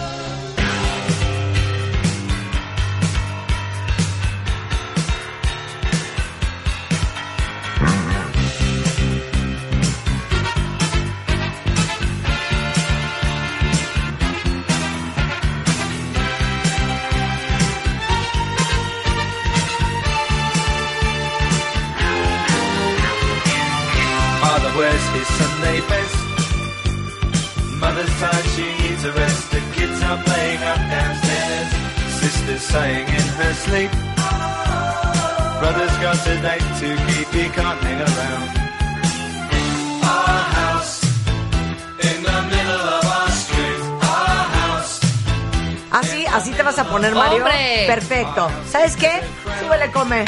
Perfecto. 47.94 48.50
¿Sabes 48.70 48.96
qué? 48.96 49.20
Súbele, 49.60 49.90
come. 49.92 50.24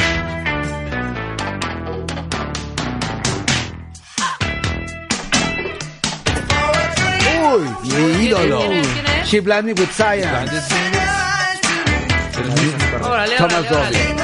Uy, 7.42 7.64
mi 7.84 8.24
ídolo. 8.26 8.58
quién 8.58 8.72
es? 8.72 8.88
¿Quién 8.88 9.06
es? 9.06 9.28
She 9.28 9.40
Blinded 9.40 9.78
with 9.78 9.90
Science. 9.92 10.28
Órale, 13.02 13.36
Thomas 13.36 13.60
órale, 13.60 13.76
órale. 13.76 14.23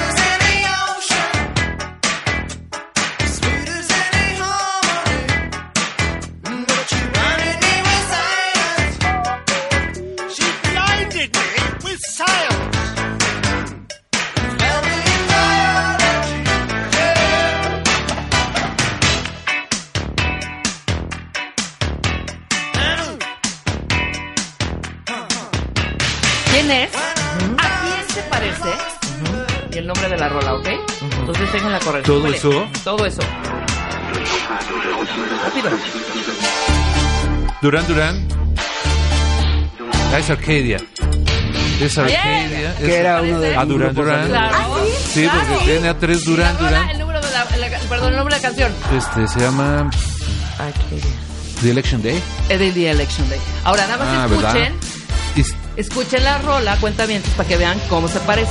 Todo 32.90 33.06
eso. 33.06 33.20
Rápido. 35.44 35.70
Durán 37.62 37.86
Durán. 37.86 38.28
Ah, 40.12 40.18
es 40.18 40.28
Arcadia. 40.28 40.78
Es 41.80 41.96
Arcadia. 41.98 42.74
Que 42.78 42.96
era 42.98 43.22
uno 43.22 43.38
de 43.38 43.56
Ah, 43.56 43.64
Durán 43.64 43.94
Durán. 43.94 44.26
Claro. 44.28 44.56
Sí, 45.14 45.28
porque 45.32 45.64
tiene 45.66 45.88
a 45.88 45.96
tres 46.00 46.24
Durán 46.24 46.58
Durán. 46.58 46.88
el 46.90 46.98
número 46.98 47.20
de 47.20 47.30
la, 47.30 47.44
la- 47.68 47.78
perdón, 47.88 48.08
el 48.10 48.16
nombre 48.16 48.34
de 48.34 48.42
la 48.42 48.48
canción. 48.48 48.72
Este 48.92 49.28
se 49.28 49.38
llama 49.38 49.88
The 51.62 51.70
Election 51.70 52.02
Day. 52.02 52.20
Es 52.48 52.58
de 52.58 52.72
The 52.72 52.90
Election 52.90 53.28
Day. 53.30 53.38
Ahora, 53.62 53.86
nada 53.86 54.04
más 54.04 54.08
Ah, 54.08 54.26
escuchen. 54.34 54.74
Escuchen 55.76 56.24
la 56.24 56.38
rola, 56.38 56.76
cuenta 56.80 57.06
bien 57.06 57.22
para 57.36 57.48
que 57.48 57.56
vean 57.56 57.78
cómo 57.88 58.08
se 58.08 58.18
parece. 58.18 58.50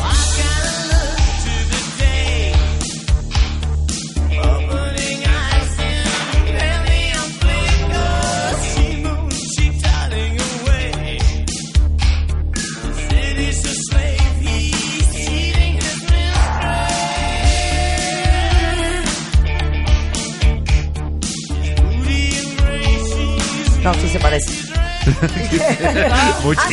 Muchísimo. 26.44 26.58
Ah, 26.60 26.68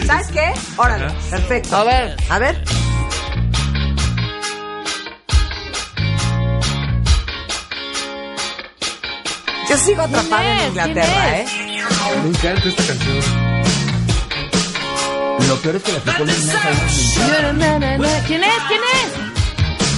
¿sí? 0.00 0.06
¿Sabes 0.06 0.26
qué? 0.28 0.52
Órale, 0.76 1.06
Ajá. 1.06 1.14
perfecto. 1.30 1.76
A 1.76 1.84
ver. 1.84 2.16
A 2.28 2.38
ver. 2.38 2.64
Yo 9.68 9.78
sigo 9.78 10.02
atrapada 10.02 10.42
¿Quién 10.42 10.52
en 10.52 10.60
es? 10.60 10.68
Inglaterra, 10.68 11.12
¿Quién 11.22 11.34
¿eh? 11.34 11.44
es? 11.44 12.22
Me 12.22 12.28
encanta 12.28 12.68
esta 12.68 12.84
canción. 12.86 13.52
Lo 15.48 15.56
peor 15.56 15.76
es 15.76 15.82
que 15.82 15.92
la 15.92 15.98
aplicó 15.98 16.24
na. 16.24 16.32
¿Quién 18.26 18.44
es? 18.44 18.62
¿Quién 18.68 18.80
es? 18.94 19.32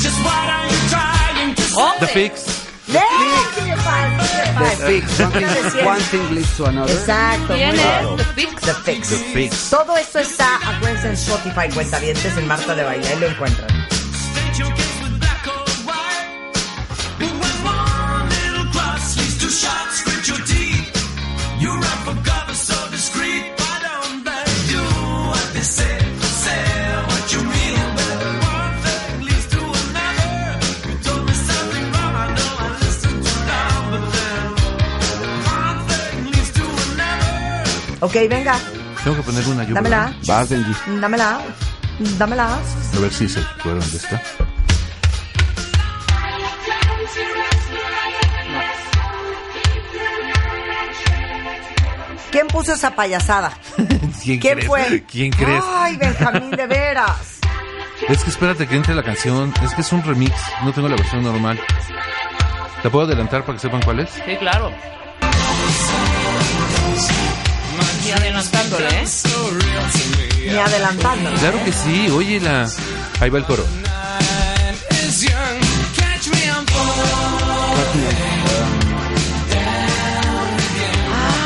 To 0.02 0.10
say? 1.74 2.00
The. 2.00 2.06
Fix. 2.06 2.53
The 3.84 4.86
Fix. 4.86 5.20
One 5.20 5.32
thing- 5.32 5.86
One 5.86 6.00
thing 6.00 6.30
leads 6.34 6.56
to 6.56 6.66
another. 6.66 6.92
Exacto. 6.92 7.54
¿Quién 7.54 7.74
es? 7.74 8.16
The 8.16 8.24
Fix. 8.34 8.62
The 8.62 8.74
Fix. 8.74 9.08
The 9.10 9.16
Fix. 9.34 9.70
Todo 9.70 9.96
esto 9.96 10.18
está, 10.20 10.56
acuérdense, 10.56 11.08
en 11.08 11.14
Spotify, 11.14 11.68
cuentavientes, 11.74 12.36
en 12.36 12.46
Marta 12.46 12.74
de 12.74 12.84
Baile, 12.84 13.06
ahí 13.06 13.18
lo 13.20 13.26
encuentran. 13.26 13.68
Ok, 38.04 38.14
venga, 38.28 38.58
Tengo 39.02 39.16
que 39.16 39.22
poner 39.22 39.46
una 39.48 39.64
yo. 39.64 39.74
dámela, 39.74 40.04
¿verdad? 40.06 40.16
Vas, 40.26 40.48
Benji. 40.50 40.74
dámela, 41.00 41.40
dámela. 42.18 42.58
A 42.96 42.98
ver 43.00 43.12
si 43.12 43.28
se 43.28 43.40
acuerdan 43.40 43.90
de 43.90 43.96
esta. 43.96 44.20
¿Quién 52.30 52.48
puso 52.48 52.72
esa 52.72 52.90
payasada? 52.96 53.52
¿Quién, 54.22 54.40
¿Quién 54.40 54.54
crees? 54.54 54.66
fue? 54.66 55.04
¿Quién 55.10 55.30
crees? 55.30 55.62
Ay, 55.66 55.96
Benjamín, 55.96 56.50
de 56.50 56.66
veras. 56.66 57.38
Es 58.08 58.24
que 58.24 58.30
espérate 58.30 58.66
que 58.66 58.74
entre 58.76 58.94
la 58.94 59.02
canción. 59.04 59.52
Es 59.62 59.72
que 59.74 59.82
es 59.82 59.92
un 59.92 60.02
remix. 60.02 60.34
No 60.64 60.72
tengo 60.72 60.88
la 60.88 60.96
versión 60.96 61.22
normal. 61.22 61.60
¿La 62.82 62.90
puedo 62.90 63.06
adelantar 63.06 63.42
para 63.44 63.54
que 63.56 63.60
sepan 63.62 63.80
cuál 63.82 64.00
es? 64.00 64.10
Sí, 64.10 64.36
claro. 64.38 64.70
Y 68.06 68.10
adelantándole, 68.12 68.88
¿eh? 68.88 69.04
Ni 70.46 70.56
adelantando. 70.58 71.30
Claro 71.40 71.64
que 71.64 71.72
sí, 71.72 72.08
óyela. 72.10 72.68
Ahí 73.20 73.30
va 73.30 73.38
el 73.38 73.44
coro. 73.44 73.64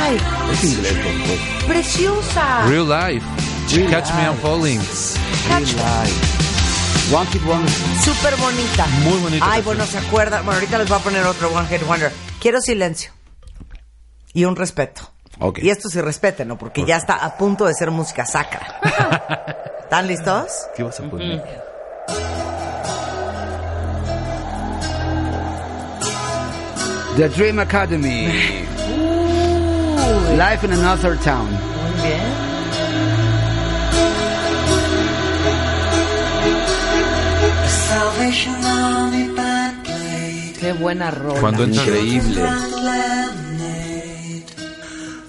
Ay, 0.01 0.17
Es 0.53 0.65
inglés, 0.65 0.95
preciosa. 1.67 2.63
Real 2.67 2.89
Life. 2.89 3.27
Real 3.75 3.91
Catch 3.91 4.15
Me 4.15 4.23
I'm 4.23 4.31
Life. 4.33 4.43
Falling. 4.43 4.81
Catch- 5.49 5.75
One 7.13 7.27
Hit 7.33 7.43
Wonder. 7.45 7.71
Súper 8.05 8.37
bonita. 8.37 8.87
Muy 9.03 9.19
bonita 9.19 9.45
Ay, 9.45 9.63
canción. 9.63 9.65
bueno, 9.65 9.87
se 9.87 9.99
acuerdan. 9.99 10.45
Bueno, 10.45 10.59
ahorita 10.61 10.79
les 10.79 10.89
voy 10.89 10.99
a 10.99 11.03
poner 11.03 11.25
otro 11.25 11.49
One 11.51 11.67
Hit 11.69 11.87
Wonder. 11.87 12.13
Quiero 12.41 12.61
silencio. 12.61 13.13
Y 14.35 14.45
un 14.45 14.57
respeto. 14.57 15.11
Y 15.57 15.71
esto 15.71 15.89
sí 15.89 16.01
respeten, 16.01 16.49
¿no? 16.49 16.59
Porque 16.59 16.85
ya 16.85 16.97
está 16.97 17.15
a 17.15 17.37
punto 17.37 17.67
de 17.67 17.75
ser 17.75 17.91
música 17.91 18.27
sacra. 18.27 18.81
¿Están 19.83 20.07
listos? 20.07 20.67
¿Qué 20.77 20.83
vas 20.83 20.99
a 21.01 21.05
poner? 21.05 21.43
The 27.17 27.29
Dream 27.31 27.59
Academy. 27.59 28.27
Life 30.37 30.65
in 30.65 30.73
Another 30.73 31.17
Town. 31.19 31.51
Muy 31.51 31.93
bien. 32.03 32.49
Qué 40.61 40.73
buena 40.73 41.11
rola. 41.11 41.41
Cuando 41.41 41.65
entra 41.65 41.83
Increíble. 41.83 42.43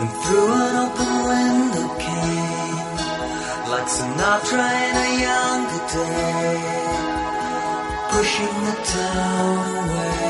And 0.00 0.10
through 0.22 0.52
an 0.66 0.74
open 0.86 1.12
window 1.30 1.88
came, 2.06 2.96
like 3.72 3.88
Sinatra 3.96 4.68
in 4.86 4.94
a 5.06 5.10
younger 5.26 5.82
day, 5.98 6.62
pushing 8.10 8.56
the 8.68 8.76
town 8.92 9.88
away. 9.88 10.23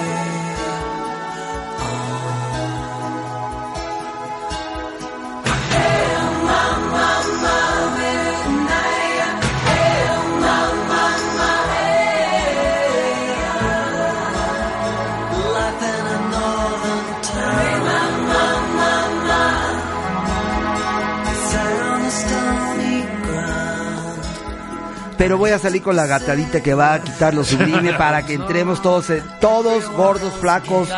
Pero 25.25 25.39
voy 25.39 25.53
a 25.53 25.59
salir 25.59 25.81
con 25.81 25.97
la 25.97 26.05
gatadita 26.05 26.63
que 26.63 26.75
va 26.75 26.93
a 26.93 27.01
quitar 27.03 27.33
lo 27.33 27.45
sublime 27.45 27.95
para 27.99 28.27
que 28.27 28.35
entremos 28.35 28.83
todos, 28.83 29.07
todos 29.41 29.89
gordos, 29.93 30.35
flacos, 30.35 30.91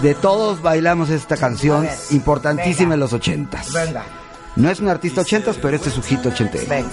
de 0.00 0.14
todos 0.14 0.62
bailamos 0.62 1.10
esta 1.10 1.36
canción 1.36 1.86
importantísima 2.10 2.94
en 2.94 3.00
los 3.00 3.12
ochentas. 3.12 3.70
Venga. 3.74 4.02
No 4.56 4.70
es 4.70 4.80
un 4.80 4.88
artista 4.88 5.20
ochentas, 5.20 5.58
pero 5.60 5.76
este 5.76 5.90
es 5.90 5.94
su 5.94 6.02
hit 6.02 6.24
ochentero. 6.24 6.64
Venga. 6.66 6.88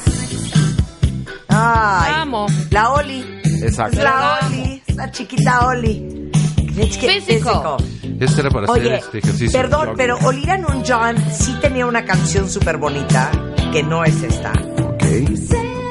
Ay. 1.48 2.12
Amo. 2.18 2.48
La 2.70 2.92
Oli. 2.92 3.24
Exacto. 3.62 4.04
La 4.04 4.40
Oli. 4.46 4.84
La 4.94 5.10
chiquita 5.10 5.68
Oli. 5.68 6.30
Physical. 6.76 7.78
Este 8.20 8.42
era 8.42 8.50
para 8.50 8.66
hacer 8.66 8.82
Oye, 8.88 8.96
este 8.98 9.20
ejercicio. 9.20 9.58
perdón, 9.58 9.94
pero 9.96 10.18
Olivia 10.24 10.58
Nunn-John 10.58 11.16
sí 11.32 11.56
tenía 11.62 11.86
una 11.86 12.04
canción 12.04 12.50
súper 12.50 12.76
bonita 12.76 13.32
que 13.72 13.84
no 13.84 14.04
es 14.04 14.22
esta, 14.22 14.52
Ok. 14.82 15.04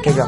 que 0.02 0.14
yo 0.14 0.24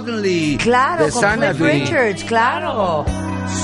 Suddenly. 0.00 0.56
Claro, 0.58 1.04
de 1.06 1.10
con 1.12 1.22
Cliff. 1.38 1.60
Richards, 1.60 2.24
claro. 2.24 3.04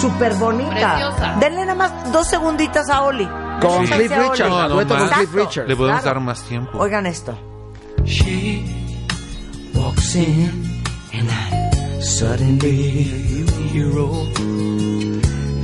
Súper 0.01 0.35
bonita. 0.35 0.71
Preciosa. 0.95 1.37
Denle 1.41 1.61
nada 1.65 1.75
más 1.75 2.13
dos 2.13 2.27
segunditas 2.27 2.89
a 2.91 3.03
Oli. 3.05 3.25
Con 3.61 3.83
Déjense 3.83 3.95
Cliff. 3.97 4.11
Richards, 4.31 4.51
No, 4.51 4.69
no 4.69 4.87
con. 4.87 5.09
Cliff. 5.09 5.35
Richards. 5.35 5.69
Le 5.69 5.77
podemos 5.77 6.01
Claro. 6.03 6.15
dar 6.19 6.25
más 6.25 6.43
tiempo. 6.43 6.79
Oigan 6.79 7.07
esto. 7.07 7.39
She 8.05 8.65
walks 9.75 10.15
in 10.15 10.83
and 11.13 11.29
I 11.31 12.03
suddenly 12.03 13.47
hero 13.73 14.11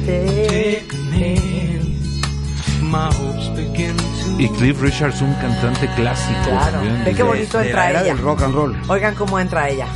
taking 0.06 1.12
hand. 1.12 2.82
My 2.82 3.06
hopes 3.08 3.48
begin 3.56 3.96
to 3.96 4.40
Y 4.42 4.48
Cliff 4.58 4.80
Richards, 4.80 5.20
un 5.22 5.34
cantante 5.34 5.86
clásico. 5.94 6.40
Claro. 6.44 6.80
Ve 7.04 7.14
qué 7.14 7.22
bonito 7.22 7.58
De 7.58 7.66
entra 7.66 7.84
la 7.84 7.90
era 7.90 8.00
ella. 8.00 8.14
del 8.14 8.18
rock 8.22 8.42
and 8.42 8.54
roll. 8.54 8.76
Oigan 8.88 9.14
cómo 9.14 9.38
entra 9.38 9.68
ella. 9.68 9.86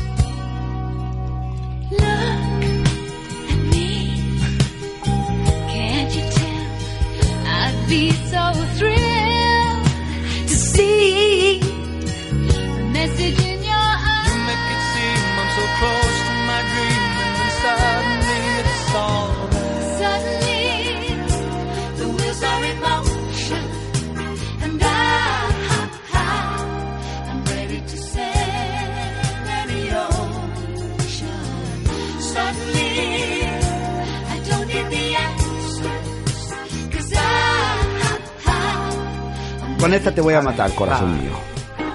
Con 39.87 39.95
esta 39.95 40.13
te 40.13 40.21
voy 40.21 40.35
a 40.35 40.43
matar, 40.43 40.69
corazón 40.75 41.17
mío. 41.17 41.31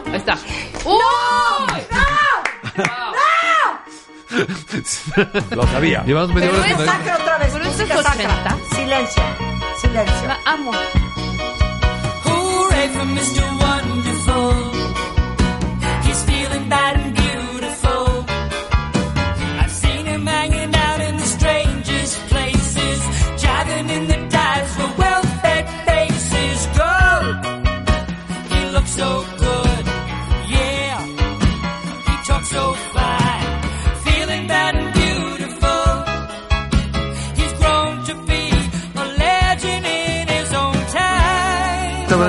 Ahí 0.05 0.15
está. 0.15 0.37
¡Uy! 0.85 0.95
Lo 5.53 5.67
sabía. 5.67 6.01
Llevamos 6.07 6.33
media 6.33 6.51
Pero 6.51 6.61
hora 6.61 6.71
es 6.71 6.77
con 6.77 6.85
sacra 6.85 7.17
otra 7.17 7.37
vez. 7.39 7.49
Pero 7.51 7.65
esto 7.65 7.83
es 7.83 7.89
música 7.89 8.01
sacra. 8.01 8.55
80. 8.55 8.75
Silencio. 8.77 9.23
Silencio. 9.81 10.27
La 10.29 10.39
amo. 10.45 10.71
Hooray 12.23 12.87
for 12.91 13.05
Mr. 13.07 13.43
Wonderful. 13.59 14.71
He's 16.05 16.23
feeling 16.23 16.69
bad 16.69 17.00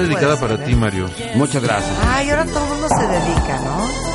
dedicada 0.03 0.39
para 0.39 0.57
ser, 0.57 0.67
ti, 0.67 0.73
¿eh? 0.73 0.77
Mario. 0.77 1.11
Muchas 1.35 1.63
gracias. 1.63 1.97
Ay, 2.07 2.31
ahora 2.31 2.45
todo 2.47 2.65
el 2.65 2.71
mundo 2.71 2.89
se 2.89 3.07
dedica, 3.07 3.61
¿no? 3.65 4.13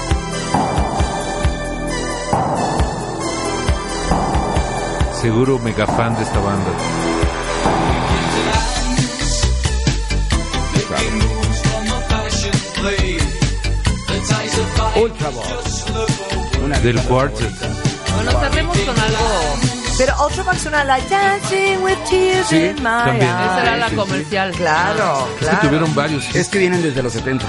Seguro 5.22 5.60
mega 5.60 5.86
fan 5.88 6.16
de 6.16 6.24
esta 6.24 6.40
banda. 6.40 6.72
Ultra 15.00 15.30
Bowl. 15.30 15.46
Una 16.64 16.80
Del 16.80 17.00
Quartet. 17.04 17.54
Bueno, 18.16 18.32
cerremos 18.40 18.78
con 18.78 19.00
algo. 19.00 19.78
Pero 19.98 20.14
Ultravox 20.26 20.62
suena 20.62 20.84
like 20.84 21.10
Dancing 21.10 21.82
with 21.84 21.97
Tears 22.10 22.48
Sí, 22.48 22.56
in 22.56 22.76
My 22.78 22.84
también. 22.84 23.22
Eyes. 23.30 23.46
Esa 23.52 23.62
era 23.64 23.78
la 23.78 23.86
sí, 23.86 23.92
sí. 23.92 23.96
comercial. 23.98 24.52
Claro, 24.54 25.28
Es 25.28 25.34
que 25.40 25.46
claro. 25.46 25.60
tuvieron 25.62 25.96
varios. 25.96 26.36
Es 26.36 26.48
que 26.50 26.60
vienen 26.60 26.82
desde 26.82 27.04
los 27.04 27.14
70. 27.14 27.46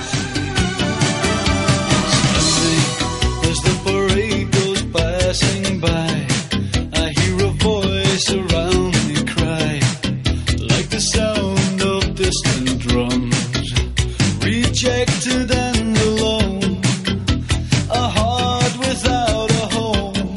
As 3.51 3.63
the 3.63 3.75
parade 3.85 4.51
goes 4.53 4.83
passing 4.93 5.81
by, 5.81 6.27
I 6.95 7.11
hear 7.19 7.47
a 7.47 7.51
voice 7.65 8.31
around 8.31 8.93
me 9.09 9.25
cry, 9.25 9.81
like 10.69 10.89
the 10.91 11.01
sound 11.01 11.81
of 11.83 12.15
distant 12.15 12.79
drums, 12.81 13.73
rejected 14.45 15.51
and 15.51 15.97
alone, 15.97 16.81
a 17.91 18.09
heart 18.19 18.73
without 18.79 19.51
a 19.51 19.67
home. 19.75 20.35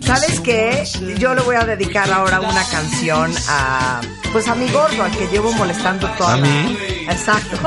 ¿Sabes 0.00 0.40
qué? 0.40 0.84
Yo 1.18 1.34
le 1.34 1.40
voy 1.42 1.56
a 1.56 1.64
dedicar 1.64 2.10
ahora 2.12 2.40
una 2.40 2.51
canción 2.64 3.32
a 3.48 4.00
pues 4.32 4.48
a 4.48 4.54
mi 4.54 4.68
gordo, 4.70 5.02
al 5.04 5.10
que 5.10 5.26
llevo 5.28 5.52
molestando 5.52 6.08
toda 6.12 6.34
¿A 6.34 6.36
la- 6.36 6.42
mí? 6.46 6.78
Exacto. 7.08 7.56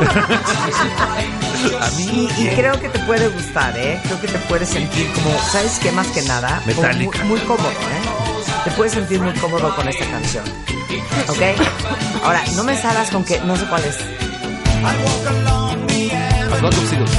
A 1.82 1.90
Y, 2.00 2.30
y 2.38 2.48
creo 2.56 2.80
que 2.80 2.90
te 2.90 3.00
puede 3.00 3.28
gustar, 3.30 3.76
¿eh? 3.78 4.00
Creo 4.04 4.22
que 4.22 4.28
te 4.28 4.38
puedes 4.40 4.70
sentir 4.70 5.12
como, 5.14 5.32
¿sabes 5.52 5.80
qué? 5.82 5.92
Más 5.92 6.08
que 6.08 6.22
nada, 6.24 6.62
muy, 7.26 7.40
cómodo, 7.42 7.70
¿eh? 7.70 8.02
Te 8.66 8.72
puedes 8.72 8.94
sentir 8.94 9.20
muy 9.20 9.34
cómodo 9.34 9.76
con 9.76 9.88
esta 9.88 10.06
canción. 10.06 10.44
¿Ok? 11.28 11.42
Ahora, 12.24 12.42
no 12.56 12.64
me 12.64 12.76
salgas 12.80 13.10
con 13.10 13.24
que 13.24 13.40
no 13.42 13.56
sé 13.56 13.66
cuál 13.66 13.84
es. 13.84 13.98
Of 16.64 16.90
Seagulls. 16.90 17.12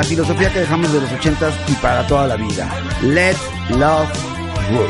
La 0.00 0.04
filosofía 0.04 0.50
que 0.50 0.60
dejamos 0.60 0.90
de 0.94 0.98
los 0.98 1.12
ochentas 1.12 1.54
y 1.68 1.74
para 1.74 2.06
toda 2.06 2.26
la 2.26 2.36
vida. 2.36 2.66
Let 3.02 3.36
love 3.76 4.08
rule. 4.70 4.88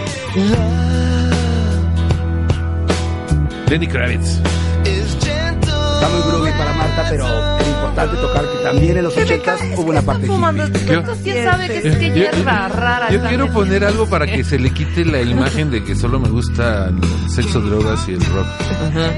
Lenny 3.68 3.88
Kravitz. 3.88 4.38
Está 4.84 6.08
muy 6.10 6.22
groovy 6.28 6.52
para 6.52 6.72
Marta, 6.74 7.06
pero 7.10 7.58
es 7.58 7.66
importante 7.66 8.16
tocar 8.18 8.44
que 8.52 8.58
también 8.62 8.98
en 8.98 9.02
los 9.02 9.16
ochentas 9.16 9.60
hubo 9.76 9.90
una 9.90 10.02
parte 10.02 10.26
hippie. 10.26 11.22
¿quién 11.24 11.44
sabe 11.44 11.66
qué, 11.66 12.10
hierba 12.12 12.68
rara 12.68 13.10
Yo 13.10 13.20
quiero 13.24 13.52
poner 13.52 13.84
algo 13.84 14.08
para 14.08 14.28
que 14.28 14.44
se 14.44 14.60
le 14.60 14.72
quite 14.72 15.04
la 15.04 15.22
imagen 15.22 15.72
de 15.72 15.82
que 15.82 15.96
solo 15.96 16.20
me 16.20 16.28
gusta 16.28 16.86
el 16.86 17.30
sexo, 17.30 17.60
drogas 17.60 18.08
y 18.08 18.12
el 18.12 18.24
rock. 18.26 18.46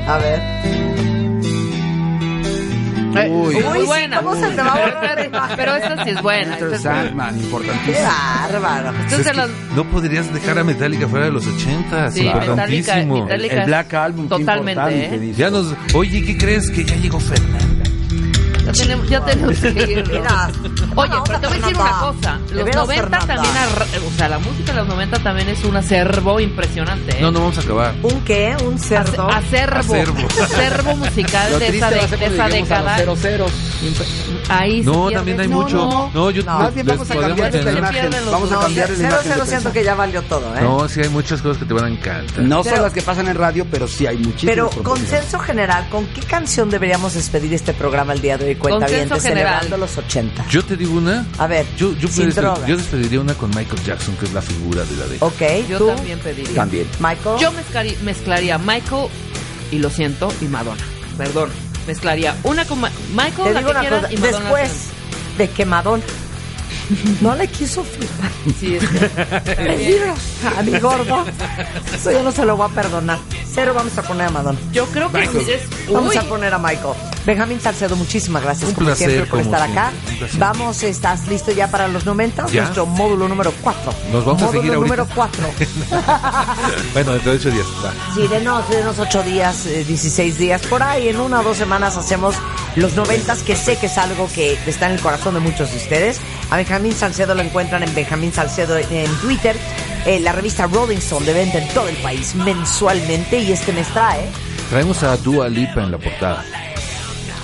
A 0.08 0.16
ver. 0.16 0.81
Eh, 3.16 3.28
Uy. 3.30 3.54
muy 3.56 3.78
Uy, 3.80 3.86
buena. 3.86 4.18
¿cómo 4.22 4.34
se 4.34 4.48
te 4.48 4.62
va 4.62 4.72
a 4.72 4.74
Pero 4.74 5.00
esta- 5.00 5.24
imagen? 5.26 5.56
Pero 5.56 5.76
esta 5.76 6.04
sí 6.04 6.10
es 6.10 6.22
buena. 6.22 6.56
Qué 6.58 6.64
bárbaro. 8.02 8.88
Entonces, 8.90 9.18
Es 9.20 9.26
que 9.32 9.36
los- 9.36 9.50
no 9.76 9.84
podrías 9.84 10.32
dejar 10.32 10.58
a 10.58 10.64
Metallica 10.64 11.08
fuera 11.08 11.26
de 11.26 11.32
los 11.32 11.46
80, 11.46 12.10
Sí, 12.10 12.22
Metallica- 12.22 12.38
importantísimo. 12.44 13.24
Metallica- 13.24 13.60
El 13.60 13.66
Black 13.66 13.94
Album. 13.94 14.28
Totalmente, 14.28 15.14
¿eh? 15.14 15.18
dice. 15.18 15.38
Ya 15.38 15.50
nos, 15.50 15.74
oye, 15.94 16.22
¿qué 16.24 16.36
crees? 16.38 16.70
Que 16.70 16.84
ya 16.84 16.96
llegó 16.96 17.20
Fernanda. 17.20 17.81
Ya 18.64 18.72
tenemos, 18.72 19.08
ya 19.08 19.24
tenemos 19.24 19.58
que 19.58 19.68
ir. 19.68 20.04
Mira. 20.12 20.50
Oye, 20.94 21.12
pero 21.26 21.40
te 21.40 21.46
voy 21.46 21.56
a 21.56 21.60
decir 21.60 21.76
una 21.76 21.98
cosa. 22.00 22.38
Los 22.50 22.64
veras, 22.64 22.86
90 22.86 23.20
Fernanda. 23.20 23.26
también, 23.34 24.02
o 24.06 24.16
sea, 24.16 24.28
la 24.28 24.38
música 24.38 24.72
de 24.72 24.78
los 24.78 24.88
90 24.88 25.18
también 25.20 25.48
es 25.48 25.64
un 25.64 25.76
acervo 25.76 26.40
impresionante. 26.40 27.16
¿eh? 27.18 27.20
No, 27.20 27.30
no 27.30 27.40
vamos 27.40 27.58
a 27.58 27.60
acabar. 27.62 27.94
¿Un 28.02 28.20
qué? 28.22 28.56
¿Un 28.64 28.78
cerdo? 28.78 29.28
Ace- 29.30 29.56
Acervo. 29.58 29.78
Acervo. 29.80 30.18
Acervo 30.42 30.96
musical 30.96 31.58
de 31.58 31.68
esa, 31.68 31.90
década. 32.48 32.96
Ahí 34.58 34.82
se 34.82 34.90
No, 34.90 34.92
pierde. 35.08 35.14
también 35.14 35.40
hay 35.40 35.48
No, 35.48 35.60
mucho. 35.62 35.76
no. 35.76 36.10
No, 36.12 36.30
yo 36.30 36.42
No. 36.42 36.58
Más 36.58 36.74
bien 36.74 36.86
vamos 36.86 37.10
a 37.10 37.14
cambiar 37.16 37.54
esta 37.56 37.72
imagen. 37.72 38.10
Vamos 38.30 38.52
a 38.52 38.58
cambiar 38.60 38.90
la 38.90 38.96
Cero, 38.96 39.08
imagen. 39.10 39.32
cero, 39.32 39.44
siento 39.46 39.72
que 39.72 39.84
ya 39.84 39.94
valió 39.94 40.22
todo, 40.22 40.56
¿eh? 40.56 40.60
No, 40.60 40.88
sí 40.88 41.00
hay 41.00 41.08
muchas 41.08 41.40
cosas 41.42 41.58
que 41.58 41.64
te 41.64 41.74
van 41.74 41.84
a 41.84 41.88
encantar. 41.88 42.40
No 42.44 42.62
Pero- 42.62 42.76
son 42.76 42.84
las 42.84 42.92
que 42.92 43.02
pasan 43.02 43.28
en 43.28 43.36
radio, 43.36 43.66
pero 43.70 43.86
sí 43.88 44.06
hay 44.06 44.16
muchísimas. 44.18 44.54
Pero 44.54 44.70
consenso 44.82 45.38
general, 45.38 45.88
¿con 45.90 46.06
qué 46.06 46.20
canción 46.22 46.70
deberíamos 46.70 47.14
despedir 47.14 47.52
este 47.54 47.72
programa 47.72 48.12
el 48.12 48.20
día 48.20 48.36
de 48.38 48.46
hoy? 48.46 48.54
Cuenta 48.56 48.86
bien, 48.86 49.08
celebrando 49.20 49.76
los 49.76 49.96
80. 49.96 50.46
Yo 50.48 50.64
te 50.64 50.76
digo 50.76 50.94
una. 50.98 51.26
A 51.38 51.46
ver, 51.46 51.66
Yo, 51.76 51.92
yo, 51.98 52.08
sin 52.08 52.30
drogas. 52.30 52.66
yo 52.66 52.76
despediría 52.76 53.20
una 53.20 53.34
con 53.34 53.50
Michael 53.50 53.82
Jackson, 53.84 54.14
que 54.16 54.26
es 54.26 54.32
la 54.32 54.42
figura 54.42 54.84
de 54.84 54.96
la 54.96 55.06
década. 55.06 55.26
Ok, 55.26 55.68
Yo 55.68 55.78
¿tú? 55.78 55.86
también 55.88 56.18
pediría. 56.18 56.54
También. 56.54 56.86
Michael. 57.00 57.38
Yo 57.40 57.52
mezclaría, 57.52 57.96
mezclaría 58.02 58.58
Michael, 58.58 59.08
y 59.70 59.78
lo 59.78 59.88
siento, 59.90 60.32
y 60.40 60.44
Madonna. 60.46 60.82
Perdón. 61.16 61.50
Mezclaría 61.86 62.34
una 62.44 62.64
con 62.64 62.80
Ma- 62.80 62.90
Michael, 63.10 63.48
Te 63.48 63.54
la 63.54 63.60
digo 63.60 63.64
que 63.66 63.70
una 63.72 63.80
quieras, 63.80 64.00
cosa, 64.02 64.12
y 64.12 64.16
Madonna. 64.18 64.38
después 64.40 64.70
de 65.38 65.50
que 65.50 65.66
Madonna 65.66 66.04
no 67.20 67.34
le 67.34 67.46
quiso 67.48 67.84
firmar 67.84 68.30
Sí, 68.58 68.76
es 68.76 68.82
el 69.58 69.78
libro 69.84 70.14
a 70.58 70.62
mi 70.62 70.78
gordo, 70.78 71.24
eso 71.94 72.10
yo 72.12 72.22
no 72.22 72.32
se 72.32 72.44
lo 72.44 72.56
voy 72.56 72.68
a 72.70 72.74
perdonar. 72.74 73.18
Cero 73.54 73.72
vamos 73.74 73.96
a 73.98 74.02
poner 74.02 74.28
a 74.28 74.30
Madonna. 74.30 74.58
Yo 74.72 74.86
creo 74.86 75.12
que 75.12 75.18
Michael. 75.18 75.48
es. 75.50 75.62
Vamos 75.92 76.10
uy, 76.12 76.16
a 76.16 76.22
poner 76.22 76.54
a 76.54 76.58
Michael. 76.58 76.94
Benjamín 77.26 77.60
Salcedo, 77.60 77.94
muchísimas 77.96 78.42
gracias 78.42 78.70
Un 78.70 78.74
como 78.74 78.86
placer, 78.86 79.10
siempre 79.10 79.30
por 79.30 79.40
como 79.42 79.54
estar 79.54 79.70
acá. 79.70 79.92
Vamos, 80.38 80.82
¿estás 80.82 81.28
listo 81.28 81.52
ya 81.52 81.70
para 81.70 81.86
los 81.86 82.04
90? 82.06 82.46
Ya. 82.48 82.62
Nuestro 82.62 82.86
módulo 82.86 83.28
número 83.28 83.52
4. 83.62 83.92
Nos 84.10 84.24
vamos 84.24 84.42
a 84.42 84.46
módulo 84.46 84.60
seguir 84.62 84.74
ahorita. 84.74 84.96
número 84.96 85.14
4. 85.14 85.48
bueno, 86.94 87.12
dentro 87.12 87.32
de 87.32 87.38
ocho 87.38 87.50
días. 87.50 87.66
Va. 87.84 87.92
Sí, 88.14 88.26
denos, 88.26 88.68
denos 88.70 88.98
8 88.98 89.22
días, 89.22 89.66
eh, 89.66 89.84
16 89.84 90.38
días. 90.38 90.62
Por 90.62 90.82
ahí, 90.82 91.08
en 91.08 91.20
una 91.20 91.40
o 91.40 91.42
dos 91.44 91.56
semanas 91.58 91.96
hacemos 91.96 92.34
los 92.76 92.94
90 92.94 93.36
que 93.44 93.54
sé 93.54 93.76
que 93.76 93.86
es 93.86 93.98
algo 93.98 94.28
que 94.34 94.58
está 94.66 94.86
en 94.86 94.92
el 94.92 95.00
corazón 95.00 95.34
de 95.34 95.40
muchos 95.40 95.70
de 95.70 95.76
ustedes. 95.76 96.20
A 96.50 96.56
Benjamín 96.56 96.71
Salcedo 96.96 97.34
lo 97.34 97.42
encuentran 97.42 97.82
en 97.82 97.94
Benjamín 97.94 98.32
Salcedo 98.32 98.78
en 98.78 99.14
Twitter. 99.20 99.54
Eh, 100.06 100.20
la 100.20 100.32
revista 100.32 100.66
Rolling 100.66 100.96
Stone 100.96 101.26
de 101.26 101.34
venta 101.34 101.58
en 101.58 101.68
todo 101.74 101.86
el 101.86 101.96
país 101.96 102.34
mensualmente 102.34 103.38
y 103.38 103.52
este 103.52 103.72
mes 103.72 103.86
trae 103.88 104.26
Traemos 104.70 105.02
a 105.02 105.18
Dua 105.18 105.50
Lipa 105.50 105.82
en 105.82 105.90
la 105.90 105.98
portada. 105.98 106.42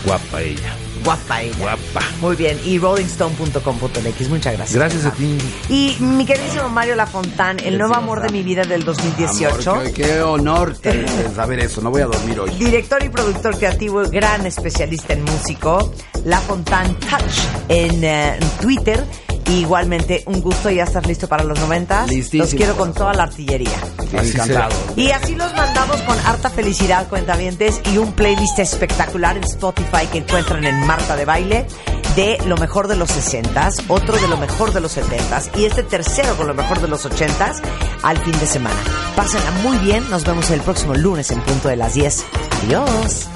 Guapa 0.03 0.41
ella. 0.41 0.88
Guapa 1.05 1.43
ella. 1.43 1.57
Guapa. 1.59 2.01
Muy 2.21 2.37
bien, 2.37 2.59
y 2.65 2.79
rollingstone.com.mx. 2.79 4.29
Muchas 4.29 4.53
gracias. 4.55 4.75
Gracias 4.75 5.05
a 5.07 5.11
ti. 5.13 5.39
Y 5.69 5.97
mi 6.01 6.25
queridísimo 6.25 6.69
Mario 6.69 6.97
Lafontán, 6.97 7.59
el 7.61 7.79
nuevo 7.79 7.95
amor 7.95 8.23
de 8.23 8.31
mi 8.31 8.43
vida 8.43 8.63
del 8.63 8.85
2018. 8.85 9.71
Amor, 9.71 9.93
qué, 9.93 10.03
qué 10.03 10.21
honor 10.23 10.77
saber 11.35 11.61
eso. 11.61 11.81
No 11.81 11.91
voy 11.91 12.03
a 12.03 12.07
dormir 12.07 12.41
hoy. 12.41 12.51
Director 12.51 13.03
y 13.03 13.09
productor 13.09 13.57
creativo, 13.59 14.03
gran 14.11 14.47
especialista 14.47 15.13
en 15.13 15.25
músico, 15.25 15.93
La 16.25 16.41
Fontaine 16.41 16.95
Touch 16.95 17.69
en 17.69 18.05
eh, 18.05 18.39
Twitter. 18.61 19.05
Y 19.49 19.61
igualmente, 19.61 20.23
un 20.27 20.41
gusto, 20.41 20.71
ya 20.71 20.85
estás 20.85 21.07
listo 21.07 21.27
para 21.27 21.45
los 21.45 21.59
90. 21.59 22.07
Listísimo. 22.07 22.45
Los 22.45 22.55
quiero 22.55 22.77
con 22.77 22.93
toda 22.93 23.15
la 23.15 23.25
artillería. 23.25 23.71
Así 24.17 24.31
Encantado. 24.31 24.77
Y 24.97 25.11
así 25.11 25.35
los 25.35 25.53
mandamos 25.55 26.01
con 26.03 26.19
harta 26.21 26.51
felicidad, 26.51 27.09
cuentavientes, 27.09 27.81
y 27.93 27.99
un 27.99 28.13
playlist 28.13 28.59
espectacular 28.59 29.37
en 29.37 29.45
Spotify 29.45 30.07
que 30.11 30.19
encuentran 30.19 30.65
en 30.65 30.87
Marta 30.87 31.17
de 31.17 31.25
Baile 31.25 31.67
de 32.17 32.37
lo 32.47 32.57
mejor 32.57 32.89
de 32.89 32.97
los 32.97 33.11
60s, 33.11 33.85
otro 33.87 34.17
de 34.17 34.27
lo 34.27 34.37
mejor 34.37 34.73
de 34.73 34.81
los 34.81 34.97
70s 34.97 35.57
y 35.57 35.67
este 35.67 35.85
tercero 35.85 36.37
con 36.37 36.49
lo 36.49 36.55
mejor 36.55 36.81
de 36.81 36.89
los 36.89 37.07
80s 37.07 37.61
al 38.03 38.19
fin 38.19 38.37
de 38.41 38.47
semana. 38.47 38.77
Pásenla 39.15 39.51
muy 39.63 39.79
bien, 39.79 40.09
nos 40.11 40.25
vemos 40.25 40.51
el 40.51 40.61
próximo 40.61 40.95
lunes 40.95 41.31
en 41.31 41.41
punto 41.43 41.69
de 41.69 41.77
las 41.77 41.95
10. 41.95 42.25
Adiós. 42.65 43.29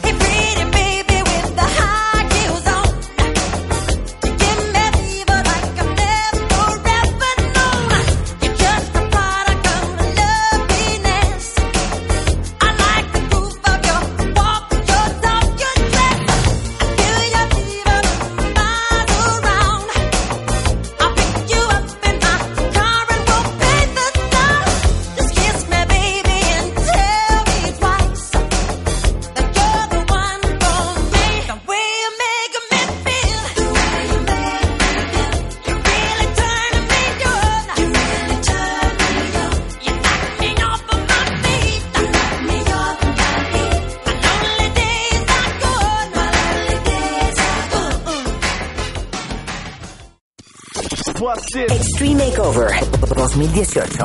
2018. 53.53 54.05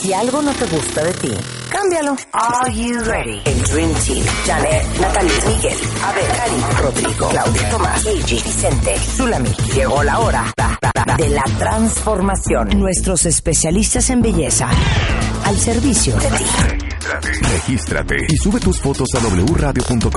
Si 0.00 0.12
algo 0.12 0.40
no 0.40 0.52
te 0.52 0.64
gusta 0.66 1.04
de 1.04 1.12
ti, 1.14 1.32
cámbialo. 1.70 2.16
Are 2.32 2.72
you 2.72 3.00
ready? 3.04 3.42
El 3.44 3.62
Dream 3.62 3.92
Team. 3.94 4.24
Janet, 4.46 4.98
Natalie, 4.98 5.32
Miguel, 5.46 5.78
Abel, 6.02 6.26
Karim, 6.36 6.62
Rodrigo, 6.80 7.28
Claudia, 7.28 7.70
Tomás, 7.70 8.06
Eiji, 8.06 8.36
Vicente, 8.36 8.98
Zulami. 8.98 9.50
Llegó 9.74 10.02
la 10.02 10.18
hora 10.20 10.44
de 11.18 11.28
la 11.28 11.44
transformación. 11.58 12.80
Nuestros 12.80 13.26
especialistas 13.26 14.08
en 14.10 14.22
belleza 14.22 14.68
al 15.44 15.58
servicio 15.58 16.16
de 16.16 16.28
ti. 16.28 16.44
Regístrate 17.52 18.16
y 18.28 18.36
sube 18.36 18.58
tus 18.58 18.80
fotos 18.80 19.08
a 19.14 19.18
wradio.com.mx 19.18 20.10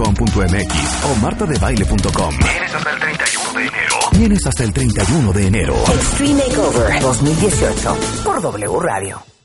o 1.04 1.16
martadebaile.com. 1.22 2.38
Tienes 2.40 2.74
hasta 2.74 2.92
el 2.92 3.00
31 3.00 3.29
de 3.54 3.68
enero. 3.68 3.96
Tienes 4.12 4.46
hasta 4.46 4.64
el 4.64 4.74
31 4.74 5.34
de 5.34 5.48
enero. 5.48 5.76
Extreme 5.94 6.44
Makeover 6.48 7.02
2018 7.02 7.98
por 8.24 8.42
W 8.42 8.80
Radio. 8.80 9.39